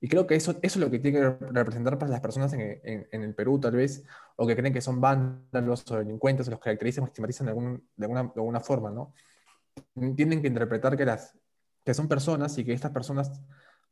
Y 0.00 0.08
creo 0.08 0.26
que 0.26 0.34
eso, 0.34 0.52
eso 0.52 0.58
es 0.62 0.76
lo 0.78 0.90
que 0.90 0.98
tiene 0.98 1.18
que 1.20 1.26
rep- 1.26 1.52
representar 1.52 1.98
para 1.98 2.10
las 2.10 2.20
personas 2.20 2.52
en, 2.54 2.80
en- 2.84 3.08
en 3.12 3.22
el 3.22 3.34
Perú, 3.34 3.60
tal 3.60 3.72
vez, 3.76 4.04
o 4.36 4.46
que 4.46 4.56
creen 4.56 4.72
que 4.72 4.80
son 4.80 5.00
vándalos 5.00 5.90
o 5.90 5.96
delincuentes, 5.98 6.48
o 6.48 6.50
los 6.52 6.60
caracterizan 6.60 7.04
o 7.04 7.06
estigmatizan 7.08 7.46
de, 7.46 7.50
algún- 7.52 7.88
de, 7.96 8.04
alguna, 8.06 8.22
de 8.24 8.32
alguna 8.36 8.60
forma, 8.60 8.90
¿no? 8.90 9.12
Tienen 10.16 10.40
que 10.42 10.48
interpretar 10.48 10.96
que, 10.96 11.04
las, 11.04 11.36
que 11.84 11.94
son 11.94 12.08
personas 12.08 12.56
y 12.58 12.64
que 12.64 12.72
estas 12.72 12.90
personas 12.92 13.30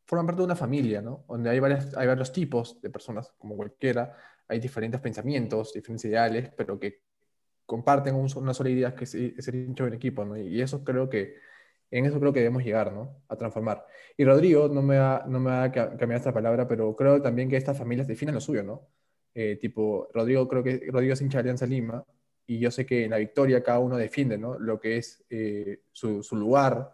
forman 0.07 0.27
parte 0.27 0.41
de 0.41 0.47
una 0.47 0.57
familia, 0.57 1.03
¿no? 1.03 1.25
Donde 1.29 1.51
hay, 1.51 1.61
varias, 1.61 1.95
hay 1.97 2.07
varios 2.07 2.33
tipos 2.33 2.81
de 2.81 2.91
personas, 2.91 3.33
como 3.39 3.57
cualquiera, 3.57 4.17
hay 4.49 4.61
diferentes 4.61 5.01
pensamientos, 5.01 5.73
diferentes 5.75 6.05
ideales, 6.07 6.51
pero 6.57 6.79
que 6.81 7.03
comparten 7.67 8.15
un- 8.15 8.31
una 8.37 8.55
sola 8.55 8.71
idea 8.71 8.95
que 8.95 9.05
es, 9.05 9.15
es 9.15 9.45
ser 9.45 9.55
hincha 9.57 9.85
del 9.85 9.95
equipo, 9.95 10.25
¿no? 10.25 10.37
Y 10.37 10.61
eso 10.63 10.85
creo 10.85 11.09
que, 11.11 11.37
en 11.91 12.07
eso 12.07 12.21
creo 12.21 12.33
que 12.33 12.41
debemos 12.41 12.63
llegar, 12.65 12.93
¿no? 12.93 13.23
A 13.29 13.37
transformar. 13.37 13.85
Y 14.17 14.25
Rodrigo, 14.25 14.69
no 14.69 14.83
me 14.83 14.99
va, 14.99 15.25
no 15.29 15.41
me 15.41 15.51
va 15.51 15.63
a 15.65 15.73
ca- 15.73 15.97
cambiar 15.97 16.19
esta 16.19 16.33
palabra, 16.33 16.67
pero 16.69 16.95
creo 16.97 17.21
también 17.23 17.49
que 17.49 17.57
estas 17.57 17.79
familias 17.79 18.07
definen 18.07 18.35
lo 18.35 18.41
suyo, 18.41 18.63
¿no? 18.63 18.89
Eh, 19.35 19.57
tipo, 19.61 20.09
Rodrigo, 20.13 20.47
creo 20.49 20.63
que 20.63 20.89
Rodrigo 20.91 21.13
es 21.15 21.21
hincha 21.23 21.39
de 21.39 21.43
Alianza 21.43 21.67
Lima, 21.67 22.05
y 22.47 22.59
yo 22.59 22.71
sé 22.71 22.87
que 22.87 23.05
en 23.05 23.11
la 23.11 23.19
victoria 23.19 23.63
cada 23.63 23.79
uno 23.79 23.97
defiende, 23.97 24.39
¿no? 24.39 24.59
Lo 24.59 24.81
que 24.81 24.97
es 24.97 25.25
eh, 25.31 25.83
su, 25.93 26.23
su 26.23 26.35
lugar, 26.37 26.93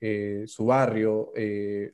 eh, 0.00 0.44
su 0.46 0.66
barrio, 0.66 1.32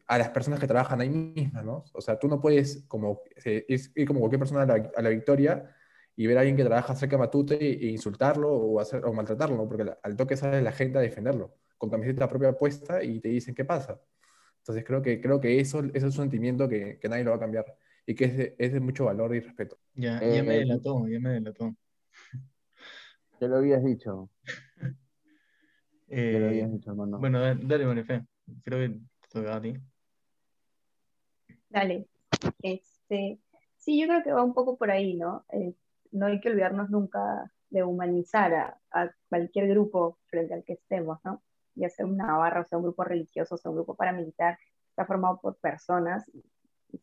a 0.07 0.19
las 0.19 0.29
personas 0.31 0.61
que 0.61 0.67
trabajan 0.67 1.01
ahí 1.01 1.11
mismas, 1.11 1.65
¿no? 1.65 1.85
O 1.93 2.01
sea, 2.01 2.19
tú 2.19 2.29
no 2.29 2.41
puedes 2.41 2.85
como, 2.89 3.23
ir 3.45 4.07
como 4.07 4.21
cualquier 4.21 4.39
persona 4.39 4.63
a 4.63 4.67
la, 4.67 4.91
a 4.97 5.03
la 5.03 5.09
victoria 5.11 5.75
y 6.17 6.27
ver 6.27 6.37
a 6.37 6.41
alguien 6.41 6.57
que 6.57 6.65
trabaja 6.65 6.95
cerca 6.95 7.17
de 7.17 7.21
Matute 7.21 7.57
e, 7.57 7.87
insultarlo 7.87 8.51
o, 8.51 8.81
hacer, 8.81 9.05
o 9.05 9.13
maltratarlo. 9.13 9.69
Porque 9.69 9.85
al 10.03 10.17
toque 10.17 10.37
sale 10.37 10.61
la 10.63 10.73
gente 10.73 10.99
a 10.99 11.01
defenderlo, 11.01 11.55
con 11.79 11.91
camiseta 11.91 12.29
propia 12.29 12.53
puesta 12.57 13.03
y 13.03 13.21
te 13.21 13.29
dicen 13.31 13.55
qué 13.55 13.65
pasa. 13.65 14.01
Entonces 14.61 14.85
creo 14.87 15.03
que, 15.03 15.21
creo 15.21 15.41
que 15.41 15.61
eso, 15.61 15.81
eso 15.81 15.93
es 15.95 16.05
un 16.05 16.13
sentimiento 16.13 16.69
que, 16.69 16.99
que 17.01 17.09
nadie 17.09 17.25
lo 17.25 17.31
va 17.33 17.37
a 17.37 17.41
cambiar 17.41 17.67
y 18.07 18.15
que 18.15 18.25
es 18.27 18.37
de, 18.39 18.57
es 18.59 18.73
de 18.73 18.81
mucho 18.81 19.07
valor 19.07 19.35
y 19.35 19.41
respeto. 19.41 19.79
Ya, 19.95 20.25
Eh, 20.27 20.31
ya 20.31 20.43
me 20.45 20.57
eh, 20.61 20.65
delató, 20.65 21.07
ya 21.09 21.21
me 21.21 21.31
delató. 21.31 21.75
Ya 23.41 23.49
lo 23.49 23.57
habías 23.57 23.83
dicho, 23.85 24.31
lo 26.31 26.47
Eh, 26.49 26.49
habías 26.49 26.71
dicho, 26.73 26.91
hermano. 26.91 27.29
bueno, 27.29 27.41
da- 27.41 27.55
dale, 27.55 27.87
Bonifé. 27.87 28.27
Creo 28.65 28.79
que 28.81 29.01
te 29.21 29.29
toca 29.31 29.57
a 29.57 29.61
ti. 29.63 29.75
Dale. 31.69 32.09
Este, 32.63 33.41
sí, 33.77 34.01
yo 34.01 34.07
creo 34.09 34.23
que 34.25 34.33
va 34.33 34.43
un 34.45 34.55
poco 34.55 34.77
por 34.79 34.91
ahí, 34.91 35.15
¿no? 35.17 35.45
Eh, 35.53 35.75
no 36.13 36.27
hay 36.27 36.41
que 36.41 36.51
olvidarnos 36.51 36.91
nunca 36.91 37.53
de 37.71 37.85
humanizar 37.85 38.55
a, 38.55 38.81
a 38.93 39.11
cualquier 39.29 39.69
grupo 39.69 40.19
frente 40.29 40.55
al 40.55 40.65
que 40.65 40.75
estemos, 40.75 41.19
¿no? 41.25 41.43
Ya 41.79 41.91
sea 41.91 42.07
una 42.07 42.37
barra, 42.37 42.63
o 42.63 42.65
sea 42.65 42.79
un 42.79 42.85
grupo 42.85 43.05
religioso, 43.05 43.55
o 43.55 43.59
sea 43.59 43.71
un 43.71 43.77
grupo 43.77 43.95
paramilitar, 43.95 44.59
está 44.91 45.07
formado 45.07 45.41
por 45.41 45.57
personas 45.57 46.31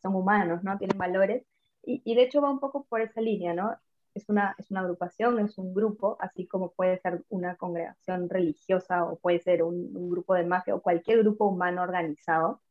son 0.00 0.16
humanos, 0.16 0.64
¿no? 0.64 0.76
Tienen 0.78 0.98
valores. 0.98 1.44
Y, 1.84 2.02
y 2.04 2.14
de 2.16 2.22
hecho 2.22 2.40
va 2.42 2.50
un 2.50 2.60
poco 2.60 2.84
por 2.88 3.00
esa 3.00 3.20
línea, 3.20 3.54
¿no? 3.54 3.76
Es 4.14 4.28
una, 4.28 4.54
es 4.58 4.70
una 4.70 4.80
agrupación, 4.80 5.38
es 5.40 5.58
un 5.58 5.74
grupo, 5.74 6.16
así 6.20 6.46
como 6.46 6.72
puede 6.72 6.98
ser 6.98 7.24
una 7.28 7.56
congregación 7.56 8.28
religiosa 8.28 9.04
o 9.04 9.18
puede 9.18 9.40
ser 9.40 9.62
un, 9.62 9.96
un 9.96 10.10
grupo 10.10 10.34
de 10.34 10.44
mafia 10.44 10.74
o 10.74 10.82
cualquier 10.82 11.18
grupo 11.20 11.46
humano 11.46 11.82
organizado 11.82 12.62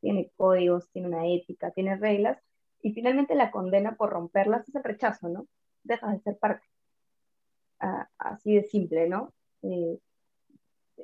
tiene 0.00 0.30
códigos, 0.36 0.88
tiene 0.90 1.08
una 1.08 1.26
ética, 1.26 1.70
tiene 1.72 1.96
reglas, 1.96 2.38
y 2.82 2.92
finalmente 2.92 3.34
la 3.34 3.50
condena 3.50 3.96
por 3.96 4.10
romperlas 4.10 4.68
es 4.68 4.74
el 4.74 4.84
rechazo, 4.84 5.28
¿no? 5.28 5.48
Dejas 5.82 6.12
de 6.12 6.20
ser 6.20 6.38
parte. 6.38 6.66
Ah, 7.80 8.08
así 8.18 8.54
de 8.54 8.64
simple, 8.64 9.08
¿no? 9.08 9.32
Eh, 9.62 9.98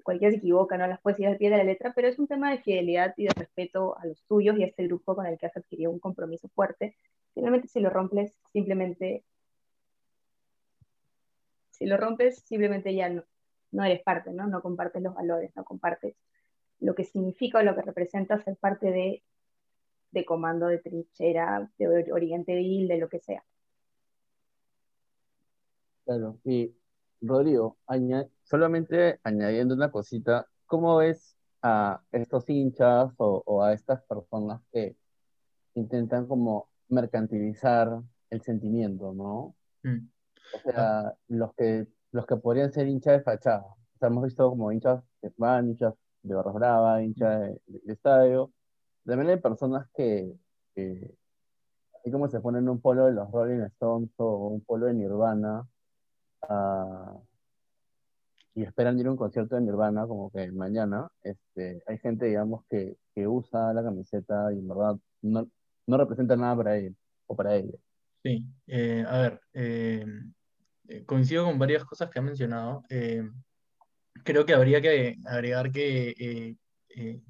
cualquiera 0.05 0.31
se 0.31 0.39
equivoca, 0.39 0.79
no 0.79 0.87
las 0.87 1.01
ir 1.19 1.27
al 1.27 1.39
pie 1.39 1.51
de 1.51 1.57
la 1.57 1.65
letra, 1.65 1.93
pero 1.95 2.07
es 2.07 2.19
un 2.21 2.29
tema 2.29 2.51
de 2.51 2.59
fidelidad 2.59 3.15
y 3.17 3.25
de 3.25 3.33
respeto 3.35 3.99
a 3.99 4.07
los 4.07 4.23
tuyos 4.25 4.57
y 4.57 4.63
a 4.63 4.67
este 4.67 4.87
grupo 4.87 5.17
con 5.17 5.27
el 5.27 5.37
que 5.39 5.47
has 5.47 5.57
adquirido 5.57 5.91
un 5.91 5.99
compromiso 5.99 6.49
fuerte. 6.51 6.97
Finalmente, 7.35 7.67
si 7.67 7.81
lo 7.81 7.91
rompes, 7.91 8.37
simplemente, 8.53 9.25
si 11.71 11.87
lo 11.87 11.97
rompes, 11.97 12.39
simplemente 12.47 12.95
ya 12.95 13.09
no, 13.09 13.25
no 13.73 13.83
eres 13.83 14.03
parte, 14.03 14.31
¿no? 14.31 14.47
No 14.47 14.63
compartes 14.63 15.03
los 15.03 15.15
valores, 15.15 15.51
no 15.57 15.65
compartes 15.65 16.15
lo 16.81 16.95
que 16.95 17.05
significa 17.05 17.59
o 17.59 17.63
lo 17.63 17.75
que 17.75 17.83
representa 17.83 18.39
ser 18.39 18.57
parte 18.57 18.91
de, 18.91 19.23
de 20.13 20.25
comando, 20.25 20.67
de 20.67 20.79
trinchera, 20.79 21.69
de 21.79 21.89
or- 21.89 22.13
Oriente 22.13 22.55
Vil, 22.55 22.87
de 22.87 22.99
lo 22.99 23.09
que 23.09 23.21
sea. 23.21 23.43
Claro, 26.05 26.39
y 26.45 26.75
Rodrigo, 27.23 27.79
aña- 27.87 28.29
solamente 28.45 29.21
añadiendo 29.25 29.75
una 29.75 29.91
cosita, 29.91 30.47
¿cómo 30.67 30.97
ves 30.97 31.37
a 31.63 32.03
estos 32.13 32.49
hinchas 32.49 33.13
o, 33.17 33.43
o 33.47 33.63
a 33.63 33.73
estas 33.73 34.03
personas 34.05 34.61
que 34.73 34.97
intentan 35.75 36.27
como 36.27 36.69
mercantilizar 36.89 38.01
el 38.31 38.43
sentimiento, 38.43 39.13
¿no? 39.13 39.55
Mm. 39.83 40.09
O 40.55 40.71
sea, 40.71 41.15
los 41.29 41.55
que, 41.55 41.87
los 42.13 42.27
que 42.27 42.37
podrían 42.37 42.73
ser 42.73 42.87
hinchas 42.87 43.19
de 43.19 43.23
fachada. 43.23 43.65
O 43.65 43.99
sea, 43.99 44.09
hemos 44.09 44.25
visto 44.25 44.49
como 44.49 44.73
hinchas 44.73 45.03
que 45.21 45.33
van, 45.37 45.71
hinchas 45.71 45.95
de 46.23 46.35
Barras 46.35 46.55
Brava, 46.55 47.03
hinchas 47.03 47.41
de, 47.41 47.61
de 47.67 47.93
estadio. 47.93 48.53
También 49.05 49.31
hay 49.31 49.41
personas 49.41 49.89
que, 49.95 50.35
que, 50.75 51.15
así 51.99 52.11
como 52.11 52.29
se 52.29 52.41
ponen 52.41 52.69
un 52.69 52.81
polo 52.81 53.07
de 53.07 53.13
los 53.13 53.31
Rolling 53.31 53.63
Stones 53.63 54.11
o 54.19 54.49
un 54.49 54.61
polo 54.63 54.87
de 54.87 54.95
Nirvana, 54.95 55.67
ah, 56.43 57.17
y 58.55 58.63
esperan 58.63 58.99
ir 58.99 59.07
a 59.07 59.11
un 59.11 59.17
concierto 59.17 59.57
de 59.57 59.63
Nirvana 59.63 60.07
como 60.07 60.31
que 60.31 60.51
mañana, 60.53 61.09
este, 61.23 61.83
hay 61.87 61.99
gente, 61.99 62.27
digamos, 62.27 62.65
que, 62.71 62.97
que 63.15 63.27
usa 63.27 63.73
la 63.73 63.83
camiseta 63.83 64.53
y 64.53 64.59
en 64.59 64.69
verdad 64.69 64.97
no, 65.23 65.49
no 65.87 65.97
representa 65.97 66.37
nada 66.37 66.57
para 66.57 66.77
él 66.77 66.97
o 67.27 67.35
para 67.37 67.57
ella. 67.57 67.73
Sí, 68.23 68.47
eh, 68.69 69.05
a 69.07 69.19
ver, 69.19 69.41
eh, 69.53 70.07
eh, 70.89 71.05
coincido 71.05 71.45
con 71.45 71.59
varias 71.59 71.85
cosas 71.85 72.11
que 72.11 72.19
ha 72.19 72.23
mencionado. 72.23 72.83
Creo 74.25 74.47
que 74.47 74.55
habría 74.55 74.81
que 74.81 75.17
agregar 75.27 75.71
que 75.73 76.57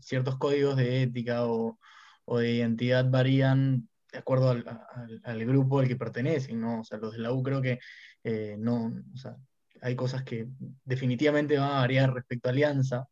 ciertos 0.01 0.37
códigos 0.37 0.77
de 0.77 1.03
ética 1.03 1.47
o, 1.47 1.79
o 2.27 2.39
de 2.39 2.53
identidad 2.53 3.07
varían 3.11 3.89
de 4.13 4.19
acuerdo 4.19 4.51
al, 4.51 4.65
al- 4.69 5.21
al 5.25 5.45
grupo 5.47 5.81
al 5.81 5.89
que 5.89 5.97
pertenecen, 5.97 6.61
¿no? 6.61 6.81
O 6.81 6.85
sea, 6.85 6.99
los 6.99 7.13
de 7.13 7.19
la 7.19 7.33
U 7.33 7.43
creo 7.43 7.63
que 7.63 7.79
no, 8.59 8.93
o 9.15 9.17
sea, 9.17 9.37
hay 9.85 9.97
cosas 9.97 10.25
que 10.25 10.49
definitivamente 10.85 11.59
van 11.59 11.71
a 11.73 11.81
variar 11.81 12.15
respecto 12.15 12.49
a 12.49 12.53
Alianza 12.53 13.07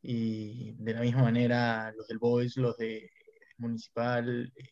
y 0.00 0.72
de 0.78 0.94
la 0.94 1.00
misma 1.00 1.22
manera 1.22 1.92
los 1.96 2.06
del 2.06 2.18
Boys, 2.18 2.56
los 2.56 2.76
de 2.76 3.10
Municipal, 3.58 4.52
eh, 4.56 4.70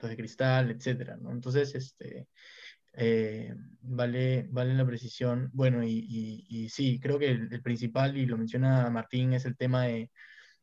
los 0.00 0.10
de 0.10 0.16
Cristal, 0.16 0.72
etcétera, 0.72 1.16
¿no? 1.16 1.30
Entonces, 1.30 1.76
este, 1.76 2.26
eh, 2.94 3.54
vale, 3.82 4.48
vale 4.50 4.74
la 4.74 4.84
precisión. 4.84 5.48
Bueno, 5.52 5.84
y, 5.84 6.68
sí, 6.70 6.98
creo 7.00 7.20
que 7.20 7.30
el, 7.30 7.62
principal, 7.62 8.16
y 8.16 8.26
lo 8.26 8.36
menciona 8.36 8.90
Martín, 8.90 9.32
es 9.32 9.44
el 9.44 9.56
tema 9.56 9.84
de, 9.84 10.10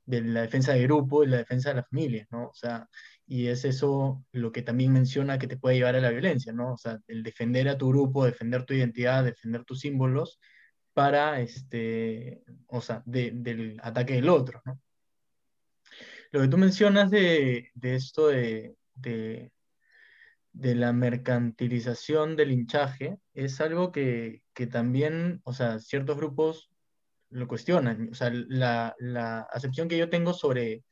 de 0.05 0.21
la 0.23 0.41
defensa 0.41 0.73
de 0.73 0.83
grupo 0.83 1.23
y 1.23 1.27
la 1.27 1.37
defensa 1.37 1.69
de 1.69 1.75
la 1.75 1.83
familia, 1.83 2.27
¿no? 2.31 2.47
O 2.49 2.53
sea, 2.53 2.87
y 3.31 3.47
es 3.47 3.63
eso 3.63 4.25
lo 4.33 4.51
que 4.51 4.61
también 4.61 4.91
menciona 4.91 5.39
que 5.39 5.47
te 5.47 5.55
puede 5.55 5.77
llevar 5.77 5.95
a 5.95 6.01
la 6.01 6.09
violencia, 6.09 6.51
¿no? 6.51 6.73
O 6.73 6.77
sea, 6.77 6.99
el 7.07 7.23
defender 7.23 7.69
a 7.69 7.77
tu 7.77 7.87
grupo, 7.87 8.25
defender 8.25 8.65
tu 8.65 8.73
identidad, 8.73 9.23
defender 9.23 9.63
tus 9.63 9.79
símbolos 9.79 10.37
para, 10.93 11.39
este, 11.39 12.43
o 12.67 12.81
sea, 12.81 13.01
de- 13.05 13.31
del 13.33 13.79
ataque 13.83 14.15
del 14.15 14.27
otro, 14.27 14.61
¿no? 14.65 14.81
Lo 16.31 16.41
que 16.41 16.49
tú 16.49 16.57
mencionas 16.57 17.09
de, 17.09 17.69
de 17.73 17.95
esto 17.95 18.27
de, 18.27 18.75
de, 18.95 19.53
de 20.51 20.75
la 20.75 20.91
mercantilización 20.91 22.35
del 22.35 22.51
hinchaje 22.51 23.17
es 23.33 23.61
algo 23.61 23.93
que, 23.93 24.41
que 24.53 24.67
también, 24.67 25.39
o 25.45 25.53
sea, 25.53 25.79
ciertos 25.79 26.17
grupos 26.17 26.69
lo 27.29 27.47
cuestionan. 27.47 28.09
O 28.11 28.13
sea, 28.13 28.29
la, 28.33 28.93
la 28.99 29.41
acepción 29.53 29.87
que 29.87 29.97
yo 29.97 30.09
tengo 30.09 30.33
sobre, 30.33 30.83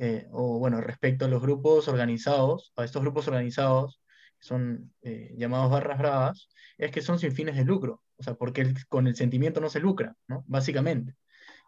eh, 0.00 0.28
o 0.32 0.58
bueno, 0.60 0.80
respecto 0.82 1.26
a 1.26 1.28
los 1.28 1.42
grupos 1.42 1.88
organizados, 1.88 2.72
a 2.76 2.84
estos 2.84 3.02
grupos 3.02 3.28
organizados, 3.28 4.02
que 4.40 4.46
son 4.46 4.94
eh, 5.02 5.34
llamados 5.38 5.70
barras 5.70 5.98
bravas, 5.98 6.50
es 6.78 6.90
que 6.92 7.02
son 7.02 7.18
sin 7.20 7.32
fines 7.32 7.56
de 7.56 7.64
lucro. 7.64 8.02
O 8.18 8.24
sea, 8.24 8.34
porque 8.34 8.74
con 8.88 9.06
el 9.08 9.16
sentimiento 9.16 9.60
no 9.60 9.70
se 9.70 9.80
lucra, 9.80 10.16
¿no? 10.28 10.44
Básicamente. 10.48 11.16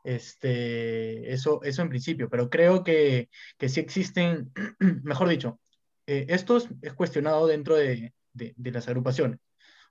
Este, 0.05 1.33
eso, 1.33 1.63
eso 1.63 1.83
en 1.83 1.89
principio, 1.89 2.29
pero 2.29 2.51
creo 2.51 2.85
que, 2.85 3.31
que 3.59 3.69
sí 3.69 3.81
existen, 3.81 4.53
mejor 5.05 5.29
dicho, 5.29 5.61
eh, 6.07 6.27
esto 6.29 6.57
es, 6.57 6.69
es 6.83 6.95
cuestionado 6.95 7.47
dentro 7.47 7.77
de, 7.77 8.15
de- 8.33 8.55
las 8.73 8.89
agrupaciones. 8.89 9.39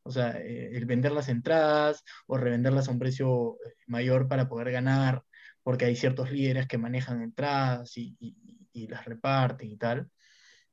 O 0.03 0.11
sea, 0.11 0.31
el 0.31 0.85
vender 0.85 1.11
las 1.11 1.29
entradas 1.29 2.03
o 2.27 2.37
revenderlas 2.37 2.87
a 2.87 2.91
un 2.91 2.99
precio 2.99 3.57
mayor 3.87 4.27
para 4.27 4.49
poder 4.49 4.71
ganar, 4.71 5.23
porque 5.63 5.85
hay 5.85 5.95
ciertos 5.95 6.31
líderes 6.31 6.67
que 6.67 6.77
manejan 6.77 7.21
entradas 7.21 7.97
y, 7.97 8.15
y- 8.19 8.37
las 8.87 9.05
reparten 9.05 9.69
y 9.69 9.77
tal. 9.77 10.09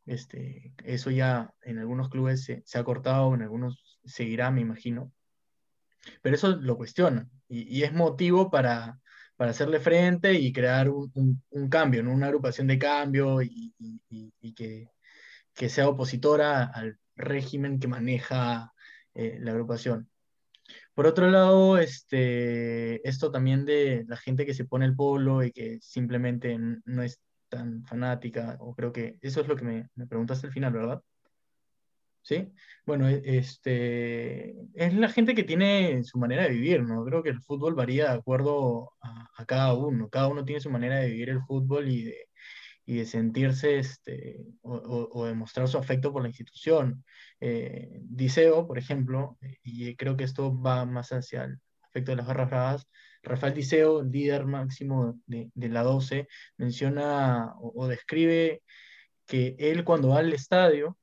Este, 0.07 0.73
eso 0.85 1.11
ya 1.11 1.53
en 1.63 1.79
algunos 1.79 2.09
clubes 2.09 2.45
se, 2.45 2.79
ha 2.79 2.85
cortado, 2.85 3.35
en 3.35 3.43
algunos 3.43 3.99
seguirá, 4.05 4.51
me 4.51 4.61
imagino. 4.61 5.13
Pero 6.23 6.37
eso 6.37 6.57
lo 6.57 6.77
cuestionan 6.77 7.31
y, 7.49 7.83
es 7.83 7.93
motivo 7.93 8.51
para, 8.51 9.01
hacerle 9.39 9.81
frente 9.81 10.35
y 10.35 10.53
crear 10.53 10.89
un, 10.89 11.43
cambio, 11.71 12.03
¿no? 12.03 12.13
Una 12.13 12.27
agrupación 12.27 12.67
de 12.67 12.79
cambio 12.79 13.43
y, 13.43 13.75
que 15.55 15.69
sea 15.69 15.89
opositora 15.89 16.65
al 16.65 16.99
régimen 17.17 17.81
que 17.81 17.89
maneja 17.89 18.73
eh, 19.15 19.39
la 19.41 19.51
agrupación. 19.51 20.09
Por 20.99 21.07
otro 21.07 21.31
lado, 21.31 21.79
este, 21.79 23.09
esto 23.09 23.31
también 23.31 23.65
de 23.65 24.05
la 24.09 24.17
gente 24.17 24.45
que 24.45 24.53
se 24.53 24.65
pone 24.65 24.85
el 24.85 24.97
polo 24.97 25.45
y 25.45 25.53
que 25.53 25.79
simplemente 25.81 26.59
no 26.59 27.03
es 27.05 27.21
tan 27.49 27.85
fanática, 27.85 28.57
o 28.59 28.75
creo 28.75 28.93
que 28.93 29.17
eso 29.21 29.41
es 29.41 29.47
lo 29.47 29.55
que 29.55 29.65
me, 29.65 29.89
me 29.95 30.09
preguntaste 30.09 30.49
al 30.49 30.53
final, 30.53 30.73
¿verdad? 30.73 31.01
¿Sí? 32.23 32.53
Bueno, 32.85 33.09
e- 33.09 33.23
este, 33.39 34.51
es 34.75 34.93
la 34.95 35.09
gente 35.09 35.37
que 35.37 35.45
tiene 35.45 36.03
su 36.03 36.19
manera 36.19 36.43
de 36.43 36.51
vivir, 36.51 36.83
¿no? 36.83 37.05
Creo 37.05 37.23
que 37.23 37.31
el 37.31 37.41
fútbol 37.43 37.75
varía 37.75 38.11
de 38.11 38.19
acuerdo 38.19 38.91
a, 39.01 39.31
a 39.37 39.47
cada 39.47 39.75
uno. 39.75 40.09
Cada 40.11 40.27
uno 40.27 40.45
tiene 40.45 40.61
su 40.61 40.71
manera 40.71 40.97
de 40.99 41.11
vivir 41.11 41.29
el 41.31 41.43
fútbol 41.43 41.89
y 41.89 42.05
de, 42.07 42.28
y 42.89 42.97
de 42.97 43.05
sentirse 43.05 43.79
este, 43.79 44.47
o, 44.63 44.75
o- 44.77 45.09
o 45.21 45.27
demostrar 45.27 45.69
su 45.69 45.77
afecto 45.77 46.11
por 46.11 46.23
la 46.23 46.29
institución. 46.29 47.05
Eh, 47.39 47.99
Diceo, 48.03 48.67
por 48.67 48.79
ejemplo, 48.79 49.37
y 49.63 49.95
creo 49.97 50.17
que 50.17 50.25
esto 50.25 50.59
va 50.59 50.87
más 50.87 51.13
hacia 51.13 51.45
el 51.45 51.59
afecto 51.83 52.13
de 52.13 52.17
las 52.17 52.27
barras 52.27 52.49
bravas, 52.49 52.89
Rafael 53.23 53.53
Diceo, 53.53 54.03
líder 54.03 54.47
máximo 54.47 55.21
de, 55.27 55.51
de 55.55 55.69
la 55.69 55.83
12, 55.83 56.29
menciona 56.57 57.53
o, 57.61 57.87
describe 57.89 58.63
que 59.27 59.55
él 59.59 59.85
cuando 59.85 60.09
va 60.09 60.21
al 60.21 60.33
estadio, 60.33 60.97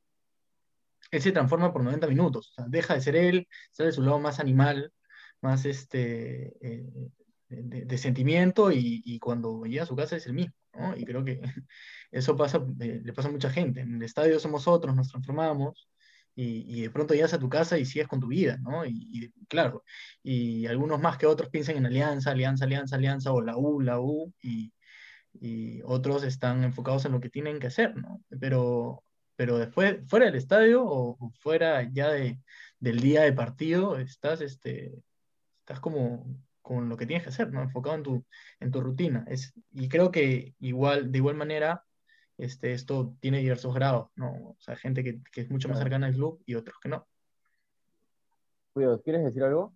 él 1.11 1.21
se 1.21 1.31
transforma 1.31 1.71
por 1.71 1.83
90 1.83 2.07
minutos, 2.07 2.55
deja 2.67 2.95
de 2.95 3.01
ser 3.01 3.15
él, 3.15 3.47
sale 3.71 3.87
de 3.89 3.93
su 3.93 4.01
lado 4.01 4.17
más 4.19 4.39
animal, 4.39 4.91
más 5.39 5.65
este, 5.65 6.57
eh, 6.67 6.83
de, 7.47 7.85
de 7.85 7.97
sentimiento 7.99 8.71
y, 8.71 9.03
y 9.05 9.19
cuando 9.19 9.65
llega 9.65 9.83
a 9.83 9.85
su 9.85 9.95
casa 9.95 10.15
es 10.15 10.25
el 10.25 10.33
mismo, 10.33 10.55
Y 10.97 11.05
creo 11.05 11.23
que 11.23 11.41
eso 12.11 12.35
pasa, 12.35 12.65
eh, 12.79 13.01
le 13.03 13.13
pasa 13.13 13.29
a 13.29 13.31
mucha 13.31 13.49
gente. 13.49 13.81
En 13.81 13.95
el 13.95 14.03
estadio 14.03 14.39
somos 14.39 14.67
otros, 14.67 14.95
nos 14.95 15.09
transformamos 15.09 15.89
y, 16.35 16.79
y 16.79 16.81
de 16.81 16.89
pronto 16.89 17.13
llegas 17.13 17.33
a 17.33 17.39
tu 17.39 17.49
casa 17.49 17.77
y 17.77 17.85
sigues 17.85 18.07
con 18.07 18.19
tu 18.19 18.27
vida, 18.27 18.57
¿no? 18.57 18.85
Y, 18.85 19.33
claro, 19.47 19.83
y 20.23 20.65
algunos 20.67 20.99
más 21.01 21.17
que 21.17 21.25
otros 21.25 21.49
piensan 21.49 21.77
en 21.77 21.85
alianza, 21.85 22.31
alianza, 22.31 22.65
alianza, 22.65 22.95
alianza, 22.97 23.31
o 23.33 23.41
la 23.41 23.57
U, 23.57 23.81
la 23.81 23.99
U, 24.01 24.33
y, 24.41 24.73
y 25.33 25.81
otros 25.83 26.23
están 26.23 26.63
enfocados 26.63 27.05
en 27.05 27.13
lo 27.13 27.21
que 27.21 27.29
tienen 27.29 27.59
que 27.59 27.67
hacer, 27.67 27.95
¿no? 27.95 28.21
Pero, 28.39 29.03
pero 29.35 29.57
después, 29.57 29.97
fuera 30.07 30.25
del 30.25 30.35
estadio 30.35 30.83
o, 30.85 31.17
o 31.19 31.31
fuera 31.39 31.89
ya 31.91 32.09
de, 32.09 32.39
del 32.79 32.99
día 32.99 33.21
de 33.23 33.33
partido, 33.33 33.97
estás, 33.97 34.41
este, 34.41 34.93
estás 35.61 35.79
como 35.79 36.25
con 36.65 36.89
lo 36.89 36.97
que 36.97 37.05
tienes 37.05 37.21
que 37.21 37.29
hacer, 37.29 37.53
¿no? 37.53 37.61
Enfocado 37.61 37.95
en 37.95 38.01
tu, 38.01 38.25
en 38.59 38.71
tu 38.71 38.81
rutina. 38.81 39.23
Es, 39.27 39.53
y 39.71 39.87
creo 39.87 40.09
que 40.11 40.55
igual, 40.59 41.11
de 41.11 41.19
igual 41.19 41.35
manera, 41.35 41.85
este, 42.39 42.73
esto 42.73 43.15
tiene 43.19 43.37
diversos 43.37 43.75
grados, 43.75 44.09
¿no? 44.15 44.31
O 44.31 44.55
sea, 44.57 44.75
gente 44.75 45.03
que, 45.03 45.21
que 45.31 45.41
es 45.41 45.51
mucho 45.51 45.69
más 45.69 45.77
cercana 45.77 46.07
al 46.07 46.15
club 46.15 46.41
y 46.47 46.55
otros 46.55 46.79
que 46.81 46.89
no. 46.89 47.05
Cuidado, 48.73 48.99
¿quieres 49.03 49.23
decir 49.23 49.43
algo? 49.43 49.75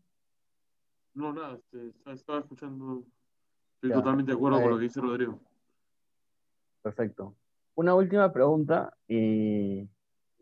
No, 1.14 1.32
nada, 1.32 1.58
este, 1.58 1.94
estaba- 2.12 2.40
escuchando. 2.40 3.04
Estoy 3.76 3.92
Ya. 3.92 3.96
totalmente 3.98 4.32
de 4.32 4.36
acuerdo 4.36 4.60
con 4.60 4.72
lo 4.72 4.78
que 4.78 4.84
dice 4.84 5.00
Rodrigo. 5.00 5.40
Perfecto. 6.82 7.36
Una 7.76 7.94
última 7.94 8.34
pregunta 8.34 8.98
y 9.08 9.88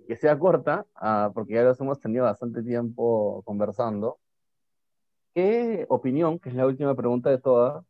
que 0.08 0.16
sea 0.16 0.40
corta, 0.40 0.86
ah, 0.96 1.30
porque 1.34 1.56
ya 1.56 1.64
los 1.64 1.80
hemos 1.82 2.00
tenido 2.00 2.24
bastante 2.24 2.64
tiempo 2.64 3.44
conversando. 3.44 4.18
¿Qué 5.38 5.86
opinión, 5.90 6.40
que 6.40 6.50
es 6.50 6.56
la 6.56 6.66
última 6.66 6.96
pregunta 6.96 7.30
de 7.30 7.38
todas, 7.38 7.86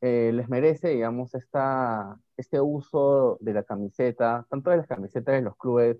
eh, 0.00 0.32
les 0.34 0.48
merece, 0.48 0.88
digamos, 0.88 1.34
esta, 1.34 2.18
este 2.36 2.60
uso 2.60 3.36
de 3.40 3.52
la 3.54 3.62
camiseta, 3.64 4.46
tanto 4.50 4.70
de 4.70 4.78
las 4.78 4.86
camisetas 4.86 5.34
de 5.34 5.42
los 5.42 5.56
clubes, 5.56 5.98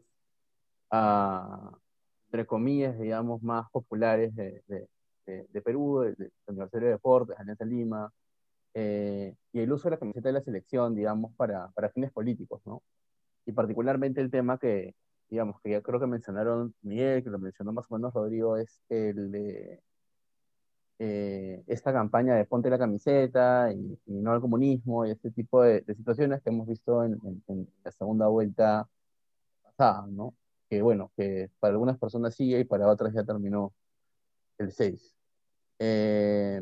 ah, 0.91 1.73
entre 2.27 2.47
comillas, 2.47 2.99
digamos, 3.01 3.43
más 3.43 3.71
populares 3.73 4.35
de, 4.37 4.63
de- 4.69 4.89
de- 5.27 5.47
de 5.51 5.63
Perú, 5.63 6.01
de, 6.03 6.15
de 6.17 6.33
Universitario 6.49 6.89
de 6.89 6.95
Deportes, 6.95 7.39
Alianza 7.39 7.65
Lima, 7.65 8.13
eh, 8.75 9.35
y 9.53 9.61
el 9.61 9.73
uso 9.73 9.85
de 9.89 9.93
la 9.97 9.99
camiseta 10.01 10.29
de 10.31 10.35
la 10.35 10.43
selección, 10.43 10.95
digamos, 10.97 11.35
para, 11.37 11.69
para 11.71 11.91
fines 11.91 12.13
políticos, 12.13 12.63
¿no? 12.67 12.83
Y 13.47 13.53
particularmente 13.53 14.21
el 14.21 14.31
tema 14.31 14.59
que, 14.59 14.95
digamos, 15.31 15.61
que 15.63 15.71
ya 15.71 15.83
creo 15.83 16.01
que 16.01 16.07
mencionaron 16.07 16.75
Miguel, 16.83 17.25
que 17.25 17.31
lo 17.31 17.39
mencionó 17.39 17.73
más 17.73 17.87
o 17.91 17.95
menos 17.97 18.15
Rodrigo, 18.15 18.57
es 18.57 18.81
el 18.89 19.31
de 19.33 19.81
eh, 21.03 21.65
esta 21.67 21.95
campaña 21.95 22.35
de 22.35 22.45
ponte 22.45 22.69
la 22.69 22.79
camiseta 22.79 23.73
y, 23.73 23.99
no 24.05 24.33
al 24.33 24.41
comunismo 24.43 25.07
y 25.07 25.11
este 25.11 25.31
tipo 25.31 25.63
de, 25.63 25.83
situaciones 25.95 26.43
que 26.43 26.51
hemos 26.51 26.69
visto 26.69 27.03
en, 27.03 27.19
la 27.83 27.91
segunda 27.91 28.27
vuelta 28.27 28.87
pasada, 29.63 30.07
¿no? 30.11 30.35
Que 30.69 30.83
bueno, 30.83 31.11
que 31.17 31.49
para 31.59 31.73
algunas 31.73 31.99
personas 31.99 32.35
sigue 32.35 32.61
y 32.61 32.65
para 32.65 32.87
otras 32.87 33.15
ya 33.15 33.25
terminó 33.25 33.73
el 34.59 34.73
6. 34.73 35.17
Eh, 35.79 36.61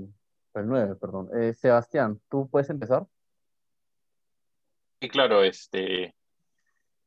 el 0.54 0.66
9, 0.68 0.94
perdón. 0.94 1.30
Eh, 1.36 1.52
Sebastián, 1.52 2.20
¿tú 2.30 2.48
puedes 2.48 2.70
empezar? 2.70 3.08
Y 5.00 5.08
claro, 5.08 5.42
este, 5.42 6.14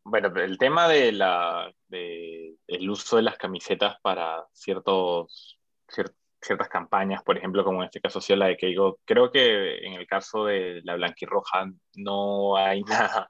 bueno, 0.03 0.35
el 0.35 0.57
tema 0.57 0.89
de 0.89 1.13
la, 1.13 1.73
de 1.87 2.57
el 2.67 2.89
uso 2.89 3.15
de 3.15 3.21
las 3.21 3.37
camisetas 3.37 3.95
para 4.01 4.45
ciertos, 4.51 5.57
cier- 5.87 6.13
ciertas 6.41 6.69
campañas, 6.69 7.23
por 7.23 7.37
ejemplo, 7.37 7.63
como 7.63 7.81
en 7.81 7.85
este 7.85 8.01
caso 8.01 8.19
sea 8.19 8.35
la 8.35 8.47
de 8.47 8.57
Keiko, 8.57 8.99
creo 9.05 9.31
que 9.31 9.77
en 9.85 9.93
el 9.93 10.07
caso 10.07 10.45
de 10.45 10.81
la 10.83 10.95
blanquirroja 10.95 11.71
no 11.95 12.57
hay 12.57 12.81
nada 12.83 13.29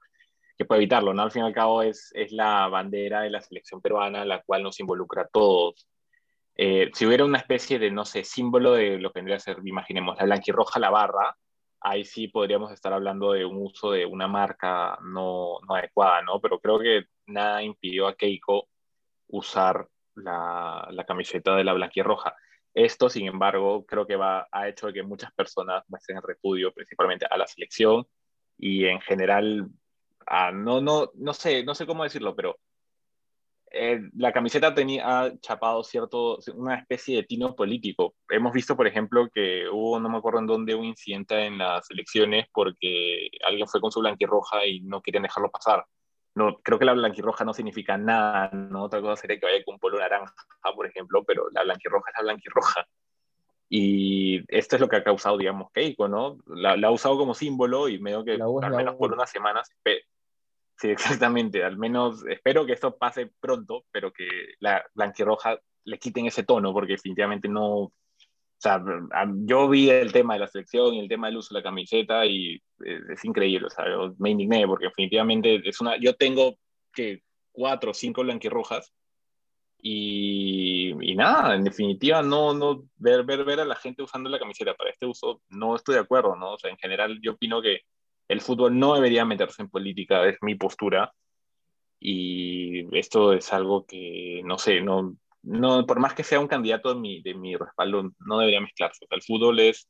que 0.58 0.66
pueda 0.66 0.80
evitarlo, 0.80 1.14
¿no? 1.14 1.24
Al 1.24 1.32
fin 1.32 1.44
y 1.44 1.48
al 1.48 1.54
cabo 1.54 1.82
es, 1.82 2.12
es 2.14 2.32
la 2.32 2.68
bandera 2.68 3.22
de 3.22 3.30
la 3.32 3.42
selección 3.42 3.82
peruana, 3.82 4.26
la 4.26 4.42
cual 4.44 4.64
nos 4.64 4.80
involucra 4.80 5.24
a 5.24 5.28
todos. 5.28 5.88
Eh, 6.56 6.92
si 6.94 7.06
hubiera 7.06 7.26
una 7.26 7.40
especie 7.40 7.80
de, 7.80 7.92
no 7.92 8.06
sé, 8.06 8.24
símbolo 8.24 8.74
de 8.74 9.00
lo 9.00 9.12
que 9.12 9.20
vendría 9.20 9.38
a 9.38 9.40
ser, 9.40 9.58
imaginemos, 9.64 10.18
la 10.18 10.26
blanquirroja, 10.26 10.80
la 10.80 10.90
barra, 10.90 11.36
ahí 11.80 12.06
sí 12.06 12.28
podríamos 12.28 12.72
estar 12.72 12.94
hablando 12.94 13.34
de 13.34 13.46
un 13.46 13.58
uso 13.58 13.92
de 13.92 14.06
una 14.06 14.28
marca 14.28 14.98
no, 15.02 15.58
no 15.68 15.76
adecuada, 15.76 16.22
¿no? 16.22 16.40
Pero 16.40 16.60
creo 16.60 16.80
que 16.80 17.06
nada 17.26 17.64
impidió 17.64 18.08
a 18.08 18.16
Keiko 18.16 18.68
usar 19.30 19.88
la, 20.16 20.88
la 20.92 21.04
camiseta 21.06 21.56
de 21.56 21.64
la 21.64 21.74
blanquirroja. 21.74 22.36
Esto, 22.74 23.10
sin 23.10 23.28
embargo, 23.28 23.86
creo 23.86 24.08
que 24.08 24.16
va, 24.16 24.48
ha 24.52 24.68
hecho 24.70 24.92
que 24.94 25.04
muchas 25.04 25.32
personas 25.34 25.84
muestren 25.90 26.18
el 26.18 26.24
repudio 26.24 26.74
principalmente 26.74 27.26
a 27.30 27.38
la 27.38 27.48
selección 27.48 28.06
y 28.58 28.86
en 28.86 29.02
general, 29.02 29.68
a, 30.26 30.52
no, 30.52 30.82
no, 30.82 31.12
no, 31.16 31.34
sé, 31.34 31.64
no 31.64 31.76
sé 31.76 31.86
cómo 31.86 32.04
decirlo, 32.04 32.36
pero 32.36 32.58
eh, 33.74 34.02
la 34.18 34.34
camiseta 34.34 34.74
tenía, 34.74 35.22
ha 35.22 35.40
chapado 35.40 35.84
cierto, 35.84 36.40
una 36.56 36.76
especie 36.76 37.18
de 37.18 37.24
tino 37.24 37.56
político. 37.56 38.16
Hemos 38.30 38.54
visto, 38.54 38.76
por 38.76 38.86
ejemplo, 38.86 39.30
que 39.34 39.68
hubo, 39.70 40.00
no 40.00 40.10
me 40.10 40.18
acuerdo 40.18 40.40
en 40.40 40.48
dónde, 40.48 40.76
un 40.76 40.86
incidente 40.86 41.46
en 41.46 41.58
las 41.58 41.90
elecciones 41.90 42.48
porque 42.54 43.30
alguien 43.46 43.68
fue 43.68 43.82
con 43.82 43.92
su 43.92 44.02
blanquirroja 44.02 44.66
y 44.66 44.82
no 44.82 45.02
querían 45.02 45.24
dejarlo 45.24 45.50
pasar. 45.50 45.86
No, 46.34 46.58
creo 46.60 46.80
que 46.80 46.86
la 46.86 46.94
blanquirroja 46.94 47.44
no 47.44 47.54
significa 47.54 47.98
nada, 47.98 48.50
¿no? 48.52 48.84
Otra 48.84 49.02
cosa 49.02 49.22
sería 49.22 49.40
que 49.40 49.46
vaya 49.46 49.64
con 49.66 49.76
un 49.76 49.80
polo 49.80 50.00
naranja, 50.00 50.34
por 50.76 50.86
ejemplo, 50.86 51.24
pero 51.24 51.50
la 51.52 51.64
blanquirroja 51.64 52.10
es 52.10 52.18
la 52.18 52.24
blanquirroja. 52.24 52.88
Y 53.70 54.44
esto 54.48 54.76
es 54.76 54.82
lo 54.82 54.90
que 54.90 54.98
ha 54.98 55.04
causado, 55.04 55.38
digamos, 55.38 55.72
Keiko, 55.72 56.08
¿no? 56.08 56.38
La, 56.48 56.76
la 56.78 56.88
ha 56.88 56.92
usado 56.92 57.18
como 57.18 57.34
símbolo 57.34 57.90
y 57.90 58.00
medio 58.00 58.24
que, 58.24 58.34
al 58.34 58.76
menos 58.76 58.96
por 58.96 59.14
unas 59.14 59.30
semanas, 59.30 59.70
sí, 60.78 60.90
exactamente, 60.90 61.64
al 61.64 61.78
menos 61.78 62.26
espero 62.28 62.66
que 62.66 62.74
esto 62.74 62.98
pase 62.98 63.32
pronto, 63.40 63.86
pero 63.92 64.12
que 64.12 64.28
la 64.60 64.84
blanquirroja 64.94 65.60
le 65.86 66.00
quiten 66.00 66.28
ese 66.28 66.44
tono, 66.44 66.74
porque 66.74 66.94
definitivamente 66.94 67.48
no, 67.48 67.92
o 68.62 68.64
sea, 68.64 68.84
yo 69.46 69.68
vi 69.70 69.90
el 69.90 70.12
tema 70.12 70.36
de 70.36 70.42
la 70.42 70.48
selección 70.48 70.94
y 70.94 71.00
el 71.00 71.10
tema 71.10 71.28
del 71.28 71.38
uso 71.38 71.54
de 71.54 71.62
la 71.62 71.64
camiseta 71.64 72.26
y 72.26 72.62
es, 72.86 73.10
es 73.10 73.26
increíble, 73.26 73.68
o 73.68 73.70
sea, 73.70 73.90
yo 73.90 74.14
me 74.20 74.32
indigné 74.32 74.66
porque 74.68 74.86
definitivamente 74.86 75.68
es 75.68 75.80
una, 75.82 75.98
yo 75.98 76.16
tengo 76.16 76.58
que 76.94 77.24
cuatro 77.52 77.92
o 77.92 77.94
cinco 77.94 78.22
blanquirrojas 78.24 78.94
y, 79.82 80.92
y 81.02 81.16
nada, 81.16 81.56
en 81.56 81.64
definitiva 81.64 82.22
no, 82.22 82.54
no, 82.54 82.84
ver, 82.98 83.24
ver, 83.24 83.44
ver 83.44 83.62
a 83.62 83.66
la 83.66 83.76
gente 83.76 84.04
usando 84.04 84.30
la 84.30 84.40
camiseta 84.40 84.76
para 84.76 84.92
este 84.92 85.06
uso, 85.06 85.42
no 85.50 85.76
estoy 85.76 85.96
de 85.96 86.02
acuerdo, 86.02 86.36
¿no? 86.36 86.54
O 86.54 86.58
sea, 86.58 86.70
en 86.70 86.78
general 86.78 87.20
yo 87.22 87.34
opino 87.34 87.62
que 87.62 87.82
el 88.28 88.42
fútbol 88.42 88.78
no 88.78 88.94
debería 88.94 89.26
meterse 89.26 89.62
en 89.62 89.70
política, 89.70 90.26
es 90.28 90.38
mi 90.42 90.56
postura 90.56 91.12
y 92.00 92.98
esto 92.98 93.34
es 93.34 93.52
algo 93.54 93.86
que, 93.86 94.42
no 94.46 94.58
sé, 94.58 94.82
no, 94.82 95.16
no, 95.44 95.86
por 95.86 96.00
más 96.00 96.14
que 96.14 96.24
sea 96.24 96.40
un 96.40 96.48
candidato 96.48 96.94
de 96.94 97.00
mi, 97.00 97.22
de 97.22 97.34
mi 97.36 97.56
respaldo, 97.56 98.12
no 98.20 98.40
debería 98.40 98.62
mezclarse. 98.62 99.06
O 99.06 99.08
sea, 99.08 99.16
el 99.18 99.24
fútbol 99.24 99.60
es, 99.60 99.88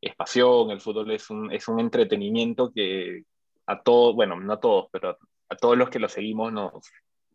es 0.00 0.14
pasión, 0.16 0.70
el 0.70 0.80
fútbol 0.80 1.10
es 1.10 1.28
un, 1.30 1.52
es 1.52 1.68
un 1.68 1.80
entretenimiento 1.80 2.72
que 2.72 3.24
a 3.66 3.82
todos, 3.82 4.14
bueno, 4.14 4.38
no 4.40 4.52
a 4.54 4.60
todos, 4.60 4.88
pero 4.90 5.18
a, 5.48 5.56
todos 5.56 5.76
los 5.76 5.90
que 5.90 5.98
lo 5.98 6.08
seguimos 6.08 6.52
nos 6.52 6.72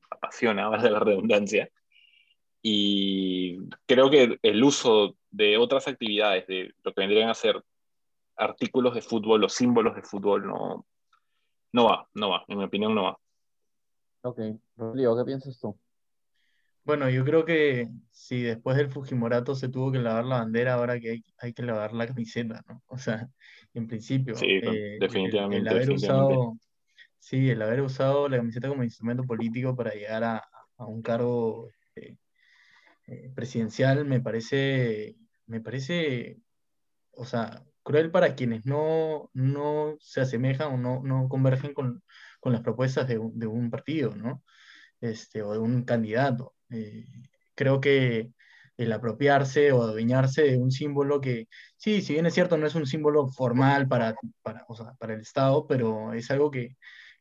apasiona, 0.09 0.67
valga 0.69 0.89
la 0.89 0.99
redundancia. 0.99 1.69
Y 2.61 3.57
creo 3.85 4.09
que 4.09 4.39
el 4.41 4.63
uso 4.63 5.15
de 5.29 5.57
otras 5.57 5.87
actividades, 5.87 6.47
de 6.47 6.73
lo 6.83 6.93
que 6.93 7.01
vendrían 7.01 7.29
a 7.29 7.35
ser 7.35 7.63
artículos 8.35 8.95
de 8.95 9.01
fútbol 9.01 9.43
o 9.43 9.49
símbolos 9.49 9.95
de 9.95 10.01
fútbol, 10.01 10.47
no, 10.47 10.85
no 11.71 11.85
va, 11.85 12.07
no 12.15 12.29
va, 12.31 12.43
en 12.47 12.57
mi 12.57 12.63
opinión 12.63 12.95
no 12.95 13.03
va. 13.03 13.19
Ok, 14.23 14.39
Rodrigo, 14.75 15.15
¿qué 15.15 15.25
piensas 15.25 15.59
tú? 15.59 15.77
Bueno, 16.85 17.09
yo 17.09 17.25
creo 17.25 17.45
que 17.45 17.89
si 18.11 18.43
después 18.43 18.77
del 18.77 18.89
Fujimorato 18.91 19.55
se 19.55 19.69
tuvo 19.69 19.91
que 19.91 19.99
lavar 19.99 20.25
la 20.25 20.39
bandera, 20.39 20.75
ahora 20.75 20.99
que 20.99 21.11
hay, 21.11 21.23
hay 21.39 21.53
que 21.53 21.63
lavar 21.63 21.93
la 21.93 22.07
camiseta, 22.07 22.63
¿no? 22.67 22.83
O 22.87 22.97
sea, 22.97 23.27
en 23.73 23.87
principio, 23.87 24.35
Sí, 24.35 24.45
eh, 24.45 24.59
el, 24.61 24.99
el 24.99 24.99
definitivamente, 24.99 25.69
haber 25.69 25.89
definitivamente. 25.89 26.33
usado, 26.33 26.57
sí, 27.19 27.49
el 27.49 27.61
haber 27.61 27.81
usado 27.81 28.29
la 28.29 28.37
camiseta 28.37 28.69
como 28.69 28.83
instrumento 28.83 29.25
político 29.25 29.75
para 29.75 29.93
llegar 29.93 30.23
a, 30.23 30.43
a 30.77 30.85
un 30.87 31.01
cargo 31.01 31.69
eh, 31.95 32.17
eh, 33.07 33.31
presidencial 33.35 34.05
me 34.05 34.21
parece, 34.21 35.15
me 35.47 35.61
parece, 35.61 36.39
o 37.11 37.25
sea, 37.25 37.63
cruel 37.83 38.11
para 38.11 38.35
quienes 38.35 38.65
no, 38.65 39.29
no 39.33 39.95
se 39.99 40.21
asemejan 40.21 40.73
o 40.73 40.77
no, 40.77 41.01
no 41.03 41.29
convergen 41.29 41.73
con, 41.73 42.03
con 42.39 42.53
las 42.53 42.61
propuestas 42.61 43.07
de 43.07 43.17
un, 43.19 43.37
de 43.39 43.47
un 43.47 43.69
partido, 43.71 44.15
¿no? 44.15 44.43
Este, 45.01 45.43
o 45.43 45.53
de 45.53 45.59
un 45.59 45.83
candidato. 45.85 46.55
Eh, 46.75 47.05
creo 47.55 47.79
que 47.81 48.31
el 48.77 48.91
apropiarse 48.91 49.71
o 49.71 49.81
adueñarse 49.83 50.43
de 50.43 50.57
un 50.57 50.71
símbolo 50.71 51.21
que, 51.21 51.47
sí, 51.77 52.01
si 52.01 52.13
bien 52.13 52.25
es 52.25 52.33
cierto, 52.33 52.57
no 52.57 52.67
es 52.67 52.75
un 52.75 52.85
símbolo 52.85 53.27
formal 53.29 53.87
para, 53.87 54.15
para, 54.41 54.65
o 54.67 54.75
sea, 54.75 54.93
para 54.95 55.13
el 55.13 55.21
Estado, 55.21 55.65
pero 55.67 56.13
es 56.13 56.29
algo 56.31 56.51
que, 56.51 56.75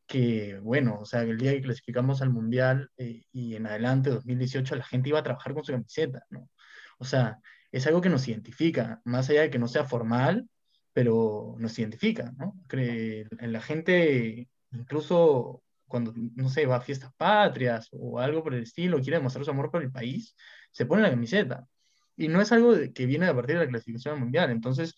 que, 0.07 0.59
bueno, 0.61 0.99
o 1.01 1.05
sea, 1.07 1.23
el 1.23 1.39
día 1.39 1.53
que 1.53 1.63
clasificamos 1.63 2.23
al 2.23 2.31
Mundial 2.31 2.91
eh, 2.99 3.25
y 3.33 3.57
en 3.57 3.67
adelante, 3.67 4.11
2018, 4.11 4.77
la 4.77 4.85
gente 4.85 5.09
iba 5.11 5.19
a 5.21 5.23
trabajar 5.23 5.55
con 5.55 5.65
su 5.65 5.73
camiseta, 5.73 6.25
¿no? 6.31 6.51
O 6.99 7.05
sea, 7.05 7.39
es 7.73 7.87
algo 7.87 8.01
que 8.01 8.09
nos 8.11 8.27
identifica, 8.29 9.01
más 9.05 9.31
allá 9.31 9.43
de 9.43 9.51
que 9.51 9.59
no 9.59 9.69
sea 9.69 9.85
formal, 9.85 10.49
pero 10.93 11.57
nos 11.59 11.79
identifica, 11.79 12.33
¿no? 12.39 12.55
Cre- 12.69 13.27
la 13.47 13.61
gente, 13.61 14.49
incluso 14.73 15.63
cuando, 15.95 16.13
no 16.17 16.49
sé, 16.51 16.67
va 16.67 16.77
a 16.77 16.81
fiestas 16.81 17.13
patrias 17.17 17.89
o 17.93 18.19
algo 18.21 18.43
por 18.43 18.55
el 18.55 18.65
estilo, 18.65 18.99
quiere 19.01 19.19
demostrar 19.19 19.45
su 19.45 19.51
amor 19.53 19.71
por 19.71 19.83
el 19.83 19.93
país, 19.93 20.35
se 20.73 20.87
pone 20.87 21.03
la 21.03 21.11
camiseta. 21.11 21.67
Y 22.17 22.29
no 22.29 22.41
es 22.41 22.53
algo 22.53 22.75
que 22.95 23.07
viene 23.07 23.27
a 23.29 23.35
partir 23.37 23.57
de 23.59 23.65
la 23.67 23.71
clasificación 23.71 24.15
al 24.15 24.21
mundial. 24.21 24.51
Entonces, 24.51 24.97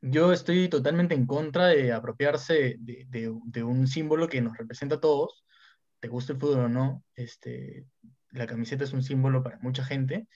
yo 0.00 0.32
estoy 0.32 0.68
totalmente 0.68 1.14
en 1.14 1.26
contra 1.26 1.66
de 1.68 1.92
apropiarse 1.92 2.76
de, 2.80 3.06
de- 3.08 3.34
de 3.44 3.64
un 3.64 3.86
símbolo 3.86 4.28
que 4.28 4.40
nos 4.40 4.56
representa 4.56 4.96
a 4.96 5.00
todos, 5.00 5.44
te 6.00 6.08
guste 6.08 6.32
el 6.34 6.40
fútbol 6.40 6.60
o 6.66 6.68
no, 6.68 7.04
este, 7.16 7.86
la 8.30 8.46
camiseta 8.46 8.84
es 8.84 8.92
un 8.92 9.02
símbolo 9.02 9.42
para 9.42 9.58
mucha 9.60 9.84
gente. 9.84 10.28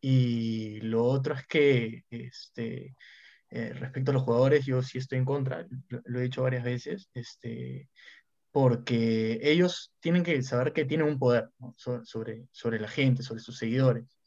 Y 0.00 0.80
lo 0.82 1.04
otro 1.04 1.34
es 1.34 1.46
que, 1.46 2.04
este, 2.10 2.96
eh, 3.50 3.72
respecto 3.74 4.10
a 4.10 4.14
los 4.14 4.22
jugadores, 4.24 4.66
yo 4.66 4.82
sí 4.82 4.98
estoy 4.98 5.18
en 5.18 5.24
contra, 5.26 5.66
lo, 5.88 6.02
lo 6.04 6.20
he 6.20 6.24
dicho 6.24 6.42
varias 6.42 6.64
veces, 6.64 7.10
este, 7.14 7.90
porque 8.62 9.38
ellos 9.42 9.92
tienen 10.00 10.24
que 10.24 10.42
saber 10.42 10.72
que 10.72 10.84
tienen 10.84 11.06
un 11.06 11.18
poder, 11.20 11.50
¿no? 11.60 11.74
So- 11.76 12.04
sobre, 12.04 12.48
sobre 12.52 12.80
la 12.80 12.88
gente, 12.88 13.22
sobre 13.22 13.40
sus 13.40 13.56
seguidores. 13.56 14.18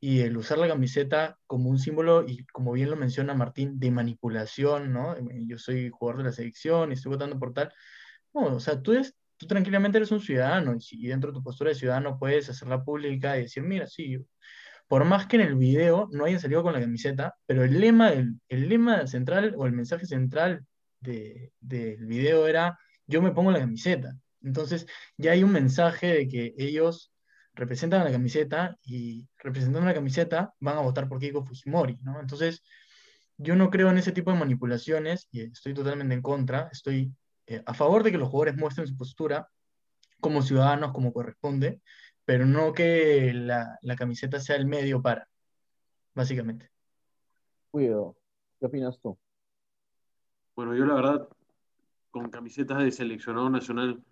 Y 0.00 0.20
el 0.22 0.36
usar 0.38 0.58
la 0.58 0.68
camiseta 0.68 1.38
como 1.46 1.70
un 1.70 1.78
símbolo, 1.78 2.24
y 2.26 2.44
como 2.46 2.72
bien 2.72 2.90
lo 2.90 2.96
menciona 2.96 3.34
Martín, 3.34 3.78
de 3.78 3.90
manipulación, 3.90 4.92
¿no? 4.92 5.14
Eh, 5.16 5.44
Yo 5.46 5.58
soy 5.58 5.90
jugador 5.90 6.18
de 6.22 6.24
la 6.30 6.32
selección 6.32 6.90
y 6.90 6.94
estoy 6.94 7.12
votando 7.12 7.38
por 7.38 7.52
tal. 7.54 7.72
No, 8.34 8.56
o 8.56 8.60
sea, 8.60 8.82
tú, 8.82 8.92
eres, 8.94 9.14
tú 9.36 9.46
tranquilamente 9.46 9.98
eres 9.98 10.10
un 10.12 10.20
ciudadano 10.20 10.74
y, 10.76 10.80
si, 10.80 11.06
dentro 11.06 11.30
de 11.32 11.36
tu 11.38 11.42
postura 11.44 11.70
de 11.70 11.76
ciudadano 11.76 12.18
puedes 12.18 12.48
hacerla 12.50 12.84
pública 12.84 13.38
y 13.38 13.42
decir, 13.42 13.62
mira, 13.64 13.86
sí, 13.86 14.18
por 14.88 15.04
más 15.04 15.26
que 15.26 15.36
en 15.36 15.42
el 15.42 15.56
video 15.56 16.08
no 16.12 16.24
hayan 16.24 16.40
salido 16.40 16.62
con 16.62 16.72
la 16.74 16.80
camiseta, 16.80 17.34
pero 17.46 17.64
el 17.64 17.80
lema, 17.80 18.10
del- 18.10 18.40
el, 18.48 18.68
lema 18.68 19.06
central 19.06 19.54
o 19.56 19.66
el 19.66 19.72
mensaje 19.72 20.06
central 20.06 20.64
de- 21.00 21.52
del 21.60 22.06
video 22.06 22.46
era, 22.46 22.78
yo 23.06 23.22
me 23.22 23.32
pongo 23.32 23.50
la 23.50 23.60
camiseta. 23.60 24.16
Entonces 24.42 24.86
ya 25.16 25.32
hay 25.32 25.42
un 25.42 25.52
mensaje 25.52 26.06
de 26.06 26.28
que 26.28 26.54
ellos 26.56 27.12
representan 27.54 28.04
la 28.04 28.12
camiseta 28.12 28.78
y 28.82 29.26
representando 29.38 29.86
la 29.86 29.94
camiseta 29.94 30.54
van 30.60 30.76
a 30.76 30.82
votar 30.82 31.08
por 31.08 31.18
Keiko 31.18 31.44
Fujimori, 31.44 31.98
¿no? 32.02 32.20
Entonces 32.20 32.62
yo 33.38 33.56
no 33.56 33.70
creo 33.70 33.90
en 33.90 33.98
ese 33.98 34.12
tipo 34.12 34.30
de 34.30 34.38
manipulaciones 34.38 35.28
y 35.30 35.42
estoy 35.42 35.74
totalmente 35.74 36.14
en 36.14 36.22
contra, 36.22 36.68
estoy 36.72 37.12
eh, 37.46 37.62
a 37.64 37.74
favor 37.74 38.02
de 38.02 38.12
que 38.12 38.18
los 38.18 38.28
jugadores 38.28 38.56
muestren 38.56 38.86
su 38.86 38.96
postura 38.96 39.48
como 40.20 40.42
ciudadanos, 40.42 40.92
como 40.92 41.12
corresponde, 41.12 41.80
pero 42.24 42.46
no 42.46 42.72
que 42.72 43.32
la, 43.34 43.78
la 43.82 43.96
camiseta 43.96 44.40
sea 44.40 44.56
el 44.56 44.66
medio 44.66 45.00
para, 45.00 45.28
básicamente. 46.14 46.70
Cuido, 47.70 48.16
¿qué 48.58 48.66
opinas 48.66 48.98
tú? 49.00 49.18
Bueno, 50.54 50.74
yo 50.74 50.86
la 50.86 50.94
verdad, 50.94 51.28
con 52.16 52.30
camisetas 52.30 52.78
de 52.78 52.90
seleccionado 52.90 53.50
nacional, 53.50 54.02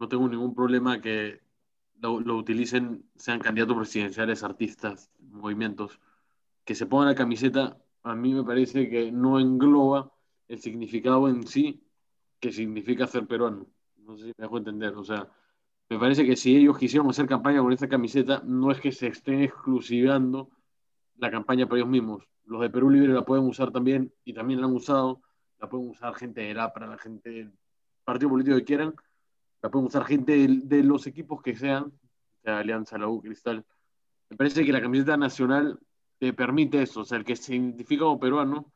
no 0.00 0.08
tengo 0.08 0.28
ningún 0.28 0.56
problema 0.56 1.00
que 1.00 1.40
lo, 2.00 2.18
lo 2.18 2.36
utilicen, 2.36 3.04
sean 3.14 3.38
candidatos 3.38 3.76
presidenciales, 3.76 4.42
artistas, 4.42 5.08
movimientos, 5.20 6.00
que 6.64 6.74
se 6.74 6.86
pongan 6.86 7.08
la 7.08 7.14
camiseta, 7.14 7.78
a 8.02 8.16
mí 8.16 8.34
me 8.34 8.42
parece 8.42 8.90
que 8.90 9.12
no 9.12 9.38
engloba 9.38 10.12
el 10.48 10.60
significado 10.60 11.28
en 11.28 11.46
sí 11.46 11.80
que 12.40 12.50
significa 12.50 13.06
ser 13.06 13.26
peruano. 13.28 13.68
No 13.98 14.16
sé 14.16 14.24
si 14.24 14.32
me 14.36 14.42
dejo 14.44 14.58
entender. 14.58 14.94
O 14.96 15.04
sea, 15.04 15.28
me 15.88 15.98
parece 15.98 16.26
que 16.26 16.34
si 16.34 16.56
ellos 16.56 16.76
quisieron 16.76 17.08
hacer 17.08 17.26
campaña 17.26 17.60
con 17.60 17.72
esta 17.72 17.88
camiseta, 17.88 18.42
no 18.44 18.72
es 18.72 18.80
que 18.80 18.90
se 18.90 19.06
estén 19.06 19.42
exclusivando 19.42 20.50
la 21.18 21.30
campaña 21.30 21.66
para 21.66 21.78
ellos 21.78 21.88
mismos. 21.88 22.24
Los 22.46 22.60
de 22.60 22.68
Perú 22.68 22.90
Libre 22.90 23.12
la 23.12 23.24
pueden 23.24 23.46
usar 23.46 23.70
también 23.70 24.12
y 24.24 24.34
también 24.34 24.60
la 24.60 24.66
han 24.66 24.74
usado. 24.74 25.22
La 25.64 25.70
pueden 25.70 25.88
usar 25.88 26.14
gente 26.14 26.42
de 26.42 26.52
la 26.52 26.74
para 26.74 26.86
la 26.86 26.98
gente 26.98 27.30
del 27.30 27.52
partido 28.04 28.28
político 28.28 28.58
que 28.58 28.64
quieran. 28.64 28.94
La 29.62 29.70
pueden 29.70 29.86
usar 29.86 30.04
gente 30.04 30.32
de, 30.32 30.60
de 30.62 30.82
los 30.82 31.06
equipos 31.06 31.40
que 31.40 31.56
sean, 31.56 31.90
sea 32.42 32.58
Alianza, 32.58 32.98
la 32.98 33.08
U, 33.08 33.22
Cristal. 33.22 33.64
Me 34.28 34.36
parece 34.36 34.62
que 34.62 34.72
la 34.72 34.82
camiseta 34.82 35.16
nacional 35.16 35.80
te 36.18 36.34
permite 36.34 36.82
eso. 36.82 37.00
O 37.00 37.04
sea, 37.06 37.16
el 37.16 37.24
que 37.24 37.34
se 37.34 37.54
identifica 37.54 38.04
como 38.04 38.20
peruano, 38.20 38.74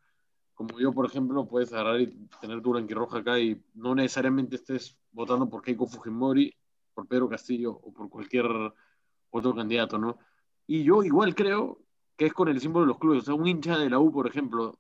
como 0.54 0.80
yo, 0.80 0.90
por 0.90 1.04
ejemplo, 1.04 1.46
puedes 1.46 1.74
agarrar 1.74 2.00
y 2.00 2.26
tener 2.40 2.62
tu 2.62 2.70
blanquirroja 2.70 3.18
acá 3.18 3.38
y 3.38 3.62
no 3.74 3.94
necesariamente 3.94 4.56
estés 4.56 4.96
votando 5.12 5.46
por 5.46 5.60
Keiko 5.60 5.86
Fujimori, 5.86 6.56
por 6.94 7.06
Pedro 7.06 7.28
Castillo 7.28 7.72
o 7.72 7.92
por 7.92 8.08
cualquier 8.08 8.46
otro 9.28 9.54
candidato, 9.54 9.98
¿no? 9.98 10.16
Y 10.66 10.84
yo 10.84 11.02
igual 11.02 11.34
creo 11.34 11.82
que 12.16 12.24
es 12.24 12.32
con 12.32 12.48
el 12.48 12.62
símbolo 12.62 12.86
de 12.86 12.92
los 12.92 12.98
clubes. 12.98 13.24
O 13.24 13.26
sea, 13.26 13.34
un 13.34 13.46
hincha 13.46 13.76
de 13.76 13.90
la 13.90 13.98
U, 13.98 14.10
por 14.10 14.26
ejemplo, 14.26 14.78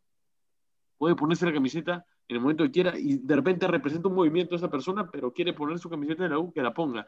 puede 0.98 1.14
ponerse 1.14 1.46
la 1.46 1.52
camiseta 1.52 2.04
en 2.28 2.36
el 2.36 2.42
momento 2.42 2.64
que 2.64 2.70
quiera 2.70 2.98
y 2.98 3.18
de 3.18 3.36
repente 3.36 3.66
representa 3.66 4.08
un 4.08 4.16
movimiento 4.16 4.54
esa 4.54 4.68
persona, 4.68 5.10
pero 5.10 5.32
quiere 5.32 5.54
poner 5.54 5.78
su 5.78 5.88
camiseta 5.88 6.24
de 6.24 6.28
la 6.28 6.38
U, 6.38 6.52
que 6.52 6.60
la 6.60 6.74
ponga. 6.74 7.06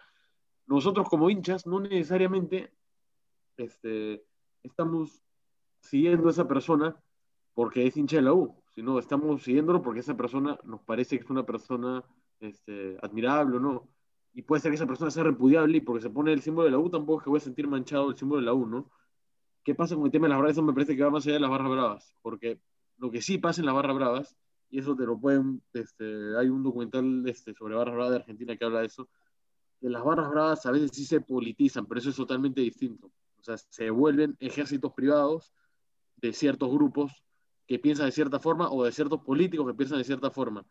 Nosotros 0.66 1.08
como 1.08 1.28
hinchas 1.28 1.66
no 1.66 1.80
necesariamente 1.80 2.72
este, 3.56 4.24
estamos 4.62 5.22
siguiendo 5.80 6.28
a 6.28 6.30
esa 6.30 6.48
persona 6.48 6.96
porque 7.54 7.86
es 7.86 7.96
hincha 7.96 8.16
de 8.16 8.22
la 8.22 8.32
U, 8.32 8.62
sino 8.74 8.98
estamos 8.98 9.42
siguiéndolo 9.42 9.82
porque 9.82 10.00
esa 10.00 10.16
persona 10.16 10.58
nos 10.64 10.80
parece 10.82 11.18
que 11.18 11.24
es 11.24 11.30
una 11.30 11.44
persona 11.44 12.04
este, 12.38 12.96
admirable 13.02 13.56
o 13.56 13.60
no. 13.60 13.88
Y 14.32 14.42
puede 14.42 14.62
ser 14.62 14.70
que 14.70 14.76
esa 14.76 14.86
persona 14.86 15.10
sea 15.10 15.24
repudiable 15.24 15.78
y 15.78 15.80
porque 15.80 16.02
se 16.02 16.10
pone 16.10 16.32
el 16.32 16.40
símbolo 16.40 16.66
de 16.66 16.70
la 16.70 16.78
U 16.78 16.88
tampoco 16.88 17.18
es 17.18 17.24
que 17.24 17.30
voy 17.30 17.38
a 17.38 17.40
sentir 17.40 17.66
manchado 17.66 18.10
el 18.10 18.16
símbolo 18.16 18.40
de 18.40 18.46
la 18.46 18.54
U, 18.54 18.64
¿no? 18.66 18.90
¿Qué 19.64 19.74
pasa 19.74 19.96
con 19.96 20.06
el 20.06 20.12
tema 20.12 20.26
de 20.26 20.30
las 20.30 20.38
barras? 20.38 20.52
Eso 20.52 20.62
me 20.62 20.72
parece 20.72 20.96
que 20.96 21.02
va 21.02 21.10
más 21.10 21.26
allá 21.26 21.34
de 21.34 21.40
las 21.40 21.50
barras 21.50 21.70
bravas, 21.70 22.16
porque 22.22 22.60
lo 23.00 23.10
que 23.10 23.20
sí 23.22 23.38
pasa 23.38 23.60
en 23.60 23.66
las 23.66 23.74
barras 23.74 23.96
bravas, 23.96 24.36
y 24.70 24.78
eso 24.78 24.94
te 24.94 25.04
lo 25.04 25.18
pueden, 25.18 25.62
este, 25.72 26.36
hay 26.38 26.48
un 26.48 26.62
documental 26.62 27.26
este, 27.26 27.54
sobre 27.54 27.74
barras 27.74 27.94
bravas 27.94 28.10
de 28.12 28.16
Argentina 28.18 28.56
que 28.56 28.64
habla 28.64 28.80
de 28.80 28.86
eso, 28.86 29.08
que 29.80 29.88
las 29.88 30.04
barras 30.04 30.30
bravas 30.30 30.64
a 30.66 30.70
veces 30.70 30.90
sí 30.92 31.04
se 31.04 31.20
politizan, 31.20 31.86
pero 31.86 31.98
eso 31.98 32.10
es 32.10 32.16
totalmente 32.16 32.60
distinto. 32.60 33.10
O 33.38 33.42
sea, 33.42 33.56
se 33.56 33.90
vuelven 33.90 34.36
ejércitos 34.38 34.92
privados 34.92 35.52
de 36.16 36.32
ciertos 36.34 36.70
grupos 36.70 37.24
que 37.66 37.78
piensan 37.78 38.06
de 38.06 38.12
cierta 38.12 38.38
forma 38.38 38.70
o 38.70 38.84
de 38.84 38.92
ciertos 38.92 39.20
políticos 39.22 39.66
que 39.66 39.74
piensan 39.74 39.98
de 39.98 40.04
cierta 40.04 40.30
forma. 40.30 40.64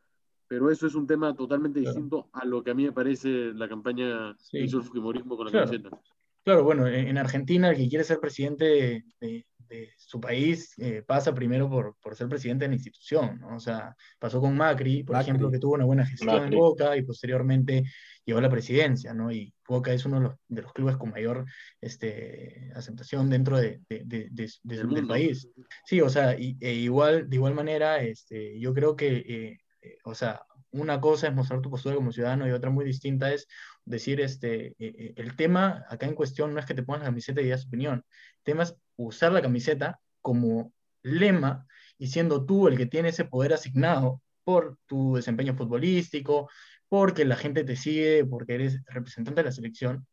Pero 0.48 0.70
eso 0.70 0.86
es 0.88 0.96
un 0.96 1.08
tema 1.08 1.36
totalmente 1.36 1.80
Claro. 1.82 1.94
distinto 1.96 2.30
a 2.34 2.46
lo 2.46 2.64
que 2.64 2.72
a 2.72 2.74
mí 2.76 2.84
me 2.84 2.92
parece 2.92 3.54
la 3.54 3.68
campaña 3.68 4.36
Sí. 4.38 4.58
que 4.60 4.64
hizo 4.66 4.78
el 4.78 4.84
Fujimorismo 4.84 5.36
con 5.36 5.46
la 5.48 5.52
Claro. 5.52 5.66
camiseta. 5.68 6.02
Claro, 6.44 6.64
bueno, 6.64 6.88
en 6.88 7.08
en 7.10 7.18
Argentina 7.18 7.70
el 7.70 7.78
que 7.78 7.88
quiere 7.90 8.04
ser 8.04 8.20
presidente 8.20 8.66
de, 8.66 9.04
de- 9.20 9.46
de 9.70 9.92
su 9.98 10.20
país 10.20 10.74
eh, 10.80 11.04
pasa 11.06 11.32
primero 11.36 11.70
por, 11.70 11.96
por 12.02 12.16
ser 12.16 12.28
presidente 12.28 12.66
de 12.66 12.70
la 12.70 12.76
institución, 12.76 13.40
¿no? 13.40 13.56
O 13.56 13.60
sea, 13.60 13.96
pasó 14.18 14.42
con 14.42 14.58
Macri, 14.58 15.04
por 15.04 15.16
Macri. 15.16 15.30
ejemplo, 15.30 15.52
que 15.52 15.60
tuvo 15.60 15.76
una 15.76 15.86
buena 15.86 16.08
gestión 16.08 16.34
Macri. 16.42 16.56
en 16.56 16.60
Boca 16.60 16.98
y 16.98 17.04
posteriormente 17.04 17.84
llegó 18.26 18.40
a 18.40 18.42
la 18.42 18.50
presidencia, 18.50 19.14
¿no? 19.14 19.32
Y 19.32 19.54
Boca 19.68 19.94
es 19.94 20.04
uno 20.06 20.16
de 20.18 20.24
los, 20.24 20.36
de 20.48 20.62
los 20.64 20.74
clubes 20.74 20.98
con 20.98 21.12
mayor 21.12 21.46
este, 21.82 22.72
aceptación 22.76 23.30
dentro 23.30 23.58
de, 23.58 23.82
de- 23.90 24.04
de- 24.06 24.30
de- 24.32 24.52
de- 24.64 24.84
Del 24.88 25.08
país. 25.08 25.48
Sí, 25.86 26.02
o 26.02 26.10
sea, 26.10 26.36
y, 26.40 26.58
e 26.62 26.74
igual, 26.74 27.30
de 27.30 27.36
igual 27.36 27.54
manera, 27.54 28.02
este, 28.02 28.60
yo 28.60 28.74
creo 28.74 28.96
que, 28.96 29.18
eh, 29.18 29.58
eh, 29.82 29.98
o 30.04 30.16
sea, 30.16 30.42
una 30.72 31.00
cosa 31.02 31.28
es 31.28 31.34
mostrar 31.36 31.62
tu 31.62 31.70
postura 31.70 31.96
como 31.96 32.12
ciudadano 32.12 32.48
y 32.48 32.52
otra 32.52 32.70
muy 32.70 32.86
distinta 32.86 33.32
es 33.34 33.48
decir, 33.90 34.22
este, 34.22 34.68
eh, 34.68 34.76
eh, 34.80 35.14
el 35.18 35.36
tema 35.36 35.84
acá 35.90 36.06
en 36.06 36.14
cuestión 36.14 36.54
no 36.54 36.60
es 36.60 36.66
que 36.66 36.76
te 36.76 36.84
pongas 36.84 37.02
la 37.02 37.08
camiseta 37.08 37.42
y 37.42 37.50
tu 37.50 37.68
opinión, 37.68 38.06
el 38.38 38.44
tema 38.44 38.64
es 38.64 38.76
usar 38.96 39.32
la 39.32 39.42
camiseta 39.42 40.00
como 40.22 40.72
lema 41.02 41.66
y 41.98 42.08
siendo 42.08 42.46
tú 42.46 42.68
el 42.68 42.78
que 42.78 42.86
tiene 42.86 43.10
ese 43.10 43.26
poder 43.26 43.54
asignado 43.54 44.22
por 44.44 44.78
tu 44.86 45.16
desempeño 45.16 45.56
futbolístico, 45.56 46.50
porque 46.88 47.26
la 47.26 47.36
gente 47.36 47.64
te 47.64 47.76
sigue, 47.76 48.26
porque 48.26 48.56
eres 48.56 48.80
representante 48.86 49.42
de 49.42 49.46
la 49.46 49.52
selección, 49.52 50.08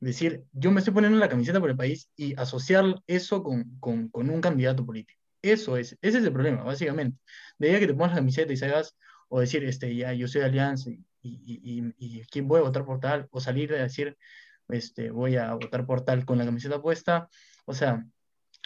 decir, 0.00 0.44
yo 0.52 0.70
me 0.70 0.80
estoy 0.80 0.92
poniendo 0.92 1.18
la 1.18 1.28
camiseta 1.28 1.60
por 1.60 1.70
el 1.70 1.76
país 1.76 2.10
y 2.16 2.38
asociar 2.38 3.02
eso 3.06 3.42
con, 3.42 3.78
con, 3.80 4.10
un 4.12 4.40
candidato 4.40 4.84
político. 4.84 5.18
Eso 5.40 5.76
es, 5.76 5.96
ese 6.02 6.18
es 6.18 6.24
el 6.24 6.32
problema, 6.32 6.62
básicamente. 6.62 7.18
De 7.58 7.70
ahí 7.70 7.80
que 7.80 7.86
te 7.86 7.94
pongas 7.94 8.12
la 8.12 8.16
camiseta 8.16 8.52
y 8.52 8.56
salgas, 8.56 8.96
o 9.28 9.40
decir, 9.40 9.64
este, 9.64 9.94
ya, 9.96 10.12
yo 10.12 10.28
soy 10.28 10.42
de 10.42 10.46
Alianza 10.46 10.90
y, 10.90 11.04
y, 11.24 11.60
y, 11.62 11.94
y 11.98 12.24
quién 12.26 12.46
voy 12.48 12.60
a 12.60 12.64
votar 12.64 12.84
por 12.84 13.00
tal, 13.00 13.28
o 13.30 13.40
salir 13.40 13.72
a 13.74 13.82
decir, 13.82 14.16
este, 14.68 15.10
voy 15.10 15.36
a 15.36 15.54
votar 15.54 15.86
por 15.86 16.02
tal 16.02 16.24
con 16.24 16.38
la 16.38 16.44
camiseta 16.44 16.80
puesta, 16.80 17.28
o 17.66 17.72
sea, 17.74 18.04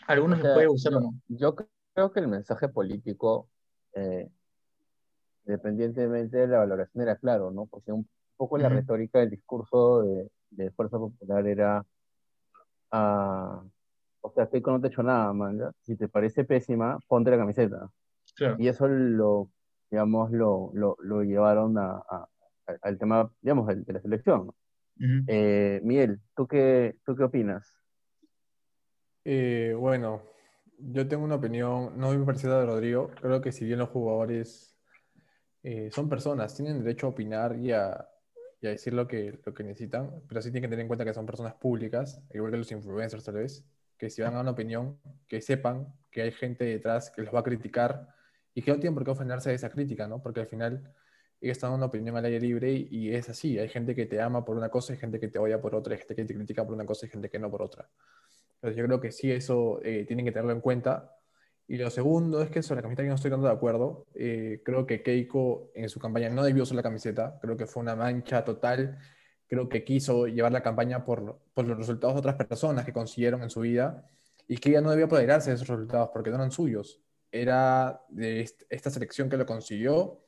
algunos 0.06 0.40
O 0.40 0.43
sea, 0.43 0.55
puede 0.55 0.66
gustar 0.66 0.94
o 0.94 1.01
yo, 1.01 1.01
no. 1.01 1.14
yo 1.28 1.55
creo 1.94 2.12
que 2.12 2.20
el 2.20 2.28
mensaje 2.28 2.68
político, 2.68 3.48
eh, 3.94 4.28
independientemente 5.47 6.36
de 6.36 6.47
la 6.48 6.59
valoración, 6.59 7.02
era 7.02 7.16
claro, 7.16 7.51
¿no? 7.51 7.66
Porque 7.66 7.93
un 7.93 8.09
poco 8.36 8.59
la 8.59 8.68
Ujú. 8.68 8.76
retórica 8.76 9.18
del 9.20 9.30
discurso 9.30 10.02
de, 10.02 10.30
de 10.51 10.70
Fuerza 10.72 10.98
Popular 10.98 11.47
era, 11.47 11.85
ah, 12.93 13.62
o 14.20 14.32
sea, 14.32 14.48
Keiko 14.48 14.70
no 14.70 14.80
te 14.80 14.89
he 14.89 14.90
hecho 14.90 15.02
nada, 15.02 15.32
man, 15.32 15.59
¿ya? 15.59 15.72
Si 15.82 15.97
te 15.97 16.09
parece 16.09 16.44
pésima, 16.44 16.98
ponte 17.09 17.30
la 17.30 17.39
camiseta. 17.39 17.90
Claro. 18.35 18.56
Y 18.59 18.68
eso 18.68 18.86
lo, 18.89 19.51
digamos, 19.90 20.30
lo, 20.30 20.70
lo, 20.74 20.97
lo 21.01 21.22
llevaron 21.22 21.78
a, 21.78 22.02
a- 22.09 22.28
a- 22.68 22.78
al 22.88 22.98
tema, 22.98 23.30
digamos, 23.40 23.66
de 23.66 23.92
la 23.92 24.00
selección. 24.00 24.46
¿no? 24.46 24.54
Ujú. 24.96 25.24
Eh, 25.26 25.80
Miguel, 25.82 26.20
¿tú 26.36 26.46
qué, 26.46 26.96
¿tú 27.04 27.16
qué 27.16 27.24
opinas? 27.24 27.74
Eh, 29.24 29.74
bueno, 29.76 30.22
yo 30.78 31.06
tengo 31.08 31.24
una 31.24 31.34
opinión 31.36 31.98
no 31.98 32.12
muy 32.12 32.24
parecida 32.24 32.52
a 32.52 32.54
la 32.56 32.60
de 32.60 32.66
Rodrigo. 32.66 33.10
Creo 33.20 33.40
que 33.40 33.52
si 33.52 33.64
bien 33.64 33.78
los 33.78 33.88
jugadores 33.90 34.76
eh, 35.62 35.90
son 35.92 36.08
personas, 36.08 36.54
tienen 36.54 36.82
derecho 36.82 37.06
a 37.06 37.10
opinar 37.10 37.56
y 37.58 37.72
a, 37.72 38.08
y 38.60 38.66
a 38.66 38.70
decir 38.70 38.94
lo 38.94 39.06
que, 39.06 39.38
lo 39.44 39.52
que 39.54 39.64
necesitan, 39.64 40.22
pero 40.28 40.40
sí 40.40 40.50
tienen 40.50 40.68
que 40.68 40.72
tener 40.72 40.82
en 40.82 40.88
cuenta 40.88 41.04
que 41.04 41.14
son 41.14 41.26
personas 41.26 41.54
públicas, 41.54 42.22
igual 42.32 42.52
que 42.52 42.58
los 42.58 42.72
influencers 42.72 43.24
tal 43.24 43.34
vez, 43.34 43.64
que 43.98 44.08
si 44.10 44.22
van 44.22 44.34
a 44.36 44.40
una 44.40 44.52
opinión, 44.52 44.98
que 45.26 45.40
sepan 45.40 45.92
que 46.10 46.22
hay 46.22 46.32
gente 46.32 46.64
detrás 46.64 47.10
que 47.10 47.22
los 47.22 47.34
va 47.34 47.40
a 47.40 47.42
criticar 47.42 48.08
y 48.54 48.62
que 48.62 48.70
no 48.70 48.78
tienen 48.78 48.94
por 48.94 49.04
qué 49.04 49.10
ofenderse 49.10 49.50
de 49.50 49.56
esa 49.56 49.70
crítica, 49.70 50.06
¿no? 50.08 50.22
Porque 50.22 50.40
al 50.40 50.46
final 50.46 50.94
ellos 51.40 51.56
están 51.56 51.70
dando 51.70 51.85
una 51.85 51.86
opinión 51.86 52.16
al 52.16 52.24
aire 52.24 52.40
libre 52.40 52.73
y, 52.73 52.89
y 52.90 53.15
es 53.15 53.28
así. 53.28 53.59
Hay 53.59 53.69
gente 53.69 53.94
que 53.94 54.06
te 54.06 54.20
ama 54.20 54.44
por 54.44 54.56
una 54.56 54.69
cosa, 54.70 54.93
hay 54.93 54.98
gente 54.98 55.20
que 55.20 55.28
te 55.28 55.39
odia 55.39 55.60
por 55.60 55.74
otra, 55.74 55.93
hay 55.94 55.98
gente 55.98 56.16
que 56.16 56.24
te 56.24 56.35
critica 56.35 56.65
por 56.65 56.74
una 56.74 56.85
cosa 56.86 57.06
y 57.06 57.09
gente 57.10 57.28
que 57.31 57.39
no 57.39 57.51
por 57.51 57.62
otra. 57.62 57.89
Entonces 58.56 58.77
yo 58.77 58.85
creo 58.86 59.01
que 59.01 59.12
sí, 59.12 59.31
eso 59.31 59.81
eh, 59.85 60.05
tienen 60.06 60.24
que 60.24 60.32
tenerlo 60.32 60.52
en 60.52 60.60
cuenta. 60.60 61.15
Y 61.69 61.77
lo 61.77 61.90
segundo 61.90 62.43
es 62.43 62.51
que 62.51 62.62
sobre 62.62 62.78
la 62.78 62.82
camiseta 62.82 63.02
yo 63.05 63.09
no 63.10 63.15
estoy 63.16 63.31
tanto 63.31 63.47
de 63.47 63.52
acuerdo. 63.52 64.06
Eh, 64.15 64.62
creo 64.65 64.86
que 64.86 65.02
Keiko 65.02 65.70
en 65.74 65.89
su 65.89 66.01
campaña 66.01 66.31
no 66.31 66.43
debió 66.43 66.62
usar 66.62 66.77
la 66.77 66.82
camiseta. 66.82 67.39
Creo 67.43 67.56
que 67.56 67.66
fue 67.66 67.82
una 67.82 67.94
mancha 67.94 68.43
total. 68.44 68.98
Creo 69.47 69.69
que 69.69 69.85
quiso 69.85 70.27
llevar 70.27 70.51
la 70.52 70.62
campaña 70.62 71.05
por, 71.05 71.40
por 71.55 71.66
los 71.66 71.77
resultados 71.77 72.15
de 72.15 72.20
otras 72.20 72.35
personas 72.36 72.85
que 72.85 72.93
consiguieron 72.93 73.43
en 73.43 73.51
su 73.51 73.60
vida 73.60 74.09
y 74.47 74.56
que 74.56 74.70
ella 74.70 74.81
no 74.81 74.90
debía 74.90 75.06
apoderarse 75.06 75.51
de 75.51 75.56
esos 75.56 75.69
resultados 75.69 76.09
porque 76.12 76.31
no 76.31 76.36
eran 76.36 76.51
suyos. 76.51 77.02
Era 77.31 78.01
de 78.09 78.40
est- 78.40 78.62
esta 78.70 78.90
selección 78.90 79.28
que 79.28 79.36
lo 79.36 79.44
consiguió 79.47 80.24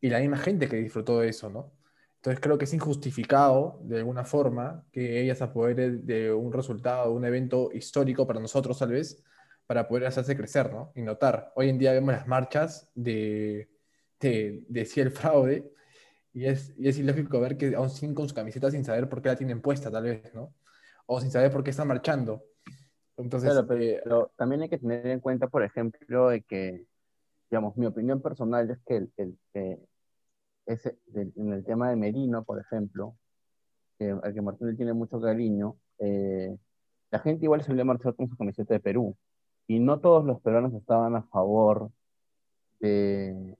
y 0.00 0.08
la 0.10 0.20
misma 0.20 0.38
gente 0.38 0.68
que 0.68 0.76
disfrutó 0.76 1.20
de 1.20 1.28
eso, 1.28 1.50
¿no? 1.50 1.72
Entonces 2.16 2.40
creo 2.40 2.58
que 2.58 2.64
es 2.64 2.74
injustificado 2.74 3.80
de 3.84 3.98
alguna 3.98 4.24
forma 4.24 4.84
que 4.92 5.22
ella 5.22 5.34
se 5.34 5.44
apodere 5.44 5.90
de 5.90 6.32
un 6.32 6.52
resultado, 6.52 7.10
de 7.10 7.16
un 7.16 7.24
evento 7.24 7.70
histórico 7.72 8.26
para 8.26 8.40
nosotros 8.40 8.78
tal 8.78 8.90
vez, 8.90 9.22
para 9.66 9.86
poder 9.86 10.06
hacerse 10.06 10.36
crecer, 10.36 10.72
¿no? 10.72 10.92
Y 10.94 11.02
notar. 11.02 11.52
Hoy 11.54 11.68
en 11.68 11.78
día 11.78 11.92
vemos 11.92 12.12
las 12.12 12.26
marchas 12.26 12.90
de, 12.94 13.68
de, 14.18 14.64
de 14.68 14.84
sí 14.84 15.00
el 15.00 15.10
fraude 15.10 15.70
y 16.32 16.46
es, 16.46 16.74
y 16.76 16.88
es 16.88 16.98
ilógico 16.98 17.40
ver 17.40 17.56
que 17.56 17.74
aún 17.74 17.90
siguen 17.90 18.14
con 18.14 18.28
su 18.28 18.34
camiseta 18.34 18.70
sin 18.70 18.84
saber 18.84 19.08
por 19.08 19.22
qué 19.22 19.28
la 19.28 19.36
tienen 19.36 19.60
puesta 19.60 19.90
tal 19.90 20.04
vez, 20.04 20.34
¿no? 20.34 20.54
O 21.06 21.20
sin 21.20 21.30
saber 21.30 21.50
por 21.50 21.62
qué 21.62 21.70
están 21.70 21.88
marchando. 21.88 22.44
Entonces, 23.16 23.50
Claro, 23.50 23.66
pero, 23.66 23.82
eh, 23.82 24.00
pero 24.02 24.32
también 24.36 24.62
hay 24.62 24.68
que 24.68 24.78
tener 24.78 25.06
en 25.06 25.20
cuenta, 25.20 25.48
por 25.48 25.62
ejemplo, 25.62 26.28
de 26.28 26.42
que, 26.42 26.86
digamos, 27.50 27.76
mi 27.76 27.86
opinión 27.86 28.20
personal 28.20 28.70
es 28.70 28.78
que 28.86 28.96
el, 28.96 29.12
el- 29.16 29.38
que 29.52 29.78
ese- 30.66 30.98
en 31.14 31.52
el 31.52 31.64
tema 31.64 31.90
de 31.90 31.96
Merino, 31.96 32.44
por 32.44 32.60
ejemplo, 32.60 33.16
al 34.00 34.32
que 34.34 34.42
Martín 34.42 34.68
le 34.68 34.74
tiene 34.74 34.92
mucho 34.92 35.20
cariño, 35.20 35.76
eh, 35.98 36.56
la 37.10 37.18
gente 37.20 37.46
igual 37.46 37.62
se 37.62 37.72
a 37.78 37.84
marchar 37.84 38.14
con 38.14 38.28
su 38.28 38.36
camiseta 38.36 38.74
de 38.74 38.80
Perú. 38.80 39.16
Y 39.66 39.80
no 39.80 40.00
todos 40.00 40.24
los 40.24 40.40
peruanos 40.40 40.72
estaban 40.74 41.16
a 41.16 41.22
favor 41.22 41.90
de, 42.80 43.56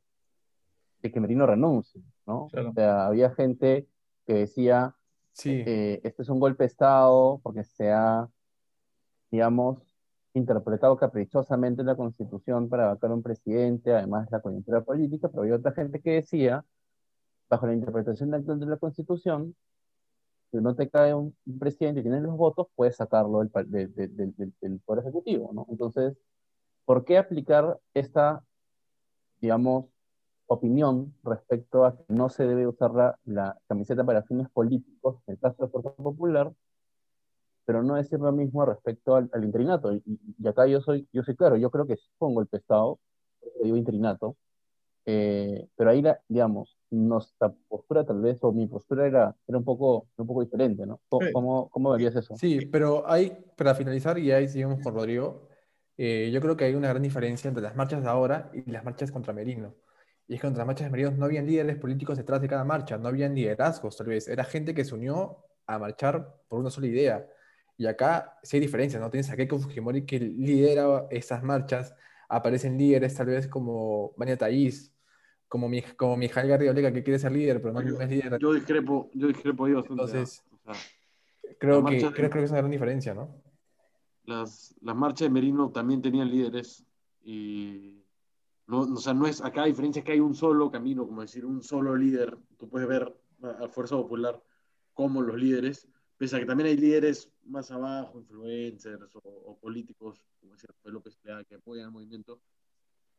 de 1.02 1.12
que 1.12 1.20
Merino 1.20 1.46
renuncie, 1.46 2.02
¿no? 2.26 2.48
Claro. 2.48 2.70
O 2.70 2.72
sea, 2.72 3.06
había 3.06 3.30
gente 3.30 3.86
que 4.26 4.34
decía, 4.34 4.94
sí, 5.32 5.62
eh, 5.66 6.00
este 6.04 6.22
es 6.22 6.28
un 6.28 6.40
golpe 6.40 6.64
de 6.64 6.68
Estado 6.68 7.40
porque 7.42 7.64
se 7.64 7.90
ha, 7.90 8.28
digamos, 9.30 9.87
interpretado 10.38 10.96
caprichosamente 10.96 11.82
la 11.84 11.96
Constitución 11.96 12.68
para 12.68 12.86
vacar 12.88 13.10
a 13.10 13.14
un 13.14 13.22
presidente, 13.22 13.92
además 13.94 14.28
la 14.30 14.40
coyuntura 14.40 14.82
política, 14.82 15.28
pero 15.28 15.42
había 15.42 15.56
otra 15.56 15.72
gente 15.72 16.00
que 16.00 16.12
decía, 16.12 16.64
bajo 17.50 17.66
la 17.66 17.74
interpretación 17.74 18.34
actual 18.34 18.60
de 18.60 18.66
la 18.66 18.76
Constitución, 18.78 19.54
si 20.50 20.58
no 20.58 20.74
te 20.74 20.88
cae 20.88 21.14
un, 21.14 21.36
un 21.46 21.58
presidente 21.58 22.00
y 22.00 22.02
tienes 22.04 22.22
los 22.22 22.36
votos, 22.36 22.68
puedes 22.74 22.96
sacarlo 22.96 23.40
del, 23.40 23.50
pa- 23.50 23.64
de- 23.64 23.88
de- 23.88 24.08
de- 24.08 24.32
del- 24.32 24.54
del 24.60 24.80
Poder 24.80 25.02
Ejecutivo, 25.04 25.50
¿no? 25.52 25.66
Entonces, 25.70 26.16
¿por 26.86 27.04
qué 27.04 27.18
aplicar 27.18 27.78
esta, 27.94 28.42
digamos, 29.40 29.86
opinión 30.46 31.14
respecto 31.24 31.84
a 31.84 31.96
que 31.96 32.04
no 32.08 32.30
se 32.30 32.46
debe 32.46 32.66
usar 32.66 32.92
la, 32.92 33.18
la 33.24 33.58
camiseta 33.68 34.04
para 34.04 34.22
fines 34.22 34.48
políticos, 34.50 35.16
en 35.26 35.34
el 35.34 35.40
caso 35.40 35.64
de 35.64 35.70
Fuerza 35.70 35.90
Popular, 35.92 36.52
pero 37.68 37.82
no 37.82 37.96
decir 37.96 38.18
lo 38.18 38.32
mismo 38.32 38.64
respecto 38.64 39.14
al, 39.14 39.28
al 39.30 39.44
interinato? 39.44 39.92
Y, 39.92 40.02
acá 40.48 40.66
yo 40.66 40.80
soy, 40.80 41.06
yo 41.12 41.22
soy 41.22 41.36
claro, 41.36 41.54
yo 41.58 41.70
creo 41.70 41.86
que 41.86 41.98
sí 41.98 42.08
pongo 42.16 42.40
el 42.40 42.46
pesado, 42.46 42.98
digo 43.62 43.76
interinato, 43.76 44.38
eh, 45.04 45.68
pero 45.76 45.90
ahí, 45.90 46.00
la, 46.00 46.18
digamos, 46.28 46.78
nuestra 46.88 47.52
postura 47.68 48.06
tal 48.06 48.22
vez, 48.22 48.38
o 48.40 48.52
mi 48.52 48.66
postura 48.68 49.06
era, 49.06 49.36
era 49.46 49.58
un, 49.58 49.64
poco, 49.64 50.06
un 50.16 50.26
poco 50.26 50.40
diferente, 50.44 50.86
¿no? 50.86 50.98
¿Cómo, 51.10 51.26
Sí. 51.26 51.32
cómo, 51.34 51.68
cómo 51.68 51.90
verías 51.90 52.16
eso? 52.16 52.34
Sí, 52.38 52.64
pero 52.72 53.06
hay, 53.06 53.36
para 53.54 53.74
finalizar, 53.74 54.18
y 54.18 54.32
ahí 54.32 54.48
seguimos 54.48 54.80
con 54.80 54.94
Rodrigo, 54.94 55.50
eh, 55.98 56.30
yo 56.32 56.40
creo 56.40 56.56
que 56.56 56.64
hay 56.64 56.74
una 56.74 56.88
gran 56.88 57.02
diferencia 57.02 57.48
entre 57.48 57.62
las 57.62 57.76
marchas 57.76 58.02
de 58.02 58.08
ahora 58.08 58.50
y 58.54 58.70
las 58.70 58.82
marchas 58.82 59.12
contra 59.12 59.34
Merino. 59.34 59.74
Y 60.26 60.36
es 60.36 60.40
que 60.40 60.46
contra 60.46 60.60
las 60.60 60.68
marchas 60.68 60.86
de 60.86 60.90
Merino 60.90 61.10
no 61.10 61.26
habían 61.26 61.44
líderes 61.44 61.76
políticos 61.76 62.16
detrás 62.16 62.40
de 62.40 62.48
cada 62.48 62.64
marcha, 62.64 62.96
no 62.96 63.08
habían 63.08 63.34
liderazgos, 63.34 63.94
tal 63.94 64.06
vez. 64.06 64.26
Era 64.26 64.44
gente 64.44 64.72
que 64.72 64.86
se 64.86 64.94
unió 64.94 65.44
a 65.66 65.78
marchar 65.78 66.34
por 66.48 66.60
una 66.60 66.70
sola 66.70 66.86
idea. 66.86 67.28
Y 67.78 67.86
acá 67.86 68.38
sí 68.42 68.56
hay 68.56 68.60
diferencias, 68.60 69.00
¿no? 69.00 69.08
Tienes 69.08 69.30
a 69.30 69.36
Keiko 69.36 69.58
Fujimori 69.58 70.04
que 70.04 70.18
lidera 70.18 71.06
estas 71.10 71.42
marchas, 71.42 71.94
aparecen 72.28 72.76
líderes 72.76 73.14
tal 73.14 73.28
vez 73.28 73.46
como 73.48 74.12
Vania 74.16 74.36
Thaís, 74.36 74.92
como, 75.48 75.68
mi, 75.68 75.80
como 75.80 76.16
Mijael 76.16 76.48
Garriga 76.48 76.92
que 76.92 77.02
quiere 77.02 77.18
ser 77.18 77.32
líder, 77.32 77.62
pero 77.62 77.72
no, 77.72 77.80
Yo, 77.80 77.98
es 78.00 78.10
líder. 78.10 78.38
yo 78.38 78.52
discrepo, 78.52 79.08
yo 79.14 79.28
discrepo 79.28 79.64
ahí 79.64 79.72
bastante. 79.72 80.02
Entonces, 80.02 80.44
¿ah? 80.66 80.72
O 80.72 80.74
sea, 80.74 81.54
creo, 81.58 81.84
que, 81.84 81.94
de- 81.94 82.00
creo, 82.00 82.12
creo 82.12 82.30
que 82.30 82.44
es 82.44 82.50
una 82.50 82.58
gran 82.60 82.70
diferencia, 82.70 83.14
¿no? 83.14 83.42
las, 84.24 84.74
las 84.82 84.94
marchas 84.94 85.26
de 85.28 85.30
Merino 85.30 85.70
también 85.70 86.02
tenían 86.02 86.30
líderes 86.30 86.84
y 87.24 88.04
no, 88.66 88.80
o 88.80 88.96
sea, 88.96 89.14
no 89.14 89.26
es 89.26 89.42
acá 89.42 89.62
la 89.62 89.68
diferencia 89.68 90.00
es 90.00 90.04
que 90.04 90.12
hay 90.12 90.20
un 90.20 90.34
solo 90.34 90.70
camino, 90.70 91.06
como 91.06 91.22
decir, 91.22 91.46
un 91.46 91.62
solo 91.62 91.96
líder. 91.96 92.36
Tú 92.58 92.68
puedes 92.68 92.86
ver 92.86 93.16
a, 93.42 93.64
a 93.64 93.68
Fuerza 93.68 93.96
Popular 93.96 94.42
como 94.92 95.22
los 95.22 95.36
líderes, 95.36 95.88
pese 96.18 96.36
a 96.36 96.40
que 96.40 96.46
también 96.46 96.68
hay 96.68 96.76
líderes 96.76 97.30
más 97.46 97.70
abajo, 97.70 98.18
influencers 98.18 99.14
o, 99.16 99.20
o 99.24 99.56
políticos, 99.56 100.20
como 100.40 100.52
decía 100.54 100.68
López 100.84 101.16
Plea, 101.16 101.44
que 101.44 101.54
apoyan 101.54 101.86
el 101.86 101.92
movimiento. 101.92 102.40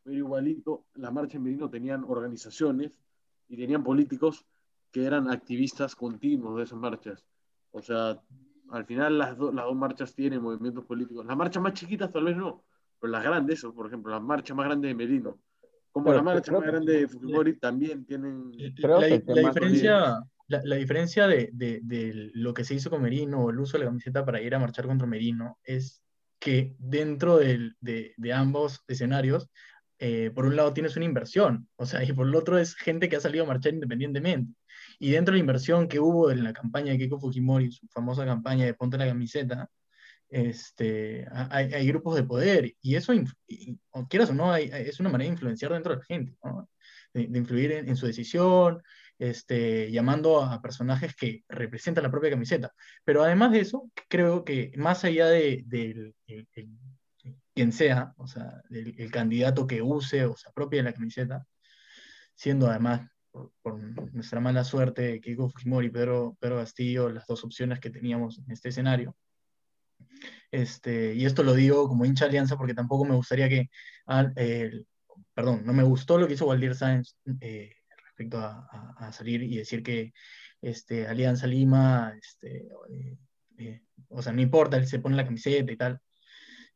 Pero 0.03 0.17
igualito, 0.17 0.85
las 0.95 1.11
marchas 1.11 1.35
en 1.35 1.43
Merino 1.43 1.69
tenían 1.69 2.03
organizaciones 2.07 2.99
y 3.47 3.57
tenían 3.57 3.83
políticos 3.83 4.45
que 4.91 5.05
eran 5.05 5.29
activistas 5.29 5.95
continuos 5.95 6.57
de 6.57 6.63
esas 6.63 6.77
marchas. 6.77 7.25
O 7.71 7.81
sea, 7.81 8.19
al 8.69 8.85
final 8.85 9.17
las, 9.17 9.37
do- 9.37 9.51
las 9.51 9.65
dos 9.65 9.75
marchas 9.75 10.13
tienen 10.13 10.41
movimientos 10.41 10.85
políticos. 10.85 11.25
Las 11.25 11.37
marchas 11.37 11.61
más 11.63 11.73
chiquitas 11.73 12.11
tal 12.11 12.25
vez 12.25 12.37
no, 12.37 12.63
pero 12.99 13.11
las 13.11 13.23
grandes, 13.23 13.61
por 13.63 13.87
ejemplo, 13.87 14.11
las 14.11 14.21
marchas 14.21 14.55
más 14.57 14.65
grandes 14.65 14.89
de 14.89 14.95
Merino, 14.95 15.39
como 15.91 16.05
Pero 16.05 16.17
la 16.17 16.23
marcha 16.23 16.51
más 16.51 16.61
grande 16.61 16.93
de 16.93 17.07
Fujimori, 17.07 17.53
también 17.57 18.05
tienen... 18.05 18.51
La, 18.99 18.99
la 19.09 19.25
tema 19.25 19.49
diferencia, 19.49 20.23
la, 20.49 20.75
diferencia 20.75 21.27
de, 21.27 21.49
de- 21.53 22.31
lo 22.33 22.53
que 22.53 22.65
se 22.65 22.73
hizo 22.75 22.89
con 22.89 23.01
Merino 23.01 23.41
o 23.43 23.49
el 23.51 23.59
uso 23.59 23.77
de 23.77 23.85
la 23.85 23.89
camiseta 23.89 24.25
para 24.25 24.41
ir 24.41 24.53
a 24.55 24.59
marchar 24.59 24.85
contra 24.87 25.07
Merino 25.07 25.57
es 25.63 26.03
que 26.39 26.75
dentro 26.79 27.37
de, 27.37 27.71
de 27.81 28.33
ambos 28.33 28.81
escenarios, 28.87 29.49
eh, 29.99 30.31
por 30.33 30.45
un 30.45 30.55
lado 30.55 30.73
tienes 30.73 30.95
una 30.95 31.05
inversión, 31.05 31.67
o 31.75 31.85
sea, 31.85 32.03
y 32.03 32.13
por 32.13 32.25
el 32.27 32.35
otro 32.35 32.57
es 32.57 32.73
gente 32.75 33.09
que 33.09 33.17
ha 33.17 33.19
salido 33.19 33.43
a 33.43 33.47
marchar 33.47 33.73
independientemente. 33.73 34.53
Y 34.97 35.11
dentro 35.11 35.33
de 35.33 35.37
la 35.37 35.41
inversión 35.41 35.87
que 35.89 35.99
hubo 35.99 36.31
en 36.31 36.43
la 36.43 36.53
campaña 36.53 36.91
de 36.93 36.97
Keiko 36.97 37.19
Fujimori, 37.19 37.71
su 37.71 37.87
famosa 37.89 38.25
campaña 38.25 38.65
de 38.65 38.73
Ponte 38.73 38.97
la 38.97 39.07
camiseta, 39.07 39.69
este, 40.29 41.25
ha- 41.31 41.49
hay, 41.51 41.87
grupos 41.87 42.15
de 42.15 42.23
poder 42.23 42.73
y 42.81 42.95
eso, 42.95 43.13
quieras 44.09 44.29
o 44.29 44.33
no, 44.33 44.55
es 44.55 44.99
una 44.99 45.09
manera 45.09 45.29
de 45.29 45.33
influenciar 45.33 45.73
dentro 45.73 45.93
de 45.93 45.99
la 45.99 46.05
gente, 46.05 46.37
de, 47.13 47.37
influir 47.37 47.71
en 47.73 47.95
su 47.95 48.05
decisión, 48.05 48.81
este, 49.19 49.91
llamando 49.91 50.41
a 50.41 50.61
personajes 50.61 51.15
que 51.15 51.43
representan 51.49 52.03
la 52.03 52.11
propia 52.11 52.31
camiseta. 52.31 52.73
Pero 53.03 53.23
además 53.23 53.51
de 53.51 53.59
eso, 53.59 53.91
creo 54.07 54.43
que 54.43 54.71
más 54.77 55.03
allá 55.03 55.27
de, 55.27 55.63
del 55.67 56.15
el- 56.27 56.47
el- 56.55 56.69
quien 57.53 57.71
sea, 57.73 58.13
o 58.17 58.25
sea, 58.27 58.61
el, 58.69 58.95
el 58.97 59.11
candidato 59.11 59.67
que 59.67 59.81
use 59.81 60.25
o 60.25 60.35
se 60.37 60.47
apropie 60.49 60.79
de 60.79 60.83
la 60.83 60.93
camiseta, 60.93 61.45
siendo 62.33 62.67
además, 62.69 63.09
por, 63.31 63.51
por 63.61 63.77
nuestra 64.13 64.39
mala 64.39 64.63
suerte, 64.63 65.19
Keiko 65.19 65.49
Fujimori 65.49 65.87
y 65.87 65.89
Pedro, 65.91 66.37
Pedro 66.39 66.55
Castillo, 66.57 67.09
las 67.09 67.27
dos 67.27 67.43
opciones 67.43 67.79
que 67.81 67.89
teníamos 67.89 68.39
en 68.39 68.49
este 68.51 68.69
escenario. 68.69 69.15
Este, 70.51 71.13
y 71.13 71.25
esto 71.25 71.43
lo 71.43 71.53
digo 71.53 71.87
como 71.87 72.05
hincha 72.05 72.25
de 72.25 72.29
alianza 72.29 72.57
porque 72.57 72.73
tampoco 72.73 73.05
me 73.05 73.15
gustaría 73.15 73.49
que, 73.49 73.69
ah, 74.07 74.31
el- 74.35 74.87
perdón, 75.33 75.63
no 75.65 75.73
me 75.73 75.83
gustó 75.83 76.17
lo 76.17 76.27
que 76.27 76.33
hizo 76.33 76.47
Waldir 76.47 76.75
Sáenz 76.75 77.17
eh, 77.41 77.73
respecto 78.19 78.37
a, 78.39 78.67
a- 78.71 79.07
a 79.07 79.11
salir 79.13 79.41
y 79.43 79.57
decir 79.57 79.81
que 79.83 80.13
este, 80.61 81.07
Alianza 81.07 81.47
Lima, 81.47 82.13
este, 82.21 82.67
eh, 82.89 83.17
eh, 83.57 83.81
o 84.09 84.21
sea, 84.21 84.33
no 84.33 84.41
importa, 84.41 84.77
él 84.77 84.87
se 84.87 84.99
pone 84.99 85.15
la 85.15 85.23
camiseta 85.25 85.71
y 85.71 85.77
tal. 85.77 85.99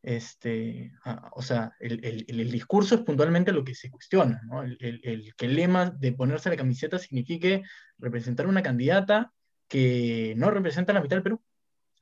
Este, 0.01 0.91
ah, 1.05 1.29
o 1.33 1.41
sea, 1.41 1.73
el, 1.79 2.03
el- 2.03 2.25
el- 2.27 2.51
discurso 2.51 2.95
es 2.95 3.01
puntualmente 3.01 3.51
lo 3.53 3.63
que 3.63 3.73
se 3.75 3.89
cuestiona, 3.89 4.41
¿no? 4.45 4.63
El, 4.63 4.77
el- 5.03 5.33
que 5.35 5.45
el 5.45 5.55
lema 5.55 5.91
de 5.91 6.11
ponerse 6.13 6.49
la 6.49 6.57
camiseta 6.57 6.99
signifique 6.99 7.63
representar 7.97 8.47
una 8.47 8.61
candidata 8.63 9.31
que 9.67 10.33
no 10.37 10.49
representa 10.51 10.93
la 10.93 11.01
mitad 11.01 11.15
del 11.17 11.23
Perú. 11.23 11.41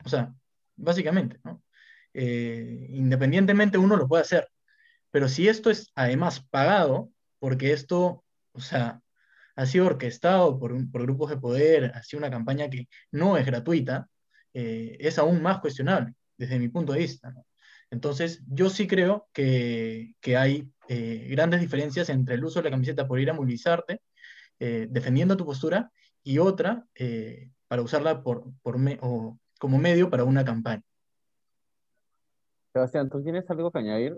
O 0.04 0.10
sea, 0.10 0.34
básicamente, 0.76 1.40
¿no? 1.44 1.64
Eh, 2.14 2.88
independientemente 2.90 3.78
uno 3.78 3.96
lo 3.96 4.08
puede 4.08 4.24
hacer, 4.24 4.50
pero 5.12 5.30
si 5.30 5.48
esto 5.48 5.70
es 5.70 5.92
además 5.96 6.42
pagado, 6.50 7.12
porque 7.40 7.72
esto, 7.72 8.24
o 8.54 8.60
sea, 8.62 9.02
ha 9.56 9.66
sido 9.66 9.86
orquestado 9.88 10.60
por, 10.60 10.74
por 10.92 11.02
grupos 11.04 11.30
de 11.30 11.38
poder, 11.38 11.92
ha 11.96 12.04
sido 12.04 12.20
una 12.20 12.32
campaña 12.32 12.70
que 12.70 12.88
no 13.12 13.38
es 13.38 13.46
gratuita, 13.46 14.08
eh, 14.54 14.98
es 15.00 15.18
aún 15.18 15.42
más 15.42 15.60
cuestionable 15.60 16.14
desde 16.38 16.60
mi 16.60 16.70
punto 16.70 16.94
de 16.94 17.00
vista. 17.00 17.32
¿no? 17.32 17.46
Entonces, 17.90 18.42
yo 18.48 18.70
sí 18.70 18.88
creo 18.88 19.28
que, 19.34 20.14
que 20.22 20.38
hay 20.38 20.70
eh, 20.88 21.28
grandes 21.30 21.62
diferencias 21.62 22.10
entre 22.10 22.36
el 22.36 22.44
uso 22.44 22.60
de 22.60 22.66
la 22.66 22.72
camiseta 22.72 23.08
por 23.08 23.20
ir 23.20 23.30
a 23.30 23.34
movilizarte, 23.34 24.02
eh, 24.60 24.88
defendiendo 24.90 25.36
tu 25.38 25.46
postura, 25.46 25.92
y 26.24 26.38
otra 26.38 26.86
eh, 26.96 27.50
para 27.68 27.82
usarla 27.82 28.22
por, 28.24 28.44
por 28.62 28.78
me- 28.78 29.00
o 29.02 29.38
como 29.60 29.78
medio 29.78 30.10
para 30.10 30.24
una 30.24 30.46
campaña. 30.46 30.84
Sebastián, 32.74 33.10
¿tú 33.10 33.22
tienes 33.24 33.50
algo 33.50 33.72
que 33.72 33.80
añadir? 33.80 34.18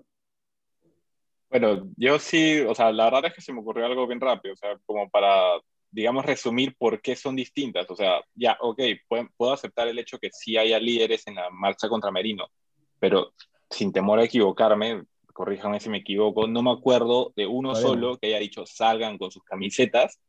Bueno, 1.54 1.88
yo 1.98 2.18
sí, 2.18 2.62
o 2.62 2.74
sea, 2.74 2.92
la 2.92 3.04
verdad 3.04 3.26
es 3.28 3.36
que 3.36 3.42
se 3.42 3.54
me 3.54 3.60
ocurrió 3.60 3.86
algo 3.86 4.08
bien 4.08 4.20
rápido, 4.20 4.56
o 4.56 4.58
sea, 4.58 4.76
como 4.88 5.08
para, 5.12 5.62
digamos, 5.92 6.26
resumir 6.26 6.76
por 6.76 7.00
qué 7.00 7.16
son 7.16 7.36
distintas. 7.36 7.86
O 7.92 7.96
sea, 7.96 8.24
ya, 8.34 8.58
ok, 8.60 8.82
puedo, 9.08 9.28
puedo 9.38 9.54
aceptar 9.54 9.88
el 9.88 10.00
hecho 10.00 10.18
que 10.18 10.32
sí 10.32 10.58
haya 10.58 10.80
líderes 10.80 11.28
en 11.28 11.36
la 11.36 11.52
marcha 11.52 11.88
contra 11.88 12.10
Merino, 12.10 12.48
pero 13.00 13.34
sin 13.70 13.92
temor 13.92 14.18
a 14.18 14.24
equivocarme, 14.24 15.04
corríjame 15.32 15.80
si 15.80 15.92
me 15.92 16.00
equivoco, 16.00 16.48
no 16.48 16.64
me 16.64 16.72
acuerdo 16.72 17.34
de 17.36 17.46
uno 17.46 17.76
solo 17.76 18.18
que 18.18 18.30
haya 18.30 18.40
dicho 18.40 18.66
salgan 18.66 19.20
con 19.20 19.30
sus 19.30 19.44
camisetas 19.44 20.20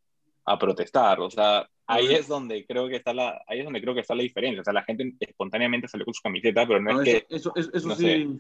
a 0.44 0.59
protestar. 0.59 1.20
O 1.20 1.30
sea, 1.30 1.66
ahí 1.86 2.12
es 2.12 2.28
donde 2.28 2.66
creo 2.66 2.86
que 2.86 2.96
está 2.96 3.14
la, 3.14 3.42
ahí 3.46 3.60
es 3.60 3.64
donde 3.64 3.80
creo 3.80 3.94
que 3.94 4.01
está 4.01 4.14
la 4.14 4.24
diferencia. 4.24 4.60
O 4.60 4.64
sea, 4.64 4.74
la 4.74 4.84
gente 4.84 5.10
espontáneamente 5.20 5.88
salió 5.88 6.05
con 6.05 6.12
su 6.12 6.20
camiseta, 6.20 6.66
pero 6.66 6.82
no, 6.82 6.92
No, 6.92 7.01
es 7.01 7.09
eso, 7.09 7.26
que 7.26 7.34
eso, 7.34 7.52
eso, 7.56 7.70
eso 7.72 7.88
no 7.88 7.94
sí, 7.94 8.38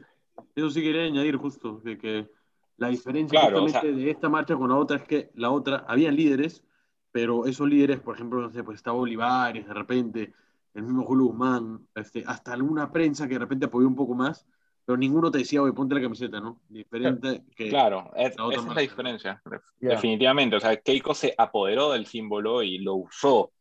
eso 0.54 0.68
sí 0.68 0.82
quería 0.82 1.04
añadir 1.04 1.36
justo, 1.36 1.80
de 1.82 1.96
que 1.96 2.28
la 2.76 2.88
diferencia 2.88 3.40
Claro, 3.40 3.62
justamente 3.62 3.88
o 3.88 3.96
sea- 3.96 4.04
de 4.04 4.10
esta 4.10 4.28
marcha 4.28 4.56
con 4.56 4.68
la 4.70 4.76
otra 4.76 4.96
es 4.96 5.04
que 5.04 5.30
la 5.34 5.50
otra, 5.50 5.84
habían 5.88 6.16
líderes, 6.16 6.64
pero 7.12 7.46
esos 7.46 7.68
líderes, 7.68 8.00
por 8.00 8.16
ejemplo, 8.16 8.40
no 8.40 8.50
sé, 8.50 8.64
pues 8.64 8.76
estaba 8.76 8.98
Olivares, 8.98 9.66
de 9.66 9.74
repente, 9.74 10.32
el 10.74 10.82
mismo 10.82 11.04
Julio 11.04 11.26
Guzmán, 11.26 11.86
este, 11.94 12.24
hasta 12.26 12.52
alguna 12.52 12.90
prensa 12.90 13.28
que 13.28 13.34
de 13.34 13.40
repente 13.40 13.66
apoyó 13.66 13.86
un 13.86 13.94
poco 13.94 14.14
más, 14.14 14.46
pero 14.84 14.98
ninguno 14.98 15.30
te 15.30 15.38
decía, 15.38 15.62
oye, 15.62 15.72
ponte 15.72 15.94
la 15.94 16.02
camiseta, 16.02 16.40
¿no? 16.40 16.60
Diferente 16.68 17.44
que... 17.56 17.68
Claro, 17.68 18.10
es- 18.16 18.36
la 18.36 18.44
otra 18.44 18.58
esa 18.58 18.68
es 18.68 18.74
la 18.74 18.80
diferencia, 18.82 19.42
definitivamente. 19.80 20.56
O 20.56 20.60
sea, 20.60 20.76
Keiko 20.76 21.14
se 21.14 21.34
apoderó 21.38 21.92
del 21.92 22.06
símbolo 22.06 22.62
y 22.62 22.78
lo 22.78 22.96
usó. 22.96 23.52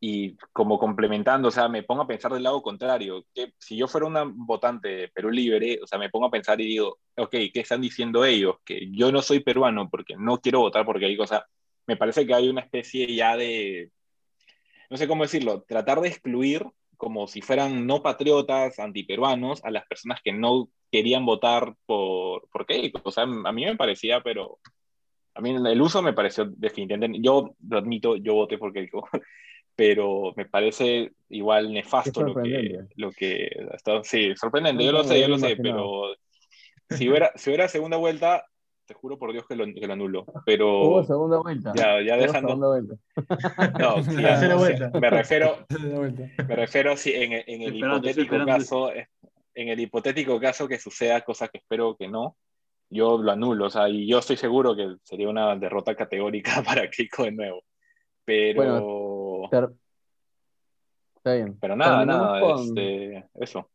Y 0.00 0.36
como 0.52 0.78
complementando, 0.78 1.48
o 1.48 1.50
sea, 1.50 1.68
me 1.68 1.82
pongo 1.82 2.02
a 2.02 2.06
pensar 2.06 2.32
del 2.32 2.44
lado 2.44 2.62
contrario, 2.62 3.24
que 3.34 3.52
si 3.58 3.76
yo 3.76 3.88
fuera 3.88 4.06
una 4.06 4.24
votante 4.24 4.88
de 4.88 5.08
Perú 5.08 5.30
Libre, 5.30 5.80
o 5.82 5.86
sea, 5.86 5.98
me 5.98 6.10
pongo 6.10 6.26
a 6.26 6.30
pensar 6.30 6.60
y 6.60 6.66
digo, 6.66 6.98
ok, 7.16 7.30
¿qué 7.30 7.60
están 7.60 7.80
diciendo 7.80 8.24
ellos? 8.24 8.56
Que 8.64 8.88
yo 8.92 9.10
no 9.10 9.22
soy 9.22 9.40
peruano 9.40 9.88
porque 9.90 10.14
no 10.16 10.38
quiero 10.40 10.60
votar 10.60 10.84
porque 10.84 11.06
hay 11.06 11.16
cosas, 11.16 11.42
me 11.86 11.96
parece 11.96 12.26
que 12.26 12.34
hay 12.34 12.48
una 12.48 12.60
especie 12.60 13.12
ya 13.14 13.36
de, 13.36 13.90
no 14.90 14.96
sé 14.96 15.08
cómo 15.08 15.24
decirlo, 15.24 15.64
tratar 15.66 16.00
de 16.00 16.08
excluir 16.08 16.64
como 16.96 17.26
si 17.28 17.40
fueran 17.40 17.86
no 17.86 18.02
patriotas, 18.02 18.78
antiperuanos, 18.78 19.64
a 19.64 19.70
las 19.70 19.86
personas 19.86 20.20
que 20.22 20.32
no 20.32 20.68
querían 20.90 21.24
votar 21.24 21.74
por, 21.86 22.48
por 22.50 22.66
Keiko. 22.66 23.00
O 23.04 23.10
sea, 23.12 23.24
a 23.24 23.52
mí 23.52 23.64
me 23.64 23.76
parecía, 23.76 24.20
pero 24.20 24.58
a 25.34 25.40
mí 25.40 25.50
el 25.50 25.80
uso 25.80 26.02
me 26.02 26.12
pareció 26.12 26.46
definitivamente, 26.46 27.20
yo 27.22 27.54
lo 27.68 27.78
admito, 27.78 28.16
yo 28.16 28.34
voté 28.34 28.58
por 28.58 28.72
Keiko, 28.72 29.08
pero 29.78 30.32
me 30.34 30.44
parece 30.44 31.12
igual 31.28 31.72
nefasto 31.72 32.22
lo 32.22 32.26
que, 32.26 32.32
sorprendente. 32.32 32.94
lo 32.96 33.12
que 33.12 33.48
está, 33.74 34.02
sí, 34.02 34.34
sorprendente, 34.34 34.84
yo 34.84 34.90
lo 34.90 35.04
sé, 35.04 35.20
yo 35.20 35.28
lo 35.28 35.38
sé, 35.38 35.54
pero 35.54 36.16
si 36.90 37.08
hubiera, 37.08 37.30
si 37.36 37.50
hubiera 37.50 37.68
segunda 37.68 37.96
vuelta, 37.96 38.44
te 38.86 38.94
juro 38.94 39.20
por 39.20 39.30
Dios 39.30 39.46
que 39.46 39.54
lo, 39.54 39.66
que 39.66 39.86
lo 39.86 39.92
anulo, 39.92 40.22
Hubo 40.22 40.42
pero 40.44 41.04
segunda 41.04 41.38
vuelta. 41.38 41.72
ya, 41.76 42.02
ya 42.02 42.16
Hubo 42.16 42.22
dejando, 42.22 42.48
segunda 42.48 42.66
vuelta. 42.66 42.94
no, 43.78 44.02
sí, 44.02 44.16
sea, 44.16 44.56
vuelta. 44.56 44.90
me 44.98 45.10
refiero, 45.10 45.64
me 46.48 46.56
refiero 46.56 46.96
si 46.96 47.12
en, 47.12 47.34
en 47.34 47.62
el 47.62 47.74
Esperando, 47.74 47.98
hipotético 47.98 48.44
caso, 48.44 48.90
en 48.92 49.68
el 49.68 49.78
hipotético 49.78 50.40
caso 50.40 50.66
que 50.66 50.80
suceda, 50.80 51.20
cosa 51.20 51.46
que 51.46 51.58
espero 51.58 51.96
que 51.96 52.08
no, 52.08 52.36
yo 52.90 53.16
lo 53.16 53.30
anulo, 53.30 53.66
o 53.66 53.70
sea, 53.70 53.88
y 53.88 54.08
yo 54.08 54.18
estoy 54.18 54.38
seguro 54.38 54.74
que 54.74 54.96
sería 55.04 55.28
una 55.28 55.54
derrota 55.54 55.94
categórica 55.94 56.64
para 56.64 56.90
Keiko 56.90 57.22
de 57.22 57.30
nuevo. 57.30 57.62
Pero, 58.28 58.62
Ter- 59.50 59.70
Está 61.16 61.34
bien. 61.34 61.58
pero 61.60 61.76
nada, 61.76 61.98
terminemos 61.98 62.26
nada, 62.26 62.40
con- 62.40 62.78
este, 62.78 63.28
eso. 63.34 63.68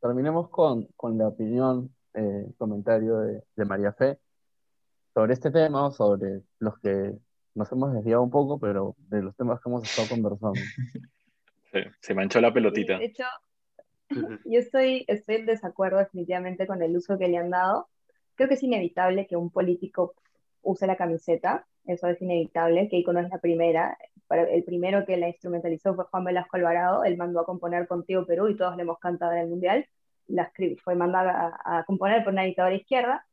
Terminemos 0.00 0.48
con, 0.50 0.86
con 0.96 1.16
la 1.18 1.28
opinión 1.28 1.94
eh, 2.14 2.46
comentario 2.58 3.18
de, 3.18 3.42
de 3.56 3.64
María 3.64 3.92
Fe 3.92 4.18
sobre 5.14 5.32
este 5.34 5.50
tema, 5.50 5.90
sobre 5.90 6.42
los 6.58 6.78
que 6.80 7.12
nos 7.54 7.70
hemos 7.72 7.92
desviado 7.94 8.22
un 8.22 8.30
poco, 8.30 8.58
pero 8.58 8.94
de 9.08 9.22
los 9.22 9.34
temas 9.36 9.60
que 9.60 9.68
hemos 9.68 9.84
estado 9.84 10.08
conversando. 10.08 10.54
Se, 11.70 11.90
se 12.00 12.14
manchó 12.14 12.40
la 12.40 12.52
pelotita. 12.52 12.98
De 12.98 13.06
hecho, 13.06 13.24
yo 14.44 14.58
estoy, 14.60 15.04
estoy 15.08 15.36
en 15.36 15.46
desacuerdo 15.46 15.98
definitivamente 15.98 16.68
con 16.68 16.80
el 16.82 16.96
uso 16.96 17.18
que 17.18 17.26
le 17.26 17.38
han 17.38 17.50
dado. 17.50 17.88
Creo 18.36 18.48
que 18.48 18.54
es 18.54 18.62
inevitable 18.62 19.26
que 19.26 19.36
un 19.36 19.50
político 19.50 20.14
use 20.62 20.86
la 20.86 20.96
camiseta, 20.96 21.66
eso 21.86 22.06
es 22.06 22.22
inevitable. 22.22 22.88
Keiko 22.88 23.12
no 23.12 23.18
es 23.20 23.28
la 23.28 23.38
primera. 23.38 23.98
El 24.34 24.64
primero 24.64 25.04
que 25.04 25.16
la 25.16 25.28
instrumentalizó 25.28 25.94
fue 25.94 26.04
Juan 26.04 26.24
Velasco 26.24 26.56
Alvarado, 26.56 27.04
él 27.04 27.16
mandó 27.16 27.40
a 27.40 27.46
componer 27.46 27.86
Contigo 27.86 28.26
Perú 28.26 28.48
y 28.48 28.56
todos 28.56 28.76
le 28.76 28.82
hemos 28.82 28.98
cantado 28.98 29.32
en 29.32 29.38
el 29.38 29.48
Mundial. 29.48 29.86
La 30.26 30.50
fue 30.82 30.94
mandada 30.94 31.60
a, 31.64 31.84
componer 31.84 32.24
por 32.24 32.32
una 32.32 32.42
dictadora 32.42 32.74
izquierda. 32.74 33.26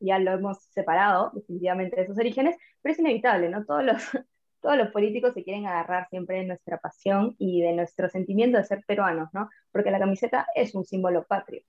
Ya 0.00 0.18
lo 0.18 0.32
hemos 0.32 0.62
separado 0.64 1.32
definitivamente 1.34 1.96
de 2.00 2.06
sus 2.06 2.18
orígenes, 2.18 2.56
pero 2.82 2.92
es 2.92 2.98
inevitable, 2.98 3.48
¿no? 3.48 3.64
Todos 3.64 3.84
los, 3.84 4.02
todos 4.60 4.76
los 4.76 4.90
políticos 4.90 5.34
se 5.34 5.42
quieren 5.42 5.66
agarrar 5.66 6.08
siempre 6.08 6.38
de 6.38 6.44
nuestra 6.46 6.78
pasión 6.78 7.34
y 7.38 7.62
de 7.62 7.72
nuestro 7.72 8.08
sentimiento 8.08 8.58
de 8.58 8.64
ser 8.64 8.84
peruanos, 8.86 9.30
¿no? 9.32 9.48
Porque 9.72 9.90
la 9.90 9.98
camiseta 9.98 10.46
es 10.54 10.74
un 10.74 10.84
símbolo 10.84 11.24
patrio, 11.24 11.62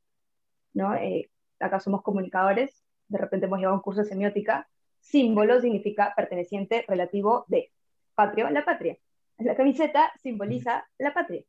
¿no? 0.73 0.95
Eh, 0.95 1.29
acá 1.59 1.79
somos 1.79 2.03
comunicadores, 2.03 2.83
de 3.07 3.17
repente 3.17 3.45
hemos 3.45 3.59
llevado 3.59 3.77
un 3.77 3.81
curso 3.81 4.01
de 4.01 4.07
semiótica, 4.07 4.67
símbolo 4.99 5.61
significa 5.61 6.13
perteneciente, 6.15 6.85
relativo 6.87 7.45
de 7.47 7.71
patrio, 8.17 8.49
la 8.49 8.65
patria. 8.65 8.97
La 9.37 9.55
camiseta 9.55 10.11
simboliza 10.23 10.87
la 10.97 11.13
patria, 11.13 11.43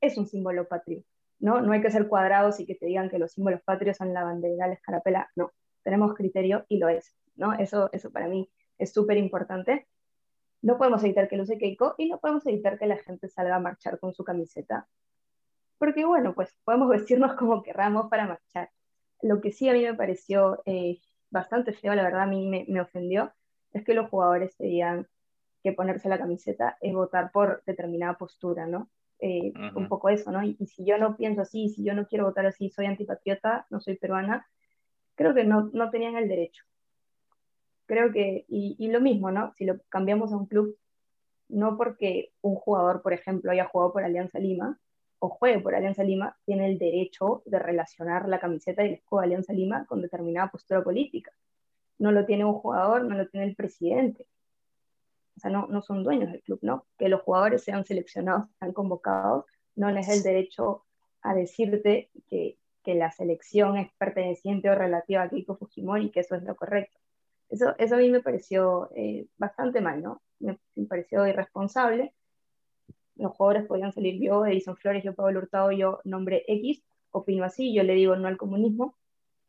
es 0.00 0.16
un 0.16 0.28
símbolo 0.28 0.68
patrio, 0.68 1.02
¿no? 1.40 1.60
No 1.60 1.72
hay 1.72 1.82
que 1.82 1.90
ser 1.90 2.06
cuadrados 2.06 2.60
y 2.60 2.66
que 2.66 2.76
te 2.76 2.86
digan 2.86 3.10
que 3.10 3.18
los 3.18 3.32
símbolos 3.32 3.62
patrios 3.62 3.96
son 3.96 4.14
la 4.14 4.22
bandera, 4.22 4.68
la 4.68 4.74
escarapela, 4.74 5.28
no, 5.34 5.50
tenemos 5.82 6.14
criterio 6.14 6.64
y 6.68 6.78
lo 6.78 6.88
es, 6.88 7.16
¿no? 7.34 7.52
Eso, 7.54 7.90
eso 7.92 8.12
para 8.12 8.28
mí 8.28 8.48
es 8.78 8.92
súper 8.92 9.16
importante. 9.16 9.88
No 10.62 10.78
podemos 10.78 11.02
evitar 11.02 11.28
que 11.28 11.36
lo 11.36 11.42
use 11.42 11.58
Keiko 11.58 11.96
y 11.98 12.08
no 12.08 12.20
podemos 12.20 12.46
evitar 12.46 12.78
que 12.78 12.86
la 12.86 12.96
gente 12.98 13.28
salga 13.28 13.56
a 13.56 13.60
marchar 13.60 13.98
con 13.98 14.14
su 14.14 14.22
camiseta. 14.22 14.86
Porque 15.78 16.04
bueno, 16.04 16.34
pues 16.34 16.54
podemos 16.62 16.88
vestirnos 16.88 17.34
como 17.34 17.64
querramos 17.64 18.08
para 18.08 18.28
marchar. 18.28 18.70
Lo 19.20 19.40
que 19.40 19.50
sí 19.50 19.68
a 19.68 19.72
mí 19.72 19.82
me 19.82 19.94
pareció 19.94 20.62
eh, 20.66 21.00
bastante 21.30 21.72
feo, 21.72 21.96
la 21.96 22.04
verdad 22.04 22.22
a 22.22 22.26
mí 22.26 22.46
me, 22.48 22.64
me 22.68 22.80
ofendió, 22.80 23.32
es 23.72 23.84
que 23.84 23.94
los 23.94 24.08
jugadores 24.08 24.56
te 24.56 24.66
digan 24.66 25.08
que 25.62 25.72
ponerse 25.72 26.08
la 26.08 26.18
camiseta 26.18 26.76
es 26.80 26.92
votar 26.92 27.30
por 27.32 27.62
determinada 27.66 28.18
postura, 28.18 28.66
¿no? 28.66 28.88
Eh. 29.20 29.52
Un 29.76 29.88
poco 29.88 30.08
eso, 30.08 30.32
¿no? 30.32 30.42
Y, 30.42 30.56
y 30.58 30.66
si 30.66 30.84
yo 30.84 30.98
no 30.98 31.16
pienso 31.16 31.42
así, 31.42 31.68
si 31.68 31.84
yo 31.84 31.94
no 31.94 32.06
quiero 32.06 32.24
votar 32.24 32.44
así, 32.46 32.70
soy 32.70 32.86
antipatriota, 32.86 33.66
no 33.70 33.80
soy 33.80 33.96
peruana, 33.96 34.46
creo 35.14 35.32
que 35.32 35.44
no, 35.44 35.70
no 35.72 35.90
tenían 35.90 36.16
el 36.16 36.28
derecho. 36.28 36.64
Creo 37.86 38.10
que, 38.10 38.44
y, 38.48 38.74
y 38.78 38.88
lo 38.88 39.00
mismo, 39.00 39.30
¿no? 39.30 39.52
Si 39.54 39.64
lo 39.64 39.80
cambiamos 39.88 40.32
a 40.32 40.36
un 40.36 40.46
club, 40.46 40.76
no 41.48 41.76
porque 41.76 42.32
un 42.40 42.56
jugador, 42.56 43.02
por 43.02 43.12
ejemplo, 43.12 43.52
haya 43.52 43.66
jugado 43.66 43.92
por 43.92 44.02
Alianza 44.02 44.38
Lima 44.38 44.78
o 45.20 45.28
juegue 45.28 45.60
por 45.60 45.74
Alianza 45.74 46.02
Lima, 46.02 46.36
tiene 46.44 46.66
el 46.66 46.78
derecho 46.78 47.42
de 47.46 47.60
relacionar 47.60 48.28
la 48.28 48.40
camiseta 48.40 48.82
y 48.82 48.88
el 48.88 48.94
escudo 48.94 49.20
de 49.20 49.26
Alianza 49.26 49.52
Lima 49.52 49.86
con 49.86 50.02
determinada 50.02 50.50
postura 50.50 50.82
política. 50.82 51.30
No 51.98 52.10
lo 52.10 52.26
tiene 52.26 52.44
un 52.44 52.54
jugador, 52.54 53.04
no 53.04 53.16
lo 53.16 53.28
tiene 53.28 53.46
el 53.46 53.54
presidente. 53.54 54.26
O 55.36 55.40
sea, 55.40 55.50
no, 55.50 55.66
no 55.68 55.82
son 55.82 56.04
dueños 56.04 56.30
del 56.30 56.42
club, 56.42 56.58
¿no? 56.62 56.86
Que 56.98 57.08
los 57.08 57.22
jugadores 57.22 57.64
sean 57.64 57.84
seleccionados, 57.84 58.48
sean 58.58 58.72
convocados, 58.72 59.46
no 59.74 59.90
les 59.90 60.06
da 60.06 60.14
el 60.14 60.22
derecho 60.22 60.84
a 61.22 61.34
decirte 61.34 62.10
que, 62.28 62.58
que 62.82 62.94
la 62.94 63.10
selección 63.10 63.76
es 63.78 63.90
perteneciente 63.98 64.68
o 64.70 64.74
relativa 64.74 65.22
a 65.22 65.28
Keiko 65.28 65.56
Fujimori 65.56 66.10
que 66.10 66.20
eso 66.20 66.34
es 66.34 66.42
lo 66.42 66.56
correcto. 66.56 66.98
Eso, 67.48 67.74
eso 67.78 67.94
a 67.94 67.98
mí 67.98 68.08
me 68.08 68.20
pareció 68.20 68.90
eh, 68.94 69.26
bastante 69.36 69.80
mal, 69.80 70.02
¿no? 70.02 70.22
Me, 70.38 70.58
me 70.74 70.86
pareció 70.86 71.26
irresponsable. 71.26 72.14
Los 73.16 73.32
jugadores 73.32 73.66
podían 73.66 73.92
salir 73.92 74.20
yo, 74.20 74.46
Edison 74.46 74.76
Flores, 74.76 75.04
yo, 75.04 75.14
Pablo 75.14 75.40
Hurtado, 75.40 75.70
yo, 75.70 76.00
nombre 76.04 76.44
X, 76.48 76.82
opino 77.10 77.44
así, 77.44 77.74
yo 77.74 77.82
le 77.82 77.94
digo 77.94 78.16
no 78.16 78.26
al 78.26 78.38
comunismo, 78.38 78.96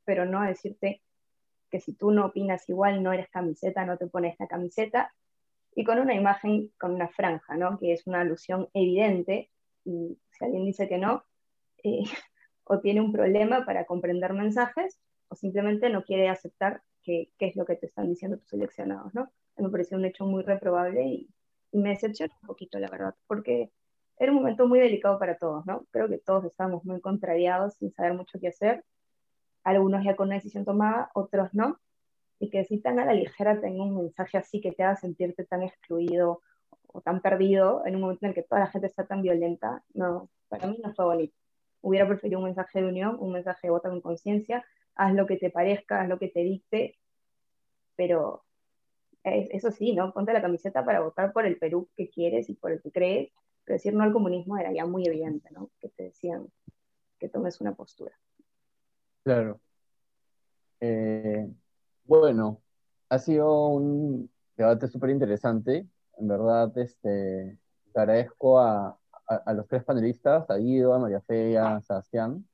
pero 0.05 0.25
no 0.25 0.41
a 0.41 0.47
decirte 0.47 1.01
que 1.71 1.79
si 1.79 1.93
tú 1.93 2.11
no 2.11 2.27
opinas 2.27 2.67
igual, 2.69 3.01
no 3.01 3.13
eres 3.13 3.29
camiseta, 3.29 3.85
no 3.85 3.97
te 3.97 4.07
pones 4.07 4.35
la 4.37 4.47
camiseta, 4.47 5.13
y 5.75 5.83
con 5.83 5.99
una 5.99 6.13
imagen, 6.13 6.71
con 6.79 6.93
una 6.93 7.07
franja, 7.09 7.55
¿no? 7.57 7.79
Que 7.79 7.93
es 7.93 8.05
una 8.07 8.21
alusión 8.21 8.69
evidente, 8.73 9.49
y 9.85 10.17
si 10.31 10.45
alguien 10.45 10.65
dice 10.65 10.87
que 10.87 10.97
no, 10.97 11.23
eh, 11.83 12.03
o 12.65 12.79
tiene 12.79 13.01
un 13.01 13.11
problema 13.11 13.65
para 13.65 13.85
comprender 13.85 14.33
mensajes, 14.33 14.99
o 15.29 15.35
simplemente 15.35 15.89
no 15.89 16.03
quiere 16.03 16.29
aceptar 16.29 16.81
qué 17.03 17.29
es 17.39 17.55
lo 17.55 17.65
que 17.65 17.75
te 17.75 17.87
están 17.87 18.07
diciendo 18.07 18.37
tus 18.37 18.49
seleccionados, 18.49 19.13
¿no? 19.13 19.29
Me 19.57 19.69
pareció 19.69 19.97
un 19.97 20.05
hecho 20.05 20.25
muy 20.25 20.43
reprobable 20.43 21.03
y, 21.03 21.29
y 21.71 21.77
me 21.77 21.89
decepcionó 21.89 22.33
un 22.41 22.47
poquito, 22.47 22.79
la 22.79 22.89
verdad, 22.89 23.15
porque 23.27 23.71
era 24.17 24.31
un 24.31 24.37
momento 24.37 24.67
muy 24.67 24.79
delicado 24.79 25.19
para 25.19 25.37
todos, 25.37 25.65
¿no? 25.65 25.85
Creo 25.91 26.07
que 26.07 26.17
todos 26.17 26.45
estábamos 26.45 26.85
muy 26.85 27.01
contrariados, 27.01 27.75
sin 27.75 27.91
saber 27.91 28.13
mucho 28.13 28.39
qué 28.39 28.47
hacer, 28.47 28.83
algunos 29.63 30.03
ya 30.03 30.15
con 30.15 30.27
una 30.27 30.35
decisión 30.35 30.65
tomada, 30.65 31.09
otros 31.13 31.53
no, 31.53 31.79
y 32.43 32.49
que 32.49 32.65
si 32.65 32.77
tan 32.77 32.99
a 32.99 33.05
la 33.05 33.13
ligera 33.13 33.61
tenga 33.61 33.83
un 33.83 33.95
mensaje 33.95 34.37
así 34.37 34.59
que 34.59 34.73
te 34.73 34.83
haga 34.83 34.97
sentirte 34.97 35.45
tan 35.45 35.63
excluido 35.63 36.41
o 36.87 36.99
tan 36.99 37.21
perdido 37.21 37.85
en 37.85 37.95
un 37.95 38.01
momento 38.01 38.25
en 38.25 38.29
el 38.31 38.35
que 38.35 38.43
toda 38.43 38.59
la 38.59 38.67
gente 38.67 38.87
está 38.87 39.05
tan 39.05 39.21
violenta, 39.21 39.81
no, 39.93 40.29
para 40.49 40.67
mí 40.67 40.77
no 40.83 40.93
fue 40.93 41.05
bonito. 41.05 41.33
Hubiera 41.81 42.05
preferido 42.05 42.39
un 42.39 42.45
mensaje 42.45 42.81
de 42.81 42.87
unión, 42.89 43.15
un 43.19 43.31
mensaje 43.31 43.67
de 43.67 43.71
vota 43.71 43.89
con 43.89 44.01
conciencia, 44.01 44.65
haz 44.95 45.13
lo 45.13 45.25
que 45.25 45.37
te 45.37 45.51
parezca, 45.51 46.01
haz 46.01 46.09
lo 46.09 46.19
que 46.19 46.27
te 46.27 46.41
dicte, 46.41 46.97
pero 47.95 48.43
es- 49.23 49.49
eso 49.51 49.71
sí, 49.71 49.93
¿no? 49.95 50.11
Ponte 50.11 50.33
la 50.33 50.41
camiseta 50.41 50.83
para 50.83 50.99
votar 50.99 51.31
por 51.31 51.45
el 51.45 51.57
Perú 51.57 51.87
que 51.95 52.09
quieres 52.09 52.49
y 52.49 52.55
por 52.55 52.73
el 52.73 52.81
que 52.81 52.91
crees, 52.91 53.31
pero 53.63 53.75
decir 53.75 53.93
no 53.93 54.03
al 54.03 54.11
comunismo 54.11 54.57
era 54.57 54.73
ya 54.73 54.85
muy 54.85 55.07
evidente, 55.07 55.49
¿no? 55.51 55.69
Que 55.79 55.87
te 55.87 56.03
decían 56.03 56.47
que 57.19 57.29
tomes 57.29 57.61
una 57.61 57.73
postura. 57.73 58.19
Claro. 59.23 59.61
Eh, 60.81 61.47
bueno, 62.05 62.61
ha 63.09 63.19
sido 63.19 63.67
un 63.69 64.29
debate 64.57 64.87
súper 64.87 65.09
interesante. 65.11 65.87
En 66.17 66.27
verdad, 66.27 66.75
este, 66.77 67.57
te 67.93 67.99
agradezco 67.99 68.59
a, 68.59 68.97
a- 69.27 69.35
a 69.45 69.53
los 69.53 69.67
tres 69.67 69.83
panelistas, 69.83 70.49
a 70.49 70.55
Guido, 70.57 70.93
a 70.93 70.99
María 70.99 71.21
Fe 71.21 71.51
y 71.51 71.55
a 71.55 71.79
Sebastián. 71.81 72.45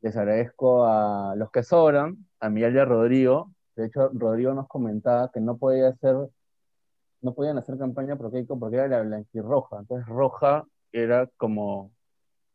Les 0.00 0.16
agradezco 0.16 0.84
a 0.86 1.34
los 1.36 1.50
que 1.50 1.62
sobran, 1.62 2.26
a 2.40 2.48
Miguel 2.50 2.74
y 2.76 2.78
a 2.78 2.84
Rodrigo. 2.84 3.50
De 3.74 3.86
hecho, 3.86 4.10
Rodrigo 4.12 4.52
nos 4.54 4.68
comentaba 4.68 5.30
que 5.32 5.40
no 5.40 5.56
podía 5.56 5.88
hacer, 5.88 6.14
no 7.22 7.34
podían 7.34 7.58
hacer 7.58 7.78
campaña 7.78 8.16
por 8.16 8.30
Keiko 8.30 8.58
porque 8.58 8.76
era 8.76 8.88
la 8.88 9.02
blanquirroja. 9.02 9.78
Entonces, 9.80 10.06
roja 10.06 10.64
era 10.92 11.28
como 11.36 11.90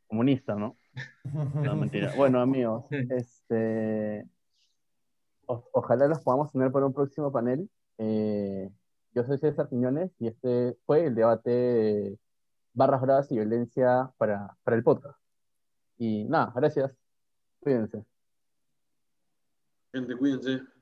comunista, 0.07 0.55
¿no? 0.55 0.77
No, 1.55 1.75
mentira. 1.75 2.13
Bueno, 2.15 2.39
amigos, 2.39 2.85
este, 3.09 4.25
ojalá 5.49 6.07
los 6.07 6.21
podamos 6.21 6.51
tener 6.51 6.71
para 6.71 6.85
un 6.85 6.93
próximo 6.93 7.31
panel. 7.31 7.69
Eh, 7.97 8.69
yo 9.13 9.23
soy 9.23 9.37
César 9.37 9.67
Quiñones 9.67 10.11
y 10.19 10.27
este 10.27 10.77
fue 10.85 11.05
el 11.05 11.15
debate 11.15 11.49
de 11.49 12.19
barras 12.73 13.01
bravas 13.01 13.31
y 13.31 13.35
violencia 13.35 14.11
para, 14.17 14.55
para 14.63 14.77
el 14.77 14.83
podcast. 14.83 15.17
Y 15.97 16.25
nada, 16.25 16.53
gracias. 16.55 16.95
Cuídense. 17.59 18.05
Gente, 19.91 20.15
cuídense. 20.15 20.78